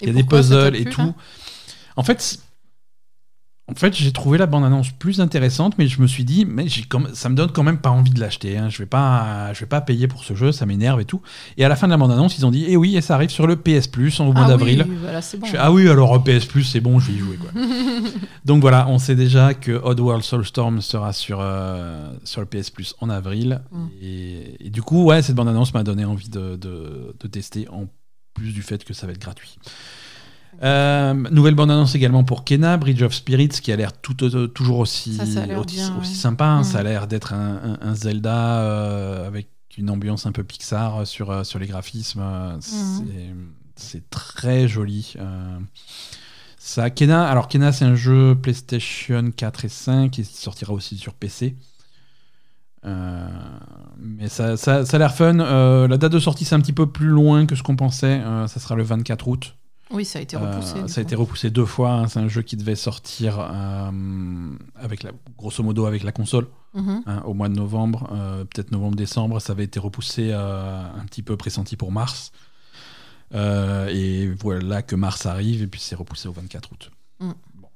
il 0.00 0.08
y 0.08 0.10
a 0.10 0.14
des 0.14 0.24
puzzles 0.24 0.76
et 0.76 0.84
tout. 0.84 1.14
En 1.96 2.02
fait, 2.02 2.38
en 3.70 3.74
fait, 3.74 3.94
j'ai 3.96 4.10
trouvé 4.12 4.36
la 4.38 4.46
bande-annonce 4.46 4.90
plus 4.90 5.20
intéressante, 5.20 5.74
mais 5.78 5.86
je 5.86 6.02
me 6.02 6.06
suis 6.06 6.24
dit, 6.24 6.44
mais 6.44 6.66
ça 7.14 7.28
me 7.28 7.34
donne 7.36 7.52
quand 7.52 7.62
même 7.62 7.78
pas 7.78 7.90
envie 7.90 8.10
de 8.10 8.18
l'acheter. 8.20 8.58
hein. 8.58 8.68
Je 8.68 8.78
vais 8.78 8.86
pas, 8.86 9.52
je 9.54 9.60
vais 9.60 9.66
pas 9.66 9.80
payer 9.80 10.08
pour 10.08 10.24
ce 10.24 10.34
jeu, 10.34 10.50
ça 10.52 10.66
m'énerve 10.66 11.00
et 11.00 11.04
tout. 11.04 11.22
Et 11.56 11.64
à 11.64 11.68
la 11.68 11.76
fin 11.76 11.86
de 11.86 11.92
la 11.92 11.96
bande-annonce, 11.96 12.36
ils 12.36 12.44
ont 12.44 12.50
dit, 12.50 12.64
eh 12.68 12.76
oui, 12.76 12.96
et 12.96 13.00
ça 13.00 13.14
arrive 13.14 13.30
sur 13.30 13.46
le 13.46 13.56
PS 13.56 13.86
Plus 13.86 14.18
au 14.20 14.24
mois 14.32 14.42
Ah 14.44 14.48
d'avril. 14.48 14.84
oui, 14.88 14.96
voilà, 15.00 15.20
bon. 15.38 15.46
Ah 15.58 15.72
oui, 15.72 15.88
alors 15.88 16.14
euh, 16.14 16.18
PS 16.18 16.46
Plus, 16.46 16.64
c'est 16.64 16.80
bon, 16.80 16.98
je 16.98 17.10
vais 17.12 17.16
y 17.16 17.18
jouer. 17.18 17.36
Quoi. 17.36 17.50
Donc 18.44 18.60
voilà, 18.60 18.88
on 18.88 18.98
sait 18.98 19.14
déjà 19.16 19.54
que 19.54 19.72
Oddworld 19.72 20.24
Soulstorm 20.24 20.80
sera 20.80 21.12
sur, 21.12 21.38
euh, 21.40 22.12
sur 22.24 22.40
le 22.40 22.46
PS 22.46 22.70
Plus 22.70 22.94
en 23.00 23.08
avril. 23.10 23.60
Mm. 23.70 23.86
Et, 24.02 24.66
et 24.66 24.70
du 24.70 24.82
coup, 24.82 25.04
ouais, 25.04 25.22
cette 25.22 25.36
bande-annonce 25.36 25.72
m'a 25.74 25.82
donné 25.84 26.04
envie 26.04 26.28
de, 26.28 26.56
de- 26.56 27.14
de 27.18 27.28
tester, 27.28 27.68
en 27.70 27.86
plus 28.34 28.52
du 28.52 28.62
fait 28.62 28.84
que 28.84 28.94
ça 28.94 29.06
va 29.06 29.12
être 29.12 29.20
gratuit. 29.20 29.56
Euh, 30.62 31.14
nouvelle 31.30 31.54
bande-annonce 31.54 31.94
également 31.94 32.22
pour 32.24 32.44
Kena, 32.44 32.76
Bridge 32.76 33.02
of 33.02 33.14
Spirits, 33.14 33.48
qui 33.48 33.72
a 33.72 33.76
l'air 33.76 33.92
tout, 33.92 34.22
euh, 34.24 34.46
toujours 34.46 34.78
aussi, 34.78 35.14
Ça, 35.16 35.24
ça 35.26 35.42
a 35.42 35.46
l'air 35.46 35.58
aussi, 35.60 35.76
bien, 35.76 35.96
aussi 35.98 36.10
ouais. 36.10 36.16
sympa. 36.16 36.44
hein. 36.44 36.60
Mm. 36.60 36.64
Ça 36.64 36.78
a 36.78 36.82
l'air 36.82 37.06
d'être 37.06 37.32
un, 37.32 37.78
un- 37.80 37.88
un 37.88 37.94
Zelda 37.94 38.60
euh, 38.60 39.26
avec 39.26 39.48
une 39.78 39.88
ambiance 39.90 40.26
un 40.26 40.32
peu 40.32 40.44
Pixar 40.44 41.06
sur, 41.06 41.46
sur 41.46 41.58
les 41.58 41.66
graphismes. 41.66 42.20
Euh, 42.22 42.56
Mm. 42.56 42.60
C'est- 42.60 43.34
C'est 43.76 44.10
très 44.10 44.68
joli. 44.68 45.14
Euh, 45.18 45.58
ça, 46.58 46.90
Kena, 46.90 47.26
alors 47.26 47.48
Kena, 47.48 47.72
c'est 47.72 47.86
un 47.86 47.94
jeu 47.94 48.34
PlayStation 48.34 49.30
4 49.34 49.64
et 49.64 49.68
5 49.70 50.10
qui 50.10 50.24
sortira 50.24 50.74
aussi 50.74 50.98
sur 50.98 51.14
PC. 51.14 51.56
Euh, 52.84 53.28
mais 53.98 54.28
ça, 54.28 54.56
ça, 54.58 54.84
ça 54.84 54.96
a 54.96 54.98
l'air 54.98 55.14
fun. 55.14 55.38
Euh, 55.40 55.88
la 55.88 55.96
date 55.96 56.12
de 56.12 56.18
sortie, 56.18 56.44
c'est 56.44 56.54
un 56.54 56.60
petit 56.60 56.72
peu 56.74 56.86
plus 56.86 57.08
loin 57.08 57.46
que 57.46 57.54
ce 57.54 57.62
qu'on 57.62 57.76
pensait. 57.76 58.20
Euh, 58.22 58.46
ça 58.46 58.60
sera 58.60 58.74
le 58.74 58.82
24 58.82 59.28
août. 59.28 59.54
Oui, 59.92 60.04
ça 60.04 60.18
a 60.20 60.22
été 60.22 60.36
repoussé. 60.36 60.78
Euh, 60.78 60.82
du 60.84 60.88
ça 60.92 61.00
a 61.00 61.02
été 61.02 61.14
repoussé 61.16 61.50
deux 61.50 61.64
fois. 61.64 61.90
hein. 61.92 62.08
C'est 62.08 62.20
un 62.20 62.28
jeu 62.28 62.42
qui 62.42 62.56
devait 62.56 62.76
sortir 62.76 63.38
euh, 63.40 63.90
avec 64.76 65.02
la, 65.02 65.10
grosso 65.36 65.62
modo 65.62 65.86
avec 65.86 66.02
la 66.02 66.12
console 66.12 66.46
Mhm. 66.72 67.02
hein, 67.06 67.22
au 67.26 67.34
mois 67.34 67.48
de 67.48 67.54
novembre, 67.56 68.08
euh, 68.12 68.44
peut-être 68.44 68.70
novembre-décembre. 68.70 69.40
Ça 69.40 69.52
avait 69.54 69.64
été 69.64 69.80
repoussé 69.80 70.32
un 70.32 71.04
petit 71.06 71.22
peu 71.22 71.36
pressenti 71.36 71.76
pour 71.76 71.90
mars. 71.90 72.30
Et 73.34 74.28
voilà 74.40 74.82
que 74.82 74.94
mars 74.94 75.26
arrive 75.26 75.62
et 75.62 75.66
puis 75.66 75.80
c'est 75.80 75.96
repoussé 75.96 76.28
au 76.28 76.32
24 76.32 76.70
août. 76.72 76.90
Mm. 77.18 77.32
Bon. 77.56 77.68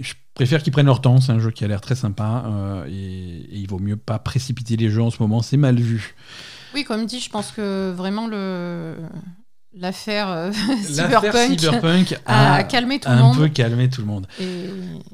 Je 0.00 0.14
préfère 0.32 0.62
qu'ils 0.62 0.72
prennent 0.72 0.86
leur 0.86 1.02
temps. 1.02 1.20
C'est 1.20 1.32
un 1.32 1.38
jeu 1.38 1.50
qui 1.50 1.64
a 1.64 1.68
l'air 1.68 1.82
très 1.82 1.96
sympa 1.96 2.84
et, 2.88 2.92
et 2.92 3.56
il 3.58 3.68
vaut 3.68 3.78
mieux 3.78 3.96
pas 3.98 4.18
précipiter 4.18 4.76
les 4.76 4.88
jeux 4.88 5.02
en 5.02 5.10
ce 5.10 5.22
moment. 5.22 5.42
C'est 5.42 5.58
mal 5.58 5.78
vu. 5.78 6.14
Oui, 6.74 6.84
comme 6.84 7.04
dit, 7.04 7.20
je 7.20 7.28
pense 7.28 7.50
que 7.52 7.92
vraiment 7.92 8.26
le 8.26 8.96
l'affaire 9.74 10.28
euh, 10.30 10.50
L'affaire 10.96 11.20
Cyberpunk 11.20 11.60
Cyberpunk 11.60 12.18
a, 12.26 12.54
a, 12.54 12.62
calmé 12.64 12.98
tout 13.00 13.08
le 13.08 13.14
un 13.14 13.22
monde 13.22 13.36
peu 13.36 13.48
calmé 13.48 13.88
tout 13.88 14.00
le 14.00 14.06
monde. 14.06 14.26
et, 14.40 14.44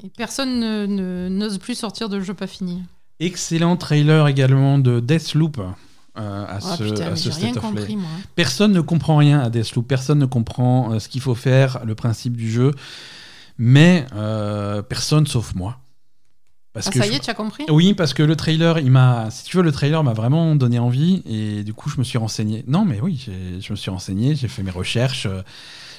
et 0.03 0.09
personne 0.17 0.59
ne- 0.59 0.85
ne- 0.85 1.29
n'ose 1.29 1.57
plus 1.57 1.75
sortir 1.75 2.09
de 2.09 2.19
jeu 2.19 2.33
pas 2.33 2.47
fini. 2.47 2.83
Excellent 3.19 3.77
trailer 3.77 4.27
également 4.27 4.77
de 4.77 4.99
Deathloop. 4.99 5.59
euh, 5.59 6.45
à 6.45 6.57
Ah 6.57 6.59
ce, 6.77 6.83
putain, 6.83 7.11
à 7.11 7.15
ce 7.15 7.31
State 7.31 7.57
of 7.57 7.61
Play. 7.61 7.69
compris 7.81 7.95
moi. 7.97 8.09
Personne 8.35 8.71
ne 8.71 8.81
comprend 8.81 9.17
rien 9.17 9.39
à 9.39 9.49
Deathloop, 9.49 9.87
personne 9.87 10.19
ne 10.19 10.25
comprend 10.25 10.93
euh, 10.93 10.99
ce 10.99 11.07
qu'il 11.09 11.21
faut 11.21 11.35
faire, 11.35 11.79
le 11.85 11.95
principe 11.95 12.35
du 12.37 12.49
jeu, 12.51 12.71
mais 13.57 14.05
euh, 14.15 14.81
personne 14.81 15.27
sauf 15.27 15.53
moi. 15.55 15.77
Parce 16.75 16.87
Ah 16.87 16.91
que 16.91 16.99
ça 16.99 17.07
y 17.07 17.15
est, 17.15 17.19
tu 17.19 17.29
as 17.29 17.33
compris? 17.33 17.63
Oui, 17.69 17.93
parce 17.95 18.13
que 18.13 18.21
le 18.21 18.35
trailer, 18.35 18.77
il 18.79 18.91
m'a, 18.91 19.31
si 19.31 19.45
tu 19.45 19.57
veux, 19.57 19.63
le 19.63 19.71
trailer 19.71 20.03
m'a 20.03 20.13
vraiment 20.13 20.55
donné 20.55 20.77
envie 20.77 21.23
et 21.25 21.63
du 21.63 21.73
coup, 21.73 21.89
je 21.89 21.97
me 21.97 22.03
suis 22.03 22.17
renseigné. 22.19 22.63
Non, 22.67 22.85
mais 22.85 22.99
oui, 23.01 23.27
je 23.59 23.71
me 23.71 23.75
suis 23.77 23.89
renseigné, 23.89 24.35
j'ai 24.35 24.47
fait 24.49 24.61
mes 24.61 24.71
recherches, 24.71 25.25
euh, 25.25 25.41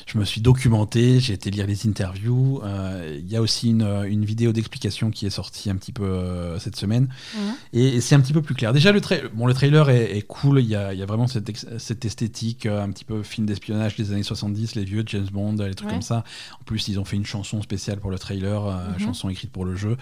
je 0.06 0.18
me 0.18 0.24
suis 0.24 0.40
documenté, 0.40 1.18
j'ai 1.18 1.32
été 1.32 1.50
lire 1.50 1.66
les 1.66 1.86
interviews. 1.88 2.60
euh, 2.62 3.18
Il 3.18 3.26
y 3.28 3.36
a 3.36 3.40
aussi 3.42 3.70
une, 3.70 3.82
une 4.06 4.24
vidéo 4.24 4.52
d'explication 4.52 5.10
qui 5.10 5.24
est 5.26 5.30
sortie 5.30 5.68
un 5.70 5.76
petit 5.76 5.92
peu 5.92 6.04
euh, 6.04 6.58
cette 6.60 6.76
semaine 6.76 7.08
Mhm. 7.34 7.54
et, 7.72 7.86
et 7.96 8.00
c'est 8.02 8.14
un 8.14 8.20
petit 8.20 8.32
peu 8.34 8.42
plus 8.42 8.54
clair. 8.54 8.72
Déjà, 8.74 8.92
le, 8.92 9.00
tra- 9.00 9.26
bon, 9.32 9.46
le 9.46 9.54
trailer 9.54 9.88
est, 9.90 10.16
est 10.16 10.22
cool, 10.22 10.60
il 10.60 10.66
y 10.68 10.76
a, 10.76 10.92
y 10.94 11.02
a 11.02 11.06
vraiment 11.06 11.26
cette, 11.26 11.48
ex- 11.48 11.66
cette 11.78 12.04
esthétique 12.04 12.66
euh, 12.66 12.84
un 12.84 12.90
petit 12.90 13.04
peu 13.06 13.22
film 13.22 13.46
d'espionnage 13.46 13.96
des 13.96 14.12
années 14.12 14.22
70, 14.22 14.74
les 14.74 14.84
vieux 14.84 15.02
James 15.06 15.26
Bond, 15.32 15.54
les 15.54 15.74
trucs 15.74 15.88
Ouais. 15.88 15.94
comme 15.94 16.02
ça. 16.02 16.22
En 16.60 16.64
plus, 16.64 16.86
ils 16.88 17.00
ont 17.00 17.04
fait 17.06 17.16
une 17.16 17.26
chanson 17.26 17.62
spéciale 17.62 17.98
pour 17.98 18.10
le 18.10 18.18
trailer, 18.18 18.66
euh, 18.66 18.74
Mhm. 18.92 18.98
chanson 19.06 19.28
écrite 19.30 19.50
pour 19.50 19.64
le 19.64 19.74
jeu. 19.74 19.96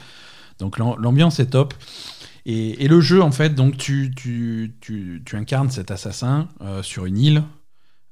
Donc 0.59 0.78
l'am- 0.78 0.96
l'ambiance 0.98 1.40
est 1.40 1.46
top. 1.46 1.74
Et, 2.46 2.84
et 2.84 2.88
le 2.88 3.00
jeu, 3.00 3.22
en 3.22 3.32
fait, 3.32 3.55
donc 3.55 3.76
tu, 3.78 4.12
tu, 4.14 4.74
tu, 4.80 5.22
tu 5.24 5.36
incarnes 5.36 5.70
cet 5.70 5.90
assassin 5.90 6.48
euh, 6.61 6.82
sur 6.82 7.07
une 7.07 7.18
île, 7.18 7.42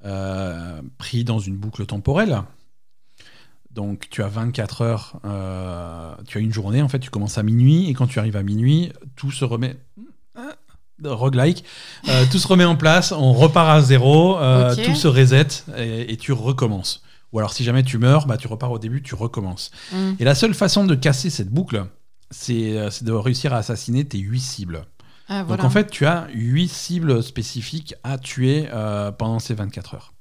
euh, 0.05 0.81
pris 0.97 1.23
dans 1.23 1.39
une 1.39 1.55
boucle 1.55 1.85
temporelle. 1.85 2.41
Donc 3.71 4.07
tu 4.09 4.21
as 4.23 4.27
24 4.27 4.81
heures, 4.81 5.19
euh, 5.25 6.13
tu 6.27 6.37
as 6.37 6.41
une 6.41 6.53
journée, 6.53 6.81
en 6.81 6.89
fait, 6.89 6.99
tu 6.99 7.09
commences 7.09 7.37
à 7.37 7.43
minuit, 7.43 7.89
et 7.89 7.93
quand 7.93 8.07
tu 8.07 8.19
arrives 8.19 8.35
à 8.37 8.43
minuit, 8.43 8.91
tout 9.15 9.31
se 9.31 9.45
remet... 9.45 9.77
Ah, 10.35 10.55
roguelike, 11.03 11.63
tout 12.31 12.37
se 12.37 12.47
remet 12.47 12.65
en 12.65 12.75
place, 12.75 13.11
on 13.11 13.33
repart 13.33 13.69
à 13.69 13.81
zéro, 13.81 14.35
tout 14.85 14.95
se 14.95 15.07
reset, 15.07 15.47
et, 15.77 16.13
et 16.13 16.17
tu 16.17 16.31
recommences. 16.31 17.03
Ou 17.33 17.39
alors 17.39 17.51
si 17.51 17.63
jamais 17.63 17.83
tu 17.83 17.97
meurs, 17.97 18.25
bah, 18.27 18.37
tu 18.37 18.47
repars 18.47 18.71
au 18.71 18.79
début, 18.79 19.01
tu 19.01 19.15
recommences. 19.15 19.71
Mhm. 19.91 20.17
Et 20.19 20.23
la 20.23 20.35
seule 20.35 20.53
façon 20.53 20.85
de 20.85 20.93
casser 20.95 21.29
cette 21.31 21.49
boucle, 21.49 21.85
c'est 22.33 22.77
euh, 22.77 22.89
c'est 22.89 23.05
de 23.05 23.11
réussir 23.13 23.53
à 23.53 23.57
assassiner 23.57 24.03
tes 24.05 24.17
8 24.17 24.39
cibles. 24.41 24.85
Ah, 25.29 25.43
Donc 25.43 25.63
en 25.63 25.69
fait, 25.69 25.89
tu 25.89 26.05
as 26.05 26.27
8 26.33 26.67
cibles 26.67 27.23
spécifiques 27.23 27.95
à 28.03 28.17
tuer 28.17 28.67
euh, 28.73 29.11
pendant 29.13 29.39
ces 29.39 29.53
24 29.53 29.93
heures. 29.93 30.13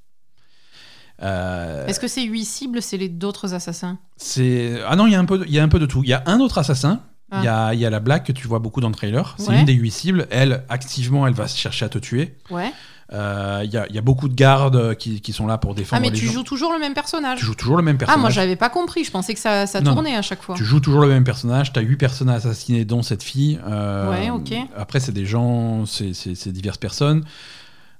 Euh, 1.22 1.86
Est-ce 1.86 2.00
que 2.00 2.08
ces 2.08 2.22
huit 2.24 2.44
cibles, 2.44 2.82
c'est 2.82 2.96
les 2.96 3.08
d'autres 3.08 3.54
assassins? 3.54 3.98
C'est 4.16 4.80
ah 4.86 4.96
non, 4.96 5.06
il 5.06 5.12
y 5.12 5.14
a 5.14 5.20
un 5.20 5.24
peu, 5.24 5.38
de- 5.38 5.44
il 5.46 5.52
y 5.52 5.58
a 5.58 5.62
un 5.62 5.68
peu 5.68 5.78
de 5.78 5.86
tout. 5.86 6.02
Il 6.04 6.08
y 6.08 6.12
a 6.14 6.22
un 6.26 6.40
autre 6.40 6.58
assassin. 6.58 7.02
Il 7.32 7.38
Ah. 7.38 7.44
y, 7.44 7.48
a, 7.48 7.74
il 7.74 7.80
y 7.80 7.86
a 7.86 7.90
la 7.90 8.00
blague 8.00 8.24
que 8.24 8.32
tu 8.32 8.46
vois 8.46 8.58
beaucoup 8.58 8.80
dans 8.80 8.88
le 8.88 8.94
trailer. 8.94 9.34
C'est 9.38 9.48
Ouais. 9.48 9.60
une 9.60 9.64
des 9.64 9.72
huit 9.72 9.90
cibles. 9.90 10.26
Elle, 10.30 10.64
activement, 10.68 11.26
elle 11.26 11.32
va 11.34 11.46
chercher 11.46 11.84
à 11.86 11.88
te 11.88 11.98
tuer. 11.98 12.36
Ouais. 12.50 12.72
Euh, 13.12 13.60
Il 13.64 13.70
y, 13.72 13.76
a, 13.76 13.86
il 13.88 13.94
y 13.94 13.98
a 13.98 14.02
beaucoup 14.02 14.28
de 14.28 14.34
gardes 14.34 14.94
qui, 14.96 15.20
qui 15.20 15.32
sont 15.32 15.46
là 15.46 15.58
pour 15.58 15.72
Ah, 15.72 15.74
défendre 15.74 16.02
mais 16.02 16.10
les 16.10 16.18
tu 16.18 16.26
gens. 16.26 16.32
joues 16.32 16.42
toujours 16.42 16.72
le 16.72 16.78
même 16.78 16.94
personnage 16.94 17.38
Tu 17.40 17.44
joues 17.44 17.54
toujours 17.54 17.76
le 17.76 17.82
même 17.82 17.96
Ah, 17.96 17.98
personnage. 17.98 18.20
moi, 18.20 18.30
j'avais 18.30 18.56
pas 18.56 18.70
compris. 18.70 19.04
Je 19.04 19.10
pensais 19.10 19.34
que 19.34 19.40
ça, 19.40 19.66
ça 19.66 19.80
Non, 19.80 19.94
tournait 19.94 20.16
à 20.16 20.22
chaque 20.22 20.42
fois. 20.42 20.54
Tu 20.54 20.64
joues 20.64 20.80
toujours 20.80 21.00
le 21.02 21.08
même 21.08 21.24
personnage, 21.24 21.72
tu 21.72 21.78
as 21.78 21.82
8 21.82 21.96
personnes 21.96 22.30
à 22.30 22.34
assassiner, 22.34 22.84
dont 22.84 23.02
cette 23.02 23.22
fille. 23.22 23.60
Euh, 23.66 24.10
Ouais, 24.10 24.30
ok. 24.30 24.54
Après, 24.76 25.00
c'est 25.00 25.12
des 25.12 25.26
gens, 25.26 25.84
c'est 25.86 26.48
diverses 26.48 26.78
personnes. 26.78 27.24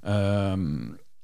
Euh, 0.05 0.55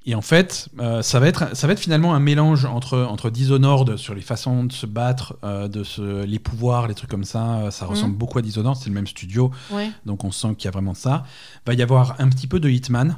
et 0.06 0.16
en 0.16 0.22
fait, 0.22 0.70
euh, 0.80 1.02
ça, 1.02 1.20
va 1.20 1.28
être, 1.28 1.56
ça 1.56 1.68
va 1.68 1.74
être 1.74 1.80
finalement 1.80 2.16
un 2.16 2.20
mélange 2.20 2.66
entre, 2.66 2.98
entre 3.00 3.30
Dishonored 3.30 3.98
sur 3.98 4.16
les 4.16 4.22
façons 4.22 4.64
de 4.64 4.72
se 4.72 4.86
battre, 4.86 5.36
euh, 5.44 5.68
de 5.68 5.84
se, 5.84 6.24
les 6.24 6.40
pouvoirs, 6.40 6.88
les 6.88 6.96
trucs 6.96 7.10
comme 7.10 7.26
ça. 7.26 7.44
Euh, 7.58 7.72
Ça 7.72 7.86
ressemble 7.86 8.16
beaucoup 8.16 8.40
à 8.40 8.42
Dishonored, 8.42 8.78
c'est 8.78 8.88
le 8.90 8.96
même 8.96 9.08
studio, 9.08 9.52
Ouais. 9.72 9.92
donc 10.06 10.24
on 10.24 10.32
sent 10.32 10.56
qu'il 10.58 10.66
y 10.66 10.68
a 10.70 10.72
vraiment 10.72 10.94
ça. 10.94 11.26
Va 11.68 11.74
y 11.74 11.82
avoir 11.84 12.16
un 12.20 12.30
petit 12.30 12.48
peu 12.48 12.60
de 12.60 12.70
Hitman, 12.70 13.18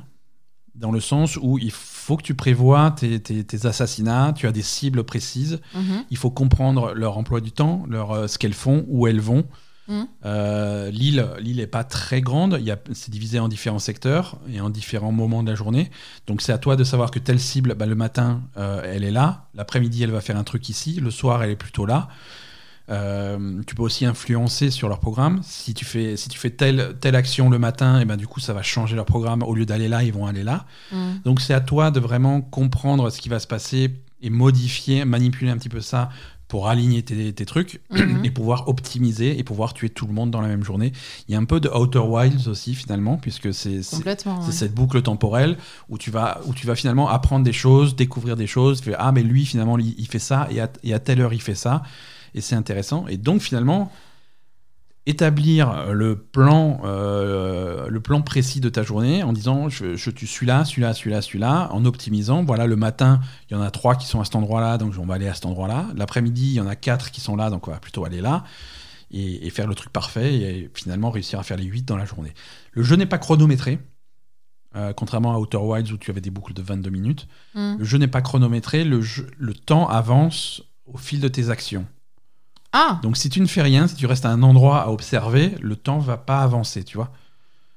dans 0.76 0.92
le 0.92 1.00
sens 1.00 1.38
où 1.42 1.58
il 1.58 1.72
faut 1.72 2.18
que 2.18 2.24
tu 2.24 2.34
prévois 2.34 2.92
tes, 2.92 3.20
tes- 3.20 3.44
tes 3.44 3.66
assassinats, 3.66 4.34
tu 4.36 4.48
as 4.48 4.52
des 4.52 4.62
cibles 4.62 5.04
précises. 5.04 5.60
Mhm. 5.76 6.06
Il 6.10 6.18
faut 6.18 6.32
comprendre 6.32 6.94
leur 6.94 7.18
emploi 7.18 7.42
du 7.42 7.52
temps, 7.52 7.84
leur, 7.90 8.12
euh, 8.12 8.28
ce 8.28 8.38
qu'elles 8.38 8.54
font, 8.54 8.86
où 8.88 9.08
elles 9.08 9.20
vont. 9.20 9.46
Mhm. 9.88 10.08
Euh, 10.26 10.90
L'île, 10.92 11.28
l'île 11.40 11.60
est 11.60 11.68
pas 11.68 11.84
très 11.84 12.22
grande. 12.22 12.58
Il 12.62 12.78
c'est 12.94 13.12
divisé 13.12 13.40
en 13.40 13.48
différents 13.48 13.80
secteurs 13.80 14.38
et 14.54 14.62
en 14.62 14.70
différents 14.70 15.12
moments 15.12 15.44
de 15.44 15.50
la 15.50 15.56
journée. 15.56 15.92
Donc 16.28 16.42
c'est 16.42 16.54
à 16.54 16.58
toi 16.58 16.76
de 16.76 16.84
savoir 16.84 17.12
que 17.12 17.20
telle 17.20 17.40
cible, 17.40 17.76
bah, 17.76 17.86
le 17.86 17.96
matin, 17.96 18.42
euh, 18.58 18.82
elle 18.86 19.04
est 19.04 19.12
là. 19.12 19.48
L'après-midi, 19.56 20.04
elle 20.04 20.12
va 20.12 20.22
faire 20.22 20.38
un 20.38 20.44
truc 20.44 20.70
ici. 20.70 21.00
Le 21.02 21.12
soir, 21.12 21.44
elle 21.44 21.50
est 21.52 21.56
plutôt 21.56 21.86
là. 21.86 22.08
Euh, 22.90 23.62
tu 23.68 23.76
peux 23.76 23.84
aussi 23.84 24.06
influencer 24.06 24.70
sur 24.70 24.90
leur 24.90 25.00
programme. 25.00 25.40
Si 25.44 25.74
tu 25.74 25.86
fais, 25.86 26.18
si 26.18 26.30
tu 26.30 26.38
fais 26.38 26.50
telle, 26.50 26.96
telle 27.00 27.16
action 27.16 27.50
le 27.50 27.60
matin, 27.60 28.00
et 28.00 28.06
ben 28.06 28.18
du 28.18 28.28
coup, 28.28 28.40
ça 28.40 28.54
va 28.54 28.62
changer 28.64 28.96
leur 28.96 29.06
programme. 29.06 29.44
Au 29.44 29.56
lieu 29.56 29.66
d'aller 29.66 29.88
là, 29.88 30.04
ils 30.04 30.12
vont 30.14 30.26
aller 30.26 30.44
là. 30.44 30.66
Mhm. 30.92 31.22
Donc 31.24 31.42
c'est 31.42 31.54
à 31.54 31.62
toi 31.62 31.92
de 31.92 32.00
vraiment 32.00 32.42
comprendre 32.42 33.10
ce 33.10 33.22
qui 33.22 33.30
va 33.30 33.40
se 33.40 33.48
passer 33.48 33.92
et 34.22 34.30
modifier, 34.30 35.06
manipuler 35.06 35.52
un 35.52 35.58
petit 35.58 35.70
peu 35.70 35.82
ça 35.82 36.10
pour 36.48 36.68
aligner 36.68 37.02
tes, 37.02 37.32
tes 37.32 37.46
trucs 37.46 37.80
Mhm. 37.92 38.22
et 38.26 38.30
pouvoir 38.30 38.68
optimiser 38.68 39.40
et 39.40 39.44
pouvoir 39.44 39.74
tuer 39.74 39.90
tout 39.90 40.06
le 40.06 40.12
monde 40.12 40.32
dans 40.32 40.42
la 40.42 40.50
même 40.50 40.66
journée. 40.66 40.92
Il 41.30 41.32
y 41.32 41.36
a 41.36 41.40
un 41.40 41.46
peu 41.46 41.62
de 41.62 41.70
Outer 41.70 42.00
Wilds 42.00 42.50
aussi 42.50 42.76
finalement, 42.76 43.16
puisque 43.16 43.54
c'est 43.54 43.82
ouais. 44.48 44.52
cette 44.52 44.74
boucle 44.74 45.02
temporelle 45.02 45.56
où 45.88 45.98
tu, 45.98 46.12
vas, 46.12 46.42
où 46.48 46.54
tu 46.54 46.68
vas 46.68 46.76
finalement 46.76 47.08
apprendre 47.08 47.46
des 47.46 47.54
choses, 47.54 47.96
découvrir 47.96 48.36
des 48.36 48.48
choses. 48.48 48.82
Tu 48.82 48.90
fais, 48.90 48.96
ah 49.00 49.14
mais 49.14 49.24
lui 49.24 49.46
finalement 49.46 49.78
il, 49.78 49.96
il 49.98 50.08
fait 50.08 50.20
ça 50.20 50.50
et 50.52 50.60
à, 50.60 50.70
et 50.84 50.94
à 50.94 51.00
telle 51.00 51.22
heure 51.22 51.34
il 51.34 51.42
fait 51.42 51.56
ça. 51.56 51.84
Et 52.34 52.42
c'est 52.42 52.56
intéressant. 52.56 53.08
Et 53.08 53.18
donc 53.18 53.42
finalement, 53.42 53.92
établir 55.08 55.92
le 55.94 56.16
plan, 56.16 56.82
euh, 56.84 57.88
le 57.90 58.00
plan 58.02 58.22
précis 58.22 58.60
de 58.60 58.70
ta 58.70 58.84
journée 58.84 59.24
en 59.24 59.34
disant 59.34 59.68
je, 59.68 59.96
je 59.96 60.12
tue 60.12 60.28
celui-là, 60.28 60.64
celui-là, 60.64 60.94
celui-là, 60.94 61.22
celui-là, 61.22 61.70
en 61.72 61.86
optimisant. 61.86 62.44
Voilà, 62.44 62.68
le 62.68 62.76
matin, 62.76 63.20
il 63.50 63.54
y 63.54 63.58
en 63.58 63.62
a 63.62 63.72
trois 63.72 63.96
qui 63.96 64.06
sont 64.06 64.22
à 64.22 64.26
cet 64.26 64.36
endroit-là, 64.36 64.78
donc 64.78 64.94
on 65.00 65.06
va 65.06 65.16
aller 65.16 65.28
à 65.28 65.34
cet 65.34 65.46
endroit-là. 65.46 65.88
L'après-midi, 65.96 66.48
il 66.52 66.54
y 66.54 66.62
en 66.62 66.68
a 66.68 66.76
quatre 66.76 67.12
qui 67.12 67.20
sont 67.22 67.36
là, 67.36 67.50
donc 67.50 67.68
on 67.68 67.72
va 67.72 67.80
plutôt 67.80 68.06
aller 68.06 68.22
là. 68.22 68.44
Et, 69.14 69.46
et 69.46 69.50
faire 69.50 69.68
le 69.68 69.76
truc 69.76 69.92
parfait 69.92 70.36
et 70.36 70.72
finalement 70.74 71.10
réussir 71.12 71.38
à 71.38 71.44
faire 71.44 71.58
les 71.58 71.66
8 71.66 71.84
dans 71.84 71.98
la 71.98 72.06
journée. 72.06 72.34
Le 72.72 72.82
jeu 72.82 72.96
n'est 72.96 73.06
pas 73.06 73.18
chronométré, 73.18 73.78
euh, 74.78 74.94
contrairement 74.94 75.34
à 75.34 75.38
Outer 75.38 75.58
Wilds 75.58 75.92
où 75.92 75.98
tu 75.98 76.12
avais 76.12 76.22
des 76.22 76.30
boucles 76.30 76.54
de 76.54 76.62
22 76.62 76.90
minutes. 76.92 77.28
Mhm. 77.54 77.78
Le 77.80 77.84
jeu 77.84 77.98
n'est 77.98 78.08
pas 78.08 78.22
chronométré, 78.22 78.86
le, 78.86 79.02
jeu- 79.02 79.30
le 79.38 79.54
temps 79.54 79.90
avance 79.90 80.64
au 80.86 80.98
fil 80.98 81.20
de 81.20 81.28
tes 81.28 81.50
actions. 81.50 81.86
Ah, 82.74 83.00
Donc 83.04 83.18
si 83.18 83.30
tu 83.30 83.42
ne 83.42 83.48
fais 83.48 83.62
rien, 83.62 83.88
si 83.88 83.96
tu 83.96 84.06
restes 84.06 84.26
à 84.26 84.30
un 84.30 84.44
endroit 84.44 84.82
à 84.84 84.88
observer, 84.90 85.56
le 85.62 85.76
temps 85.76 86.00
va 86.00 86.18
pas 86.18 86.42
avancer, 86.42 86.84
tu 86.84 86.96
vois. 86.98 87.12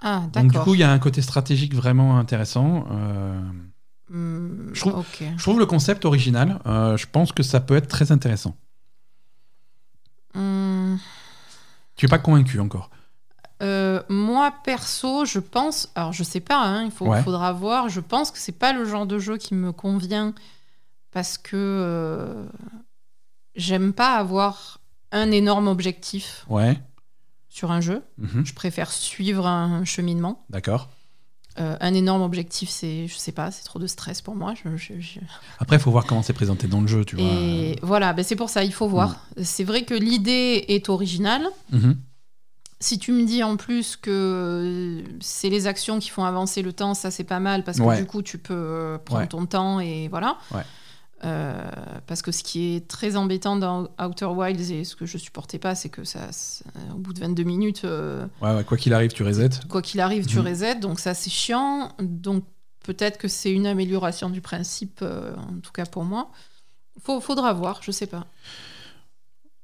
ah 0.00 0.22
Donc 0.32 0.52
du 0.52 0.58
coup, 0.60 0.74
il 0.74 0.80
y 0.80 0.84
a 0.84 0.92
un 0.92 0.98
côté 0.98 1.20
stratégique 1.22 1.74
vraiment 1.74 2.18
intéressant. 2.18 2.86
Euh, 2.90 3.40
Hmm, 4.10 4.70
je 4.74 4.80
trouve- 4.80 4.98
ok. 4.98 5.24
je 5.36 5.42
trouve 5.42 5.58
le 5.58 5.66
concept 5.66 6.04
original. 6.04 6.60
euh, 6.66 6.96
je 6.98 7.06
pense 7.06 7.32
que 7.32 7.42
ça 7.42 7.58
peut 7.60 7.74
être 7.74 7.88
très 7.88 8.12
intéressant. 8.12 8.54
Hmm, 10.34 10.96
Tu 11.96 12.06
es 12.06 12.08
pas 12.08 12.18
convaincu 12.18 12.60
encore? 12.60 12.90
euh, 13.62 14.02
moi 14.10 14.52
perso, 14.64 15.24
je 15.24 15.38
pense. 15.38 15.88
Alors 15.94 16.12
je 16.12 16.22
sais 16.22 16.40
pas. 16.40 16.60
hein, 16.60 16.84
il 16.84 16.90
faut, 16.90 17.06
Ouais. 17.06 17.22
faudra 17.22 17.52
voir. 17.52 17.88
Je 17.88 18.00
pense 18.00 18.30
que 18.30 18.38
c'est 18.38 18.52
pas 18.52 18.72
le 18.72 18.84
genre 18.84 19.06
de 19.06 19.18
jeu 19.18 19.38
qui 19.38 19.54
me 19.54 19.72
convient 19.72 20.34
parce 21.12 21.38
que 21.38 22.46
j'aime 23.54 23.92
pas 23.92 24.16
avoir 24.16 24.80
un 25.14 25.30
énorme 25.30 25.68
objectif 25.68 26.44
Ouais. 26.48 26.78
sur 27.48 27.70
un 27.72 27.80
jeu. 27.80 28.02
Mhm. 28.18 28.44
Je 28.44 28.52
préfère 28.52 28.90
suivre 28.92 29.46
un 29.46 29.84
cheminement. 29.84 30.44
D'accord. 30.50 30.90
Euh, 31.60 31.76
un 31.80 31.94
énorme 31.94 32.22
objectif, 32.22 32.68
c'est, 32.68 33.06
je 33.06 33.14
sais 33.16 33.30
pas, 33.30 33.52
c'est 33.52 33.62
trop 33.62 33.78
de 33.78 33.86
stress 33.86 34.20
pour 34.20 34.34
moi. 34.34 34.54
Je- 34.54 34.76
je- 34.76 34.98
je- 35.00 35.20
Après, 35.60 35.76
il 35.76 35.78
faut 35.78 35.92
voir 35.92 36.04
comment 36.04 36.20
c'est 36.22 36.32
présenté 36.32 36.66
dans 36.66 36.80
le 36.80 36.88
jeu, 36.88 37.04
tu 37.04 37.14
vois. 37.14 37.24
Et 37.24 37.78
voilà, 37.80 38.12
ben 38.12 38.24
c'est 38.24 38.34
pour 38.34 38.50
ça, 38.50 38.64
il 38.64 38.72
faut 38.72 38.88
voir. 38.88 39.24
C'est 39.40 39.62
vrai 39.62 39.84
que 39.84 39.94
l'idée 39.94 40.64
est 40.66 40.88
originale. 40.88 41.46
Mhm. 41.70 41.96
Si 42.80 42.98
tu 42.98 43.12
me 43.12 43.24
dis 43.24 43.44
en 43.44 43.56
plus 43.56 43.96
que 43.96 45.04
c'est 45.20 45.48
les 45.48 45.68
actions 45.68 46.00
qui 46.00 46.10
font 46.10 46.24
avancer 46.24 46.60
le 46.60 46.72
temps, 46.72 46.92
ça 46.94 47.10
c'est 47.12 47.24
pas 47.24 47.38
mal 47.40 47.62
parce 47.62 47.78
que 47.78 47.82
Ouais. 47.84 47.98
du 48.00 48.04
coup 48.06 48.20
tu 48.20 48.36
peux 48.36 48.52
euh, 48.52 48.98
prendre 48.98 49.20
Ouais. 49.22 49.26
ton 49.28 49.46
temps 49.46 49.78
et 49.80 50.08
voilà. 50.08 50.36
Ouais. 50.50 50.64
Euh, 51.24 51.64
parce 52.06 52.20
que 52.22 52.32
ce 52.32 52.42
qui 52.42 52.74
est 52.76 52.86
très 52.86 53.16
embêtant 53.16 53.56
dans 53.56 53.88
Outer 54.00 54.26
Wilds 54.26 54.70
et 54.72 54.84
ce 54.84 54.94
que 54.94 55.06
je 55.06 55.16
supportais 55.16 55.58
pas, 55.58 55.74
c'est 55.74 55.88
que 55.88 56.04
ça, 56.04 56.28
au 56.94 56.98
bout 56.98 57.12
de 57.14 57.20
22 57.20 57.44
minutes, 57.44 57.82
euh, 57.84 58.26
Ouais, 58.42 58.54
ouais, 58.54 58.64
quoi 58.64 58.76
qu'il 58.76 58.92
arrive, 58.92 59.12
tu 59.12 59.22
resets. 59.22 59.48
quoi 59.68 59.80
qu'il 59.80 60.00
arrive, 60.00 60.26
tu 60.26 60.38
Mhm. 60.38 60.46
resets. 60.46 60.74
Donc 60.80 61.00
ça, 61.00 61.14
c'est 61.14 61.30
chiant. 61.30 61.92
Donc 62.00 62.44
peut-être 62.84 63.16
que 63.16 63.28
c'est 63.28 63.50
une 63.50 63.66
amélioration 63.66 64.28
du 64.28 64.42
principe, 64.42 64.98
euh, 65.02 65.34
en 65.36 65.60
tout 65.62 65.72
cas 65.72 65.86
pour 65.86 66.04
moi. 66.04 66.30
Faut, 67.02 67.20
faudra 67.20 67.52
voir, 67.54 67.80
je 67.82 67.90
sais 67.90 68.06
pas. 68.06 68.26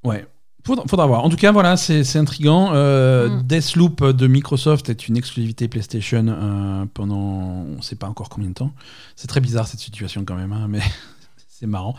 Ouais. 0.05 0.27
Faudra, 0.67 0.85
faudra 0.89 1.07
voir. 1.07 1.25
En 1.25 1.31
tout 1.31 1.37
cas, 1.37 1.53
voilà, 1.53 1.77
c'est 1.77 2.17
intriguant. 2.17 2.71
Euh, 2.75 3.29
Mm. 3.29 3.43
Deathloop 3.45 4.05
de 4.05 4.27
Microsoft 4.27 4.89
est 4.91 5.09
une 5.09 5.17
exclusivité 5.17 5.69
PlayStation 5.69 6.27
euh, 6.29 6.85
pendant 6.93 7.17
on 7.19 7.81
sait 7.83 7.97
pas 7.97 8.09
encore 8.09 8.29
combien 8.29 8.49
de 8.51 8.55
temps. 8.55 8.73
C'est 9.17 9.27
très 9.29 9.41
bizarre 9.41 9.67
cette 9.69 9.81
situation 9.81 10.25
quand 10.25 10.35
même, 10.37 10.53
hein, 10.53 10.67
mais 10.69 10.81
c'est 11.61 11.67
marrant. 11.67 11.95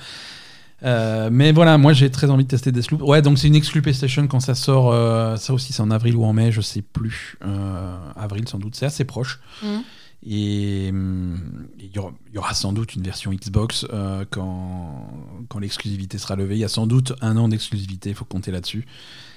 Euh, 0.83 1.29
mais 1.31 1.51
voilà, 1.51 1.77
moi 1.77 1.93
j'ai 1.93 2.09
très 2.09 2.31
envie 2.31 2.43
de 2.43 2.49
tester 2.49 2.71
Deathloop. 2.71 3.03
Ouais, 3.03 3.21
donc 3.21 3.37
c'est 3.37 3.47
une 3.47 3.55
exclu 3.55 3.83
PlayStation 3.83 4.25
quand 4.27 4.39
ça 4.39 4.55
sort. 4.55 4.91
euh, 4.91 5.35
ça 5.37 5.53
aussi, 5.53 5.73
c'est 5.73 5.81
en 5.83 5.91
avril 5.91 6.15
ou 6.15 6.25
en 6.25 6.33
mai, 6.33 6.51
je 6.51 6.61
sais 6.61 6.81
plus. 6.81 7.37
Euh, 7.45 7.95
avril 8.15 8.47
sans 8.49 8.57
doute, 8.57 8.75
c'est 8.75 8.87
assez 8.87 9.05
proche. 9.05 9.39
Mhm. 9.63 9.83
Et 10.23 10.87
hum, 10.91 11.67
il 11.79 11.85
y, 11.85 12.33
y 12.33 12.37
aura 12.37 12.53
sans 12.53 12.73
doute 12.73 12.95
une 12.95 13.01
version 13.03 13.31
Xbox 13.31 13.85
quand, 14.31 15.07
quand 15.49 15.59
l'exclusivité 15.59 16.17
sera 16.17 16.35
levée. 16.35 16.55
Il 16.55 16.59
y 16.59 16.63
a 16.63 16.67
sans 16.67 16.85
doute 16.87 17.13
un 17.21 17.37
an 17.37 17.47
d'exclusivité, 17.47 18.09
il 18.09 18.15
faut 18.15 18.25
compter 18.25 18.51
là-dessus. 18.51 18.85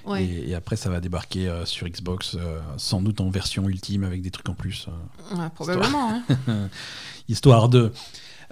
Ouais. 0.07 0.25
Et, 0.25 0.51
et 0.51 0.55
après, 0.55 0.77
ça 0.77 0.91
va 0.91 1.01
débarquer 1.01 1.51
sur 1.65 1.87
Xbox, 1.89 2.37
sans 2.77 3.01
doute 3.03 3.21
en 3.23 3.31
version 3.31 3.67
ultime 3.69 4.05
avec 4.05 4.21
des 4.21 4.31
trucs 4.31 4.49
en 4.51 4.55
plus, 4.55 4.87
Ouais, 5.35 5.49
probablement. 5.55 6.23
hein. 6.49 6.69
histoire 7.29 7.69
de. 7.71 7.93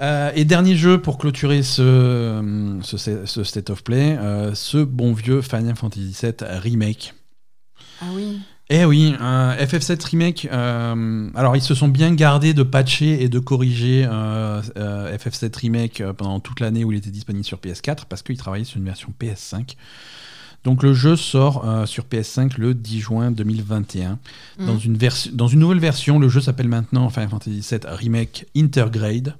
Euh, 0.00 0.30
et 0.34 0.44
dernier 0.44 0.74
jeu 0.76 1.00
pour 1.00 1.18
clôturer 1.18 1.62
ce, 1.62 2.78
ce, 2.82 3.26
ce 3.26 3.44
State 3.44 3.70
of 3.70 3.84
Play, 3.84 4.16
euh, 4.18 4.54
ce 4.54 4.78
bon 4.78 5.12
vieux 5.12 5.42
Final 5.42 5.76
Fantasy 5.76 6.16
VII 6.20 6.32
Remake. 6.40 7.14
Ah 8.00 8.06
oui. 8.14 8.40
Eh 8.70 8.84
oui, 8.86 9.14
un 9.20 9.54
FF7 9.56 10.02
Remake. 10.06 10.48
euh, 10.50 11.28
alors, 11.34 11.56
ils 11.56 11.62
se 11.62 11.74
sont 11.74 11.88
bien 11.88 12.14
gardés 12.14 12.54
de 12.54 12.62
patcher 12.62 13.22
et 13.22 13.28
de 13.28 13.38
corriger 13.38 14.06
euh, 14.10 14.62
euh, 14.78 15.14
FF7 15.16 15.54
Remake 15.58 16.00
euh, 16.00 16.12
pendant 16.14 16.40
toute 16.40 16.60
l'année 16.60 16.82
où 16.84 16.90
il 16.92 16.96
était 16.98 17.10
disponible 17.10 17.44
sur 17.44 17.58
PS4 17.58 18.04
parce 18.08 18.22
qu'ils 18.22 18.38
travaillaient 18.38 18.64
sur 18.64 18.78
une 18.78 18.86
version 18.86 19.12
PS5. 19.20 19.76
Donc, 20.64 20.82
le 20.84 20.94
jeu 20.94 21.16
sort 21.16 21.68
euh, 21.68 21.84
sur 21.86 22.04
PS5 22.04 22.52
le 22.56 22.72
10 22.72 23.00
juin 23.00 23.30
2021. 23.30 24.18
Dans, 24.58 24.74
Mhm. 24.74 24.80
une 24.84 24.98
dans 25.32 25.48
une 25.48 25.58
nouvelle 25.60 25.80
version, 25.80 26.18
le 26.18 26.28
jeu 26.28 26.40
s'appelle 26.40 26.68
maintenant 26.68 27.10
Final 27.10 27.28
Fantasy 27.28 27.60
VII 27.68 27.80
Remake 27.84 28.46
Intergrade. 28.56 29.34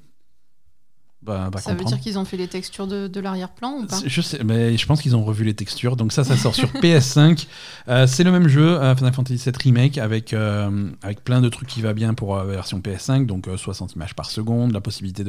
Bah, 1.23 1.51
Ça 1.59 1.75
veut 1.75 1.85
dire 1.85 2.01
qu'ils 2.01 2.19
ont 2.19 2.25
fait 2.25 2.37
les 2.37 2.49
textures 2.49 2.89
de, 2.89 3.07
de 3.07 3.21
l'arrière-plan 3.21 3.79
ou 3.79 3.87
pas 3.87 3.99
Je 4.05 4.21
sais, 4.21 4.43
mais 4.43 4.77
je 4.77 4.87
pense 4.87 5.01
qu'ils 5.01 5.15
ont 5.15 5.25
revu 5.25 5.45
les 5.45 5.55
textures. 5.55 5.97
Donc 5.97 6.13
ça, 6.13 6.25
ça 6.25 6.37
sort 6.37 6.55
sur 6.55 6.69
PS5. 6.83 7.47
Euh, 7.89 8.09
c'est 8.09 8.25
le 8.25 8.33
même 8.33 8.49
jeu, 8.49 8.81
euh, 8.81 8.97
Final 8.97 9.13
Fantasy 9.15 9.37
VII 9.37 9.55
Remake, 9.63 9.99
avec, 9.99 10.33
euh, 10.33 10.91
avec 11.01 11.23
plein 11.23 11.41
de 11.41 11.49
trucs 11.49 11.69
qui 11.69 11.81
va 11.81 11.93
bien 11.93 12.15
pour 12.15 12.37
la 12.37 12.45
version 12.45 12.81
PS5. 12.81 13.27
Donc 13.27 13.47
euh, 13.47 13.57
60 13.57 13.95
images 13.95 14.15
par 14.15 14.31
seconde, 14.31 14.73
la 14.73 14.81
possibilité 14.81 15.25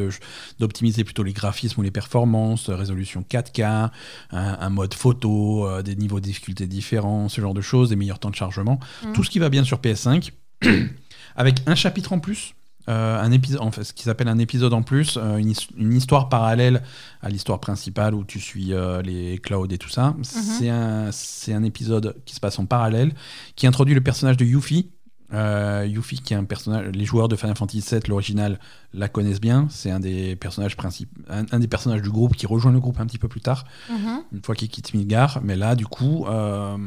d'optimiser 0.60 1.04
plutôt 1.04 1.22
les 1.22 1.34
graphismes 1.34 1.82
ou 1.82 1.84
les 1.84 1.92
performances, 1.92 2.72
résolution 2.72 3.24
4K, 3.30 3.64
un, 3.64 3.92
un 4.32 4.70
mode 4.70 4.96
photo, 4.96 5.82
des 5.84 5.96
niveaux 5.96 6.20
de 6.20 6.26
difficulté 6.26 6.66
différents, 6.66 7.30
ce 7.30 7.40
genre 7.40 7.54
de 7.54 7.62
choses, 7.62 7.90
des 7.90 7.96
meilleurs 7.96 8.20
temps 8.20 8.32
de 8.32 8.36
chargement. 8.36 8.80
Mhm. 9.06 9.14
Tout 9.14 9.24
ce 9.24 9.30
qui 9.30 9.38
va 9.38 9.50
bien 9.50 9.64
sur 9.64 9.78
PS5, 9.80 10.32
avec 11.36 11.58
un 11.68 11.76
chapitre 11.76 12.14
en 12.14 12.20
plus. 12.20 12.56
Euh, 12.90 13.22
un 13.22 13.32
épisode, 13.32 13.62
en 13.62 13.72
fait, 13.72 13.84
ce 13.84 13.94
qui 13.94 14.04
s'appelle 14.04 14.28
un 14.28 14.40
épisode 14.40 14.74
en 14.74 14.82
plus, 14.82 15.18
euh, 15.18 15.38
une, 15.38 15.50
his- 15.52 15.68
une 15.78 15.94
histoire 15.94 16.28
parallèle 16.30 16.84
à 17.22 17.30
l'histoire 17.30 17.60
principale 17.60 18.14
où 18.14 18.24
tu 18.26 18.40
suis 18.40 18.74
euh, 18.74 19.02
les 19.02 19.38
clouds 19.38 19.68
et 19.70 19.78
tout 19.78 19.90
ça. 19.90 20.16
C'est 20.60 20.70
un, 20.70 21.10
c'est 21.12 21.54
un 21.54 21.64
épisode 21.64 22.16
qui 22.26 22.36
se 22.36 22.40
passe 22.40 22.60
en 22.60 22.66
parallèle, 22.66 23.14
qui 23.56 23.68
introduit 23.68 23.96
le 23.96 24.02
personnage 24.02 24.38
de 24.38 24.46
Yuffie. 24.46 24.90
Euh, 25.34 25.88
Yuffie, 25.90 26.20
qui 26.20 26.34
est 26.34 26.38
un 26.38 26.44
personnage, 26.44 26.88
les 26.94 27.06
joueurs 27.06 27.28
de 27.28 27.36
Final 27.36 27.56
Fantasy 27.58 27.84
VII, 27.90 28.02
l'original, 28.08 28.60
la 28.94 29.08
connaissent 29.08 29.42
bien. 29.42 29.66
C'est 29.72 29.90
un 29.90 30.00
des 30.00 30.36
personnages 30.36 30.78
principaux, 30.78 31.12
un, 31.30 31.46
un 31.52 31.60
des 31.60 31.68
personnages 31.68 32.04
du 32.04 32.10
groupe 32.12 32.36
qui 32.36 32.46
rejoint 32.46 32.72
le 32.72 32.80
groupe 32.80 33.00
un 33.00 33.06
petit 33.08 33.18
peu 33.18 33.28
plus 33.28 33.42
tard, 33.42 33.66
Mhm. 33.90 34.22
une 34.32 34.44
fois 34.44 34.54
qu'il 34.54 34.70
quitte 34.70 34.94
Midgar. 34.94 35.40
Mais 35.44 35.56
là, 35.56 35.76
du 35.76 35.88
coup, 35.88 36.28
euh, 36.28 36.78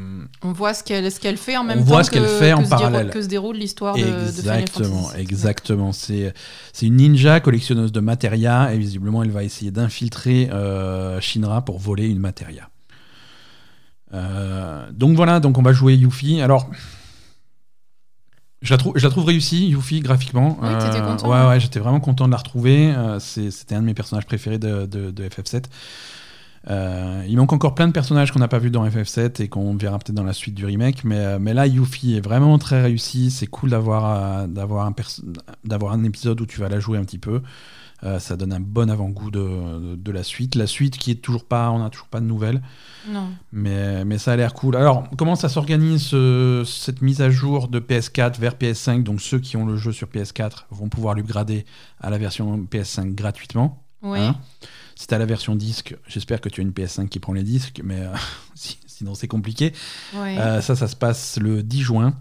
On 0.43 0.53
voit 0.53 0.73
ce 0.73 0.83
qu'elle 0.83 1.11
ce 1.11 1.19
qu'elle 1.19 1.35
fait 1.35 1.57
en 1.57 1.61
On 1.61 1.63
même 1.65 1.79
temps 1.79 1.85
voit 1.85 2.03
ce 2.05 2.09
que, 2.09 2.19
qu'elle 2.19 2.27
fait 2.27 2.53
en 2.53 2.59
que 2.59 2.63
se 2.65 2.69
déroule- 2.69 2.79
parallèle. 2.83 3.09
que 3.09 3.21
se 3.21 3.27
déroule 3.27 3.55
l'histoire 3.57 3.95
de, 3.95 4.01
de 4.01 4.31
Final 4.31 4.67
Fantasy. 4.69 5.17
exactement. 5.19 5.91
C'est 5.91 6.33
c'est 6.71 6.85
une 6.85 6.95
ninja 6.95 7.41
collectionneuse 7.41 7.91
de 7.91 7.99
matéria 7.99 8.73
et 8.73 8.77
visiblement 8.77 9.23
elle 9.23 9.31
va 9.31 9.43
essayer 9.43 9.71
d'infiltrer 9.71 10.49
euh, 10.53 11.19
Shinra 11.19 11.65
pour 11.65 11.79
voler 11.79 12.07
une 12.07 12.19
matéria. 12.19 12.69
Euh, 14.13 14.89
donc 14.91 15.15
voilà, 15.15 15.39
donc 15.39 15.57
on 15.57 15.61
va 15.61 15.73
jouer 15.73 15.95
Yuffie. 15.95 16.39
Alors, 16.41 16.69
je 18.61 18.73
la, 18.73 18.77
trouve, 18.77 18.93
je 18.95 19.03
la 19.03 19.09
trouve 19.11 19.25
réussie, 19.25 19.67
Yuffie, 19.69 19.99
graphiquement. 19.99 20.57
Oui, 20.61 20.67
Euh, 20.69 21.01
content, 21.01 21.29
Ouais, 21.29 21.47
ouais, 21.49 21.59
j'étais 21.59 21.79
vraiment 21.79 21.99
content 21.99 22.25
de 22.25 22.31
la 22.31 22.37
retrouver. 22.37 22.93
Euh, 22.95 23.19
C'était 23.19 23.75
un 23.75 23.81
de 23.81 23.85
mes 23.85 23.93
personnages 23.93 24.25
préférés 24.25 24.57
de, 24.59 24.85
de- 24.85 25.11
de 25.11 25.23
FF7. 25.29 25.65
Euh, 26.69 27.23
il 27.27 27.37
manque 27.37 27.53
encore 27.53 27.75
plein 27.75 27.87
de 27.87 27.93
personnages 27.93 28.31
qu'on 28.31 28.39
n'a 28.39 28.49
pas 28.49 28.59
vus 28.59 28.71
dans 28.71 28.85
FF7 28.85 29.41
et 29.41 29.47
qu'on 29.47 29.75
verra 29.75 29.99
peut-être 29.99 30.15
dans 30.15 30.23
la 30.23 30.33
suite 30.33 30.53
du 30.55 30.65
remake, 30.65 31.05
mais, 31.05 31.39
mais 31.39 31.53
là, 31.53 31.65
Yuffie 31.65 32.15
est 32.17 32.19
vraiment 32.21 32.57
très 32.57 32.81
réussi. 32.81 33.31
C'est 33.31 33.47
cool 33.47 33.69
d'avoir 33.69 34.47
d'avoir 34.49 34.85
un, 34.85 34.93
un 35.91 36.03
épisode 36.03 36.41
où 36.41 36.45
tu 36.45 36.59
vas 36.59 36.67
la 36.67 36.79
jouer 36.79 36.97
un 36.97 37.03
petit 37.05 37.19
peu. 37.19 37.41
Euh, 38.03 38.19
ça 38.19 38.37
donne 38.37 38.53
un 38.53 38.59
bon 38.59 38.91
avant-goût 38.91 39.31
de, 39.31 39.39
de, 39.39 39.95
de 39.95 40.11
la 40.11 40.21
suite. 40.23 40.53
La 40.53 40.67
suite 40.67 40.97
qui 40.97 41.09
est 41.09 41.15
toujours 41.15 41.45
pas, 41.45 41.71
on 41.71 41.79
n'a 41.79 41.89
toujours 41.89 42.07
pas 42.09 42.19
de 42.19 42.25
nouvelles, 42.25 42.61
Non. 43.09 43.29
mais, 43.51 44.05
mais 44.05 44.19
ça 44.19 44.33
a 44.33 44.35
l'air 44.35 44.53
cool. 44.53 44.75
Alors, 44.75 45.05
comment 45.17 45.35
ça 45.35 45.49
s'organise 45.49 46.03
ce- 46.03 46.63
cette 46.63 47.01
mise 47.01 47.21
à 47.21 47.31
jour 47.31 47.67
de 47.69 47.79
PS4 47.79 48.37
vers 48.39 48.53
PS5 48.53 49.01
Donc, 49.01 49.19
ceux 49.19 49.39
qui 49.39 49.57
ont 49.57 49.65
le 49.65 49.77
jeu 49.77 49.91
sur 49.91 50.07
PS4 50.09 50.65
vont 50.69 50.89
pouvoir 50.89 51.15
l'upgrader 51.15 51.65
à 51.99 52.11
la 52.11 52.19
version 52.19 52.59
PS5 52.69 53.15
gratuitement. 53.15 53.81
Oui. 54.03 54.19
Hein 54.19 54.35
si 54.95 55.05
t'as 55.07 55.17
la 55.19 55.25
version 55.27 55.55
disque, 55.55 55.95
j'espère 56.07 56.39
que 56.41 56.49
tu 56.49 56.61
as 56.61 56.63
une 56.63 56.71
PS5 56.71 57.07
qui 57.07 57.19
prend 57.19 57.33
les 57.33 57.43
disques, 57.43 57.81
mais 57.83 57.99
euh, 57.99 58.13
si- 58.55 58.77
sinon 58.85 59.15
c'est 59.15 59.27
compliqué. 59.27 59.73
Ouais. 60.15 60.37
Euh, 60.37 60.61
ça, 60.61 60.75
ça 60.75 60.87
se 60.87 60.95
passe 60.95 61.37
le 61.41 61.63
10 61.63 61.81
juin. 61.81 62.13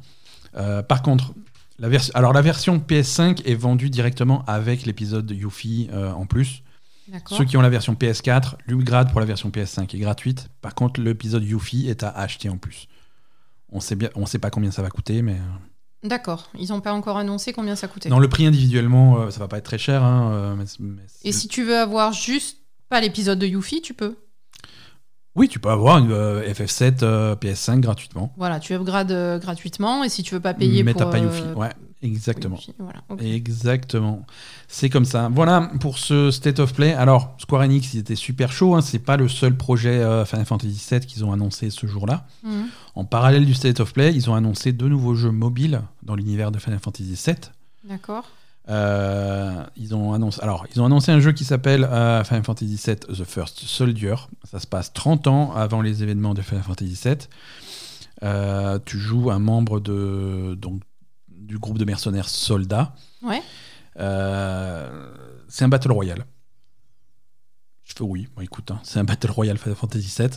Euh, 0.56 0.82
par 0.82 1.02
contre, 1.02 1.34
la, 1.78 1.88
alors, 2.14 2.32
la 2.32 2.42
version 2.42 2.78
PS5 2.78 3.42
est 3.44 3.54
vendue 3.54 3.90
directement 3.90 4.44
avec 4.46 4.86
l'épisode 4.86 5.30
Yuffie 5.30 5.88
euh, 5.92 6.12
en 6.12 6.26
plus. 6.26 6.62
D'accord. 7.08 7.38
Ceux 7.38 7.44
qui 7.44 7.56
ont 7.56 7.62
la 7.62 7.68
version 7.68 7.94
PS4, 7.94 8.54
l'upgrade 8.66 9.10
pour 9.10 9.20
la 9.20 9.26
version 9.26 9.50
PS5 9.50 9.94
est 9.94 9.98
gratuite. 9.98 10.48
Par 10.60 10.74
contre, 10.74 11.00
l'épisode 11.00 11.44
Yuffie 11.44 11.88
est 11.88 12.02
à 12.02 12.08
acheter 12.10 12.48
en 12.48 12.56
plus. 12.56 12.88
On 13.70 13.80
sait 13.80 13.94
bien, 13.94 14.10
on 14.14 14.26
sait 14.26 14.38
pas 14.38 14.50
combien 14.50 14.70
ça 14.70 14.82
va 14.82 14.90
coûter, 14.90 15.22
mais 15.22 15.34
euh, 15.34 16.06
D'accord. 16.08 16.50
Ils 16.58 16.68
n'ont 16.70 16.80
pas 16.80 16.92
encore 16.92 17.16
annoncé 17.16 17.52
combien 17.52 17.76
ça 17.76 17.88
coûtait. 17.88 18.08
dans 18.08 18.18
le 18.18 18.28
prix 18.28 18.46
individuellement, 18.46 19.20
euh, 19.20 19.30
ça 19.30 19.40
va 19.40 19.48
pas 19.48 19.58
être 19.58 19.64
très 19.64 19.78
cher. 19.78 20.02
hein, 20.02 20.30
euh, 20.32 20.54
mais 20.56 20.64
mais 20.80 21.02
Et 21.24 21.32
si 21.32 21.48
tu 21.48 21.64
veux 21.64 21.78
avoir 21.78 22.12
juste 22.12 22.58
pas 22.88 23.00
l'épisode 23.00 23.38
de 23.38 23.46
Yuffie, 23.46 23.82
tu 23.82 23.94
peux. 23.94 24.16
Oui, 25.36 25.48
tu 25.48 25.58
peux 25.58 25.68
avoir 25.68 25.98
une 25.98 26.10
euh, 26.10 26.50
FF7 26.52 27.00
euh, 27.02 27.36
PS5 27.36 27.80
gratuitement. 27.80 28.32
Voilà, 28.38 28.58
tu 28.58 28.72
upgrades 28.74 29.12
euh, 29.12 29.38
gratuitement 29.38 30.02
et 30.02 30.08
si 30.08 30.22
tu 30.22 30.34
veux 30.34 30.40
pas 30.40 30.54
payer 30.54 30.82
mais 30.82 30.92
pour. 30.92 31.02
t'as 31.02 31.10
pas 31.10 31.18
Yuffie. 31.18 31.42
Ouais, 31.54 31.72
exactement. 32.02 32.58
Voilà. 32.78 33.00
Exactement. 33.22 34.24
C'est 34.66 34.88
comme 34.88 35.04
ça. 35.04 35.28
Voilà 35.30 35.70
pour 35.78 35.98
ce 35.98 36.30
State 36.30 36.58
of 36.58 36.72
Play. 36.72 36.94
Alors, 36.94 37.34
Square 37.38 37.62
Enix, 37.62 37.92
ils 37.92 38.00
étaient 38.00 38.16
super 38.16 38.50
chauds. 38.50 38.74
Hein. 38.74 38.80
C'est 38.80 38.98
pas 38.98 39.18
le 39.18 39.28
seul 39.28 39.54
projet 39.54 39.98
Final 40.24 40.46
Fantasy 40.46 40.82
VII 40.90 41.00
qu'ils 41.00 41.22
ont 41.24 41.32
annoncé 41.32 41.68
ce 41.68 41.86
jour-là. 41.86 42.26
Mhm. 42.42 42.68
En 42.94 43.04
parallèle 43.04 43.44
du 43.44 43.52
State 43.52 43.80
of 43.80 43.92
Play, 43.92 44.14
ils 44.14 44.30
ont 44.30 44.34
annoncé 44.34 44.72
deux 44.72 44.88
nouveaux 44.88 45.14
jeux 45.14 45.30
mobiles 45.30 45.82
dans 46.02 46.14
l'univers 46.14 46.50
de 46.50 46.58
Final 46.58 46.80
Fantasy 46.80 47.14
VII. 47.26 47.36
D'accord. 47.84 48.24
Euh, 48.68 49.64
ils 49.76 49.94
ont 49.94 50.12
annoncé, 50.12 50.40
alors, 50.42 50.66
ils 50.74 50.80
ont 50.80 50.86
annoncé 50.86 51.12
un 51.12 51.20
jeu 51.20 51.32
qui 51.32 51.44
s'appelle 51.44 51.84
euh, 51.84 52.24
Final 52.24 52.44
Fantasy 52.44 52.80
VII 52.84 52.96
The 52.96 53.24
First 53.24 53.60
Soldier. 53.60 54.14
Ça 54.44 54.58
se 54.58 54.66
passe 54.66 54.92
30 54.92 55.26
ans 55.28 55.54
avant 55.54 55.82
les 55.82 56.02
événements 56.02 56.34
de 56.34 56.42
Final 56.42 56.64
Fantasy 56.64 56.98
VII. 57.02 57.16
Euh, 58.22 58.78
tu 58.84 58.98
joues 58.98 59.30
un 59.30 59.38
membre 59.38 59.80
de, 59.80 60.56
donc, 60.56 60.80
du 61.28 61.58
groupe 61.58 61.78
de 61.78 61.84
mercenaires 61.84 62.28
soldats. 62.28 62.94
Ouais. 63.22 63.42
C'est 65.48 65.64
un 65.64 65.68
Battle 65.68 65.92
Royale. 65.92 66.26
Je 67.86 67.92
fais 67.96 68.02
oui, 68.02 68.26
bon, 68.34 68.42
écoute, 68.42 68.70
hein, 68.72 68.80
c'est 68.82 68.98
un 68.98 69.04
Battle 69.04 69.30
Royale 69.30 69.58
Final 69.58 69.76
Fantasy 69.76 70.12
VII. 70.18 70.28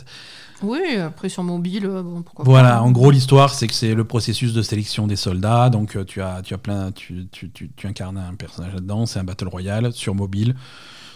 Oui, 0.62 0.96
après 0.96 1.28
sur 1.28 1.42
mobile, 1.42 1.86
euh, 1.86 2.02
bon, 2.02 2.22
pourquoi 2.22 2.44
Voilà, 2.44 2.74
pas. 2.76 2.80
en 2.82 2.90
gros 2.92 3.10
l'histoire 3.10 3.52
c'est 3.52 3.66
que 3.66 3.74
c'est 3.74 3.94
le 3.94 4.04
processus 4.04 4.52
de 4.52 4.62
sélection 4.62 5.06
des 5.06 5.16
soldats, 5.16 5.68
donc 5.68 5.96
euh, 5.96 6.04
tu 6.04 6.22
as 6.22 6.42
tu 6.42 6.54
as 6.54 6.58
plein 6.58 6.92
tu, 6.92 7.26
tu, 7.32 7.50
tu, 7.50 7.70
tu 7.74 7.86
incarnes 7.88 8.18
un 8.18 8.34
personnage 8.34 8.74
là-dedans, 8.74 9.04
c'est 9.06 9.18
un 9.18 9.24
battle 9.24 9.48
royale 9.48 9.92
sur 9.92 10.14
mobile. 10.14 10.54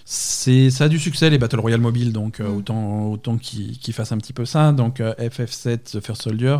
C'est 0.07 0.71
ça 0.71 0.85
a 0.85 0.89
du 0.89 0.99
succès 0.99 1.31
les 1.31 1.39
battle 1.39 1.61
royale 1.61 1.81
mobiles 1.81 2.13
donc 2.13 2.41
euh, 2.41 2.49
Mm. 2.49 2.57
autant 2.57 3.07
autant 3.11 3.37
qu'ils 3.39 3.95
fassent 3.95 4.13
un 4.13 4.19
petit 4.19 4.33
peu 4.33 4.45
ça. 4.45 4.73
Donc 4.73 5.01
euh, 5.01 5.15
FF7 5.19 5.99
The 5.99 6.01
First 6.05 6.23
Soldier 6.23 6.59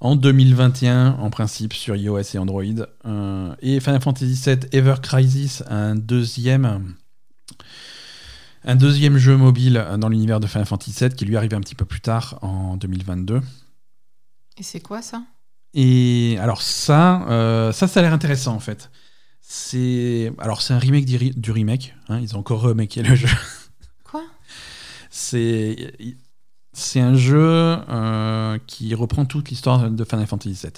en 0.00 0.14
2021 0.16 1.16
en 1.20 1.30
principe 1.30 1.72
sur 1.72 1.96
iOS 1.96 2.20
et 2.34 2.38
Android 2.38 2.62
Euh, 3.06 3.54
et 3.62 3.80
Final 3.80 4.00
Fantasy 4.02 4.34
VII 4.46 4.58
Ever 4.72 4.96
Crisis 5.02 5.62
un 5.68 5.94
deuxième 5.96 6.94
Un 8.64 8.76
deuxième 8.76 9.16
jeu 9.16 9.36
mobile 9.36 9.84
dans 9.98 10.08
l'univers 10.08 10.38
de 10.38 10.46
Final 10.46 10.66
Fantasy 10.66 10.92
VII 10.98 11.14
qui 11.14 11.24
lui 11.24 11.36
arrive 11.36 11.54
un 11.54 11.60
petit 11.60 11.74
peu 11.74 11.86
plus 11.86 12.00
tard 12.00 12.38
en 12.42 12.76
2022. 12.76 13.40
Et 14.58 14.62
c'est 14.62 14.80
quoi 14.80 15.00
ça? 15.00 15.22
Et 15.72 16.36
alors 16.40 16.60
ça, 16.60 17.26
euh, 17.30 17.72
ça, 17.72 17.88
ça 17.88 18.00
a 18.00 18.02
l'air 18.02 18.12
intéressant 18.12 18.54
en 18.54 18.60
fait. 18.60 18.90
C'est 19.40 20.32
alors 20.38 20.62
c'est 20.62 20.74
un 20.74 20.78
remake 20.78 21.06
du, 21.06 21.50
remake. 21.50 21.94
hein, 22.08 22.20
ils 22.20 22.36
ont 22.36 22.40
encore 22.40 22.60
remaké 22.60 23.02
le 23.02 23.14
jeu. 23.14 23.28
Quoi? 24.04 24.24
C'est 25.10 25.94
c'est 26.72 27.00
un 27.00 27.14
jeu 27.14 27.40
euh, 27.88 28.58
qui 28.66 28.94
reprend 28.94 29.24
toute 29.24 29.48
l'histoire 29.48 29.90
de 29.90 30.04
Final 30.04 30.26
Fantasy 30.26 30.52
VII. 30.62 30.72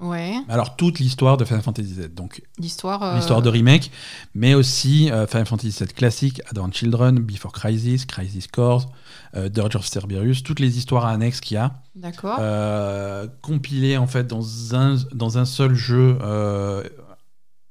Ouais, 0.00 0.34
Alors 0.48 0.74
toute 0.76 0.98
l'histoire 0.98 1.36
de 1.36 1.44
Final 1.44 1.62
Fantasy 1.62 1.92
VII, 1.94 2.08
donc 2.08 2.42
l'histoire. 2.58 3.00
euh, 3.02 3.14
l'histoire 3.16 3.42
de 3.42 3.48
remake, 3.48 3.92
mais 4.34 4.54
aussi 4.54 5.08
euh, 5.10 5.26
Final 5.28 5.46
Fantasy 5.46 5.70
VII 5.78 5.92
classique, 5.92 6.42
Advent 6.50 6.72
Children, 6.72 7.20
Before 7.20 7.52
Crisis, 7.52 8.04
Crisis 8.04 8.48
Core, 8.48 8.90
euh, 9.36 9.48
Dirge 9.48 9.76
of 9.76 9.86
Cerberus, 9.86 10.42
toutes 10.42 10.58
les 10.58 10.78
histoires 10.78 11.06
annexes 11.06 11.40
qu'il 11.40 11.54
y 11.54 11.58
a, 11.58 11.80
D'accord. 11.94 12.38
euh, 12.40 13.28
compilées 13.40 13.96
en 13.96 14.08
fait 14.08 14.26
dans 14.26 14.74
un, 14.74 14.96
dans 15.12 15.38
un 15.38 15.44
seul 15.44 15.74
jeu 15.74 16.18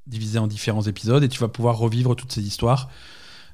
divisé 0.07 0.39
en 0.39 0.47
différents 0.47 0.84
épisodes, 0.84 1.24
et 1.24 1.30
tu 1.30 1.39
vas 1.39 1.47
pouvoir 1.49 1.78
revivre 1.78 2.15
toutes 2.15 2.32
ces 2.32 2.41
histoires. 2.41 2.89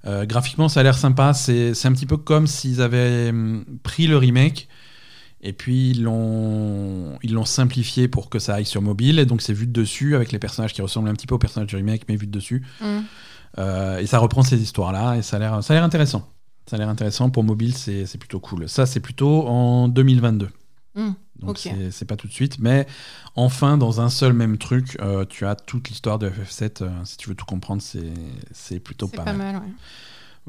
Graphiquement, 0.05 0.69
ça 0.69 0.79
a 0.79 0.83
l'air 0.83 0.97
sympa. 0.97 1.33
C'est 1.33 1.73
c'est 1.73 1.87
un 1.87 1.91
petit 1.93 2.05
peu 2.05 2.17
comme 2.17 2.47
s'ils 2.47 2.81
avaient 2.81 3.29
hum, 3.29 3.65
pris 3.83 4.07
le 4.07 4.17
remake 4.17 4.67
et 5.41 5.53
puis 5.53 5.91
ils 5.91 6.03
l'ont 6.03 7.17
ils 7.23 7.33
l'ont 7.33 7.45
simplifié 7.45 8.07
pour 8.07 8.29
que 8.29 8.39
ça 8.39 8.55
aille 8.55 8.65
sur 8.65 8.81
mobile. 8.81 9.19
Et 9.19 9.25
donc 9.25 9.41
c'est 9.41 9.53
vu 9.53 9.67
de 9.67 9.71
dessus 9.71 10.15
avec 10.15 10.31
les 10.31 10.39
personnages 10.39 10.73
qui 10.73 10.81
ressemblent 10.81 11.09
un 11.09 11.13
petit 11.13 11.27
peu 11.27 11.35
aux 11.35 11.39
personnages 11.39 11.67
du 11.69 11.75
remake, 11.75 12.03
mais 12.09 12.15
vu 12.15 12.27
de 12.27 12.31
dessus. 12.31 12.63
Hmm. 12.81 12.99
Euh, 13.57 13.97
et 13.99 14.05
ça 14.05 14.19
reprend 14.19 14.43
ces 14.43 14.61
histoires-là 14.61 15.15
et 15.17 15.21
ça 15.21 15.37
a 15.37 15.39
l'air 15.39 15.63
ça 15.63 15.73
a 15.73 15.75
l'air 15.77 15.83
intéressant. 15.83 16.29
Ça 16.67 16.75
a 16.75 16.79
l'air 16.79 16.89
intéressant 16.89 17.29
pour 17.31 17.43
mobile, 17.43 17.73
c'est 17.75 18.05
c'est 18.05 18.17
plutôt 18.19 18.39
cool. 18.39 18.69
Ça, 18.69 18.85
c'est 18.85 18.99
plutôt 18.99 19.47
en 19.47 19.87
2022. 19.87 20.49
Hmm, 20.95 21.11
Donc 21.39 21.57
c'est- 21.57 21.91
c'est 21.91 22.05
pas 22.05 22.15
tout 22.15 22.27
de 22.27 22.33
suite, 22.33 22.57
mais 22.59 22.85
enfin 23.35 23.77
dans 23.77 24.01
un 24.01 24.09
seul 24.09 24.33
même 24.33 24.57
truc, 24.57 24.97
euh, 25.01 25.23
tu 25.27 25.45
as 25.45 25.55
toute 25.55 25.89
l'histoire 25.89 26.19
de 26.19 26.29
FF7. 26.29 26.81
euh, 26.81 26.89
si 27.05 27.17
tu 27.17 27.29
veux 27.29 27.35
tout 27.35 27.45
comprendre, 27.45 27.81
c'est 27.81 28.11
c'est 28.51 28.79
plutôt 28.79 29.07
C'est 29.09 29.17
pas, 29.17 29.23
pas 29.23 29.33
mal. 29.33 29.53
mal, 29.53 29.61
ouais. 29.63 29.69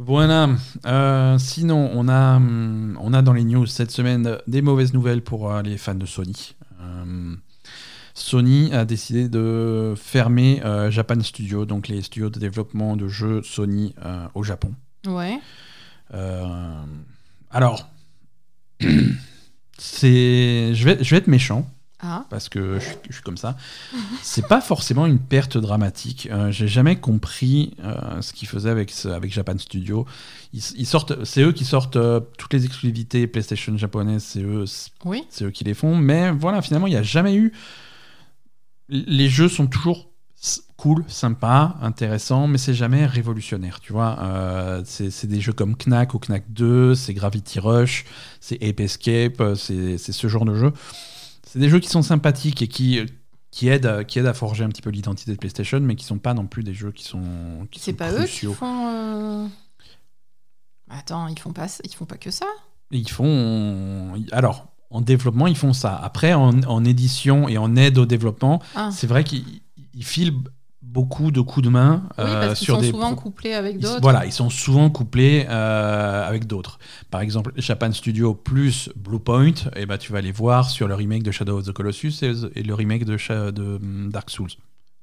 Voilà. 0.03 0.48
Euh, 0.86 1.36
sinon, 1.36 1.90
on 1.92 2.09
a, 2.09 2.36
hum, 2.36 2.98
on 3.03 3.12
a 3.12 3.20
dans 3.20 3.34
les 3.34 3.44
news 3.44 3.66
cette 3.66 3.90
semaine 3.90 4.38
des 4.46 4.62
mauvaises 4.62 4.94
nouvelles 4.94 5.20
pour 5.20 5.53
euh, 5.53 5.61
les 5.61 5.76
fans 5.76 5.94
de 5.94 6.07
Sony. 6.07 6.55
Euh, 6.80 7.34
Sony 8.14 8.72
a 8.72 8.86
décidé 8.86 9.28
de 9.28 9.92
fermer 9.96 10.62
Japan 10.88 11.20
Studio, 11.20 11.66
donc 11.66 11.88
les 11.88 12.01
studios 12.01 12.30
de 12.30 12.38
développement 12.38 12.96
de 12.96 13.09
jeux 13.09 13.42
Sony 13.42 13.94
au 14.34 14.42
Japon. 14.42 14.74
Ouais. 15.07 15.38
Alors, 17.51 17.88
c'est, 19.78 20.74
je 20.74 20.84
vais, 20.84 21.03
je 21.03 21.11
vais 21.11 21.16
être 21.18 21.28
méchant 21.28 21.70
Ah, 22.03 22.24
parce 22.30 22.48
que 22.48 22.78
je, 22.78 22.84
suis- 22.86 22.96
je 23.09 23.14
suis 23.14 23.22
comme 23.22 23.36
ça. 23.36 23.57
C'est 24.22 24.46
pas 24.48 24.61
forcément 24.61 25.05
une 25.07 25.18
perte 25.18 25.59
dramatique. 25.59 26.28
Euh, 26.30 26.51
J'ai 26.51 26.66
jamais 26.68 26.96
compris 26.96 27.74
euh, 27.84 28.22
ce 28.22 28.32
qu'ils 28.32 28.48
faisaient 28.48 28.70
avec, 28.70 28.90
ce- 28.90 29.09
avec 29.09 29.32
Japan 29.32 29.59
Studio. 29.59 30.07
Ils, 30.55 30.62
ils 30.76 30.86
sortent, 30.86 31.24
c'est 31.24 31.42
eux 31.42 31.53
qui 31.53 31.64
sortent 31.64 31.96
euh, 31.96 32.20
toutes 32.38 32.55
les 32.55 32.64
exclusivités 32.64 33.26
PlayStation 33.26 33.76
japonaises, 33.76 34.24
c'est 34.24 34.42
eux, 34.42 34.64
oui. 35.05 35.24
c'est 35.28 35.44
eux 35.44 35.51
qui 35.51 35.64
les 35.64 35.74
font. 35.74 35.94
Mais 35.96 36.30
voilà, 36.30 36.62
finalement, 36.62 36.86
il 36.86 36.90
n'y 36.90 36.96
a 36.96 37.03
jamais 37.03 37.34
eu. 37.34 37.53
Les 38.88 39.28
jeux 39.28 39.48
sont 39.48 39.66
toujours 39.66 40.09
cool, 40.76 41.05
sympas, 41.07 41.76
intéressants, 41.82 42.46
mais 42.46 42.57
c'est 42.57 42.72
jamais 42.74 43.05
révolutionnaire, 43.05 43.80
tu 43.80 43.92
vois. 43.92 44.16
Euh, 44.20 44.82
c'est 44.86 45.26
des 45.26 45.40
jeux 45.40 45.53
comme 45.53 45.76
Knack 45.76 46.14
ou 46.14 46.18
Knack 46.18 46.44
2, 46.51 46.94
c'est 46.94 47.12
Gravity 47.12 47.61
Rush, 47.61 48.07
c'est 48.40 48.57
Ape 48.66 48.80
Escape, 48.80 49.42
c'est 49.57 49.98
c'est 49.98 50.12
ce 50.12 50.26
genre 50.28 50.46
de 50.46 50.55
jeu. 50.55 50.72
C'est 51.53 51.59
des 51.59 51.68
jeux 51.68 51.80
qui 51.80 51.88
sont 51.88 52.03
sympathiques 52.03 52.62
et 52.62 52.68
qui, 52.68 53.01
qui, 53.51 53.66
aident, 53.68 53.86
à- 53.86 54.05
qui 54.05 54.20
aident 54.20 54.26
à 54.26 54.34
forger 54.34 54.62
un 54.62 54.68
petit 54.68 54.82
peu 54.82 54.90
l'identité 54.90 55.32
de 55.32 55.36
PlayStation, 55.36 55.80
mais 55.80 55.96
qui 55.96 56.05
sont 56.05 56.18
pas 56.18 56.32
non 56.32 56.46
plus 56.46 56.62
des 56.62 56.74
jeux 56.74 56.92
qui 56.92 57.03
sont, 57.05 57.66
qui 57.72 57.80
C'est 57.80 57.90
sont 57.90 57.96
pas 57.96 58.12
eux 58.12 58.24
qui 58.24 58.46
font. 58.46 58.86
euh, 58.88 59.46
Attends, 60.88 61.26
ils 61.28 61.38
font 61.38 61.53
pas, 61.53 61.66
ils 61.84 61.92
font 61.94 62.05
pas 62.05 62.18
que 62.18 62.30
ça? 62.30 62.46
Ils 62.92 63.09
font. 63.11 64.14
Alors, 64.32 64.66
en 64.90 65.01
développement, 65.01 65.46
ils 65.48 65.57
font 65.57 65.72
ça. 65.72 65.96
Après, 65.96 66.34
en, 66.34 66.62
en 66.64 66.84
édition 66.84 67.48
et 67.48 67.59
en 67.59 67.74
aide 67.76 67.98
au 67.98 68.07
développement, 68.07 68.62
Ah. 68.74 68.90
c'est 68.92 69.07
vrai 69.07 69.24
qu'ils 69.24 69.44
ils 69.94 70.05
filent 70.05 70.34
beaucoup 70.93 71.30
de 71.30 71.41
coups 71.41 71.64
de 71.64 71.70
main 71.70 72.03
Oui, 72.18 72.24
euh, 72.24 72.47
parce 72.49 72.59
qu'ils 72.59 72.68
sont 72.68 72.80
des. 72.80 72.91
souvent 72.91 73.14
couplés 73.14 73.55
avec 73.55 73.78
d'autres. 73.78 74.01
Voilà, 74.03 74.26
ils 74.26 74.32
sont 74.32 74.51
souvent 74.51 74.91
couplés 74.91 75.47
euh, 75.49 76.26
avec 76.28 76.47
d'autres. 76.47 76.78
Par 77.11 77.20
exemple, 77.20 77.53
Japan 77.57 77.93
Studio 77.93 78.34
plus 78.34 78.91
Bluepoint, 78.97 79.53
et 79.76 79.86
ben, 79.86 79.99
tu 79.99 80.12
vas 80.12 80.20
les 80.20 80.32
voir 80.32 80.68
sur 80.68 80.88
le 80.88 80.95
remake 80.95 81.22
de 81.22 81.30
Shadow 81.30 81.59
of 81.59 81.64
the 81.66 81.72
Colossus 81.72 82.12
et, 82.22 82.32
et 82.59 82.62
le 82.62 82.74
remake 82.74 83.05
de, 83.05 83.16
Sha- 83.16 83.53
de 83.53 83.76
hum, 83.76 84.11
Dark 84.12 84.30
Souls. 84.30 84.51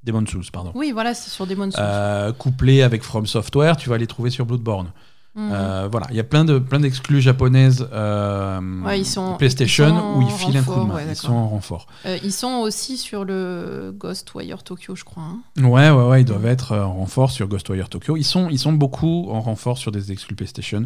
Demon 0.03 0.25
Souls, 0.25 0.45
pardon. 0.53 0.71
Oui, 0.75 0.91
voilà, 0.91 1.13
c'est 1.13 1.29
sur 1.29 1.47
Demon's 1.47 1.73
Souls. 1.73 1.83
Euh, 1.83 2.31
couplés 2.31 2.81
avec 2.81 3.03
From 3.03 3.25
Software, 3.25 3.75
tu 3.77 3.89
vas 3.89 3.97
les 3.97 4.07
trouver 4.07 4.29
sur 4.29 4.45
Bloodborne. 4.45 4.91
Mhm. 5.37 5.51
Euh, 5.53 5.87
voilà, 5.91 6.07
il 6.09 6.15
y 6.17 6.19
a 6.19 6.23
plein 6.23 6.43
de 6.45 6.57
plein 6.57 6.79
d'exclus 6.79 7.21
japonaises 7.21 7.87
euh, 7.93 8.59
Ouais, 8.83 8.99
ils 8.99 9.05
sont- 9.05 9.35
PlayStation 9.37 9.85
ils 9.87 9.89
sont 9.99 10.17
où 10.17 10.21
ils 10.23 10.25
en 10.25 10.37
filent 10.37 10.57
un 10.57 10.63
coup 10.63 10.79
de 10.79 10.85
main. 10.85 10.95
ouais, 10.95 11.05
ils 11.09 11.15
sont 11.15 11.33
en 11.33 11.47
renfort. 11.47 11.85
Euh, 12.07 12.17
ils 12.23 12.33
sont 12.33 12.53
aussi 12.55 12.97
sur 12.97 13.23
le 13.23 13.93
Ghostwire 13.95 14.63
Tokyo, 14.63 14.95
je 14.95 15.03
crois. 15.03 15.23
hein. 15.23 15.39
Ouais, 15.63 15.89
ouais, 15.91 16.07
ouais, 16.07 16.21
ils 16.21 16.25
doivent 16.25 16.47
être 16.47 16.75
en 16.75 16.93
renfort 16.93 17.29
sur 17.29 17.47
Ghostwire 17.47 17.87
Tokyo. 17.87 18.17
Ils 18.17 18.23
sont, 18.23 18.49
ils 18.49 18.57
sont 18.57 18.73
beaucoup 18.73 19.27
en 19.29 19.39
renfort 19.41 19.77
sur 19.77 19.91
des 19.91 20.11
exclus 20.11 20.35
PlayStation. 20.35 20.85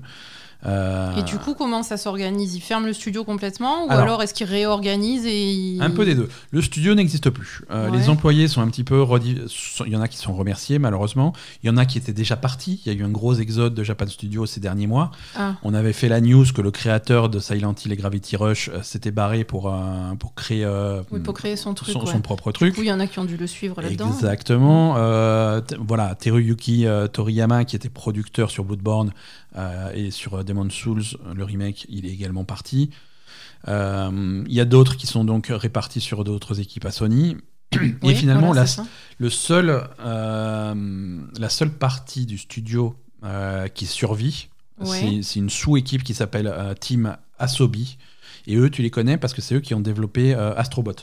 Euh, 0.66 1.16
Et 1.16 1.24
du 1.24 1.38
coup, 1.38 1.54
comment 1.56 1.82
ça 1.84 1.98
s'organise? 1.98 2.56
Ils 2.56 2.62
ferment 2.62 2.86
le 2.86 2.94
studio 2.94 3.24
complètement 3.24 3.86
ou 3.86 3.92
Alors- 3.92 4.04
alors, 4.04 4.24
est-ce 4.24 4.34
qu'ils 4.34 4.48
réorganisent 4.48 5.26
et 5.26 5.52
ils... 5.52 5.82
un 5.82 5.90
peu 5.90 6.06
des 6.06 6.16
deux. 6.16 6.30
Le 6.52 6.62
studio 6.62 6.94
n'existe 6.96 7.30
plus. 7.30 7.62
Euh, 7.72 7.90
Ouais. 7.90 7.98
Les 7.98 8.10
employés 8.10 8.48
sont 8.48 8.62
un 8.62 8.68
petit 8.68 8.84
peu. 8.84 9.02
redi- 9.02 9.38
sont- 9.48 9.86
Il 9.86 9.92
y 9.92 9.96
en 9.96 10.02
a 10.02 10.08
qui 10.08 10.18
sont 10.18 10.34
remerciés, 10.34 10.78
malheureusement. 10.80 11.34
Il 11.64 11.68
y 11.68 11.70
en 11.70 11.78
a 11.78 11.86
qui 11.86 11.98
étaient 11.98 12.14
déjà 12.14 12.36
partis. 12.36 12.82
Il 12.86 12.92
y 12.94 12.96
a 12.96 13.00
eu 13.00 13.04
un 13.04 13.10
gros 13.10 13.34
exode 13.34 13.74
de 13.74 13.84
Japan 13.84 14.06
Studio 14.08 14.46
ces 14.46 14.60
derniers 14.60 14.88
mois. 14.88 15.12
Ah, 15.36 15.56
On 15.64 15.74
avait 15.74 15.94
fait 15.94 16.10
la 16.10 16.22
news 16.22 16.46
que 16.54 16.62
le 16.62 16.72
créateur 16.72 17.30
de 17.30 17.40
Silent 17.40 17.74
Hill 17.84 17.92
et 17.92 17.96
Gravity 17.96 18.36
Rush 18.36 18.70
euh, 18.70 18.82
s'était 18.84 19.12
barré 19.12 19.44
pour, 19.44 19.74
pour 20.20 20.36
créer 20.36 20.66
oui, 21.12 21.20
pour 21.22 21.34
créer 21.34 21.56
son 21.56 21.74
truc. 21.74 21.94
son, 21.94 22.02
ouais. 22.06 22.12
son 22.12 22.22
propre 22.22 22.50
Du 22.52 22.54
truc. 22.60 22.76
coup, 22.76 22.82
il 22.82 22.88
y 22.88 22.92
en 22.94 23.00
a 23.00 23.08
qui 23.08 23.18
ont 23.20 23.26
dû 23.26 23.38
le 23.38 23.48
suivre 23.48 23.82
là-dedans. 23.82 24.08
Exactement. 24.14 24.94
Voilà, 25.80 26.16
Teruyuki 26.16 26.86
Toriyama, 27.14 27.66
qui 27.66 27.76
était 27.76 27.90
producteur 27.90 28.52
sur 28.52 28.64
Bloodborne 28.64 29.12
et 29.94 30.12
sur 30.12 30.36
euh, 30.36 30.44
Demon's 30.44 30.74
Souls, 30.74 31.04
euh, 31.26 31.34
le 31.34 31.44
remake, 31.44 31.86
il 31.90 32.06
est 32.06 32.10
également 32.12 32.44
parti. 32.46 32.90
Euh, 33.68 34.44
Il 34.48 34.54
y 34.54 34.60
a 34.62 34.66
d'autres 34.66 34.98
qui 34.98 35.08
sont 35.08 35.24
donc 35.26 35.48
répartis 35.50 36.02
sur 36.02 36.24
d'autres 36.24 36.60
équipes 36.60 36.86
à 36.86 36.92
Sony. 36.92 37.38
et 37.74 37.78
Oui, 38.04 38.16
finalement, 38.16 38.48
voilà, 38.48 38.66
la, 38.66 38.84
le 39.18 39.30
seul, 39.30 39.84
euh, 40.00 41.20
la 41.40 41.50
seule 41.50 41.72
partie 41.72 42.26
du 42.26 42.38
studio 42.38 42.96
euh, 43.24 43.68
qui 43.68 43.86
survit, 43.86 44.48
Ouais. 44.80 44.88
c'est- 45.00 45.22
c'est 45.22 45.40
une 45.40 45.50
sous-équipe 45.52 46.04
qui 46.04 46.16
s'appelle 46.16 46.48
euh, 46.48 46.74
Team 46.74 47.16
Asobi. 47.38 47.98
Et 48.48 48.56
eux, 48.56 48.72
tu 48.72 48.82
les 48.82 48.90
connais 48.90 49.18
parce 49.18 49.34
que 49.36 49.42
c'est 49.42 49.54
eux 49.56 49.60
qui 49.60 49.76
ont 49.76 49.80
développé 49.80 50.34
euh, 50.34 50.56
Astrobot. 50.56 50.96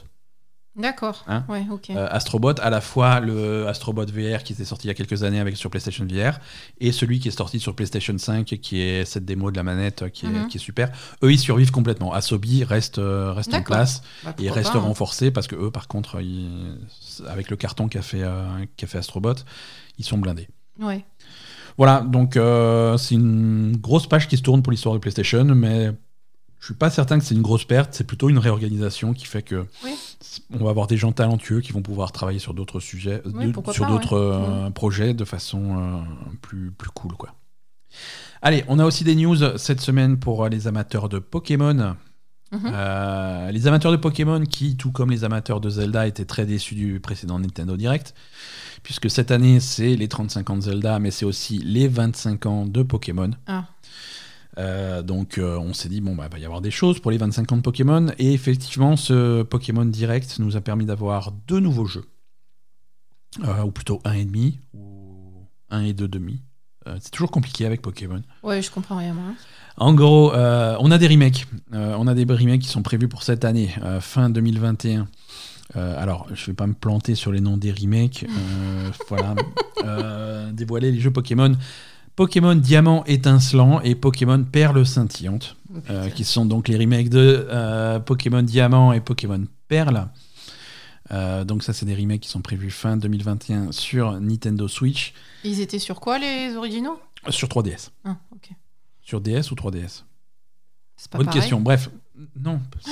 D'accord. 0.79 1.25
Hein 1.27 1.45
ouais, 1.49 1.67
ok. 1.71 1.91
Euh, 1.91 2.07
Astrobot, 2.11 2.55
à 2.61 2.71
la 2.71 2.81
fois 2.81 3.19
le 3.21 3.67
Astrobot 3.67 4.07
VR 4.07 4.45
qui 4.45 4.53
était 4.53 4.65
sorti 4.65 4.87
il 4.87 4.89
y 4.89 4.91
a 4.93 4.95
quelques 4.95 5.25
années 5.25 5.41
avec 5.41 5.57
sur 5.57 5.71
PlayStation 5.71 6.07
VR 6.09 6.39
et 6.81 6.93
celui 6.93 7.19
qui 7.19 7.29
est 7.29 7.33
sorti 7.37 7.59
sur 7.59 7.75
PlayStation 7.75 8.17
5 8.17 8.45
qui 8.47 8.81
est 8.81 9.05
cette 9.05 9.25
démo 9.25 9.51
de 9.51 9.57
la 9.57 9.65
manette 9.65 10.03
euh, 10.03 10.09
qui 10.09 10.27
est, 10.27 10.29
Mhm. 10.29 10.47
qui 10.49 10.59
est 10.59 10.61
super. 10.61 10.91
Eux, 11.25 11.33
ils 11.33 11.39
survivent 11.39 11.73
complètement. 11.73 12.13
Asobi 12.13 12.63
reste, 12.63 12.99
euh, 12.99 13.33
reste 13.33 13.53
en 13.53 13.63
place 13.63 14.03
Bah, 14.25 14.35
et 14.39 14.51
reste 14.51 14.73
pas, 14.73 14.79
hein. 14.79 14.83
renforcé 14.83 15.31
parce 15.33 15.49
que 15.49 15.57
eux, 15.57 15.71
par 15.73 15.89
contre, 15.89 16.21
ils- 16.21 16.79
avec 17.27 17.51
le 17.51 17.57
carton 17.57 17.89
qu'a 17.89 18.03
fait, 18.03 18.23
euh, 18.23 18.47
fait 18.87 18.99
Astrobot, 18.99 19.35
ils 19.99 20.05
sont 20.05 20.19
blindés. 20.19 20.49
Ouais. 20.79 21.05
Voilà, 21.77 22.01
donc 22.01 22.37
euh, 22.37 22.97
c'est 22.99 23.15
une 23.17 23.77
grosse 23.77 24.07
page 24.09 24.29
qui 24.29 24.37
se 24.37 24.43
tourne 24.43 24.63
pour 24.63 24.71
l'histoire 24.71 24.95
de 24.95 25.01
PlayStation, 25.01 25.45
mais 25.45 25.91
je 26.61 26.67
suis 26.67 26.75
pas 26.75 26.91
certain 26.91 27.19
que 27.19 27.25
c'est 27.25 27.35
une 27.35 27.43
grosse 27.43 27.65
perte. 27.65 27.95
C'est 27.95 28.05
plutôt 28.05 28.29
une 28.29 28.39
réorganisation 28.39 29.13
qui 29.15 29.27
fait 29.27 29.43
que 29.43 29.67
Oui. 29.85 29.95
on 30.59 30.65
va 30.65 30.71
avoir 30.71 30.87
des 30.89 30.97
gens 30.97 31.13
talentueux 31.13 31.61
qui 31.61 31.73
vont 31.73 31.83
pouvoir 31.83 32.11
travailler 32.13 32.39
sur 32.41 32.53
d'autres 32.55 32.81
sujets, 32.81 33.23
Oui, 33.27 33.47
de- 33.47 33.53
pourquoi 33.53 33.73
sur 33.73 33.87
d'autres 33.87 34.19
ouais. 34.19 34.67
euh, 34.67 34.71
projets 34.71 35.15
de 35.15 35.25
façon 35.25 35.79
euh, 35.79 36.01
plus 36.43 36.71
plus 36.73 36.91
cool, 36.91 37.13
quoi. 37.13 37.35
Allez, 38.43 38.65
on 38.69 38.79
a 38.79 38.85
aussi 38.85 39.03
des 39.05 39.15
news 39.15 39.37
cette 39.57 39.81
semaine 39.81 40.19
pour 40.19 40.45
euh, 40.45 40.49
les 40.49 40.67
amateurs 40.67 41.09
de 41.09 41.19
Pokémon. 41.19 41.97
Mhm. 42.51 42.61
Euh, 42.73 43.51
les 43.51 43.67
amateurs 43.67 43.93
de 43.93 43.97
Pokémon 43.99 44.43
qui, 44.45 44.77
tout 44.77 44.91
comme 44.91 45.11
les 45.11 45.23
amateurs 45.25 45.61
de 45.61 45.69
Zelda, 45.69 46.07
étaient 46.07 46.25
très 46.25 46.47
déçus 46.47 46.75
du 46.75 46.99
précédent 46.99 47.39
Nintendo 47.39 47.77
Direct, 47.77 48.15
puisque 48.83 49.11
cette 49.11 49.31
année, 49.31 49.61
c'est 49.61 49.97
les 49.97 50.09
35 50.09 50.49
ans 50.51 50.57
de 50.57 50.63
Zelda, 50.63 50.99
mais 50.99 51.11
c'est 51.11 51.27
aussi 51.27 51.59
les 51.59 51.89
25 51.89 52.47
ans 52.47 52.65
de 52.67 52.83
Pokémon. 52.83 53.31
Ah. 53.47 53.67
Euh, 54.59 55.03
donc 55.03 55.39
euh, 55.39 55.57
on 55.59 55.73
s'est 55.73 55.89
dit, 55.89 56.01
bon, 56.01 56.15
bah, 56.15 56.25
il 56.29 56.33
va 56.33 56.39
y 56.39 56.45
avoir 56.45 56.61
des 56.61 56.71
choses 56.71 56.99
pour 57.01 57.11
les 57.11 57.19
25 57.19 57.53
ans 57.53 57.57
de 57.57 57.63
Pokémon, 57.63 58.07
et 58.19 58.33
effectivement, 58.33 58.97
ce 58.97 59.43
Pokémon 59.43 59.85
Direct 59.85 60.39
nous 60.39 60.57
a 60.57 60.61
permis 60.61 60.85
d'avoir 60.85 61.33
deux 61.47 61.61
nouveaux 61.61 61.87
jeux, 61.87 62.07
Euh, 63.45 63.63
ou 63.63 63.71
plutôt 63.71 64.01
un 64.05 64.15
et 64.15 64.25
demi, 64.25 64.59
ou 64.75 65.47
un 65.71 65.83
et 65.85 65.93
deux 65.93 66.09
demi. 66.09 66.41
C'est 67.01 67.11
toujours 67.11 67.31
compliqué 67.31 67.67
avec 67.67 67.83
Pokémon. 67.83 68.23
Ouais, 68.43 68.63
je 68.63 68.71
comprends 68.71 68.97
rien, 68.97 69.13
moi. 69.13 69.35
En 69.77 69.93
gros, 69.93 70.33
on 70.33 70.91
a 70.91 70.97
des 70.97 71.07
remakes. 71.07 71.47
On 71.71 72.07
a 72.07 72.15
des 72.15 72.25
remakes 72.25 72.63
qui 72.63 72.69
sont 72.69 72.81
prévus 72.81 73.09
pour 73.09 73.23
cette 73.23 73.45
année, 73.45 73.75
fin 74.01 74.31
2021. 74.31 75.07
Euh, 75.77 76.01
alors, 76.01 76.27
je 76.33 76.47
vais 76.47 76.55
pas 76.55 76.67
me 76.67 76.75
planter 76.75 77.15
sur 77.15 77.33
les 77.33 77.41
noms 77.41 77.57
des 77.57 77.73
remakes. 77.73 78.25
Euh, 78.29 78.91
voilà. 79.09 79.35
Euh, 79.85 80.51
dévoiler 80.53 80.93
les 80.93 81.01
jeux 81.01 81.11
Pokémon. 81.11 81.55
Pokémon 82.19 82.57
Diamant 82.57 83.05
étincelant 83.05 83.81
et 83.83 83.95
Pokémon 83.95 84.43
Perle 84.43 84.85
scintillante, 84.85 85.55
Oh, 85.73 85.79
euh, 85.89 86.11
qui 86.11 86.25
sont 86.25 86.47
donc 86.47 86.67
les 86.67 86.77
remakes 86.77 87.11
de 87.11 87.47
euh, 87.49 88.01
Pokémon 88.01 88.43
Diamant 88.43 88.93
et 88.93 89.01
Pokémon 89.01 89.45
Perle. 89.69 90.09
Euh, 91.13 91.45
donc 91.45 91.63
ça, 91.63 91.73
c'est 91.73 91.87
des 91.87 91.95
remakes 91.95 92.23
qui 92.23 92.29
sont 92.29 92.41
prévus 92.41 92.73
fin 92.73 92.97
2021 92.97 93.71
sur 93.71 94.21
Nintendo 94.21 94.67
Switch, 94.67 95.15
Ils 95.45 95.61
étaient 95.61 95.79
sur 95.79 96.01
quoi, 96.01 96.19
les 96.19 96.57
originaux? 96.57 96.99
Sur 97.29 97.47
3DS. 97.47 97.91
Ah. 98.05 98.17
Sur 99.01 99.21
DS 99.21 99.53
ou 99.53 99.55
3DS 99.55 100.03
C'est 100.97 101.11
pas 101.13 101.19
Bonne 101.19 101.27
pareil. 101.27 101.41
question. 101.41 101.61
Bref, 101.61 101.89
non. 102.35 102.61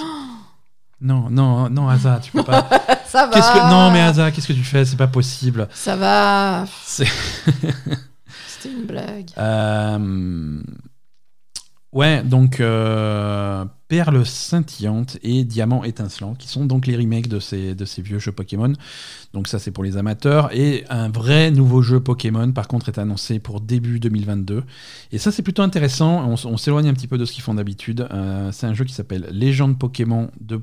Non, 0.99 1.29
non, 1.29 1.69
non, 1.69 1.89
Asa, 1.89 2.21
tu 2.21 2.33
peux 2.33 2.43
pas. 2.43 2.67
Ça 3.07 3.27
va. 3.27 3.39
Que... 3.39 3.71
Non, 3.71 3.91
mais 3.91 4.01
Asa, 4.01 4.31
qu'est-ce 4.31 4.49
que 4.49 4.55
tu 4.55 4.65
fais? 4.65 4.85
C'est 4.87 4.97
pas 4.97 5.09
possible. 5.09 5.69
Ça 5.75 5.95
va. 5.95 6.65
C'était 8.59 8.75
une 8.75 8.87
blague. 8.87 9.31
Euh, 9.39 10.63
Ouais, 11.97 12.23
donc 12.23 12.61
euh, 12.61 13.65
Perle 13.89 14.27
scintillante 14.27 15.17
et 15.23 15.45
Diamant 15.45 15.83
étincelant, 15.83 16.35
qui 16.35 16.47
sont 16.47 16.67
donc 16.67 16.87
les 16.87 16.95
remakes 16.95 17.29
de 17.29 17.41
ces, 17.41 17.75
vieux 18.03 18.19
jeux 18.19 18.33
Pokémon. 18.33 18.75
Donc 19.33 19.49
ça, 19.49 19.59
c'est 19.59 19.71
pour 19.71 19.83
les 19.83 19.97
amateurs. 19.97 20.51
Et 20.53 20.85
un 20.91 21.09
vrai 21.09 21.51
nouveau 21.51 21.81
jeu 21.81 21.99
Pokémon, 22.01 22.53
par 22.53 22.69
contre, 22.69 22.91
est 22.91 22.99
annoncé 22.99 23.39
pour 23.39 23.63
début 23.63 23.99
2022. 23.99 24.65
Et 25.11 25.17
ça, 25.17 25.33
c'est 25.33 25.43
plutôt 25.43 25.63
intéressant. 25.63 26.29
On 26.29 26.57
s'éloigne 26.59 26.89
un 26.89 26.93
petit 26.95 27.09
peu 27.09 27.17
de 27.17 27.25
ce 27.25 27.33
qu'ils 27.33 27.43
font 27.43 27.55
d'habitude. 27.55 28.07
Euh, 28.11 28.53
c'est 28.53 28.67
un 28.67 28.75
jeu 28.75 28.85
qui 28.85 28.93
s'appelle 28.93 29.29
Légende 29.31 29.79
Pokémon 29.79 30.31
2. 30.43 30.61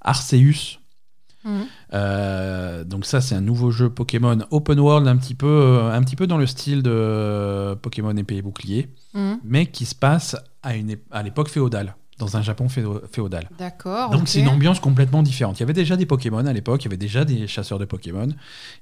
Arceus. 0.00 0.80
Mhm. 1.46 1.64
Euh, 1.94 2.84
donc 2.84 3.06
ça, 3.06 3.20
c'est 3.20 3.34
un 3.36 3.40
nouveau 3.40 3.70
jeu 3.70 3.88
Pokémon 3.88 4.38
open 4.50 4.78
world, 4.80 5.06
un 5.08 5.16
petit 5.16 5.34
peu, 5.34 5.46
euh, 5.46 5.92
un 5.92 6.02
petit 6.02 6.16
peu 6.16 6.26
dans 6.26 6.38
le 6.38 6.46
style 6.46 6.82
de 6.82 7.74
Pokémon 7.80 8.14
épée 8.16 8.36
et 8.36 8.42
bouclier, 8.42 8.90
Mhm. 9.14 9.38
mais 9.44 9.66
qui 9.66 9.86
se 9.86 9.94
passe 9.94 10.36
à, 10.62 10.74
une, 10.76 10.90
ép- 10.92 11.00
à 11.12 11.22
l'époque 11.22 11.48
féodale, 11.48 11.94
dans 12.18 12.36
un 12.36 12.42
Japon 12.42 12.66
féo- 12.66 13.00
féodal. 13.12 13.48
D'accord. 13.58 14.10
Donc 14.10 14.26
c'est 14.26 14.40
une 14.40 14.48
ambiance 14.48 14.80
complètement 14.80 15.22
différente. 15.22 15.58
Il 15.58 15.60
y 15.60 15.64
avait 15.64 15.72
déjà 15.72 15.96
des 15.96 16.06
Pokémon 16.06 16.44
à 16.46 16.52
l'époque, 16.52 16.82
il 16.82 16.86
y 16.86 16.88
avait 16.88 16.96
déjà 16.96 17.24
des 17.24 17.46
chasseurs 17.46 17.78
de 17.78 17.84
Pokémon, 17.84 18.28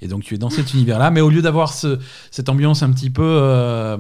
et 0.00 0.08
donc 0.08 0.22
tu 0.22 0.34
es 0.34 0.38
dans 0.38 0.50
cet 0.50 0.72
univers-là, 0.74 1.10
mais 1.10 1.20
au 1.20 1.28
lieu 1.30 1.42
d'avoir 1.42 1.72
ce- 1.72 1.98
cette 2.30 2.48
ambiance 2.48 2.82
un 2.82 2.90
petit 2.92 3.10
peu 3.10 3.22
euh, 3.22 3.98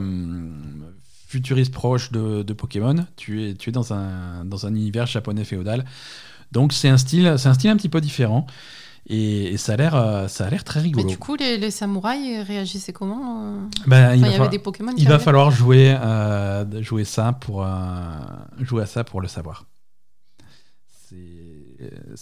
futuriste 1.26 1.72
proche 1.74 2.12
de, 2.12 2.42
de 2.44 2.52
Pokémon, 2.52 2.94
tu 3.16 3.42
es, 3.44 3.54
tu 3.54 3.70
es 3.70 3.72
dans, 3.72 3.92
un, 3.92 4.44
dans 4.44 4.66
un 4.66 4.74
univers 4.74 5.06
japonais 5.06 5.44
féodal. 5.44 5.84
Donc 6.54 6.72
c'est 6.72 6.88
un 6.88 6.96
style, 6.96 7.34
c'est 7.36 7.48
un 7.48 7.54
style 7.54 7.68
un 7.70 7.76
petit 7.76 7.90
peu 7.90 8.00
différent, 8.00 8.46
et, 9.06 9.52
et 9.52 9.56
ça 9.58 9.74
a 9.74 9.76
l'air, 9.76 9.94
euh, 9.94 10.28
ça 10.28 10.46
a 10.46 10.50
l'air 10.50 10.64
très 10.64 10.80
Mais 10.80 10.84
rigolo. 10.84 11.08
du 11.08 11.18
coup, 11.18 11.34
les, 11.36 11.58
les 11.58 11.70
samouraïs 11.70 12.40
réagissaient 12.46 12.92
comment 12.94 13.42
euh 13.44 13.56
Ben, 13.86 14.14
il 14.14 14.14
va 14.14 14.14
il 14.14 14.20
y 14.20 14.24
avait 14.24 14.32
falloir- 14.32 14.48
des 14.50 14.58
Pokémon 14.60 14.92
il 14.96 15.06
va 15.08 15.18
falloir 15.18 15.50
jouer, 15.50 15.94
euh, 16.00 16.82
jouer 16.82 17.04
ça 17.04 17.32
pour 17.32 17.62
euh, 17.64 17.68
jouer 18.60 18.84
à 18.84 18.86
ça 18.86 19.04
pour 19.04 19.20
le 19.20 19.28
savoir. 19.28 19.66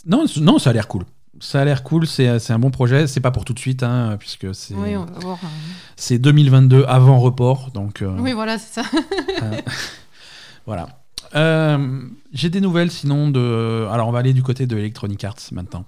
Non, 0.07 0.25
non, 0.41 0.59
ça 0.59 0.71
a 0.71 0.73
l'air 0.73 0.89
cool. 0.89 1.05
Ça 1.41 1.61
a 1.61 1.65
l'air 1.65 1.83
cool. 1.83 2.07
C'est 2.07 2.39
c'est 2.41 2.53
un 2.53 2.59
bon 2.59 2.71
projet. 2.71 3.07
C'est 3.07 3.21
pas 3.21 3.31
pour 3.31 3.45
tout 3.45 3.53
de 3.55 3.59
suite, 3.59 3.83
hein, 3.83 4.17
puisque 4.19 4.55
c'est 4.55 4.75
Oui, 4.75 4.97
on 4.97 5.05
va 5.05 5.19
voir. 5.21 5.39
euh. 5.43 5.47
c'est 5.97 6.19
2022 6.19 6.85
avant 6.89 7.19
report. 7.21 7.71
Donc 7.73 8.03
euh, 8.03 8.17
Oui, 8.19 8.33
voilà, 8.33 8.59
c'est 8.59 8.83
ça. 8.83 8.89
voilà. 10.67 10.89
Euh, 11.35 12.03
J'ai 12.33 12.51
des 12.51 12.61
nouvelles 12.61 12.91
sinon 12.91 13.31
de. 13.31 13.87
Alors 13.91 14.09
on 14.09 14.13
va 14.13 14.19
aller 14.19 14.33
du 14.33 14.43
côté 14.43 14.67
de 14.67 14.77
Electronic 14.77 15.25
Arts 15.25 15.41
maintenant. 15.53 15.87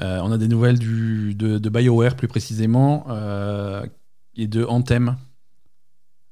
Euh, 0.00 0.20
on 0.22 0.32
a 0.32 0.38
des 0.38 0.48
nouvelles 0.48 0.78
du, 0.78 1.34
de, 1.34 1.68
BioWare 1.68 2.16
plus 2.16 2.28
précisément 2.28 3.04
euh, 3.10 3.84
et 4.34 4.46
de 4.46 4.64
Anthem. 4.64 5.16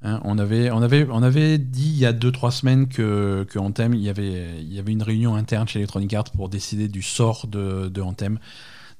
Hein, 0.02 0.20
on, 0.24 0.38
avait, 0.38 0.70
on, 0.70 0.80
avait, 0.80 1.06
on 1.10 1.22
avait 1.22 1.58
dit 1.58 1.90
il 1.90 1.98
y 1.98 2.06
a 2.06 2.14
2-3 2.14 2.52
semaines 2.52 2.88
que, 2.88 3.44
que 3.50 3.58
il 3.92 4.00
y, 4.00 4.08
avait, 4.08 4.58
il 4.60 4.72
y 4.72 4.78
avait 4.78 4.92
une 4.92 5.02
réunion 5.02 5.34
interne 5.34 5.68
chez 5.68 5.78
Electronic 5.78 6.14
Arts 6.14 6.30
pour 6.34 6.48
décider 6.48 6.88
du 6.88 7.02
sort 7.02 7.46
de 7.48 8.00
Anthem. 8.00 8.38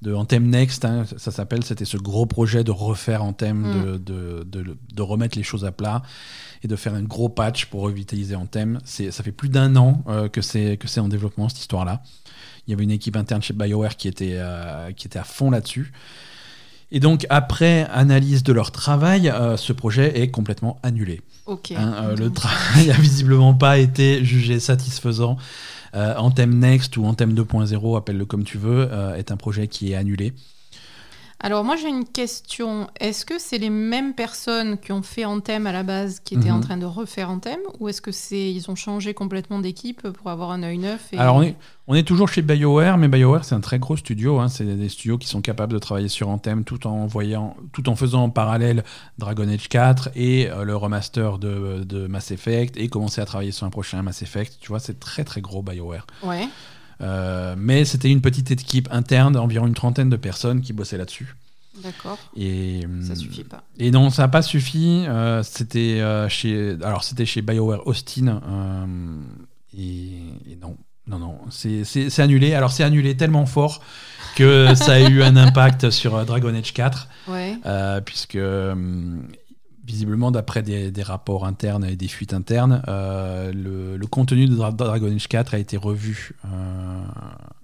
De 0.03 0.15
Anthem 0.15 0.47
Next, 0.49 0.85
hein, 0.87 1.05
ça 1.19 1.31
s'appelle, 1.31 1.63
c'était 1.63 1.85
ce 1.85 1.99
gros 1.99 2.25
projet 2.25 2.65
de 2.65 2.71
refaire 2.71 3.23
Anthem, 3.23 3.65
de, 3.85 3.99
de, 3.99 4.45
de, 4.45 4.77
de 4.95 5.03
remettre 5.03 5.37
les 5.37 5.43
choses 5.45 5.67
à 5.67 5.73
plat 5.73 6.03
et 6.63 6.69
de 6.69 6.77
faire 6.77 6.95
un 6.95 7.03
gros 7.03 7.29
patch 7.29 7.67
pour 7.67 7.83
revitaliser 7.83 8.35
Anthem. 8.35 8.79
C'est- 8.85 9.11
Ça 9.11 9.23
fait 9.23 9.33
plus 9.33 9.51
d'un 9.51 9.77
an 9.77 10.03
euh, 10.09 10.29
que 10.31 10.41
c'est 10.41 10.79
que 10.79 10.89
c'est 10.89 11.01
en 11.01 11.09
développement 11.09 11.51
cette 11.51 11.61
histoire-là. 11.61 12.03
Il 12.67 12.71
y 12.71 12.75
avait 12.75 12.85
une 12.85 12.91
équipe 12.91 13.17
interne 13.17 13.43
chez 13.43 13.53
BioWare 13.53 13.97
qui 13.97 14.09
était, 14.09 14.37
euh, 14.39 14.91
qui 14.93 15.07
était 15.07 15.19
à 15.19 15.25
fond 15.25 15.51
là-dessus. 15.51 15.93
Et 16.93 17.01
donc, 17.01 17.27
après 17.31 17.87
analyse 17.93 18.43
de 18.43 18.53
leur 18.53 18.73
travail, 18.73 19.29
euh, 19.29 19.57
ce 19.57 19.73
projet 19.73 20.21
est 20.21 20.31
complètement 20.31 20.79
annulé. 20.83 21.21
Hein, 21.47 21.95
euh, 22.03 22.17
le 22.17 22.31
travail 22.31 22.91
a 22.91 22.95
visiblement 22.95 23.55
pas 23.55 23.79
été 23.79 24.25
jugé 24.25 24.61
satisfaisant. 24.61 25.37
Euh, 25.95 26.15
Anthem 26.17 26.59
Next 26.59 26.97
ou 26.97 27.05
Anthem 27.05 27.35
2.0, 27.35 27.97
appelle-le 27.97 28.25
comme 28.25 28.45
tu 28.45 28.59
veux, 28.59 28.89
est 29.17 29.31
un 29.31 29.37
projet 29.37 29.69
qui 29.69 29.93
est 29.93 29.97
annulé. 29.97 30.33
Alors 31.43 31.65
moi 31.65 31.77
j'ai 31.77 31.89
une 31.89 32.05
question. 32.05 32.89
Est-ce 33.01 33.25
que 33.25 33.39
c'est 33.39 33.57
les 33.57 33.71
mêmes 33.71 34.13
personnes 34.15 34.77
qui 34.77 34.93
ont 34.93 35.01
fait 35.01 35.25
Anthem 35.25 35.67
à 35.67 35.73
la 35.73 35.83
base 35.83 36.21
qui 36.21 36.35
étaient 36.35 36.51
Mhm. 36.51 36.57
en 36.57 36.61
train 36.61 36.77
de 36.77 36.85
refaire 36.85 37.31
Anthem 37.31 37.59
ou 37.79 37.89
est-ce 37.89 38.03
que 38.03 38.13
c'est 38.13 38.53
ils 38.53 38.71
ont 38.71 38.75
changé 38.75 39.15
complètement 39.15 39.59
d'équipe 39.59 40.07
pour 40.11 40.31
avoir 40.31 40.51
un 40.51 40.63
œil 40.63 40.77
neuf 40.77 41.09
et... 41.13 41.19
Alors, 41.19 41.37
on 41.37 41.43
est, 41.43 41.57
on 41.89 41.95
est 41.95 42.03
toujours 42.07 42.29
chez 42.29 42.43
BioWare, 42.43 42.99
mais 42.99 43.09
BioWare, 43.09 43.47
c'est 43.47 43.55
un 43.55 43.61
très 43.61 43.79
gros 43.79 43.97
studio. 43.97 44.39
hein. 44.39 44.49
C'est 44.49 44.65
des 44.65 44.89
studios 44.91 45.17
qui 45.17 45.29
sont 45.29 45.41
capables 45.41 45.73
de 45.73 45.79
travailler 45.79 46.09
sur 46.09 46.29
Anthem 46.29 46.63
tout 46.63 46.87
en, 46.87 47.07
voyant, 47.07 47.57
tout 47.73 47.89
en 47.89 47.97
faisant 47.97 48.25
en 48.25 48.31
parallèle 48.31 48.85
Dragon 49.17 49.49
Age 49.49 49.69
4 49.71 50.11
et 50.15 50.51
euh, 50.51 50.65
le 50.65 50.77
remaster 50.77 51.39
de, 51.39 51.85
de 51.85 52.07
Mass 52.07 52.33
Effect 52.33 52.77
et 52.77 52.89
commencer 52.89 53.23
à 53.23 53.25
travailler 53.25 53.53
sur 53.53 53.67
un 53.67 53.71
prochain 53.71 54.03
Mass 54.03 54.21
Effect. 54.21 54.59
Tu 54.61 54.69
vois, 54.69 54.79
c'est 54.79 55.01
très 55.01 55.25
très 55.25 55.41
gros 55.41 55.63
BioWare. 55.63 56.07
Ouais. 56.23 56.49
Euh, 57.01 57.55
mais 57.59 57.85
c'était 57.85 58.11
une 58.11 58.21
petite 58.21 58.51
équipe 58.51 58.89
interne 58.91 59.33
d'environ 59.35 59.67
une 59.67 59.75
trentaine 59.75 60.11
de 60.11 60.17
personnes 60.17 60.61
qui 60.61 60.73
bossaient 60.73 60.99
là-dessus. 60.99 61.35
D'accord. 61.83 62.19
Et, 62.37 62.81
Ça 63.03 63.13
hum, 63.13 63.17
suffit 63.17 63.45
pas. 63.45 63.63
Et 63.79 63.91
non, 63.91 64.11
ça 64.11 64.23
n'a 64.23 64.29
pas 64.29 64.43
suffi. 64.43 65.05
Euh, 65.09 65.43
c'était 65.43 66.01
euh, 66.01 66.29
chez, 66.29 66.77
alors 66.83 67.05
c'était 67.05 67.25
chez 67.25 67.41
BioWare 67.43 67.87
Austin. 67.87 68.41
euh, 68.47 68.87
et, 69.79 70.53
et 70.53 70.57
non, 70.61 70.77
non, 71.07 71.19
non, 71.19 71.39
c'est 71.51 72.21
annulé. 72.21 72.55
Alors 72.55 72.73
c'est 72.73 72.85
annulé 72.85 73.17
tellement 73.17 73.47
fort 73.47 73.81
que 74.37 74.75
ça 74.75 74.93
a 74.95 75.01
eu 75.01 75.23
un 75.23 75.37
impact 75.37 75.91
sur 75.91 76.17
euh, 76.17 76.25
Dragon 76.25 76.55
Age 76.55 76.73
4, 76.75 77.09
Ouais. 77.29 77.57
euh, 77.67 78.01
puisque 78.01 78.37
visiblement, 79.91 80.31
d'après 80.31 80.63
des, 80.63 80.91
des 80.91 81.03
rapports 81.03 81.45
internes 81.47 81.85
et 81.85 81.97
des 81.97 82.09
fuites 82.09 82.33
internes, 82.35 82.83
euh, 82.89 83.53
le, 83.53 83.97
le 83.97 84.07
contenu 84.07 84.47
de 84.47 84.55
Dra- 84.55 84.73
Dragon 84.73 85.15
Age 85.15 85.29
4 85.29 85.55
a 85.55 85.59
été 85.59 85.77
revu 85.77 86.33
euh, 86.47 87.03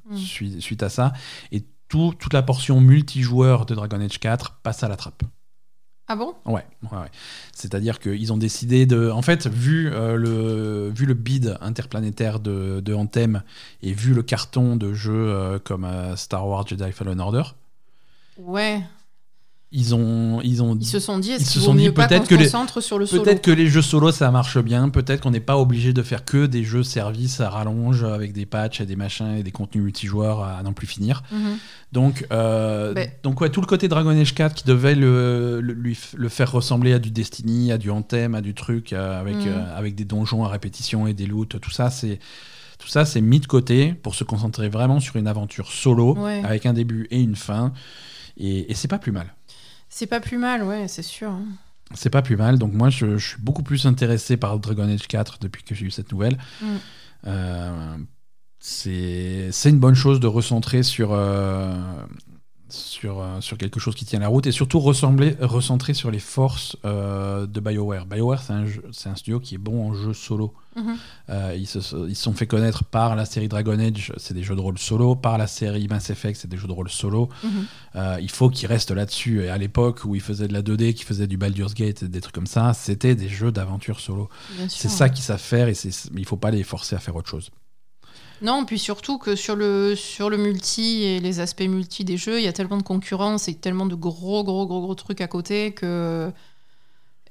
Mm. 0.09 0.17
suite, 0.17 0.61
suite 0.61 0.83
à 0.83 0.89
ça. 0.89 1.13
Et 1.53 1.65
tout- 1.89 2.15
toute 2.19 2.33
la 2.33 2.43
portion 2.43 2.81
multijoueur 2.81 3.67
de 3.67 3.75
Dragon 3.75 4.01
Age 4.01 4.21
4 4.21 4.61
passe 4.63 4.83
à 4.85 4.89
la 4.89 4.97
trappe. 4.97 5.23
Ah 6.09 6.15
bon? 6.15 6.35
Ouais, 6.45 6.65
ouais, 6.85 6.99
ouais. 6.99 7.11
C'est-à-dire 7.53 7.99
qu'ils 7.99 8.33
ont 8.33 8.37
décidé 8.37 8.87
de. 8.87 9.11
En 9.11 9.23
fait, 9.23 9.49
vu, 9.49 9.91
euh, 9.93 10.15
le, 10.17 10.93
vu 10.95 11.05
le 11.07 11.15
bid 11.15 11.57
interplanétaire 11.61 12.39
de, 12.39 12.79
de 12.81 12.95
Anthem 12.95 13.43
et 13.83 13.93
vu 13.93 14.15
le 14.15 14.23
carton 14.23 14.77
de 14.77 14.93
jeux 14.95 15.59
comme 15.65 15.85
Star 16.15 16.47
Wars 16.47 16.65
Jedi 16.69 16.93
Fallen 16.93 17.19
Order, 17.21 17.43
Ouais. 18.39 18.83
Ils 19.79 19.95
ont, 19.95 20.41
ils 20.43 20.63
ont 20.63 20.75
Ils 20.81 20.87
se 20.87 20.99
sont 20.99 21.19
dit 21.19 21.33
Ils 21.39 21.45
se 21.45 21.61
sont 21.61 21.75
dit 21.75 21.91
peut-être 21.91 22.27
que 22.27 22.35
les- 22.35 22.49
sur 22.81 22.99
le 22.99 23.07
Peut-être 23.07 23.43
que 23.43 23.51
les 23.51 23.67
jeux 23.69 23.83
solo 23.83 24.11
ça 24.11 24.31
marche 24.31 24.59
bien, 24.59 24.89
peut-être 24.89 25.21
qu'on 25.21 25.31
n'est 25.31 25.39
pas 25.41 25.59
obligé 25.59 25.93
de 25.93 26.03
faire 26.03 26.25
que 26.25 26.47
des 26.47 26.65
jeux 26.65 26.83
services 26.83 27.41
à 27.41 27.51
rallonge 27.51 28.03
avec 28.03 28.33
des 28.33 28.47
patchs 28.47 28.81
et 28.81 28.87
des 28.87 28.97
machins 28.97 29.37
et 29.37 29.43
des 29.43 29.51
contenus 29.53 29.85
multijoueurs 29.85 30.43
à 30.43 30.63
n'en 30.63 30.73
plus 30.73 30.87
finir. 30.87 31.23
Mhm. 31.31 31.59
Donc, 31.93 32.27
euh, 32.33 32.95
donc 33.23 33.41
ouais, 33.41 33.51
tout 33.51 33.61
le 33.61 33.67
côté 33.67 33.87
Dragon 33.89 34.11
Age 34.11 34.35
4 34.35 34.55
qui 34.55 34.65
devait 34.65 34.95
le, 34.95 35.61
le- 35.61 35.73
lui 35.75 35.97
le 36.17 36.29
faire 36.29 36.51
ressembler 36.51 36.93
à 36.95 36.99
du 36.99 37.11
Destiny, 37.11 37.71
à 37.71 37.79
du 37.79 37.91
Anthem, 37.91 38.35
à 38.35 38.41
du 38.41 38.55
truc 38.55 38.93
euh, 38.93 39.21
avec, 39.21 39.37
Mhm. 39.37 39.45
euh, 39.49 39.77
avec 39.79 39.95
des 39.95 40.05
donjons 40.05 40.45
à 40.45 40.49
répétition 40.49 41.07
et 41.07 41.13
des 41.15 41.27
loots, 41.27 41.59
tout 41.61 41.71
ça 41.71 41.91
c'est 41.91 42.19
tout 42.79 42.89
ça 42.89 43.05
c'est 43.05 43.21
mis 43.21 43.41
de 43.41 43.47
côté 43.47 43.95
pour 43.95 44.15
se 44.15 44.25
concentrer 44.25 44.69
vraiment 44.69 45.01
sur 45.01 45.17
une 45.17 45.29
aventure 45.29 45.71
solo 45.71 46.15
Ouais. 46.19 46.43
avec 46.45 46.67
un 46.67 46.73
début 46.73 47.07
et 47.11 47.21
une 47.21 47.37
fin. 47.37 47.73
Et, 48.39 48.71
et 48.71 48.75
c'est 48.75 48.89
pas 48.89 48.99
plus 48.99 49.13
mal. 49.13 49.33
C'est 49.99 50.07
pas 50.07 50.21
plus 50.21 50.37
mal, 50.37 50.63
ouais, 50.63 50.89
c'est 50.89 51.03
sûr. 51.03 51.31
hein. 51.31 51.47
C'est 51.95 52.11
pas 52.11 52.21
plus 52.21 52.37
mal. 52.37 52.59
Donc 52.59 52.75
moi, 52.75 52.91
je, 52.91 53.17
je 53.17 53.29
suis 53.29 53.41
beaucoup 53.41 53.63
plus 53.63 53.87
intéressé 53.87 54.37
par 54.37 54.59
Dragon 54.59 54.87
Age 54.87 55.09
4 55.09 55.39
depuis 55.41 55.63
que 55.63 55.75
j'ai 55.75 55.87
eu 55.87 55.91
cette 55.91 56.13
nouvelle. 56.13 56.37
Mm. 56.61 56.67
Euh, 57.29 57.97
c'est 58.59 59.49
c'est 59.53 59.71
une 59.71 59.79
bonne 59.79 59.95
chose 59.95 60.21
de 60.21 60.27
recentrer 60.27 60.83
sur, 60.83 61.15
euh, 61.15 61.75
sur, 62.69 63.21
euh, 63.21 63.41
sur 63.41 63.59
quelque 63.59 63.79
chose 63.81 63.95
qui 63.95 64.05
tient 64.05 64.19
la 64.19 64.29
route 64.29 64.47
et 64.47 64.53
surtout 64.53 64.81
ressembler, 64.81 65.37
recentrer 65.41 65.95
sur 65.95 66.11
les 66.11 66.19
forces 66.19 66.77
euh, 66.85 67.47
de 67.47 67.61
BioWare. 67.61 68.07
BioWare, 68.07 68.43
c'est 68.43 68.53
un, 68.53 68.67
jeu- 68.67 68.83
c'est 68.93 69.09
un 69.09 69.15
studio 69.15 69.39
qui 69.41 69.55
est 69.55 69.59
bon 69.59 69.89
en 69.91 69.95
jeu 69.95 70.13
solo. 70.13 70.53
Mhm. 70.75 70.97
Euh, 71.31 71.55
ils, 71.57 71.67
se, 71.67 71.79
ils 72.09 72.17
sont 72.17 72.33
fait 72.35 72.47
connaître 72.47 72.85
par 72.85 73.17
la 73.17 73.25
série 73.25 73.49
Dragon 73.49 73.79
Age, 73.79 74.13
c'est 74.17 74.35
des 74.35 74.43
jeux 74.43 74.57
de 74.57 74.61
rôle 74.61 74.79
solo, 74.79 75.15
par 75.15 75.39
la 75.39 75.47
série 75.47 75.87
Mass 75.89 76.11
Effect, 76.11 76.39
c'est 76.41 76.49
des 76.49 76.57
jeux 76.59 76.67
de 76.69 76.73
rôle 76.73 76.91
solo. 76.91 77.29
Mhm. 77.45 77.51
Euh, 77.97 78.19
il 78.21 78.31
faut 78.31 78.51
qu'ils 78.51 78.69
restent 78.69 78.91
là-dessus. 78.91 79.45
Et 79.45 79.49
à 79.49 79.59
l'époque 79.59 80.01
où 80.05 80.15
ils 80.15 80.21
faisaient 80.21 80.49
de 80.49 80.53
la 80.53 80.63
2D, 80.63 80.93
qu'ils 80.95 81.07
faisaient 81.07 81.27
du 81.27 81.37
Baldur's 81.39 81.75
Gate, 81.75 82.05
des 82.05 82.21
trucs 82.21 82.35
comme 82.35 82.47
ça, 82.47 82.73
c'était 82.75 83.15
des 83.15 83.29
jeux 83.29 83.53
d'aventure 83.53 84.01
solo. 84.01 84.29
Bien 84.57 84.69
sûr. 84.69 84.81
C'est 84.81 84.89
ça 84.89 85.09
qu'ils 85.09 85.25
savent 85.25 85.41
faire 85.41 85.69
et 85.69 85.75
c'est- 85.75 86.11
il 86.17 86.25
faut 86.27 86.37
pas 86.37 86.51
les 86.51 86.63
forcer 86.63 86.95
à 86.97 86.99
faire 86.99 87.17
autre 87.17 87.31
chose. 87.31 87.51
Non, 88.43 88.65
puis 88.65 88.79
surtout 88.79 89.19
que 89.19 89.35
sur 89.35 89.57
le, 89.57 89.95
sur 89.95 90.31
le 90.31 90.37
multi 90.37 91.05
et 91.05 91.21
les 91.21 91.41
aspects 91.41 91.63
multi 91.63 92.05
des 92.05 92.17
jeux, 92.17 92.39
il 92.39 92.45
y 92.45 92.49
a 92.49 92.53
tellement 92.53 92.77
de 92.77 92.83
concurrence 92.83 93.49
et 93.49 93.55
tellement 93.55 93.87
de 93.87 93.95
gros, 93.95 94.45
gros, 94.45 94.67
gros, 94.67 94.81
gros 94.81 94.95
trucs 94.95 95.21
à 95.21 95.27
côté 95.27 95.73
que. 95.73 96.31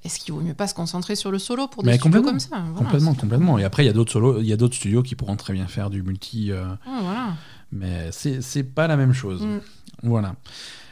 Est-ce 0.03 0.19
qu'il 0.19 0.35
vaut 0.35 0.41
mieux 0.41 0.53
pas 0.53 0.67
se 0.67 0.75
concentrer 0.75 1.15
sur 1.15 1.31
le 1.31 1.39
solo 1.39 1.67
pour 1.67 1.81
des 1.81 1.89
Mais 1.89 1.97
studios 1.97 2.21
comme 2.21 2.39
ça? 2.39 2.57
Voilà, 2.57 2.77
complètement, 2.77 3.15
complètement. 3.15 3.57
Et 3.57 3.63
après, 3.63 3.83
il 3.83 3.87
y 3.87 3.89
a 3.89 3.93
d'autres 3.93 4.11
solos, 4.11 4.39
il 4.39 4.45
y 4.45 4.53
a 4.53 4.57
d'autres 4.57 4.75
studios 4.75 5.01
qui 5.01 5.15
pourront 5.15 5.35
très 5.35 5.51
bien 5.51 5.65
faire 5.65 5.89
du 5.89 6.03
multi, 6.03 6.51
euh, 6.51 6.67
voilà. 6.85 7.33
mais 7.71 8.09
c'est 8.11 8.43
c'est 8.43 8.61
pas 8.61 8.85
la 8.85 8.97
même 8.97 9.13
chose. 9.13 9.41
Mm. 9.41 9.61
Voilà. 10.03 10.35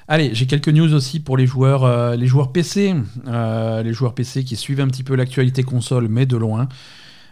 Allez, 0.08 0.34
j'ai 0.34 0.48
quelques 0.48 0.70
news 0.70 0.94
aussi 0.94 1.20
pour 1.20 1.38
les 1.38 1.46
joueurs, 1.46 1.84
euh, 1.84 2.16
les 2.16 2.28
joueurs 2.28 2.52
PC, 2.52 2.96
euh, 3.28 3.84
les 3.84 3.94
joueurs 3.94 4.16
PC 4.16 4.44
qui 4.44 4.56
suivent 4.56 4.82
un 4.82 4.88
petit 4.88 5.04
peu 5.04 5.16
l'actualité 5.16 5.64
console, 5.64 6.08
mais 6.10 6.26
de 6.26 6.36
loin, 6.36 6.68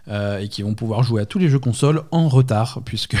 euh, 0.08 0.38
et 0.38 0.48
qui 0.48 0.62
vont 0.62 0.74
pouvoir 0.74 1.04
jouer 1.04 1.22
à 1.22 1.26
tous 1.26 1.38
les 1.38 1.48
jeux 1.48 1.60
consoles 1.60 2.02
en 2.10 2.28
retard, 2.28 2.82
puisque 2.84 3.16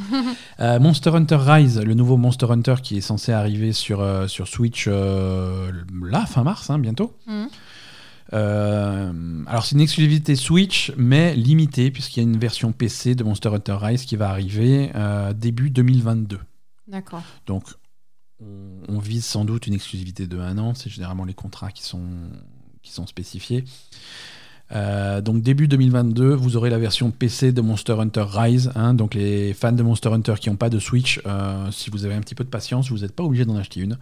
euh, 0.60 0.80
Monster 0.80 1.10
Hunter 1.10 1.36
Rise, 1.36 1.80
le 1.80 1.94
nouveau 1.94 2.16
Monster 2.16 2.46
Hunter 2.50 2.76
qui 2.82 2.96
est 2.96 3.00
censé 3.00 3.32
arriver 3.32 3.72
sur, 3.72 4.00
euh, 4.00 4.26
sur 4.26 4.48
Switch 4.48 4.88
là, 4.88 6.26
fin 6.26 6.42
mars, 6.42 6.68
hein, 6.70 6.78
bientôt. 6.80 7.16
Euh, 8.32 9.44
alors 9.46 9.64
c'est 9.64 9.76
une 9.76 9.80
exclusivité 9.80 10.34
Switch, 10.34 10.92
mais 10.96 11.36
limitée, 11.36 11.92
puisqu'il 11.92 12.24
y 12.24 12.26
a 12.26 12.28
une 12.28 12.38
version 12.38 12.72
PC 12.72 13.14
de 13.14 13.22
Monster 13.22 13.50
Hunter 13.50 13.76
Rise 13.80 14.04
qui 14.04 14.16
va 14.16 14.28
arriver 14.28 14.90
début 15.36 15.70
2022. 15.70 16.40
D'accord. 16.88 17.22
Donc, 17.46 17.64
on, 18.40 18.80
on 18.88 18.98
vise 18.98 19.24
sans 19.24 19.44
doute 19.44 19.66
une 19.68 19.74
exclusivité 19.74 20.26
de 20.26 20.38
un 20.38 20.58
an. 20.58 20.74
C'est 20.74 20.90
généralement 20.90 21.24
les 21.24 21.34
contrats 21.34 21.70
qui 21.70 21.84
sont, 21.84 22.02
qui 22.82 22.92
sont 22.92 23.06
spécifiés. 23.06 23.64
Euh, 24.72 25.20
donc, 25.20 25.42
début 25.42 25.68
2022, 25.68 26.34
vous 26.34 26.56
aurez 26.56 26.70
la 26.70 26.78
version 26.78 27.10
PC 27.10 27.52
de 27.52 27.60
Monster 27.60 27.92
Hunter 28.00 28.24
Rise. 28.28 28.72
hein. 28.74 28.94
donc, 28.94 29.14
les 29.14 29.52
fans 29.54 29.72
de 29.72 29.82
Monster 29.82 30.08
Hunter 30.10 30.34
qui 30.40 30.50
n'ont 30.50 30.56
pas 30.56 30.70
de 30.70 30.78
Switch, 30.78 31.20
euh, 31.26 31.70
si 31.70 31.90
vous 31.90 32.04
avez 32.04 32.14
un 32.14 32.20
petit 32.20 32.34
peu 32.34 32.44
de 32.44 32.48
patience, 32.48 32.90
vous 32.90 32.98
n'êtes 32.98 33.12
pas 33.14 33.22
obligé 33.22 33.44
d'en 33.44 33.56
acheter 33.56 33.80
une. 33.80 33.98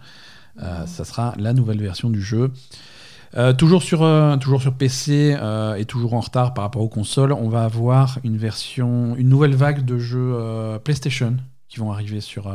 Euh, 0.61 0.85
Ça 0.87 1.05
sera 1.05 1.33
la 1.37 1.53
nouvelle 1.53 1.79
version 1.81 2.09
du 2.09 2.21
jeu. 2.21 2.51
Toujours, 3.57 3.83
sur, 3.83 4.07
toujours 4.39 4.61
sur 4.61 4.73
PC 4.75 5.35
et 5.77 5.83
toujours 5.85 6.13
en 6.13 6.21
retard 6.21 6.53
par 6.53 6.63
rapport 6.63 6.81
aux 6.81 6.87
consoles, 6.87 7.33
on 7.33 7.49
va 7.49 7.65
avoir 7.65 8.17
une 8.23 8.37
version, 8.37 9.13
une 9.17 9.27
nouvelle 9.27 9.53
vague 9.55 9.83
de 9.83 9.97
jeux 9.99 10.33
PlayStation 10.85 11.35
qui 11.67 11.79
vont 11.81 11.91
arriver 11.91 12.21
sur, 12.21 12.49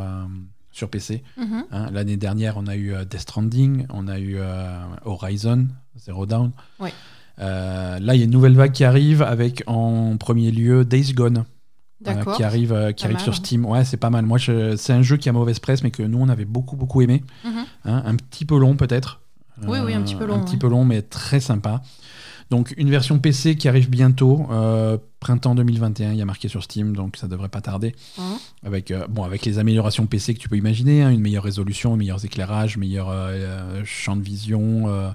sur 0.72 0.88
PC. 0.88 1.22
Mhm. 1.36 1.64
hein. 1.70 1.90
L'année 1.92 2.16
dernière, 2.16 2.56
on 2.56 2.66
a 2.66 2.76
eu 2.76 2.94
Death 3.10 3.20
Stranding, 3.20 3.84
on 3.90 4.08
a 4.08 4.18
eu 4.18 4.38
Horizon 5.04 5.66
Zero 5.98 6.24
Dawn. 6.24 6.52
Ouais. 6.78 6.94
Euh, 7.40 7.98
là, 8.00 8.14
il 8.14 8.18
y 8.18 8.22
a 8.22 8.24
une 8.24 8.30
nouvelle 8.30 8.54
vague 8.54 8.72
qui 8.72 8.84
arrive 8.84 9.22
avec 9.22 9.62
en 9.66 10.16
premier 10.18 10.50
lieu 10.50 10.84
Days 10.84 11.12
Gone. 11.14 11.44
euh, 12.06 12.34
qui 12.34 12.42
arrive, 12.42 12.72
euh, 12.72 12.92
qui 12.92 13.02
Pas 13.02 13.08
arrive 13.08 13.16
mal. 13.18 13.24
sur 13.24 13.34
Steam. 13.34 13.66
Ouais, 13.66 13.84
c'est 13.84 13.98
pas 13.98 14.08
mal. 14.08 14.24
Moi, 14.24 14.38
je- 14.38 14.74
c'est 14.76 14.94
un 14.94 15.02
jeu 15.02 15.18
qui 15.18 15.28
a 15.28 15.32
mauvaise 15.32 15.58
presse, 15.58 15.82
mais 15.82 15.90
que 15.90 16.02
nous, 16.02 16.16
on 16.18 16.30
avait 16.30 16.46
beaucoup, 16.46 16.74
beaucoup 16.76 17.02
aimé. 17.02 17.22
Mhm. 17.44 17.52
Hein, 17.84 18.02
un 18.06 18.14
petit 18.16 18.46
peu 18.46 18.58
long, 18.58 18.74
peut-être. 18.74 19.20
Oui, 19.66 19.78
oui, 19.84 19.92
un 19.92 20.00
petit 20.00 20.14
peu 20.14 20.24
long, 20.24 20.36
Un 20.36 20.38
petit 20.44 20.56
peu 20.56 20.66
long, 20.68 20.86
mais 20.86 21.02
très 21.02 21.40
sympa. 21.40 21.82
Donc, 22.50 22.72
une 22.78 22.88
version 22.90 23.18
PC 23.18 23.54
qui 23.56 23.68
arrive 23.68 23.90
bientôt, 23.90 24.48
printemps 25.20 25.54
2021, 25.54 26.12
il 26.12 26.16
y 26.18 26.22
a 26.22 26.24
marqué 26.24 26.48
sur 26.48 26.62
Steam, 26.64 26.96
donc 26.96 27.18
ça 27.18 27.28
devrait 27.28 27.50
pas 27.50 27.60
tarder. 27.60 27.94
Mhm. 28.16 28.24
Avec, 28.64 28.92
bon, 29.10 29.22
avec 29.24 29.44
les 29.44 29.58
améliorations 29.58 30.06
PC 30.06 30.32
que 30.32 30.38
tu 30.38 30.48
peux 30.48 30.56
imaginer, 30.56 31.02
hein, 31.02 31.10
une 31.10 31.20
meilleure 31.20 31.44
résolution, 31.44 31.94
meilleurs 31.96 32.24
éclairages, 32.24 32.78
meilleur 32.78 33.12
champ 33.84 34.16
de 34.16 34.22
vision, 34.22 35.12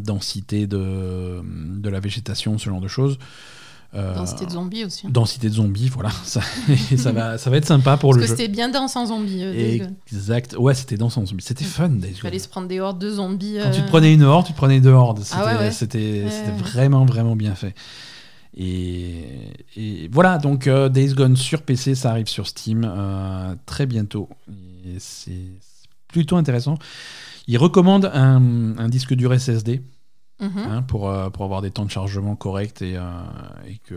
densité 0.00 0.66
de, 0.66 1.40
de 1.44 1.88
la 1.88 2.00
végétation, 2.00 2.58
ce 2.58 2.68
genre 2.70 2.80
de 2.80 2.88
choses. 2.88 3.18
Euh, 3.94 4.14
Densité 4.14 4.44
de 4.46 4.50
zombies 4.50 4.84
aussi. 4.84 5.06
densité 5.08 5.48
de 5.48 5.54
zombies, 5.54 5.88
voilà. 5.88 6.10
Ça, 6.24 6.40
ça, 6.98 7.12
va, 7.12 7.38
ça 7.38 7.48
va 7.50 7.56
être 7.56 7.64
sympa 7.66 7.96
pour 7.96 8.10
Parce 8.10 8.16
le 8.18 8.22
que 8.24 8.28
jeu. 8.28 8.36
c'était 8.36 8.48
bien 8.52 8.68
dense 8.68 8.94
en 8.96 9.06
zombies. 9.06 9.42
euh. 9.42 9.86
Exact. 10.12 10.54
Ouais, 10.58 10.74
c'était 10.74 10.96
dans 10.96 11.08
son 11.08 11.24
zombie. 11.24 11.42
C'était 11.42 11.64
fun, 11.64 11.88
Days 11.88 12.10
Il 12.10 12.16
fallait 12.20 12.38
se 12.40 12.48
prendre 12.48 12.66
des 12.68 12.80
hordes 12.80 12.98
de 12.98 13.10
zombies. 13.10 13.56
Quand 13.62 13.70
tu 13.70 13.80
te 13.80 13.84
euh, 13.86 13.88
prenais 13.88 14.12
une 14.12 14.24
horde, 14.24 14.44
tu 14.46 14.52
te 14.52 14.56
prenais 14.56 14.80
deux 14.80 14.90
hordes. 14.90 15.20
C'était 15.22 15.36
Ah 15.40 15.46
ouais, 15.46 15.58
ouais. 15.58 15.70
c'était- 15.70 16.24
Ouais, 16.24 16.30
ouais. 16.30 16.62
vraiment, 16.62 17.06
vraiment 17.06 17.36
bien 17.36 17.54
fait. 17.54 17.74
Et, 18.58 19.24
et 19.76 20.08
voilà, 20.12 20.38
donc 20.38 20.66
euh, 20.66 20.88
Days 20.88 21.14
Gone 21.14 21.36
sur 21.36 21.62
PC, 21.62 21.94
ça 21.94 22.10
arrive 22.10 22.26
sur 22.28 22.46
Steam 22.46 22.84
euh, 22.86 23.54
très 23.66 23.86
bientôt. 23.86 24.28
Et 24.86 24.96
c'est 24.98 25.32
plutôt 26.08 26.36
intéressant. 26.36 26.76
Il 27.46 27.58
recommande 27.58 28.10
un, 28.12 28.76
un 28.78 28.88
disque 28.88 29.14
dur 29.14 29.32
SSD 29.38 29.82
mhm. 30.40 30.50
hein, 30.58 30.82
pour, 30.82 31.08
euh, 31.08 31.30
pour 31.30 31.44
avoir 31.44 31.62
des 31.62 31.70
temps 31.70 31.84
de 31.84 31.90
chargement 31.90 32.34
corrects 32.36 32.82
et, 32.82 32.96
euh, 32.96 33.02
et 33.66 33.78
que, 33.78 33.94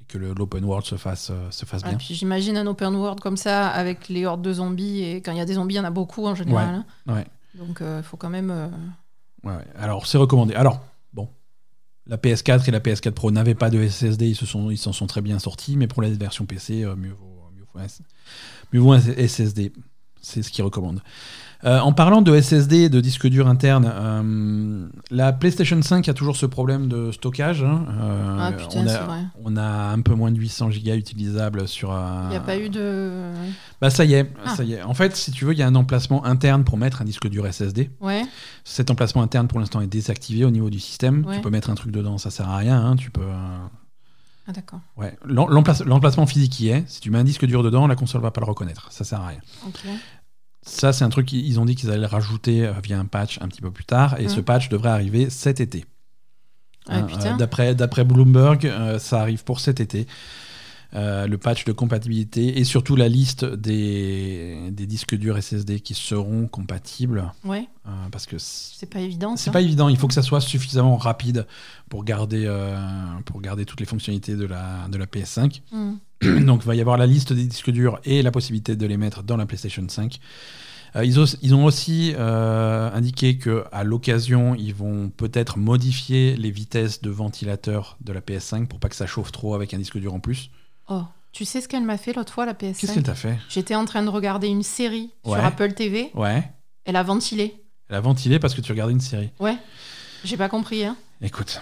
et 0.00 0.04
que 0.08 0.18
le- 0.18 0.34
l'open 0.34 0.64
world 0.64 0.84
se 0.84 0.96
fasse, 0.96 1.30
euh, 1.30 1.50
se 1.50 1.64
fasse 1.64 1.82
Ah, 1.84 1.90
bien. 1.90 1.98
j'imagine 2.00 2.56
un 2.56 2.66
open 2.66 2.94
world 2.96 3.20
comme 3.20 3.36
ça 3.36 3.68
avec 3.68 4.08
les 4.08 4.26
hordes 4.26 4.42
de 4.42 4.52
zombies 4.52 5.02
et 5.02 5.22
quand 5.22 5.32
il 5.32 5.38
y 5.38 5.40
a 5.40 5.44
des 5.44 5.54
zombies, 5.54 5.74
il 5.74 5.78
y 5.78 5.80
en 5.80 5.84
a 5.84 5.90
beaucoup 5.90 6.26
en 6.26 6.34
général. 6.34 6.84
hein. 7.06 7.12
Ouais. 7.14 7.26
Donc 7.54 7.78
il 7.82 8.02
faut 8.02 8.16
quand 8.16 8.30
même. 8.30 8.50
euh, 8.50 8.68
Ouais. 9.44 9.64
Alors, 9.76 10.06
c'est 10.06 10.18
recommandé. 10.18 10.54
Alors, 10.54 10.80
bon, 11.12 11.28
la 12.06 12.16
PS4 12.16 12.68
et 12.68 12.70
la 12.70 12.78
PS4 12.80 13.10
Pro 13.10 13.30
n'avaient 13.32 13.54
pas 13.56 13.70
de 13.70 13.80
SSD, 13.82 14.28
ils 14.28 14.36
se 14.36 14.46
sont, 14.46 14.70
ils 14.70 14.78
s'en 14.78 14.92
sont 14.92 15.06
très 15.08 15.20
bien 15.20 15.38
sortis, 15.40 15.76
mais 15.76 15.86
pour 15.88 16.00
la 16.02 16.08
version 16.10 16.46
PC, 16.46 16.84
euh, 16.84 16.94
mieux 16.94 17.10
vaut, 17.10 17.50
mieux 17.56 17.64
vaut, 17.72 17.80
un- 17.80 17.86
mieux 18.72 18.80
vaut 18.80 18.92
un 18.92 19.00
SSD. 19.00 19.72
C'est 20.20 20.42
ce 20.42 20.50
qu'ils 20.52 20.62
recommandent. 20.64 21.02
Euh, 21.64 21.78
en 21.78 21.92
parlant 21.92 22.22
de 22.22 22.34
SSD 22.40 22.76
et 22.78 22.88
de 22.88 23.00
disque 23.00 23.28
dur 23.28 23.46
interne, 23.46 23.88
euh, 23.94 24.88
la 25.12 25.32
PlayStation 25.32 25.80
5 25.80 26.08
a 26.08 26.12
toujours 26.14 26.36
ce 26.36 26.44
problème 26.46 26.88
de 26.88 27.12
stockage. 27.12 27.62
hein. 27.62 27.84
Euh, 28.00 28.36
Ah 28.40 28.52
putain, 28.52 28.80
on, 28.80 28.86
c'est 28.88 28.94
a, 28.96 29.04
vrai. 29.04 29.20
on 29.44 29.56
a 29.56 29.62
un 29.92 30.00
peu 30.00 30.14
moins 30.14 30.32
de 30.32 30.38
800 30.38 30.70
gigas 30.72 30.96
utilisables 30.96 31.68
sur. 31.68 31.92
un- 31.92 32.24
Il 32.26 32.30
n'y 32.30 32.36
a 32.36 32.40
pas 32.40 32.58
eu 32.58 32.68
de. 32.68 33.12
Bah 33.80 33.90
ça 33.90 34.04
y 34.04 34.14
est, 34.14 34.32
Ah. 34.44 34.56
ça 34.56 34.64
y 34.64 34.72
est. 34.72 34.82
En 34.82 34.94
fait, 34.94 35.14
si 35.14 35.30
tu 35.30 35.44
veux, 35.44 35.52
il 35.52 35.58
y 35.58 35.62
a 35.62 35.66
un 35.68 35.74
emplacement 35.76 36.24
interne 36.24 36.64
pour 36.64 36.76
mettre 36.78 37.00
un 37.00 37.04
disque 37.04 37.28
dur 37.28 37.46
SSD. 37.46 37.90
Ouais. 38.00 38.24
Cet 38.64 38.90
emplacement 38.90 39.22
interne 39.22 39.46
pour 39.46 39.60
l'instant 39.60 39.80
est 39.80 39.86
désactivé 39.86 40.44
au 40.44 40.50
niveau 40.50 40.68
du 40.68 40.80
système. 40.80 41.24
Ouais. 41.26 41.36
Tu 41.36 41.42
peux 41.42 41.50
mettre 41.50 41.70
un 41.70 41.74
truc 41.76 41.92
dedans, 41.92 42.18
ça 42.18 42.30
sert 42.30 42.48
à 42.48 42.56
rien. 42.56 42.84
hein. 42.84 42.96
Tu 42.96 43.10
peux. 43.12 43.22
Ah 44.48 44.50
d'accord. 44.52 44.80
Ouais. 44.96 45.16
L'emplacement 45.24 46.26
physique 46.26 46.58
y 46.58 46.70
est. 46.70 46.82
Si 46.88 47.00
tu 47.00 47.10
mets 47.12 47.18
un 47.18 47.24
disque 47.24 47.46
dur 47.46 47.62
dedans, 47.62 47.86
la 47.86 47.94
console 47.94 48.20
va 48.22 48.32
pas 48.32 48.40
le 48.40 48.46
reconnaître. 48.48 48.88
Ça 48.90 49.04
sert 49.04 49.20
à 49.20 49.28
rien. 49.28 49.38
Ok. 49.68 49.78
Ça, 50.64 50.92
c'est 50.92 51.04
un 51.04 51.08
truc 51.08 51.26
qu'ils 51.26 51.58
ont 51.58 51.64
dit 51.64 51.74
qu'ils 51.74 51.90
allaient 51.90 51.98
le 51.98 52.06
rajouter 52.06 52.64
euh, 52.64 52.72
via 52.82 52.98
un 52.98 53.04
patch 53.04 53.38
un 53.40 53.48
petit 53.48 53.60
peu 53.60 53.70
plus 53.70 53.84
tard. 53.84 54.20
Et 54.20 54.28
ce 54.28 54.40
patch 54.40 54.68
devrait 54.68 54.90
arriver 54.90 55.28
cet 55.28 55.60
été. 55.60 55.84
Ah 56.88 56.98
Hein, 56.98 57.06
euh, 57.24 57.36
D'après 57.36 57.74
d'après 57.74 58.04
Bloomberg, 58.04 58.66
euh, 58.66 58.98
ça 58.98 59.20
arrive 59.20 59.44
pour 59.44 59.60
cet 59.60 59.80
été. 59.80 60.06
Euh, 60.94 61.26
le 61.26 61.38
patch 61.38 61.64
de 61.64 61.72
compatibilité 61.72 62.58
et 62.58 62.64
surtout 62.64 62.96
la 62.96 63.08
liste 63.08 63.46
des, 63.46 64.70
des 64.70 64.86
disques 64.86 65.14
durs 65.14 65.42
SSD 65.42 65.80
qui 65.80 65.94
seront 65.94 66.46
compatibles. 66.48 67.32
Ouais. 67.44 67.66
euh, 67.86 67.90
parce 68.10 68.26
que 68.26 68.36
C'est 68.38 68.90
pas 68.90 69.00
évident. 69.00 69.36
c'est 69.36 69.50
pas 69.50 69.62
évident. 69.62 69.88
Il 69.88 69.96
faut 69.96 70.06
que 70.06 70.12
ça 70.12 70.20
soit 70.20 70.42
suffisamment 70.42 70.96
rapide 70.96 71.46
pour 71.88 72.04
garder, 72.04 72.44
euh, 72.46 72.76
pour 73.24 73.40
garder 73.40 73.64
toutes 73.64 73.80
les 73.80 73.86
fonctionnalités 73.86 74.36
de 74.36 74.44
la, 74.44 74.86
de 74.90 74.98
la 74.98 75.06
PS5. 75.06 75.62
Hmm. 75.72 75.94
Donc 76.44 76.62
il 76.62 76.66
va 76.66 76.74
y 76.74 76.80
avoir 76.82 76.98
la 76.98 77.06
liste 77.06 77.32
des 77.32 77.44
disques 77.46 77.70
durs 77.70 77.98
et 78.04 78.20
la 78.20 78.30
possibilité 78.30 78.76
de 78.76 78.86
les 78.86 78.98
mettre 78.98 79.22
dans 79.22 79.38
la 79.38 79.46
PlayStation 79.46 79.84
5. 79.88 80.20
Euh, 80.96 81.04
ils, 81.04 81.54
ont 81.54 81.64
aussi 81.64 82.14
euh, 82.18 82.90
indiqué 82.92 83.38
que 83.38 83.64
à 83.72 83.82
l'occasion, 83.82 84.54
ils 84.54 84.74
vont 84.74 85.08
peut-être 85.08 85.58
modifier 85.58 86.36
les 86.36 86.50
vitesses 86.50 87.00
de 87.00 87.10
ventilateur 87.10 87.96
de 88.02 88.12
la 88.12 88.20
PS5 88.20 88.66
pour 88.66 88.78
pas 88.78 88.88
que 88.88 88.96
ça 88.96 89.06
chauffe 89.06 89.32
trop 89.32 89.54
avec 89.54 89.72
un 89.72 89.78
disque 89.78 89.98
dur 89.98 90.12
en 90.12 90.20
plus. 90.20 90.50
Oh. 90.94 91.02
Tu 91.32 91.44
sais 91.46 91.60
ce 91.62 91.68
qu'elle 91.68 91.84
m'a 91.84 91.96
fait 91.96 92.12
l'autre 92.12 92.32
fois, 92.32 92.44
la 92.44 92.52
PS5 92.52 92.74
Qu'est-ce 92.80 92.92
qu'elle 92.94 93.02
t'a 93.02 93.14
fait? 93.14 93.38
J'étais 93.48 93.74
en 93.74 93.84
train 93.86 94.02
de 94.02 94.08
regarder 94.10 94.48
une 94.48 94.62
série 94.62 95.10
Ouais. 95.24 95.38
sur 95.38 95.44
Apple 95.44 95.72
TV. 95.72 96.10
Ouais, 96.14 96.50
Elle 96.84 96.96
a 96.96 97.02
ventilé. 97.02 97.54
elle 97.88 97.96
a 97.96 98.00
ventilé 98.00 98.38
parce 98.38 98.54
que 98.54 98.60
tu 98.60 98.70
regardais 98.72 98.92
une 98.92 99.00
série. 99.00 99.30
Ouais. 99.40 99.56
J'ai 100.24 100.36
pas 100.36 100.48
compris. 100.50 100.84
Hein. 100.84 100.96
Écoute. 101.22 101.60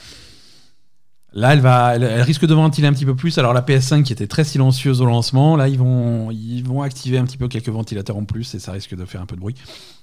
Là, 1.33 1.53
elle, 1.53 1.61
va, 1.61 1.95
elle, 1.95 2.03
elle 2.03 2.23
risque 2.23 2.45
de 2.45 2.55
ventiler 2.55 2.89
un 2.89 2.93
petit 2.93 3.05
peu 3.07 3.15
plus. 3.15 3.39
Alors 3.39 3.53
la 3.55 3.63
PS5 3.63 4.03
qui 4.03 4.13
était 4.13 4.27
très 4.27 4.43
silencieuse 4.43 5.01
au 5.01 5.05
lancement, 5.05 5.57
là 5.57 5.69
ils 5.69 5.79
vont, 5.79 6.33
ils 6.33 6.63
vont 6.67 6.83
activer 6.83 7.19
un 7.19 7.25
petit 7.25 7.37
peu 7.37 7.47
quelques 7.47 7.69
ventilateurs 7.69 8.17
en 8.17 8.25
plus 8.25 8.53
et 8.57 8.59
ça 8.59 8.73
risque 8.73 8.97
de 8.97 9.05
faire 9.05 9.21
un 9.21 9.27
peu 9.27 9.37
de 9.37 9.41
bruit. 9.41 9.55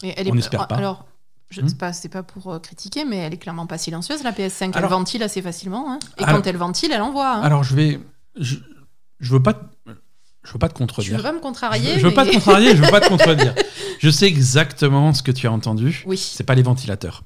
Et 0.03 0.13
elle 0.15 0.31
On 0.31 0.35
est... 0.35 0.39
espère 0.39 0.67
pas. 0.67 0.75
Alors, 0.75 1.05
je 1.49 1.59
Hmm? 1.61 1.67
c'est 1.67 1.77
pas, 1.77 1.91
c'est 1.93 2.07
pas 2.09 2.23
pour 2.23 2.53
euh, 2.53 2.59
critiquer, 2.59 3.03
mais 3.03 3.17
elle 3.17 3.33
est 3.33 3.37
clairement 3.37 3.67
pas 3.67 3.77
silencieuse, 3.77 4.23
la 4.23 4.31
PS5. 4.31 4.69
Elle 4.69 4.77
Alors- 4.77 4.91
ventile 4.91 5.21
assez 5.23 5.41
facilement. 5.41 5.91
hein. 5.91 5.99
Et 6.17 6.23
Alors- 6.23 6.37
quand 6.41 6.47
elle 6.47 6.55
ventile, 6.57 6.91
elle 6.93 7.01
envoie. 7.01 7.35
hein. 7.35 7.41
Alors 7.41 7.63
je 7.65 7.75
vais, 7.75 7.99
je, 8.39 8.55
je 9.19 9.31
veux 9.33 9.41
pas, 9.41 9.59
Je 10.43 10.53
veux 10.53 10.59
pas 10.59 10.69
te 10.69 10.73
Tu 10.75 10.81
veux 10.81 10.87
contredire. 10.87 11.21
pas 11.23 11.31
me 11.33 11.39
contrarier 11.39 11.93
Je, 11.95 11.99
je 11.99 12.07
veux 12.07 12.13
pas 12.13 12.25
te 12.25 12.31
contrarier, 12.33 12.75
je 12.75 12.81
veux 12.83 12.89
pas 12.91 13.01
te 13.01 13.07
contredire. 13.09 13.53
Je 13.99 14.09
sais 14.09 14.27
exactement 14.27 15.13
ce 15.13 15.23
que 15.23 15.31
tu 15.31 15.47
as 15.47 15.51
entendu. 15.51 16.03
Oui. 16.05 16.17
C'est 16.17 16.43
pas 16.43 16.55
les 16.55 16.61
ventilateurs. 16.63 17.23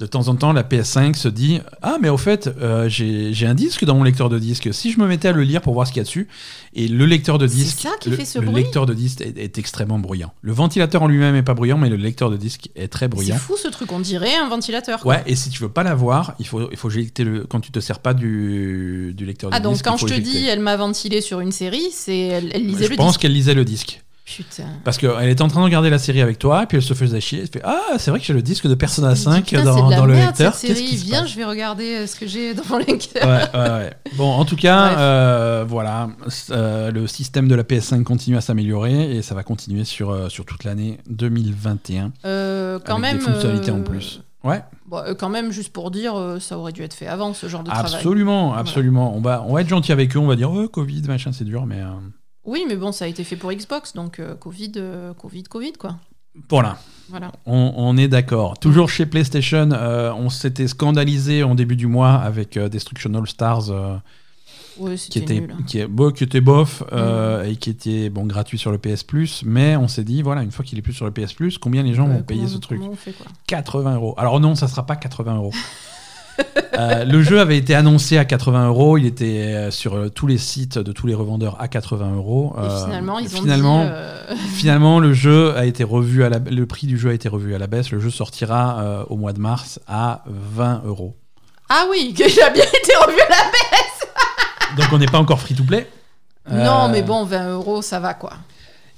De 0.00 0.06
temps 0.06 0.26
en 0.28 0.34
temps, 0.34 0.52
la 0.52 0.62
PS5 0.64 1.14
se 1.14 1.28
dit 1.28 1.60
Ah, 1.82 1.96
mais 2.00 2.08
au 2.08 2.16
fait, 2.16 2.48
euh, 2.60 2.88
j'ai 2.88 3.46
un 3.46 3.54
disque 3.54 3.84
dans 3.84 3.94
mon 3.94 4.02
lecteur 4.02 4.28
de 4.30 4.38
disque. 4.38 4.72
Si 4.74 4.90
je 4.90 4.98
me 4.98 5.06
mettais 5.06 5.28
à 5.28 5.32
le 5.32 5.42
lire 5.42 5.60
pour 5.60 5.74
voir 5.74 5.86
ce 5.86 5.92
qu'il 5.92 6.00
y 6.00 6.00
a 6.00 6.04
dessus, 6.04 6.26
et 6.74 6.88
le 6.88 7.04
lecteur 7.06 7.38
de 7.38 7.46
C'est 7.46 7.54
disque, 7.54 7.80
ça 7.80 7.90
qui 8.00 8.10
le, 8.10 8.16
fait 8.16 8.24
ce 8.24 8.38
le 8.40 8.46
bruit 8.46 8.62
lecteur 8.64 8.86
de 8.86 8.94
disque 8.94 9.20
est, 9.20 9.36
est 9.38 9.58
extrêmement 9.58 9.98
bruyant. 10.00 10.32
Le 10.40 10.52
ventilateur 10.52 11.02
en 11.02 11.06
lui-même 11.08 11.36
est 11.36 11.42
pas 11.42 11.54
bruyant, 11.54 11.78
mais 11.78 11.88
le 11.90 11.96
lecteur 11.96 12.30
de 12.30 12.36
disque 12.36 12.70
est 12.74 12.88
très 12.88 13.04
C'est 13.04 13.08
bruyant. 13.10 13.36
fou 13.36 13.56
ce 13.56 13.68
truc, 13.68 13.92
on 13.92 14.00
dirait 14.00 14.34
un 14.34 14.48
ventilateur. 14.48 15.00
quoi. 15.00 15.14
Ouais, 15.16 15.22
et 15.26 15.36
si 15.36 15.50
tu 15.50 15.62
veux 15.62 15.68
pas 15.68 15.82
l'avoir, 15.84 16.34
il 16.40 16.46
faut, 16.46 16.68
il 16.70 16.76
faut 16.76 16.90
éjecter 16.90 17.22
le. 17.24 17.44
Quand 17.44 17.60
tu 17.60 17.70
te 17.70 17.78
sers 17.78 17.98
pas 18.00 18.14
du, 18.14 19.12
du 19.14 19.24
lecteur 19.26 19.50
de 19.50 19.54
Ah 19.56 19.60
donc 19.60 19.74
disque. 19.74 19.84
quand 19.84 19.96
il 19.96 20.00
faut 20.00 20.08
je 20.08 20.14
te 20.14 20.20
éjecter. 20.20 20.38
dis 20.40 20.46
elle 20.46 20.60
m'a 20.60 20.76
ventilé 20.76 21.20
sur 21.20 21.40
une 21.40 21.52
série, 21.52 21.90
c'est 21.92 22.18
elle, 22.18 22.50
elle 22.54 22.66
lisait 22.66 22.86
je 22.86 22.90
le 22.90 22.96
pense 22.96 23.08
disque. 23.12 23.20
qu'elle 23.20 23.32
lisait 23.34 23.54
le 23.54 23.64
disque. 23.64 24.02
Putain. 24.36 24.64
Parce 24.84 24.98
qu'elle 24.98 25.28
était 25.28 25.42
en 25.42 25.48
train 25.48 25.60
de 25.60 25.64
regarder 25.64 25.90
la 25.90 25.98
série 25.98 26.20
avec 26.20 26.38
toi, 26.38 26.64
puis 26.66 26.76
elle 26.78 26.82
se 26.82 26.94
faisait 26.94 27.20
chier. 27.20 27.40
Elle 27.42 27.48
fait 27.48 27.60
Ah, 27.64 27.98
c'est 27.98 28.10
vrai 28.10 28.20
que 28.20 28.26
j'ai 28.26 28.32
le 28.32 28.42
disque 28.42 28.66
de 28.66 28.74
Persona 28.74 29.08
Elle 29.08 29.12
me 29.12 29.16
dit, 29.16 29.22
5 29.22 29.44
Putain, 29.44 29.64
dans, 29.64 29.88
de 30.02 30.06
le 30.06 30.14
lecteur. 30.14 30.54
Cette 30.54 30.76
série, 30.76 30.96
viens, 30.96 31.26
je 31.26 31.36
vais 31.36 31.44
regarder 31.44 31.94
euh, 31.96 32.06
ce 32.06 32.16
que 32.16 32.26
j'ai 32.26 32.54
dans 32.54 32.64
mon 32.68 32.78
lecteur. 32.78 33.26
Ouais, 33.26 33.60
ouais, 33.60 33.70
ouais. 33.70 33.92
Bon, 34.16 34.30
en 34.30 34.44
tout 34.44 34.56
cas, 34.56 34.98
euh, 34.98 35.64
voilà, 35.66 36.08
euh, 36.50 36.90
le 36.90 37.06
système 37.06 37.48
de 37.48 37.54
la 37.54 37.62
PS5 37.64 38.02
continue 38.02 38.36
à 38.36 38.40
s'améliorer 38.40 39.16
et 39.16 39.22
ça 39.22 39.34
va 39.34 39.42
continuer 39.42 39.84
sur, 39.84 40.10
euh, 40.10 40.28
sur 40.28 40.44
toute 40.44 40.64
l'année 40.64 40.98
2021 41.08 42.12
Euh, 42.24 42.78
quand 42.84 42.94
avec 42.96 43.02
même. 43.02 43.18
des 43.18 43.24
fonctionnalités 43.24 43.70
en 43.70 43.82
plus. 43.82 44.22
Ouais, 44.44 44.60
bon, 44.86 45.00
quand 45.16 45.28
même, 45.28 45.52
juste 45.52 45.72
pour 45.72 45.90
dire, 45.92 46.14
ça 46.40 46.58
aurait 46.58 46.72
dû 46.72 46.82
être 46.82 46.94
fait 46.94 47.06
avant 47.06 47.32
ce 47.32 47.46
genre 47.48 47.62
de 47.62 47.70
travail. 47.70 47.94
absolument, 47.94 48.54
absolument. 48.54 49.14
On 49.16 49.20
va, 49.20 49.44
on 49.46 49.54
va 49.54 49.60
être 49.60 49.68
gentil 49.68 49.92
avec 49.92 50.16
eux, 50.16 50.18
on 50.18 50.26
va 50.26 50.34
dire 50.34 50.50
oh, 50.50 50.66
Covid, 50.68 51.02
machin, 51.02 51.30
c'est 51.32 51.44
dur, 51.44 51.64
mais 51.64 51.80
euh, 51.80 51.92
Oui, 52.44 52.64
mais 52.68 52.76
bon, 52.76 52.92
ça 52.92 53.04
a 53.04 53.08
été 53.08 53.24
fait 53.24 53.36
pour 53.36 53.52
Xbox, 53.52 53.92
donc 53.94 54.18
euh, 54.18 54.34
Covid, 54.34 54.72
euh, 54.76 55.14
Covid, 55.14 55.44
Covid, 55.44 55.72
quoi. 55.74 55.96
voilà. 56.48 56.78
Voilà. 57.08 57.30
On, 57.46 57.74
on 57.76 57.96
est 57.96 58.08
d'accord. 58.08 58.58
Toujours 58.58 58.88
chez 58.88 59.06
PlayStation, 59.06 59.70
euh, 59.72 60.12
on 60.14 60.30
s'était 60.30 60.66
scandalisé 60.66 61.42
en 61.42 61.54
début 61.54 61.76
du 61.76 61.86
mois 61.86 62.14
avec 62.14 62.58
Destruction 62.58 63.14
All 63.14 63.28
Stars. 63.28 63.70
Ouais, 64.78 64.94
qui 64.96 65.18
était, 65.18 65.40
nul. 65.40 65.54
qui, 65.66 65.78
est, 65.78 65.86
bon, 65.86 66.10
qui 66.12 66.24
était 66.24 66.40
bof 66.40 66.82
euh, 66.92 67.44
et 67.44 67.56
qui 67.56 67.70
était 67.70 68.08
bon, 68.08 68.24
gratuit 68.26 68.58
sur 68.58 68.72
le 68.72 68.78
PS 68.78 69.02
Plus, 69.02 69.42
mais 69.44 69.76
on 69.76 69.88
s'est 69.88 70.04
dit, 70.04 70.22
voilà, 70.22 70.42
une 70.42 70.50
fois 70.50 70.64
qu'il 70.64 70.78
est 70.78 70.82
plus 70.82 70.94
sur 70.94 71.04
le 71.04 71.10
PS 71.10 71.34
Plus, 71.34 71.58
combien 71.58 71.82
les 71.82 71.94
gens 71.94 72.08
vont 72.08 72.22
payer 72.22 72.46
ce 72.48 72.58
truc 72.58 72.78
comment 72.78 72.92
on 72.92 72.96
fait, 72.96 73.12
quoi 73.12 73.26
80 73.48 73.94
euros. 73.96 74.14
Alors 74.16 74.40
non, 74.40 74.54
ça 74.54 74.68
sera 74.68 74.86
pas 74.86 74.96
80 74.96 75.36
euros. 75.36 75.52
Euh, 76.78 77.04
le 77.04 77.22
jeu 77.22 77.40
avait 77.40 77.58
été 77.58 77.74
annoncé 77.74 78.16
à 78.16 78.24
80 78.24 78.68
euros, 78.68 78.96
il 78.96 79.04
était 79.04 79.24
euh, 79.24 79.70
sur 79.70 79.94
euh, 79.94 80.08
tous 80.08 80.26
les 80.26 80.38
sites 80.38 80.78
de 80.78 80.90
tous 80.90 81.06
les 81.06 81.14
revendeurs 81.14 81.60
à 81.60 81.68
80 81.68 82.14
euros. 82.16 82.54
Finalement, 82.84 83.18
ils 83.18 83.26
ont 83.36 83.40
finalement, 83.40 83.84
dit. 83.84 84.36
finalement, 84.54 84.98
le 84.98 85.12
jeu 85.12 85.54
a 85.56 85.66
été 85.66 85.84
revu 85.84 86.24
à 86.24 86.30
la, 86.30 86.38
le 86.38 86.66
prix 86.66 86.86
du 86.86 86.98
jeu 86.98 87.10
a 87.10 87.12
été 87.12 87.28
revu 87.28 87.54
à 87.54 87.58
la 87.58 87.66
baisse. 87.66 87.90
Le 87.90 88.00
jeu 88.00 88.10
sortira 88.10 89.04
au 89.10 89.16
mois 89.16 89.32
de 89.32 89.40
mars 89.40 89.80
à 89.86 90.22
20 90.26 90.82
euros. 90.86 91.14
Ah 91.68 91.84
oui, 91.90 92.12
qu'il 92.16 92.40
a 92.40 92.50
bien 92.50 92.64
été 92.64 92.96
revu 93.06 93.20
à 93.20 93.28
la 93.28 93.50
baisse 93.50 94.78
Donc 94.78 94.92
on 94.92 94.98
n'est 94.98 95.06
pas 95.06 95.18
encore 95.18 95.40
free 95.40 95.54
to 95.54 95.64
play. 95.64 95.88
Non, 96.50 96.88
mais 96.88 97.02
bon, 97.02 97.24
20 97.24 97.52
euros, 97.52 97.82
ça 97.82 98.00
va, 98.00 98.14
quoi. 98.14 98.32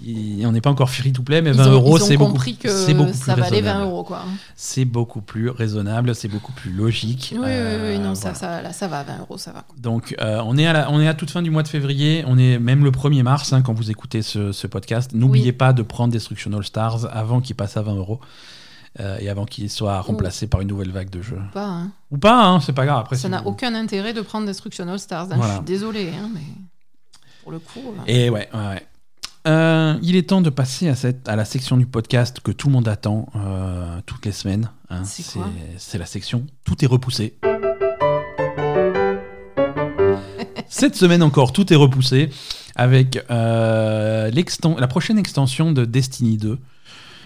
On 0.03 0.53
n'est 0.53 0.61
pas 0.61 0.71
encore 0.71 0.91
free 0.91 1.13
to 1.13 1.23
play, 1.23 1.41
mais 1.41 1.51
Ils 1.51 1.57
20 1.57 1.67
ont, 1.69 1.73
euros 1.73 1.99
c'est 1.99 2.17
beaucoup, 2.17 2.33
compris 2.33 2.57
que 2.57 2.69
c'est 2.69 2.95
beaucoup 2.95 3.11
plus 3.13 3.19
ça 3.19 3.35
valait 3.35 3.61
20 3.61 3.67
raisonnable. 3.71 3.83
euros, 3.91 4.05
quoi. 4.05 4.23
C'est 4.57 4.85
beaucoup 4.85 5.21
plus 5.21 5.49
raisonnable, 5.51 6.15
c'est 6.15 6.29
beaucoup 6.29 6.53
plus 6.53 6.73
logique. 6.73 7.31
Oui, 7.33 7.41
oui, 7.43 7.47
Euh, 7.49 7.93
oui, 7.93 7.99
non, 7.99 8.13
voilà. 8.13 8.15
ça, 8.15 8.35
ça, 8.35 8.63
là, 8.63 8.73
ça 8.73 8.89
va, 8.89 9.03
20 9.05 9.19
euros, 9.21 9.39
ça 9.39 9.53
va. 9.53 9.65
Donc, 9.79 10.15
euh, 10.21 10.41
on, 10.45 10.57
est 10.59 10.67
à 10.67 10.73
la, 10.73 10.91
on 10.91 11.01
est 11.01 11.09
à 11.09 11.15
toute 11.15 11.31
fin 11.31 11.43
du 11.43 11.51
mois 11.51 11.63
de 11.63 11.69
février, 11.69 12.25
on 12.27 12.37
est 12.39 12.59
même 12.59 12.85
le 12.85 12.91
1er 12.91 13.23
mars 13.23 13.53
hein, 13.53 13.63
quand 13.63 13.73
vous 13.73 13.91
écoutez 13.91 14.23
ce, 14.23 14.53
ce 14.53 14.67
podcast. 14.67 15.13
N'oubliez 15.15 15.47
Oui. 15.47 15.53
pas 15.53 15.73
de 15.73 15.83
prendre 15.83 16.13
Destruction 16.13 16.53
All 16.53 16.65
Stars 16.65 17.07
avant 17.11 17.41
qu'il 17.41 17.57
passe 17.57 17.77
à 17.77 17.83
20 17.83 17.95
euros 17.95 18.21
euh, 19.01 19.17
et 19.21 19.29
avant 19.29 19.45
qu'il 19.47 19.71
soit 19.71 20.01
remplacé 20.01 20.47
par 20.49 20.61
une 20.61 20.69
nouvelle 20.69 20.91
vague 20.91 21.11
de 21.11 21.23
jeux. 21.23 21.41
Pas, 21.53 21.67
hein. 21.67 21.91
Ou 22.11 22.19
pas, 22.19 22.45
hein, 22.47 22.61
c'est 22.61 22.73
pas 22.75 22.85
grave. 22.85 23.01
Après, 23.01 23.17
Ça 23.17 23.29
n'a 23.29 23.47
aucun 23.47 23.75
intérêt 23.75 24.13
de 24.13 24.21
prendre 24.21 24.47
Destruction 24.47 24.87
All 24.89 24.99
Stars. 24.99 25.29
hein. 25.33 25.37
Voilà. 25.37 25.53
Je 25.55 25.57
suis 25.59 25.65
désolée, 25.65 26.11
hein, 26.21 26.29
mais 26.35 26.41
pour 27.43 27.53
le 27.53 27.59
coup. 27.59 27.81
euh, 27.81 28.03
Et 28.07 28.29
ouais, 28.31 28.49
ouais, 28.53 28.61
ouais. 28.69 28.87
Euh, 29.47 29.99
il 30.03 30.17
est 30.17 30.31
temps 30.31 30.41
de 30.41 30.49
passer 30.51 30.89
à, 30.89 30.95
cette, 30.95 31.29
à 31.29 31.37
la 31.37 31.45
section 31.45 31.77
du 31.77 31.85
podcast 31.87 32.41
que 32.41 32.51
tout 32.51 32.69
le 32.69 32.73
monde 32.73 32.89
attend 32.89 33.29
euh, 33.37 34.01
toutes 34.07 34.25
les 34.25 34.33
semaines. 34.33 34.71
hein. 34.89 35.05
C'est 35.05 35.23
quoi? 35.35 35.49
C'est 35.77 35.99
la 35.99 36.07
section 36.07 36.47
Tout 36.65 36.83
est 36.83 36.89
repoussé. 36.89 37.37
Cette 40.69 40.97
semaine 40.97 41.23
encore, 41.23 41.53
tout 41.53 41.71
est 41.73 41.77
repoussé 41.77 42.31
avec 42.75 43.23
euh, 43.31 44.31
la 44.79 44.87
prochaine 44.89 45.19
extension 45.19 45.73
de 45.73 45.85
Destiny 45.85 46.37
2 46.39 46.59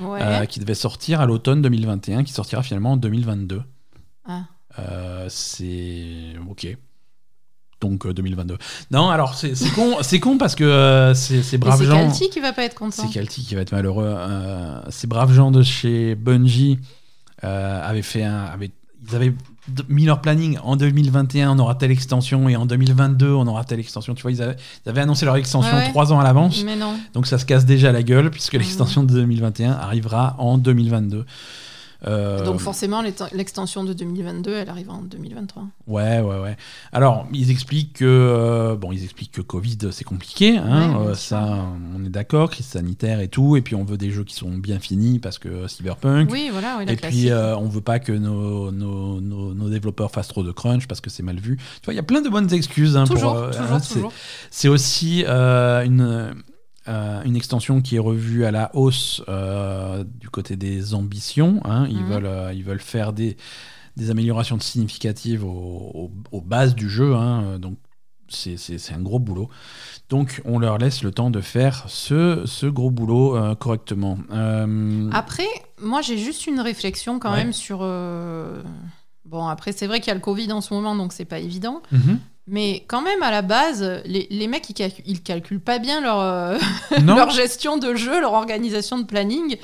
Ouais. 0.00 0.20
euh, 0.22 0.44
qui 0.44 0.60
devait 0.60 0.74
sortir 0.74 1.20
à 1.20 1.26
l'automne 1.26 1.60
2021, 1.62 2.22
qui 2.22 2.32
sortira 2.32 2.62
finalement 2.62 2.92
en 2.92 2.96
2022. 2.96 3.62
Ah. 4.26 4.42
C'est 5.28 6.34
ok. 6.48 6.76
Donc 7.80 8.06
euh, 8.06 8.12
2022. 8.12 8.58
Non, 8.90 9.08
alors 9.08 9.34
c'est 9.34 9.54
c'est 9.54 9.70
con, 9.70 9.96
c'est 10.02 10.18
con 10.20 10.36
parce 10.36 10.54
que 10.56 10.64
euh, 10.64 11.14
c'est 11.14 11.42
ces 11.42 11.58
braves 11.58 11.78
c'est 11.78 11.86
gens. 11.86 12.06
Calti 12.06 12.28
qui 12.30 12.40
va 12.40 12.52
pas 12.52 12.64
être 12.64 12.74
content. 12.74 13.02
C'est 13.06 13.12
Calti 13.12 13.44
qui 13.44 13.54
va 13.54 13.60
être 13.60 13.72
malheureux. 13.72 14.12
Euh, 14.18 14.80
ces 14.90 15.06
braves 15.06 15.32
gens 15.32 15.50
de 15.52 15.62
chez 15.62 16.14
Bungie 16.16 16.78
euh, 17.44 17.88
avaient 17.88 18.02
fait 18.02 18.24
un, 18.24 18.44
avaient- 18.46 18.72
ils 19.08 19.14
avaient 19.14 19.32
mis 19.88 20.06
leur 20.06 20.20
planning. 20.20 20.58
En 20.64 20.74
2021, 20.76 21.52
on 21.54 21.58
aura 21.60 21.74
telle 21.76 21.90
extension 21.92 22.48
et 22.48 22.56
en 22.56 22.66
2022, 22.66 23.30
on 23.30 23.46
aura 23.46 23.62
telle 23.64 23.78
extension. 23.80 24.14
Tu 24.14 24.22
vois, 24.22 24.32
ils 24.32 24.42
avaient, 24.42 24.56
ils 24.84 24.88
avaient 24.88 25.02
annoncé 25.02 25.24
leur 25.24 25.36
extension 25.36 25.76
Ouais, 25.76 25.84
ouais. 25.84 25.88
trois 25.90 26.12
ans 26.12 26.18
à 26.18 26.24
l'avance. 26.24 26.62
Mais 26.64 26.74
non. 26.76 26.94
Donc 27.14 27.26
ça 27.26 27.38
se 27.38 27.44
casse 27.44 27.64
déjà 27.64 27.92
la 27.92 28.02
gueule 28.02 28.30
puisque 28.30 28.54
Mhm. 28.54 28.60
l'extension 28.60 29.02
de 29.04 29.12
2021 29.12 29.72
arrivera 29.72 30.34
en 30.38 30.58
2022. 30.58 31.24
Euh, 32.06 32.44
Donc 32.44 32.60
forcément, 32.60 33.02
l'exten- 33.02 33.28
l'extension 33.32 33.82
de 33.82 33.92
2022, 33.92 34.52
elle 34.52 34.68
arrive 34.70 34.88
en 34.88 35.02
2023. 35.02 35.64
Ouais, 35.88 36.20
ouais, 36.20 36.38
ouais. 36.38 36.56
Alors, 36.92 37.26
ils 37.32 37.50
expliquent 37.50 37.94
que 37.94 38.04
euh, 38.04 38.76
bon, 38.76 38.92
ils 38.92 39.02
expliquent 39.02 39.32
que 39.32 39.40
Covid 39.40 39.78
c'est 39.90 40.04
compliqué, 40.04 40.58
hein, 40.58 40.94
Ouais, 40.96 41.06
euh, 41.08 41.14
ça, 41.14 41.58
on 41.96 42.04
est 42.04 42.08
d'accord, 42.08 42.50
crise 42.50 42.66
sanitaire 42.66 43.18
et 43.20 43.26
tout, 43.26 43.56
et 43.56 43.62
puis 43.62 43.74
on 43.74 43.82
veut 43.84 43.96
des 43.98 44.10
jeux 44.12 44.22
qui 44.22 44.34
sont 44.36 44.50
bien 44.50 44.78
finis 44.78 45.18
parce 45.18 45.38
que 45.40 45.66
Cyberpunk. 45.66 46.30
Oui, 46.30 46.50
voilà, 46.52 46.76
oui, 46.78 46.84
et 46.86 46.94
classique. 46.96 47.20
puis 47.22 47.32
on 47.32 47.68
veut 47.68 47.80
pas 47.80 47.98
que 47.98 48.12
nos, 48.12 48.70
nos, 48.70 49.20
nos, 49.20 49.52
nos 49.54 49.68
développeurs 49.68 50.12
fassent 50.12 50.28
trop 50.28 50.44
de 50.44 50.52
crunch 50.52 50.86
parce 50.86 51.00
que 51.00 51.10
c'est 51.10 51.24
mal 51.24 51.38
vu. 51.40 51.56
Tu 51.56 51.86
vois, 51.86 51.94
il 51.94 51.96
y 51.96 52.00
a 52.00 52.04
plein 52.04 52.20
de 52.22 52.28
bonnes 52.28 52.52
excuses. 52.54 52.96
Hein, 52.96 53.04
toujours, 53.06 53.32
pour, 53.34 53.42
euh, 53.42 53.50
toujours, 53.50 53.72
hein, 53.72 53.80
c'est- 53.80 53.94
toujours. 53.94 54.12
c'est 54.52 54.68
aussi 54.68 55.24
une, 55.26 56.32
euh, 56.88 57.22
une 57.24 57.36
extension 57.36 57.80
qui 57.80 57.96
est 57.96 58.00
revue 58.00 58.44
à 58.44 58.50
la 58.50 58.70
hausse 58.74 59.22
euh, 59.28 60.04
du 60.04 60.28
côté 60.30 60.56
des 60.56 60.94
ambitions. 60.94 61.60
hein. 61.64 61.86
Ils, 61.90 62.04
Mhm. 62.04 62.10
veulent, 62.10 62.26
euh, 62.26 62.52
ils 62.54 62.64
veulent 62.64 62.80
faire 62.80 63.12
des, 63.12 63.36
des 63.96 64.10
améliorations 64.10 64.58
significatives 64.60 65.44
aux, 65.44 65.50
aux- 65.94 66.10
aux 66.32 66.40
bases 66.40 66.74
du 66.74 66.88
jeu. 66.88 67.14
hein. 67.14 67.58
Donc, 67.58 67.76
c'est 68.30 68.92
un 68.92 69.00
gros 69.00 69.18
boulot. 69.18 69.48
Donc, 70.10 70.42
on 70.44 70.58
leur 70.58 70.76
laisse 70.78 71.02
le 71.02 71.10
temps 71.12 71.30
de 71.30 71.40
faire 71.40 71.84
ce, 71.88 72.42
ce 72.44 72.66
gros 72.66 72.90
boulot 72.90 73.36
euh, 73.36 73.54
correctement. 73.54 74.18
Euh, 74.32 75.08
Après, 75.12 75.46
moi, 75.82 76.02
j'ai 76.02 76.18
juste 76.18 76.46
une 76.46 76.60
réflexion 76.60 77.18
quand 77.18 77.30
Ouais. 77.32 77.38
même 77.44 77.52
sur. 77.52 77.78
euh, 77.82 78.62
Bon, 79.24 79.46
après, 79.46 79.72
c'est 79.72 79.86
vrai 79.86 80.00
qu'il 80.00 80.08
y 80.08 80.10
a 80.10 80.14
le 80.14 80.20
Covid 80.20 80.50
en 80.52 80.62
ce 80.62 80.72
moment, 80.72 80.96
donc 80.96 81.12
c'est 81.12 81.26
pas 81.26 81.38
évident. 81.38 81.82
mhm. 81.92 82.18
Mais 82.50 82.84
quand 82.88 83.02
même, 83.02 83.22
à 83.22 83.30
la 83.30 83.42
base, 83.42 84.02
les, 84.06 84.26
les 84.30 84.46
mecs, 84.46 84.68
ils, 84.70 84.74
calcu- 84.74 85.02
ils 85.06 85.22
calculent 85.22 85.60
pas 85.60 85.78
bien 85.78 86.00
leur, 86.00 86.18
euh, 86.20 86.58
leur 87.06 87.30
gestion 87.30 87.76
de 87.76 87.94
jeu, 87.94 88.20
leur 88.20 88.32
organisation 88.32 88.98
de 88.98 89.04
planning 89.04 89.56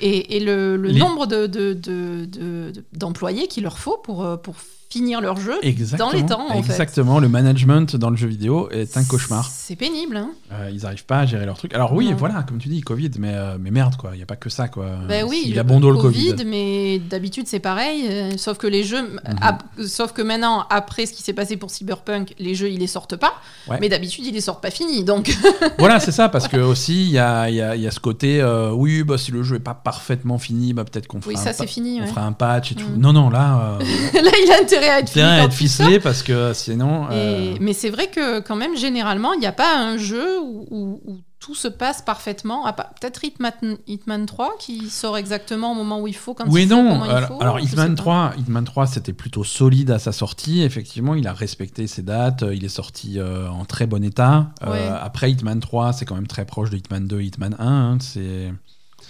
et, 0.00 0.36
et 0.36 0.40
le, 0.40 0.76
le 0.76 0.88
Les- 0.88 0.98
nombre 0.98 1.26
de- 1.26 1.46
de- 1.46 1.74
de- 1.74 2.24
de- 2.24 2.70
de- 2.70 2.84
d'employés 2.94 3.46
qu'il 3.46 3.64
leur 3.64 3.78
faut 3.78 3.98
pour, 3.98 4.24
euh, 4.24 4.36
pour 4.36 4.54
finir 4.90 5.20
leur 5.20 5.36
jeu 5.40 5.54
exactement, 5.62 6.10
dans 6.10 6.16
les 6.16 6.26
temps, 6.26 6.46
en 6.50 6.62
fait. 6.62 6.70
exactement. 6.72 7.20
Le 7.20 7.28
management 7.28 7.94
dans 7.96 8.10
le 8.10 8.16
jeu 8.16 8.26
vidéo 8.26 8.68
est 8.70 8.96
un 8.96 9.04
cauchemar. 9.04 9.48
C'est 9.50 9.76
pénible, 9.76 10.16
hein 10.16 10.30
Euh, 10.52 10.68
ils 10.72 10.82
n'arrivent 10.82 11.04
pas 11.04 11.20
à 11.20 11.26
gérer 11.26 11.46
leur 11.46 11.56
truc. 11.56 11.72
Alors 11.74 11.92
oui, 11.92 12.10
Non. 12.10 12.16
voilà, 12.16 12.42
comme 12.42 12.58
tu 12.58 12.68
dis, 12.68 12.80
Covid, 12.80 13.10
mais, 13.18 13.32
euh, 13.34 13.56
mais 13.60 13.70
merde, 13.70 13.94
quoi. 13.96 14.10
Il 14.14 14.16
n'y 14.16 14.22
a 14.22 14.26
pas 14.26 14.34
que 14.36 14.50
ça, 14.50 14.66
quoi. 14.68 14.86
Ben 15.08 15.24
oui, 15.28 15.44
Il 15.46 15.58
a 15.58 15.62
bon 15.62 15.78
dos 15.80 15.90
le 15.92 15.96
Covid. 15.98 16.34
mais 16.44 16.98
d'habitude 16.98 17.46
c'est 17.46 17.60
pareil. 17.60 18.06
euh, 18.10 18.36
sauf 18.36 18.58
que 18.58 18.66
les 18.66 18.82
jeux, 18.82 19.02
Mhm. 19.02 19.86
sauf 19.86 20.12
que 20.12 20.22
maintenant, 20.22 20.64
après 20.70 21.06
ce 21.06 21.12
qui 21.12 21.22
s'est 21.22 21.32
passé 21.34 21.56
pour 21.56 21.70
Cyberpunk, 21.70 22.34
les 22.40 22.54
jeux 22.56 22.70
ils 22.70 22.78
les 22.80 22.86
sortent 22.88 23.16
pas. 23.16 23.34
Ouais. 23.68 23.78
Mais 23.80 23.88
d'habitude 23.88 24.26
ils 24.26 24.34
les 24.34 24.40
sortent 24.40 24.62
pas 24.62 24.70
finis. 24.70 25.04
Donc 25.04 25.30
voilà, 25.78 26.00
c'est 26.00 26.12
ça, 26.12 26.28
parce 26.28 26.48
que 26.48 26.56
aussi, 26.56 27.04
il 27.04 27.10
y 27.10 27.18
a, 27.18 27.48
y, 27.48 27.60
a, 27.60 27.76
y 27.76 27.86
a 27.86 27.90
ce 27.92 28.00
côté, 28.00 28.42
oui, 28.74 29.04
bah, 29.04 29.18
si 29.18 29.30
le 29.30 29.42
jeu 29.44 29.56
est 29.56 29.60
pas 29.60 29.74
parfaitement 29.74 30.38
fini, 30.38 30.72
bah, 30.72 30.82
peut-être 30.84 31.06
qu'on 31.06 31.20
fera, 31.20 31.28
oui, 31.32 31.38
un 31.38 31.42
ça 31.44 31.50
pa- 31.50 31.56
c'est 31.58 31.66
fini. 31.68 31.98
on 32.00 32.04
ouais. 32.04 32.08
fera 32.08 32.24
un 32.26 32.32
patch 32.32 32.72
et 32.72 32.74
tout. 32.74 32.88
Mhm. 32.88 32.98
Non, 33.00 33.12
non, 33.12 33.30
là, 33.30 33.78
Là 34.14 34.30
il 34.44 34.50
a 34.52 34.62
intérêt 34.62 34.79
à 34.88 35.00
être 35.00 35.10
fini. 35.10 35.24
à 35.24 35.38
être 35.44 35.50
sors. 35.52 35.58
ficelé, 35.58 36.00
parce 36.00 36.22
que 36.22 36.52
sinon... 36.54 37.04
Et- 37.10 37.14
euh, 37.14 37.54
Mais 37.60 37.72
c'est 37.72 37.90
vrai 37.90 38.08
que 38.08 38.40
quand 38.40 38.56
même 38.56 38.76
généralement 38.76 39.32
il 39.34 39.40
n'y 39.40 39.46
a 39.46 39.52
pas 39.52 39.76
un 39.78 39.96
jeu 39.96 40.40
où, 40.40 40.66
où- 40.70 41.00
où 41.06 41.18
tout 41.38 41.54
se 41.54 41.68
passe 41.68 42.02
parfaitement. 42.02 42.64
Peut-être 43.00 43.24
Hitman, 43.24 43.52
Hitman 43.86 44.26
3 44.26 44.56
qui 44.58 44.90
sort 44.90 45.16
exactement 45.16 45.72
au 45.72 45.74
moment 45.74 45.98
où 46.00 46.06
il 46.06 46.14
faut, 46.14 46.34
quand 46.34 46.44
Oui, 46.48 46.64
il 46.64 46.68
faut, 46.68 46.74
non. 46.74 47.02
il 47.06 47.10
Alors, 47.10 47.58
faut, 47.58 47.64
Hitman 47.64 47.94
pas. 47.94 48.02
3, 48.02 48.32
Hitman 48.38 48.64
3 48.64 48.86
c'était 48.86 49.14
plutôt 49.14 49.42
solide 49.42 49.90
à 49.90 49.98
sa 49.98 50.12
sortie. 50.12 50.60
Effectivement, 50.62 51.14
il 51.14 51.26
a 51.26 51.32
respecté 51.32 51.86
ses 51.86 52.02
dates. 52.02 52.42
euh, 52.42 52.54
Il 52.54 52.62
est 52.66 52.68
sorti 52.68 53.18
euh, 53.18 53.48
en 53.48 53.64
très 53.64 53.86
bon 53.86 54.04
état. 54.04 54.50
Euh, 54.66 54.94
après, 55.00 55.30
Hitman 55.32 55.60
3, 55.60 55.94
c'est 55.94 56.04
quand 56.04 56.14
même 56.14 56.26
très 56.26 56.44
proche 56.44 56.68
de 56.68 56.76
Hitman 56.76 57.06
2, 57.06 57.22
Hitman 57.22 57.56
1. 57.58 57.66
hein. 57.66 57.98
C'est 58.00 58.52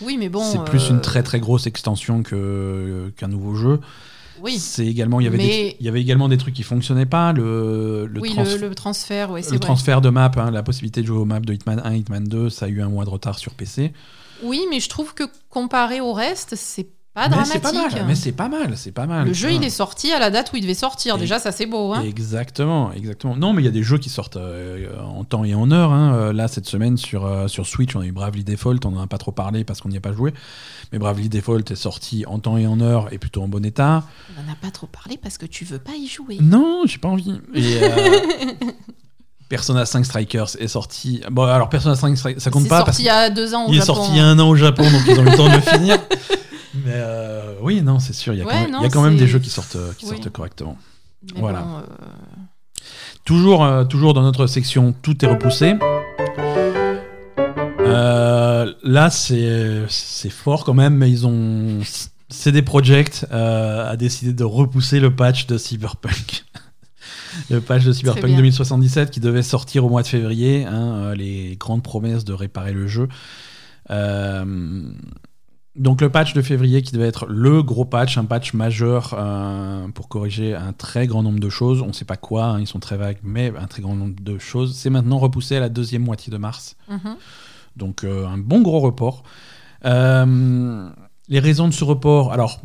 Oui, 0.01 0.16
mais 0.16 0.28
bon. 0.28 0.44
c'est 0.44 0.62
plus 0.64 0.84
euh, 0.86 0.90
une 0.90 1.01
très 1.01 1.24
très 1.24 1.40
grosse 1.40 1.66
extension 1.66 2.22
que 2.22 3.12
qu'un 3.16 3.26
nouveau 3.28 3.56
jeu. 3.56 3.80
Oui, 4.43 4.59
C'est 4.59 4.87
également 4.87 5.21
il 5.21 5.25
y 5.25 5.27
avait 5.27 5.37
Mais- 5.39 5.47
des, 5.47 5.77
il 5.81 5.87
y 5.87 5.89
avait 5.89 6.01
également 6.01 6.29
des 6.29 6.37
trucs 6.39 6.55
qui 6.55 6.62
fonctionnaient 6.62 7.07
pas. 7.07 7.33
Le 7.33 8.07
le, 8.07 8.21
oui 8.21 8.31
trans- 8.33 8.45
le, 8.45 8.69
le 8.69 8.75
transfert, 8.75 9.31
ouais, 9.31 9.43
le 9.43 9.47
vrai. 9.49 9.59
transfert 9.59 10.01
de 10.01 10.11
map, 10.11 10.31
hein, 10.37 10.51
la 10.51 10.62
possibilité 10.62 11.03
de 11.03 11.07
jouer 11.07 11.19
aux 11.19 11.25
maps 11.25 11.41
de 11.41 11.53
Hitman 11.53 11.81
1, 11.85 11.95
Hitman 11.95 12.25
2, 12.25 12.51
ça 12.51 12.67
a 12.67 12.69
eu 12.69 12.81
un 12.83 12.89
mois 12.89 13.05
de 13.05 13.11
retard 13.11 13.39
sur 13.39 13.53
PC. 13.55 13.93
Oui, 14.43 14.62
mais 14.71 14.81
je 14.81 14.89
trouve 14.89 15.12
que 15.15 15.25
comparé 15.51 16.01
au 16.01 16.12
reste, 16.12 16.55
c'est 16.57 16.89
pas 17.12 17.23
mais 17.28 17.28
dramatique. 17.31 17.53
c'est 17.55 17.61
pas 17.61 17.73
mal. 17.73 18.05
Mais 18.07 18.15
c'est 18.15 18.32
pas 18.32 18.49
mal. 18.49 18.73
C'est 18.77 18.93
pas 18.93 19.07
mal. 19.07 19.27
le 19.27 19.32
jeu, 19.32 19.51
il 19.51 19.59
vois. 19.59 19.66
est 19.66 19.70
sorti 19.70 20.12
à 20.12 20.19
la 20.20 20.31
date 20.31 20.53
où 20.53 20.57
il 20.57 20.62
devait 20.62 20.74
sortir. 20.74 21.16
Et- 21.16 21.19
Déjà, 21.20 21.39
ça 21.39 21.51
c'est 21.53 21.66
beau. 21.66 21.93
Hein. 21.93 22.03
Exactement, 22.03 22.93
exactement. 22.93 23.37
Non, 23.37 23.53
mais 23.53 23.62
il 23.62 23.65
y 23.65 23.69
a 23.69 23.73
des 23.73 23.82
jeux 23.82 23.99
qui 23.99 24.09
sortent 24.09 24.37
euh, 24.37 24.87
en 25.03 25.24
temps 25.24 25.45
et 25.45 25.55
en 25.55 25.70
heure. 25.73 25.93
hein. 25.93 26.15
Euh, 26.15 26.32
Là, 26.32 26.47
cette 26.49 26.66
semaine, 26.66 26.97
sur, 26.97 27.27
euh, 27.27 27.49
sur 27.49 27.66
Switch, 27.66 27.97
on 27.97 28.01
a 28.01 28.05
eu 28.07 28.12
Bravely 28.12 28.45
Default. 28.45 28.78
On 28.85 28.93
n'en 28.93 29.03
a 29.03 29.07
pas 29.09 29.19
trop 29.19 29.32
parlé 29.32 29.65
parce 29.65 29.81
qu'on 29.81 29.89
n'y 29.89 29.97
a 29.97 30.01
pas 30.01 30.12
joué. 30.12 30.32
Mais 30.93 30.99
Bravely 30.99 31.28
Default 31.28 31.70
est 31.70 31.74
sorti 31.77 32.24
en 32.27 32.39
temps 32.39 32.57
et 32.57 32.66
en 32.66 32.81
heure 32.81 33.09
et 33.12 33.19
plutôt 33.19 33.43
en 33.43 33.49
bon 33.49 33.65
état. 33.65 34.05
On 34.39 34.43
n'en 34.43 34.53
a 34.53 34.57
pas 34.57 34.70
trop 34.70 34.87
parlé 34.87 35.19
parce 35.20 35.37
que 35.37 35.47
tu 35.47 35.65
veux 35.65 35.78
pas 35.78 35.93
y 35.99 36.07
jouer. 36.07 36.39
Non, 36.41 36.82
j'ai 36.87 36.99
pas 36.99 37.09
envie. 37.09 37.41
Et, 37.55 37.78
euh, 37.82 37.89
Persona 39.49 39.85
5 39.85 40.05
Strikers 40.07 40.51
est 40.61 40.69
sorti. 40.69 41.23
Bon, 41.28 41.43
alors 41.43 41.69
Persona 41.69 41.97
5 41.97 42.16
Strikers, 42.16 42.41
ça 42.41 42.51
compte 42.51 42.69
pas 42.69 42.77
sorti 42.78 42.87
parce 42.87 42.99
il 43.01 43.05
y 43.07 43.09
a 43.09 43.31
deux 43.31 43.53
ans 43.53 43.66
au 43.66 43.70
est 43.73 43.74
Japon. 43.74 43.95
sorti 43.95 44.11
il 44.12 44.16
y 44.19 44.20
a 44.20 44.27
un 44.27 44.39
an 44.39 44.49
au 44.49 44.55
Japon, 44.55 44.85
donc 44.85 45.03
ils 45.09 45.19
ont 45.19 45.23
eu 45.23 45.31
le 45.31 45.37
temps 45.37 45.49
de 45.49 45.55
le 45.57 45.61
finir. 45.61 45.99
Mais 46.74 46.92
euh, 46.94 47.55
oui, 47.62 47.82
non, 47.82 47.98
c'est 47.98 48.12
sûr, 48.12 48.32
il 48.32 48.38
y 48.38 48.42
a 48.42 48.47
Ouais, 48.47 48.52
quand 48.52 48.60
même, 48.62 48.70
non, 48.70 48.78
il 48.80 48.82
y 48.84 48.86
a 48.86 48.90
quand 48.90 49.02
même 49.02 49.14
c'est- 49.14 49.24
des 49.24 49.26
jeux 49.26 49.38
qui 49.40 49.51
sortent, 49.51 49.76
euh, 49.76 49.92
qui 49.98 50.05
Oui. 50.06 50.12
sortent 50.16 50.30
correctement. 50.30 50.78
Mais 51.34 51.40
Voilà. 51.40 51.60
bon, 51.62 51.76
euh, 51.78 51.82
Toujours, 53.24 53.64
euh, 53.64 53.84
toujours 53.84 54.14
dans 54.14 54.22
notre 54.22 54.47
section, 54.47 54.94
tout 55.02 55.22
est 55.24 55.28
repoussé. 55.28 55.74
Là, 58.82 59.10
c'est 59.10 60.30
fort 60.30 60.64
quand 60.64 60.74
même, 60.74 60.97
mais 60.97 61.10
ils 61.10 61.26
ont. 61.26 61.80
CD 62.28 62.62
Projekt 62.62 63.26
a 63.30 63.97
décidé 63.97 64.32
de 64.32 64.44
repousser 64.44 65.01
le 65.01 65.14
patch 65.14 65.47
de 65.47 65.59
Cyberpunk. 65.59 66.44
le 67.51 67.60
patch 67.60 67.84
de 67.84 67.92
Cyberpunk 67.92 68.26
bien. 68.26 68.36
2077 68.36 69.10
qui 69.10 69.20
devait 69.20 69.42
sortir 69.42 69.84
au 69.84 69.88
mois 69.88 70.02
de 70.02 70.06
février. 70.09 70.64
hein, 70.64 71.12
les 71.14 71.56
grandes 71.59 71.82
promesses 71.82 72.24
de 72.24 72.32
réparer 72.32 72.72
le 72.72 72.86
jeu. 72.86 73.09
Euh, 73.90 74.82
donc 75.76 76.01
le 76.01 76.10
patch 76.10 76.34
de 76.34 76.42
février 76.42 76.82
qui 76.82 76.92
devait 76.92 77.06
être 77.06 77.26
le 77.26 77.62
gros 77.62 77.84
patch, 77.84 78.18
un 78.18 78.24
patch 78.24 78.55
majeur 78.55 79.14
euh, 79.16 79.86
pour 79.88 80.09
corriger 80.09 80.55
un 80.55 80.72
très 80.72 81.06
grand 81.06 81.22
nombre 81.22 81.38
de 81.38 81.48
choses. 81.48 81.80
On 81.82 81.88
ne 81.88 81.92
sait 81.92 82.05
pas 82.05 82.16
quoi, 82.16 82.44
hein, 82.44 82.60
ils 82.60 82.66
sont 82.66 82.80
très 82.80 82.97
vagues, 82.97 83.18
mais 83.22 83.52
un 83.56 83.66
très 83.66 83.80
grand 83.80 83.94
nombre 83.94 84.20
de 84.20 84.38
choses. 84.38 84.74
C'est 84.76 84.90
maintenant 84.90 85.18
repoussé 85.18 85.56
à 85.56 85.60
la 85.60 85.68
deuxième 85.68 86.02
moitié 86.02 86.32
de 86.32 86.38
mars. 86.38 86.76
mhm. 86.88 87.16
Donc 87.76 88.02
euh, 88.02 88.26
un 88.26 88.36
bon 88.36 88.62
gros 88.62 88.80
report. 88.80 89.22
Euh, 89.84 90.90
les 91.28 91.38
raisons 91.38 91.68
de 91.68 91.72
ce 91.72 91.84
report, 91.84 92.32
alors 92.32 92.60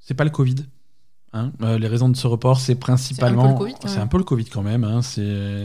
c'est 0.00 0.14
pas 0.14 0.24
le 0.24 0.30
Covid. 0.30 0.56
Hein. 1.32 1.52
Euh, 1.62 1.78
les 1.78 1.88
raisons 1.88 2.08
de 2.08 2.16
ce 2.16 2.26
report, 2.26 2.60
c'est 2.60 2.74
principalement, 2.76 3.58
c'est 3.86 3.98
un 3.98 4.06
peu 4.06 4.18
le 4.18 4.24
Covid 4.24 4.46
quand 4.46 4.62
même. 4.62 4.84
hein. 4.84 5.00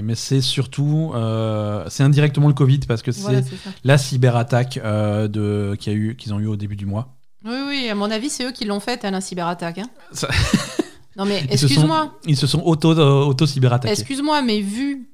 Mais 0.04 0.16
c'est 0.16 0.42
surtout, 0.42 1.12
euh, 1.16 1.86
c'est 1.90 2.04
indirectement 2.04 2.48
le 2.48 2.54
Covid 2.54 2.80
parce 2.80 3.02
que 3.02 3.12
c'est 3.12 3.22
Voilà, 3.22 3.42
la 3.84 3.98
cyberattaque 3.98 4.78
euh, 4.84 5.76
qu'ils 5.78 6.34
ont 6.34 6.40
eu 6.40 6.48
au 6.48 6.56
début 6.56 6.76
du 6.76 6.86
mois. 6.86 7.16
Oui, 7.44 7.58
oui, 7.68 7.90
à 7.90 7.96
mon 7.96 8.12
avis, 8.12 8.30
c'est 8.30 8.46
eux 8.46 8.52
qui 8.52 8.66
l'ont 8.66 8.80
fait 8.80 9.04
à 9.04 9.12
la 9.12 9.20
cyberattaque. 9.22 9.80
hein. 9.80 9.90
Ça- 10.12 10.28
Non, 11.18 11.26
mais 11.26 11.44
excuse-moi, 11.50 12.18
Ils 12.26 12.38
se 12.38 12.48
sont 12.48 12.62
auto, 12.64 12.98
euh, 12.98 13.26
auto 13.26 13.46
cyberattaqués. 13.46 13.92
excuse-moi, 14.00 14.42
mais 14.44 14.62
vu, 14.62 15.10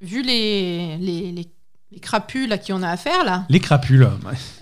vu 0.00 0.22
les, 0.22 0.96
les, 0.98 1.30
les, 1.32 1.46
les 1.92 2.00
crapules 2.00 2.52
à 2.52 2.58
qui 2.58 2.72
on 2.72 2.82
a 2.82 2.88
affaire, 2.90 3.24
là, 3.24 3.44
Les 3.48 3.60
crapules, 3.60 4.08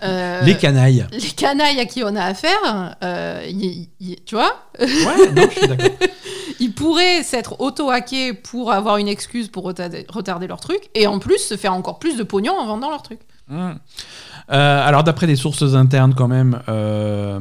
euh, 0.03 0.41
les 0.41 0.55
canailles. 0.57 1.07
les 1.11 1.19
canailles 1.19 1.79
à 1.79 1.85
qui 1.85 2.03
on 2.03 2.15
a 2.15 2.23
affaire, 2.23 2.95
euh, 3.03 3.43
y- 3.49 3.89
y- 3.99 4.15
tu 4.25 4.35
vois, 4.35 4.67
Ouais, 4.79 5.31
non, 5.35 5.47
je 5.51 5.57
suis 5.59 5.67
d'accord. 5.67 5.89
ils 6.59 6.71
pourraient 6.73 7.23
s'être 7.23 7.59
auto-hackés 7.59 8.33
pour 8.33 8.71
avoir 8.71 8.97
une 8.97 9.07
excuse 9.07 9.47
pour 9.49 9.63
retarder, 9.63 10.05
retarder 10.07 10.45
leur 10.47 10.59
truc, 10.59 10.81
et 10.93 11.07
en 11.07 11.17
plus 11.19 11.39
se 11.39 11.57
faire 11.57 11.73
encore 11.73 11.97
plus 11.99 12.15
de 12.15 12.23
pognon 12.23 12.53
en 12.53 12.67
vendant 12.67 12.91
leur 12.91 13.01
truc. 13.01 13.19
Mm. 13.47 13.71
Euh, 14.51 14.87
alors 14.87 15.03
d'après 15.03 15.25
des 15.25 15.35
sources 15.35 15.73
internes 15.73 16.13
quand 16.15 16.27
même, 16.27 16.61
euh, 16.69 17.39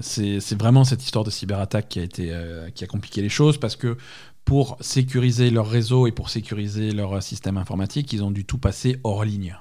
c'est 0.00 0.40
c'est 0.40 0.58
vraiment 0.58 0.82
cette 0.84 1.02
histoire 1.04 1.24
de 1.24 1.30
cyberattaque 1.30 1.88
qui 1.88 2.00
a 2.00 2.02
été 2.02 2.30
euh, 2.32 2.70
qui 2.74 2.82
a 2.82 2.88
compliqué 2.88 3.22
les 3.22 3.28
choses 3.28 3.58
parce 3.58 3.76
que 3.76 3.96
pour 4.44 4.76
sécuriser 4.80 5.50
leur 5.50 5.68
réseau 5.68 6.06
et 6.06 6.12
pour 6.12 6.28
sécuriser 6.30 6.90
leur 6.92 7.22
système 7.22 7.56
informatique, 7.56 8.12
ils 8.12 8.22
ont 8.22 8.30
dû 8.30 8.44
tout 8.44 8.58
passer 8.58 8.98
hors 9.04 9.24
ligne. 9.24 9.56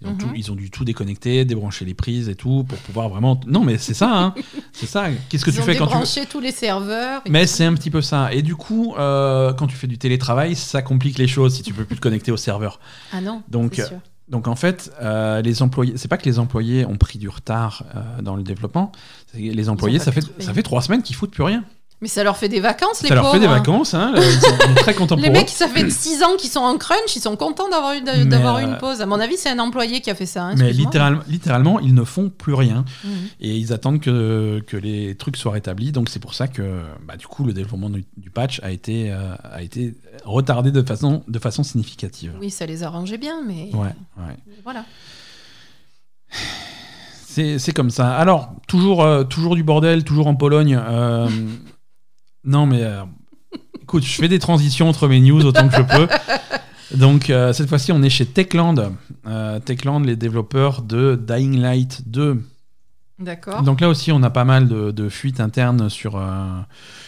Ils 0.00 0.06
ont, 0.08 0.12
Mhm. 0.12 0.18
tout, 0.18 0.28
ils 0.34 0.50
ont 0.52 0.54
dû 0.54 0.70
tout 0.70 0.84
déconnecter, 0.84 1.44
débrancher 1.44 1.84
les 1.84 1.94
prises 1.94 2.28
et 2.28 2.34
tout 2.34 2.64
pour 2.64 2.78
pouvoir 2.78 3.08
vraiment. 3.08 3.40
Non 3.46 3.62
mais 3.64 3.78
c'est 3.78 3.94
ça, 3.94 4.16
hein. 4.16 4.34
c'est 4.72 4.86
ça. 4.86 5.06
Qu'est-ce 5.28 5.44
que 5.44 5.50
Ils 5.50 5.54
tu 5.54 5.60
ont 5.60 5.64
fais 5.64 5.76
quand 5.76 5.86
tu 5.86 5.92
débranché 5.92 6.26
tous 6.26 6.40
les 6.40 6.52
serveurs. 6.52 7.22
et 7.26 7.30
mais 7.30 7.46
c'est 7.46 7.64
un 7.64 7.74
petit 7.74 7.90
peu 7.90 8.00
ça. 8.02 8.32
Et 8.32 8.42
du 8.42 8.54
coup, 8.56 8.94
euh, 8.96 9.52
quand 9.52 9.66
tu 9.66 9.76
fais 9.76 9.86
du 9.86 9.98
télétravail, 9.98 10.54
ça 10.56 10.82
complique 10.82 11.18
les 11.18 11.26
choses 11.28 11.54
si 11.54 11.62
tu 11.62 11.72
peux 11.74 11.84
plus 11.84 11.96
te 11.96 12.00
connecter 12.00 12.30
au 12.32 12.36
serveur. 12.36 12.80
Ah 13.12 13.20
non, 13.20 13.42
Donc, 13.48 13.74
c'est 13.76 13.86
sûr. 13.86 13.98
Donc 14.28 14.48
en 14.48 14.56
fait, 14.56 14.92
euh, 15.02 15.42
les 15.42 15.62
employés, 15.62 15.94
c'est 15.96 16.08
pas 16.08 16.16
que 16.16 16.24
les 16.24 16.38
employés 16.38 16.86
ont 16.86 16.96
pris 16.96 17.18
du 17.18 17.28
retard 17.28 17.84
euh, 17.94 18.22
dans 18.22 18.34
le 18.36 18.42
développement. 18.42 18.92
Les 19.34 19.68
employés, 19.68 19.98
ça 19.98 20.10
fait 20.12 20.22
ça 20.40 20.54
fait 20.54 20.62
trois 20.62 20.80
semaines 20.80 21.02
qu'ils 21.02 21.16
foutent 21.16 21.32
plus 21.32 21.42
rien. 21.42 21.64
Mais 22.02 22.08
ça 22.08 22.24
leur 22.24 22.36
fait 22.36 22.48
des 22.48 22.58
vacances, 22.60 23.00
les 23.02 23.08
ça 23.08 23.14
leur 23.14 23.30
fait 23.30 23.38
des 23.38 23.46
pauvres, 23.46 23.56
vacances, 23.58 23.94
hein, 23.94 24.12
ils 24.16 24.22
sont 24.40 24.74
très 24.76 24.92
contents 24.98 25.14
Les 25.16 25.22
pour 25.22 25.32
mecs, 25.32 25.46
eux. 25.46 25.52
ça 25.54 25.68
fait 25.68 25.88
6 25.88 26.22
ans 26.24 26.36
qu'ils 26.36 26.50
sont 26.50 26.58
en 26.60 26.76
crunch, 26.76 27.14
ils 27.14 27.20
sont 27.20 27.36
contents 27.36 27.68
d'avoir 27.70 27.94
eu, 27.94 28.00
d'avoir 28.26 28.58
eu 28.58 28.64
euh, 28.64 28.66
une 28.72 28.78
pause. 28.78 29.00
À 29.00 29.06
mon 29.06 29.20
avis, 29.20 29.36
c'est 29.36 29.50
un 29.50 29.58
employé 29.60 30.00
qui 30.00 30.10
a 30.10 30.14
fait 30.16 30.26
ça. 30.26 30.42
hein, 30.46 30.54
Mais 30.58 30.72
littéralement, 30.72 31.20
littéralement, 31.28 31.78
ils 31.78 31.94
ne 31.94 32.02
font 32.02 32.28
plus 32.28 32.54
rien 32.54 32.84
Mhm. 33.04 33.10
et 33.40 33.56
ils 33.56 33.72
attendent 33.72 34.00
que, 34.00 34.60
que 34.66 34.76
les 34.76 35.14
trucs 35.14 35.36
soient 35.36 35.52
rétablis. 35.52 35.92
Donc 35.92 36.08
c'est 36.08 36.18
pour 36.18 36.34
ça 36.34 36.48
que 36.48 36.80
bah, 37.06 37.16
du 37.16 37.26
coup 37.28 37.44
le 37.44 37.52
développement 37.52 37.88
du, 37.88 38.04
du 38.16 38.30
patch 38.30 38.60
a 38.64 38.72
été 38.72 39.12
euh, 39.12 39.34
a 39.44 39.62
été 39.62 39.94
retardé 40.24 40.72
de 40.72 40.82
façon 40.82 41.22
de 41.28 41.38
façon 41.38 41.62
significative. 41.62 42.32
Oui, 42.40 42.50
ça 42.50 42.66
les 42.66 42.82
arrangeait 42.82 43.16
bien, 43.18 43.42
mais 43.46 43.70
Ouais, 43.74 43.94
ouais. 44.18 44.36
voilà. 44.64 44.84
C'est 47.26 47.58
c'est 47.58 47.72
comme 47.72 47.90
ça. 47.90 48.14
Alors, 48.16 48.54
toujours, 48.68 49.02
euh, 49.02 49.24
toujours 49.24 49.54
du 49.54 49.62
bordel, 49.62 50.04
toujours 50.04 50.26
en 50.26 50.34
Pologne. 50.34 50.78
euh, 50.84 51.28
non, 52.44 52.66
mais 52.66 52.82
euh, 52.82 53.02
écoute, 53.82 54.04
je 54.04 54.14
fais 54.14 54.28
des 54.28 54.38
transitions 54.38 54.88
entre 54.88 55.08
mes 55.08 55.20
news 55.20 55.44
autant 55.44 55.68
que 55.68 55.76
je 55.76 55.82
peux. 55.82 56.08
Donc, 56.96 57.30
euh, 57.30 57.52
cette 57.52 57.68
fois-ci, 57.68 57.92
on 57.92 58.02
est 58.02 58.10
chez 58.10 58.26
Techland. 58.26 58.92
Euh, 59.26 59.58
Techland, 59.60 60.00
les 60.00 60.16
développeurs 60.16 60.82
de 60.82 61.14
Dying 61.16 61.58
Light 61.60 62.02
2. 62.08 62.42
D'accord. 63.18 63.62
Donc 63.62 63.80
là 63.80 63.88
aussi, 63.88 64.10
on 64.10 64.22
a 64.24 64.30
pas 64.30 64.44
mal 64.44 64.66
de, 64.68 64.90
de 64.90 65.08
fuites 65.08 65.38
internes 65.40 65.88
sur, 65.88 66.20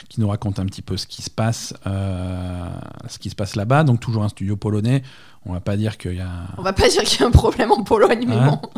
qui 0.08 0.20
nous 0.20 0.28
racontent 0.28 0.62
un 0.62 0.66
petit 0.66 0.82
peu 0.82 0.96
ce 0.96 1.08
qui 1.08 1.22
se 1.22 1.30
passe, 1.30 1.74
ce 1.84 3.18
qui 3.18 3.30
se 3.30 3.34
passe 3.34 3.56
là-bas. 3.56 3.82
Donc 3.82 3.98
toujours 3.98 4.22
un 4.22 4.28
studio 4.28 4.56
polonais. 4.56 5.02
On 5.44 5.52
va 5.52 5.60
pas 5.60 5.76
dire 5.76 5.98
qu'il 5.98 6.14
y 6.14 6.20
a. 6.20 6.28
On 6.56 6.62
va 6.62 6.72
pas 6.72 6.88
dire 6.88 7.02
qu'il 7.02 7.20
y 7.20 7.24
a 7.24 7.26
un 7.26 7.32
problème 7.32 7.72
en 7.72 7.82
Pologne, 7.82 8.24
mais 8.28 8.36
Hein 8.36 8.46
bon. 8.62 8.68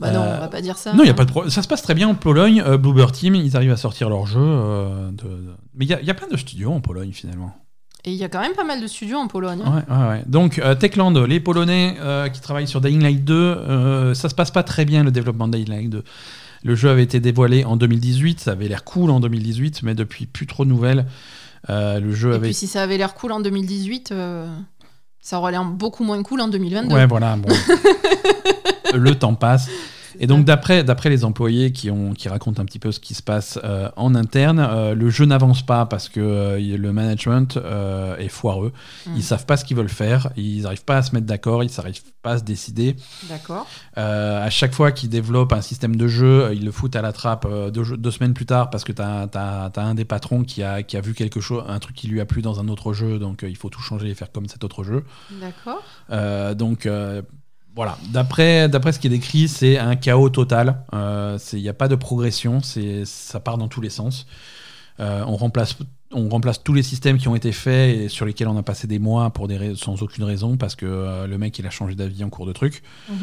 Bah 0.00 0.10
non, 0.12 0.20
on 0.20 0.40
va 0.40 0.48
pas 0.48 0.60
dire 0.62 0.76
ça. 0.78 0.92
Non, 0.94 1.02
il 1.02 1.06
y 1.06 1.10
a 1.10 1.14
pas 1.14 1.24
de 1.24 1.30
problème. 1.30 1.50
Ça 1.50 1.62
se 1.62 1.68
passe 1.68 1.82
très 1.82 1.94
bien 1.94 2.08
en 2.08 2.14
Pologne. 2.14 2.62
Euh, 2.66 2.76
Bloober 2.78 3.06
Team, 3.12 3.34
ils 3.34 3.56
arrivent 3.56 3.72
à 3.72 3.76
sortir 3.76 4.08
leur 4.10 4.26
jeu. 4.26 4.40
euh, 4.40 5.10
de- 5.12 5.54
Mais 5.74 5.84
il 5.84 5.88
y, 5.90 5.94
a- 5.94 6.00
il 6.00 6.06
y 6.06 6.10
a 6.10 6.14
plein 6.14 6.28
de 6.28 6.36
studios 6.36 6.70
en 6.72 6.80
Pologne 6.80 7.12
finalement. 7.12 7.54
Et 8.04 8.12
il 8.12 8.16
y 8.16 8.24
a 8.24 8.28
quand 8.30 8.40
même 8.40 8.54
pas 8.54 8.64
mal 8.64 8.80
de 8.80 8.86
studios 8.86 9.18
en 9.18 9.28
Pologne. 9.28 9.60
hein. 9.64 9.84
Ouais, 9.88 9.94
ouais, 9.96 10.08
ouais. 10.08 10.22
Donc 10.26 10.58
euh, 10.58 10.74
Techland, 10.74 11.12
les 11.26 11.38
Polonais 11.38 11.96
euh, 12.00 12.28
qui 12.30 12.40
travaillent 12.40 12.66
sur 12.68 12.80
Dying 12.80 13.02
Light 13.02 13.24
2, 13.24 13.34
euh, 13.34 14.14
ça 14.14 14.28
se 14.30 14.34
passe 14.34 14.50
pas 14.50 14.62
très 14.62 14.84
bien 14.86 15.04
le 15.04 15.10
développement 15.10 15.48
de 15.48 15.56
Dying 15.58 15.68
Light 15.68 15.90
2. 15.90 16.02
Le 16.62 16.74
jeu 16.74 16.88
avait 16.90 17.02
été 17.02 17.20
dévoilé 17.20 17.64
en 17.64 17.76
2018, 17.76 18.40
ça 18.40 18.52
avait 18.52 18.68
l'air 18.68 18.84
cool 18.84 19.10
en 19.10 19.20
2018, 19.20 19.82
mais 19.82 19.94
depuis 19.94 20.26
plus 20.26 20.46
trop 20.46 20.64
de 20.64 20.70
nouvelles. 20.70 21.06
Le 21.68 22.12
jeu 22.12 22.32
Et 22.32 22.34
avait. 22.36 22.46
puis 22.48 22.54
si 22.54 22.66
ça 22.66 22.82
avait 22.82 22.96
l'air 22.98 23.14
cool 23.14 23.32
en 23.32 23.40
2018, 23.40 24.12
euh, 24.12 24.46
ça 25.20 25.38
aurait 25.38 25.52
l'air 25.52 25.64
beaucoup 25.64 26.02
moins 26.04 26.22
cool 26.22 26.40
en 26.40 26.48
2022. 26.48 26.94
Ouais, 26.94 27.06
voilà. 27.06 27.36
Bon. 27.36 27.48
le 28.94 29.14
temps 29.14 29.34
passe. 29.34 29.68
Et 30.22 30.26
donc, 30.26 30.44
d'après, 30.44 30.84
d'après 30.84 31.08
les 31.08 31.24
employés 31.24 31.72
qui, 31.72 31.90
ont, 31.90 32.12
qui 32.12 32.28
racontent 32.28 32.60
un 32.60 32.66
petit 32.66 32.78
peu 32.78 32.92
ce 32.92 33.00
qui 33.00 33.14
se 33.14 33.22
passe 33.22 33.58
euh, 33.64 33.88
en 33.96 34.14
interne, 34.14 34.60
euh, 34.60 34.94
le 34.94 35.08
jeu 35.08 35.24
n'avance 35.24 35.64
pas 35.64 35.86
parce 35.86 36.10
que 36.10 36.20
euh, 36.20 36.76
le 36.76 36.92
management 36.92 37.58
est 38.18 38.28
foireux. 38.28 38.72
Mm. 39.06 39.12
Ils 39.16 39.22
savent 39.22 39.46
pas 39.46 39.56
ce 39.56 39.64
qu'ils 39.64 39.78
veulent 39.78 39.88
faire, 39.88 40.30
ils 40.36 40.62
n'arrivent 40.62 40.84
pas 40.84 40.98
à 40.98 41.02
se 41.02 41.14
mettre 41.14 41.26
d'accord, 41.26 41.64
ils 41.64 41.70
n'arrivent 41.74 42.02
pas 42.20 42.32
à 42.32 42.38
se 42.38 42.44
décider. 42.44 42.96
D'accord. 43.30 43.66
À 43.96 44.50
chaque 44.50 44.74
fois 44.74 44.92
qu'ils 44.92 45.08
développent 45.08 45.54
un 45.54 45.62
système 45.62 45.96
de 45.96 46.06
jeu, 46.06 46.50
ils 46.52 46.66
le 46.66 46.70
foutent 46.70 46.96
à 46.96 47.02
la 47.02 47.12
trappe 47.12 47.48
deux, 47.72 47.96
deux 47.96 48.10
semaines 48.10 48.34
plus 48.34 48.46
tard 48.46 48.68
parce 48.68 48.84
que 48.84 48.92
tu 48.92 49.00
as, 49.00 49.72
un 49.76 49.94
des 49.94 50.04
patrons 50.04 50.44
qui 50.44 50.62
a, 50.62 50.82
qui 50.82 50.98
a 50.98 51.00
vu 51.00 51.14
quelque 51.14 51.40
chose, 51.40 51.64
un 51.66 51.78
truc 51.78 51.96
qui 51.96 52.08
lui 52.08 52.20
a 52.20 52.26
plu 52.26 52.42
dans 52.42 52.60
un 52.60 52.68
autre 52.68 52.92
jeu, 52.92 53.18
donc 53.18 53.42
il 53.48 53.56
faut 53.56 53.70
tout 53.70 53.80
changer 53.80 54.10
et 54.10 54.14
faire 54.14 54.30
comme 54.30 54.48
cet 54.48 54.64
autre 54.64 54.84
jeu. 54.84 55.04
D'accord. 55.40 55.82
Donc, 56.54 56.86
voilà, 57.76 57.96
d'après 58.12 58.68
d'après 58.68 58.92
ce 58.92 58.98
qui 58.98 59.06
est 59.06 59.10
décrit, 59.10 59.48
c'est 59.48 59.78
un 59.78 59.96
chaos 59.96 60.28
total. 60.30 60.82
Il 60.92 61.60
n'y 61.62 61.68
a 61.68 61.74
pas 61.74 61.88
de 61.88 61.94
progression, 61.96 62.60
c'est 62.62 63.04
ça 63.04 63.40
part 63.40 63.58
dans 63.58 63.68
tous 63.68 63.80
les 63.80 63.90
sens. 63.90 64.26
on 64.98 65.36
remplace 65.36 65.76
on 66.12 66.28
remplace 66.28 66.60
tous 66.64 66.74
les 66.74 66.82
systèmes 66.82 67.18
qui 67.18 67.28
ont 67.28 67.36
été 67.36 67.52
faits 67.52 67.96
et 67.96 68.08
sur 68.08 68.26
lesquels 68.26 68.48
on 68.48 68.56
a 68.56 68.64
passé 68.64 68.88
des 68.88 68.98
mois 68.98 69.30
pour 69.30 69.46
des 69.46 69.76
sans 69.76 70.02
aucune 70.02 70.24
raison 70.24 70.56
parce 70.56 70.74
que 70.74 70.84
euh, 70.84 71.28
le 71.28 71.38
mec 71.38 71.56
il 71.60 71.66
a 71.68 71.70
changé 71.70 71.94
d'avis 71.94 72.24
en 72.24 72.30
cours 72.30 72.46
de 72.46 72.52
truc. 72.52 72.82
Il 73.08 73.14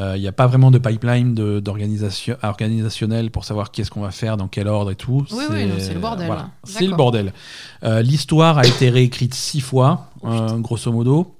Mhm. 0.00 0.16
n'y 0.18 0.26
a 0.26 0.32
pas 0.32 0.46
vraiment 0.46 0.70
de 0.70 0.78
pipeline 0.78 1.34
de- 1.34 1.60
d'organisation 1.60 2.38
organisationnel 2.42 3.30
pour 3.30 3.44
savoir 3.44 3.70
qu'est-ce 3.70 3.90
qu'on 3.90 4.00
va 4.00 4.12
faire, 4.12 4.38
dans 4.38 4.48
quel 4.48 4.66
ordre 4.66 4.90
et 4.90 4.96
tout. 4.96 5.26
Oui, 5.30 5.44
c'est 5.78 5.92
le 5.92 6.00
bordel. 6.00 6.26
voilà, 6.26 6.48
c'est 6.64 6.86
le 6.86 6.96
bordel. 6.96 7.34
Euh, 7.84 8.00
L'histoire 8.00 8.56
a 8.56 8.66
été 8.66 8.88
réécrite 8.88 9.34
six 9.34 9.60
fois, 9.60 10.08
Oh, 10.22 10.28
euh, 10.28 10.56
grosso 10.58 10.90
modo. 10.90 11.36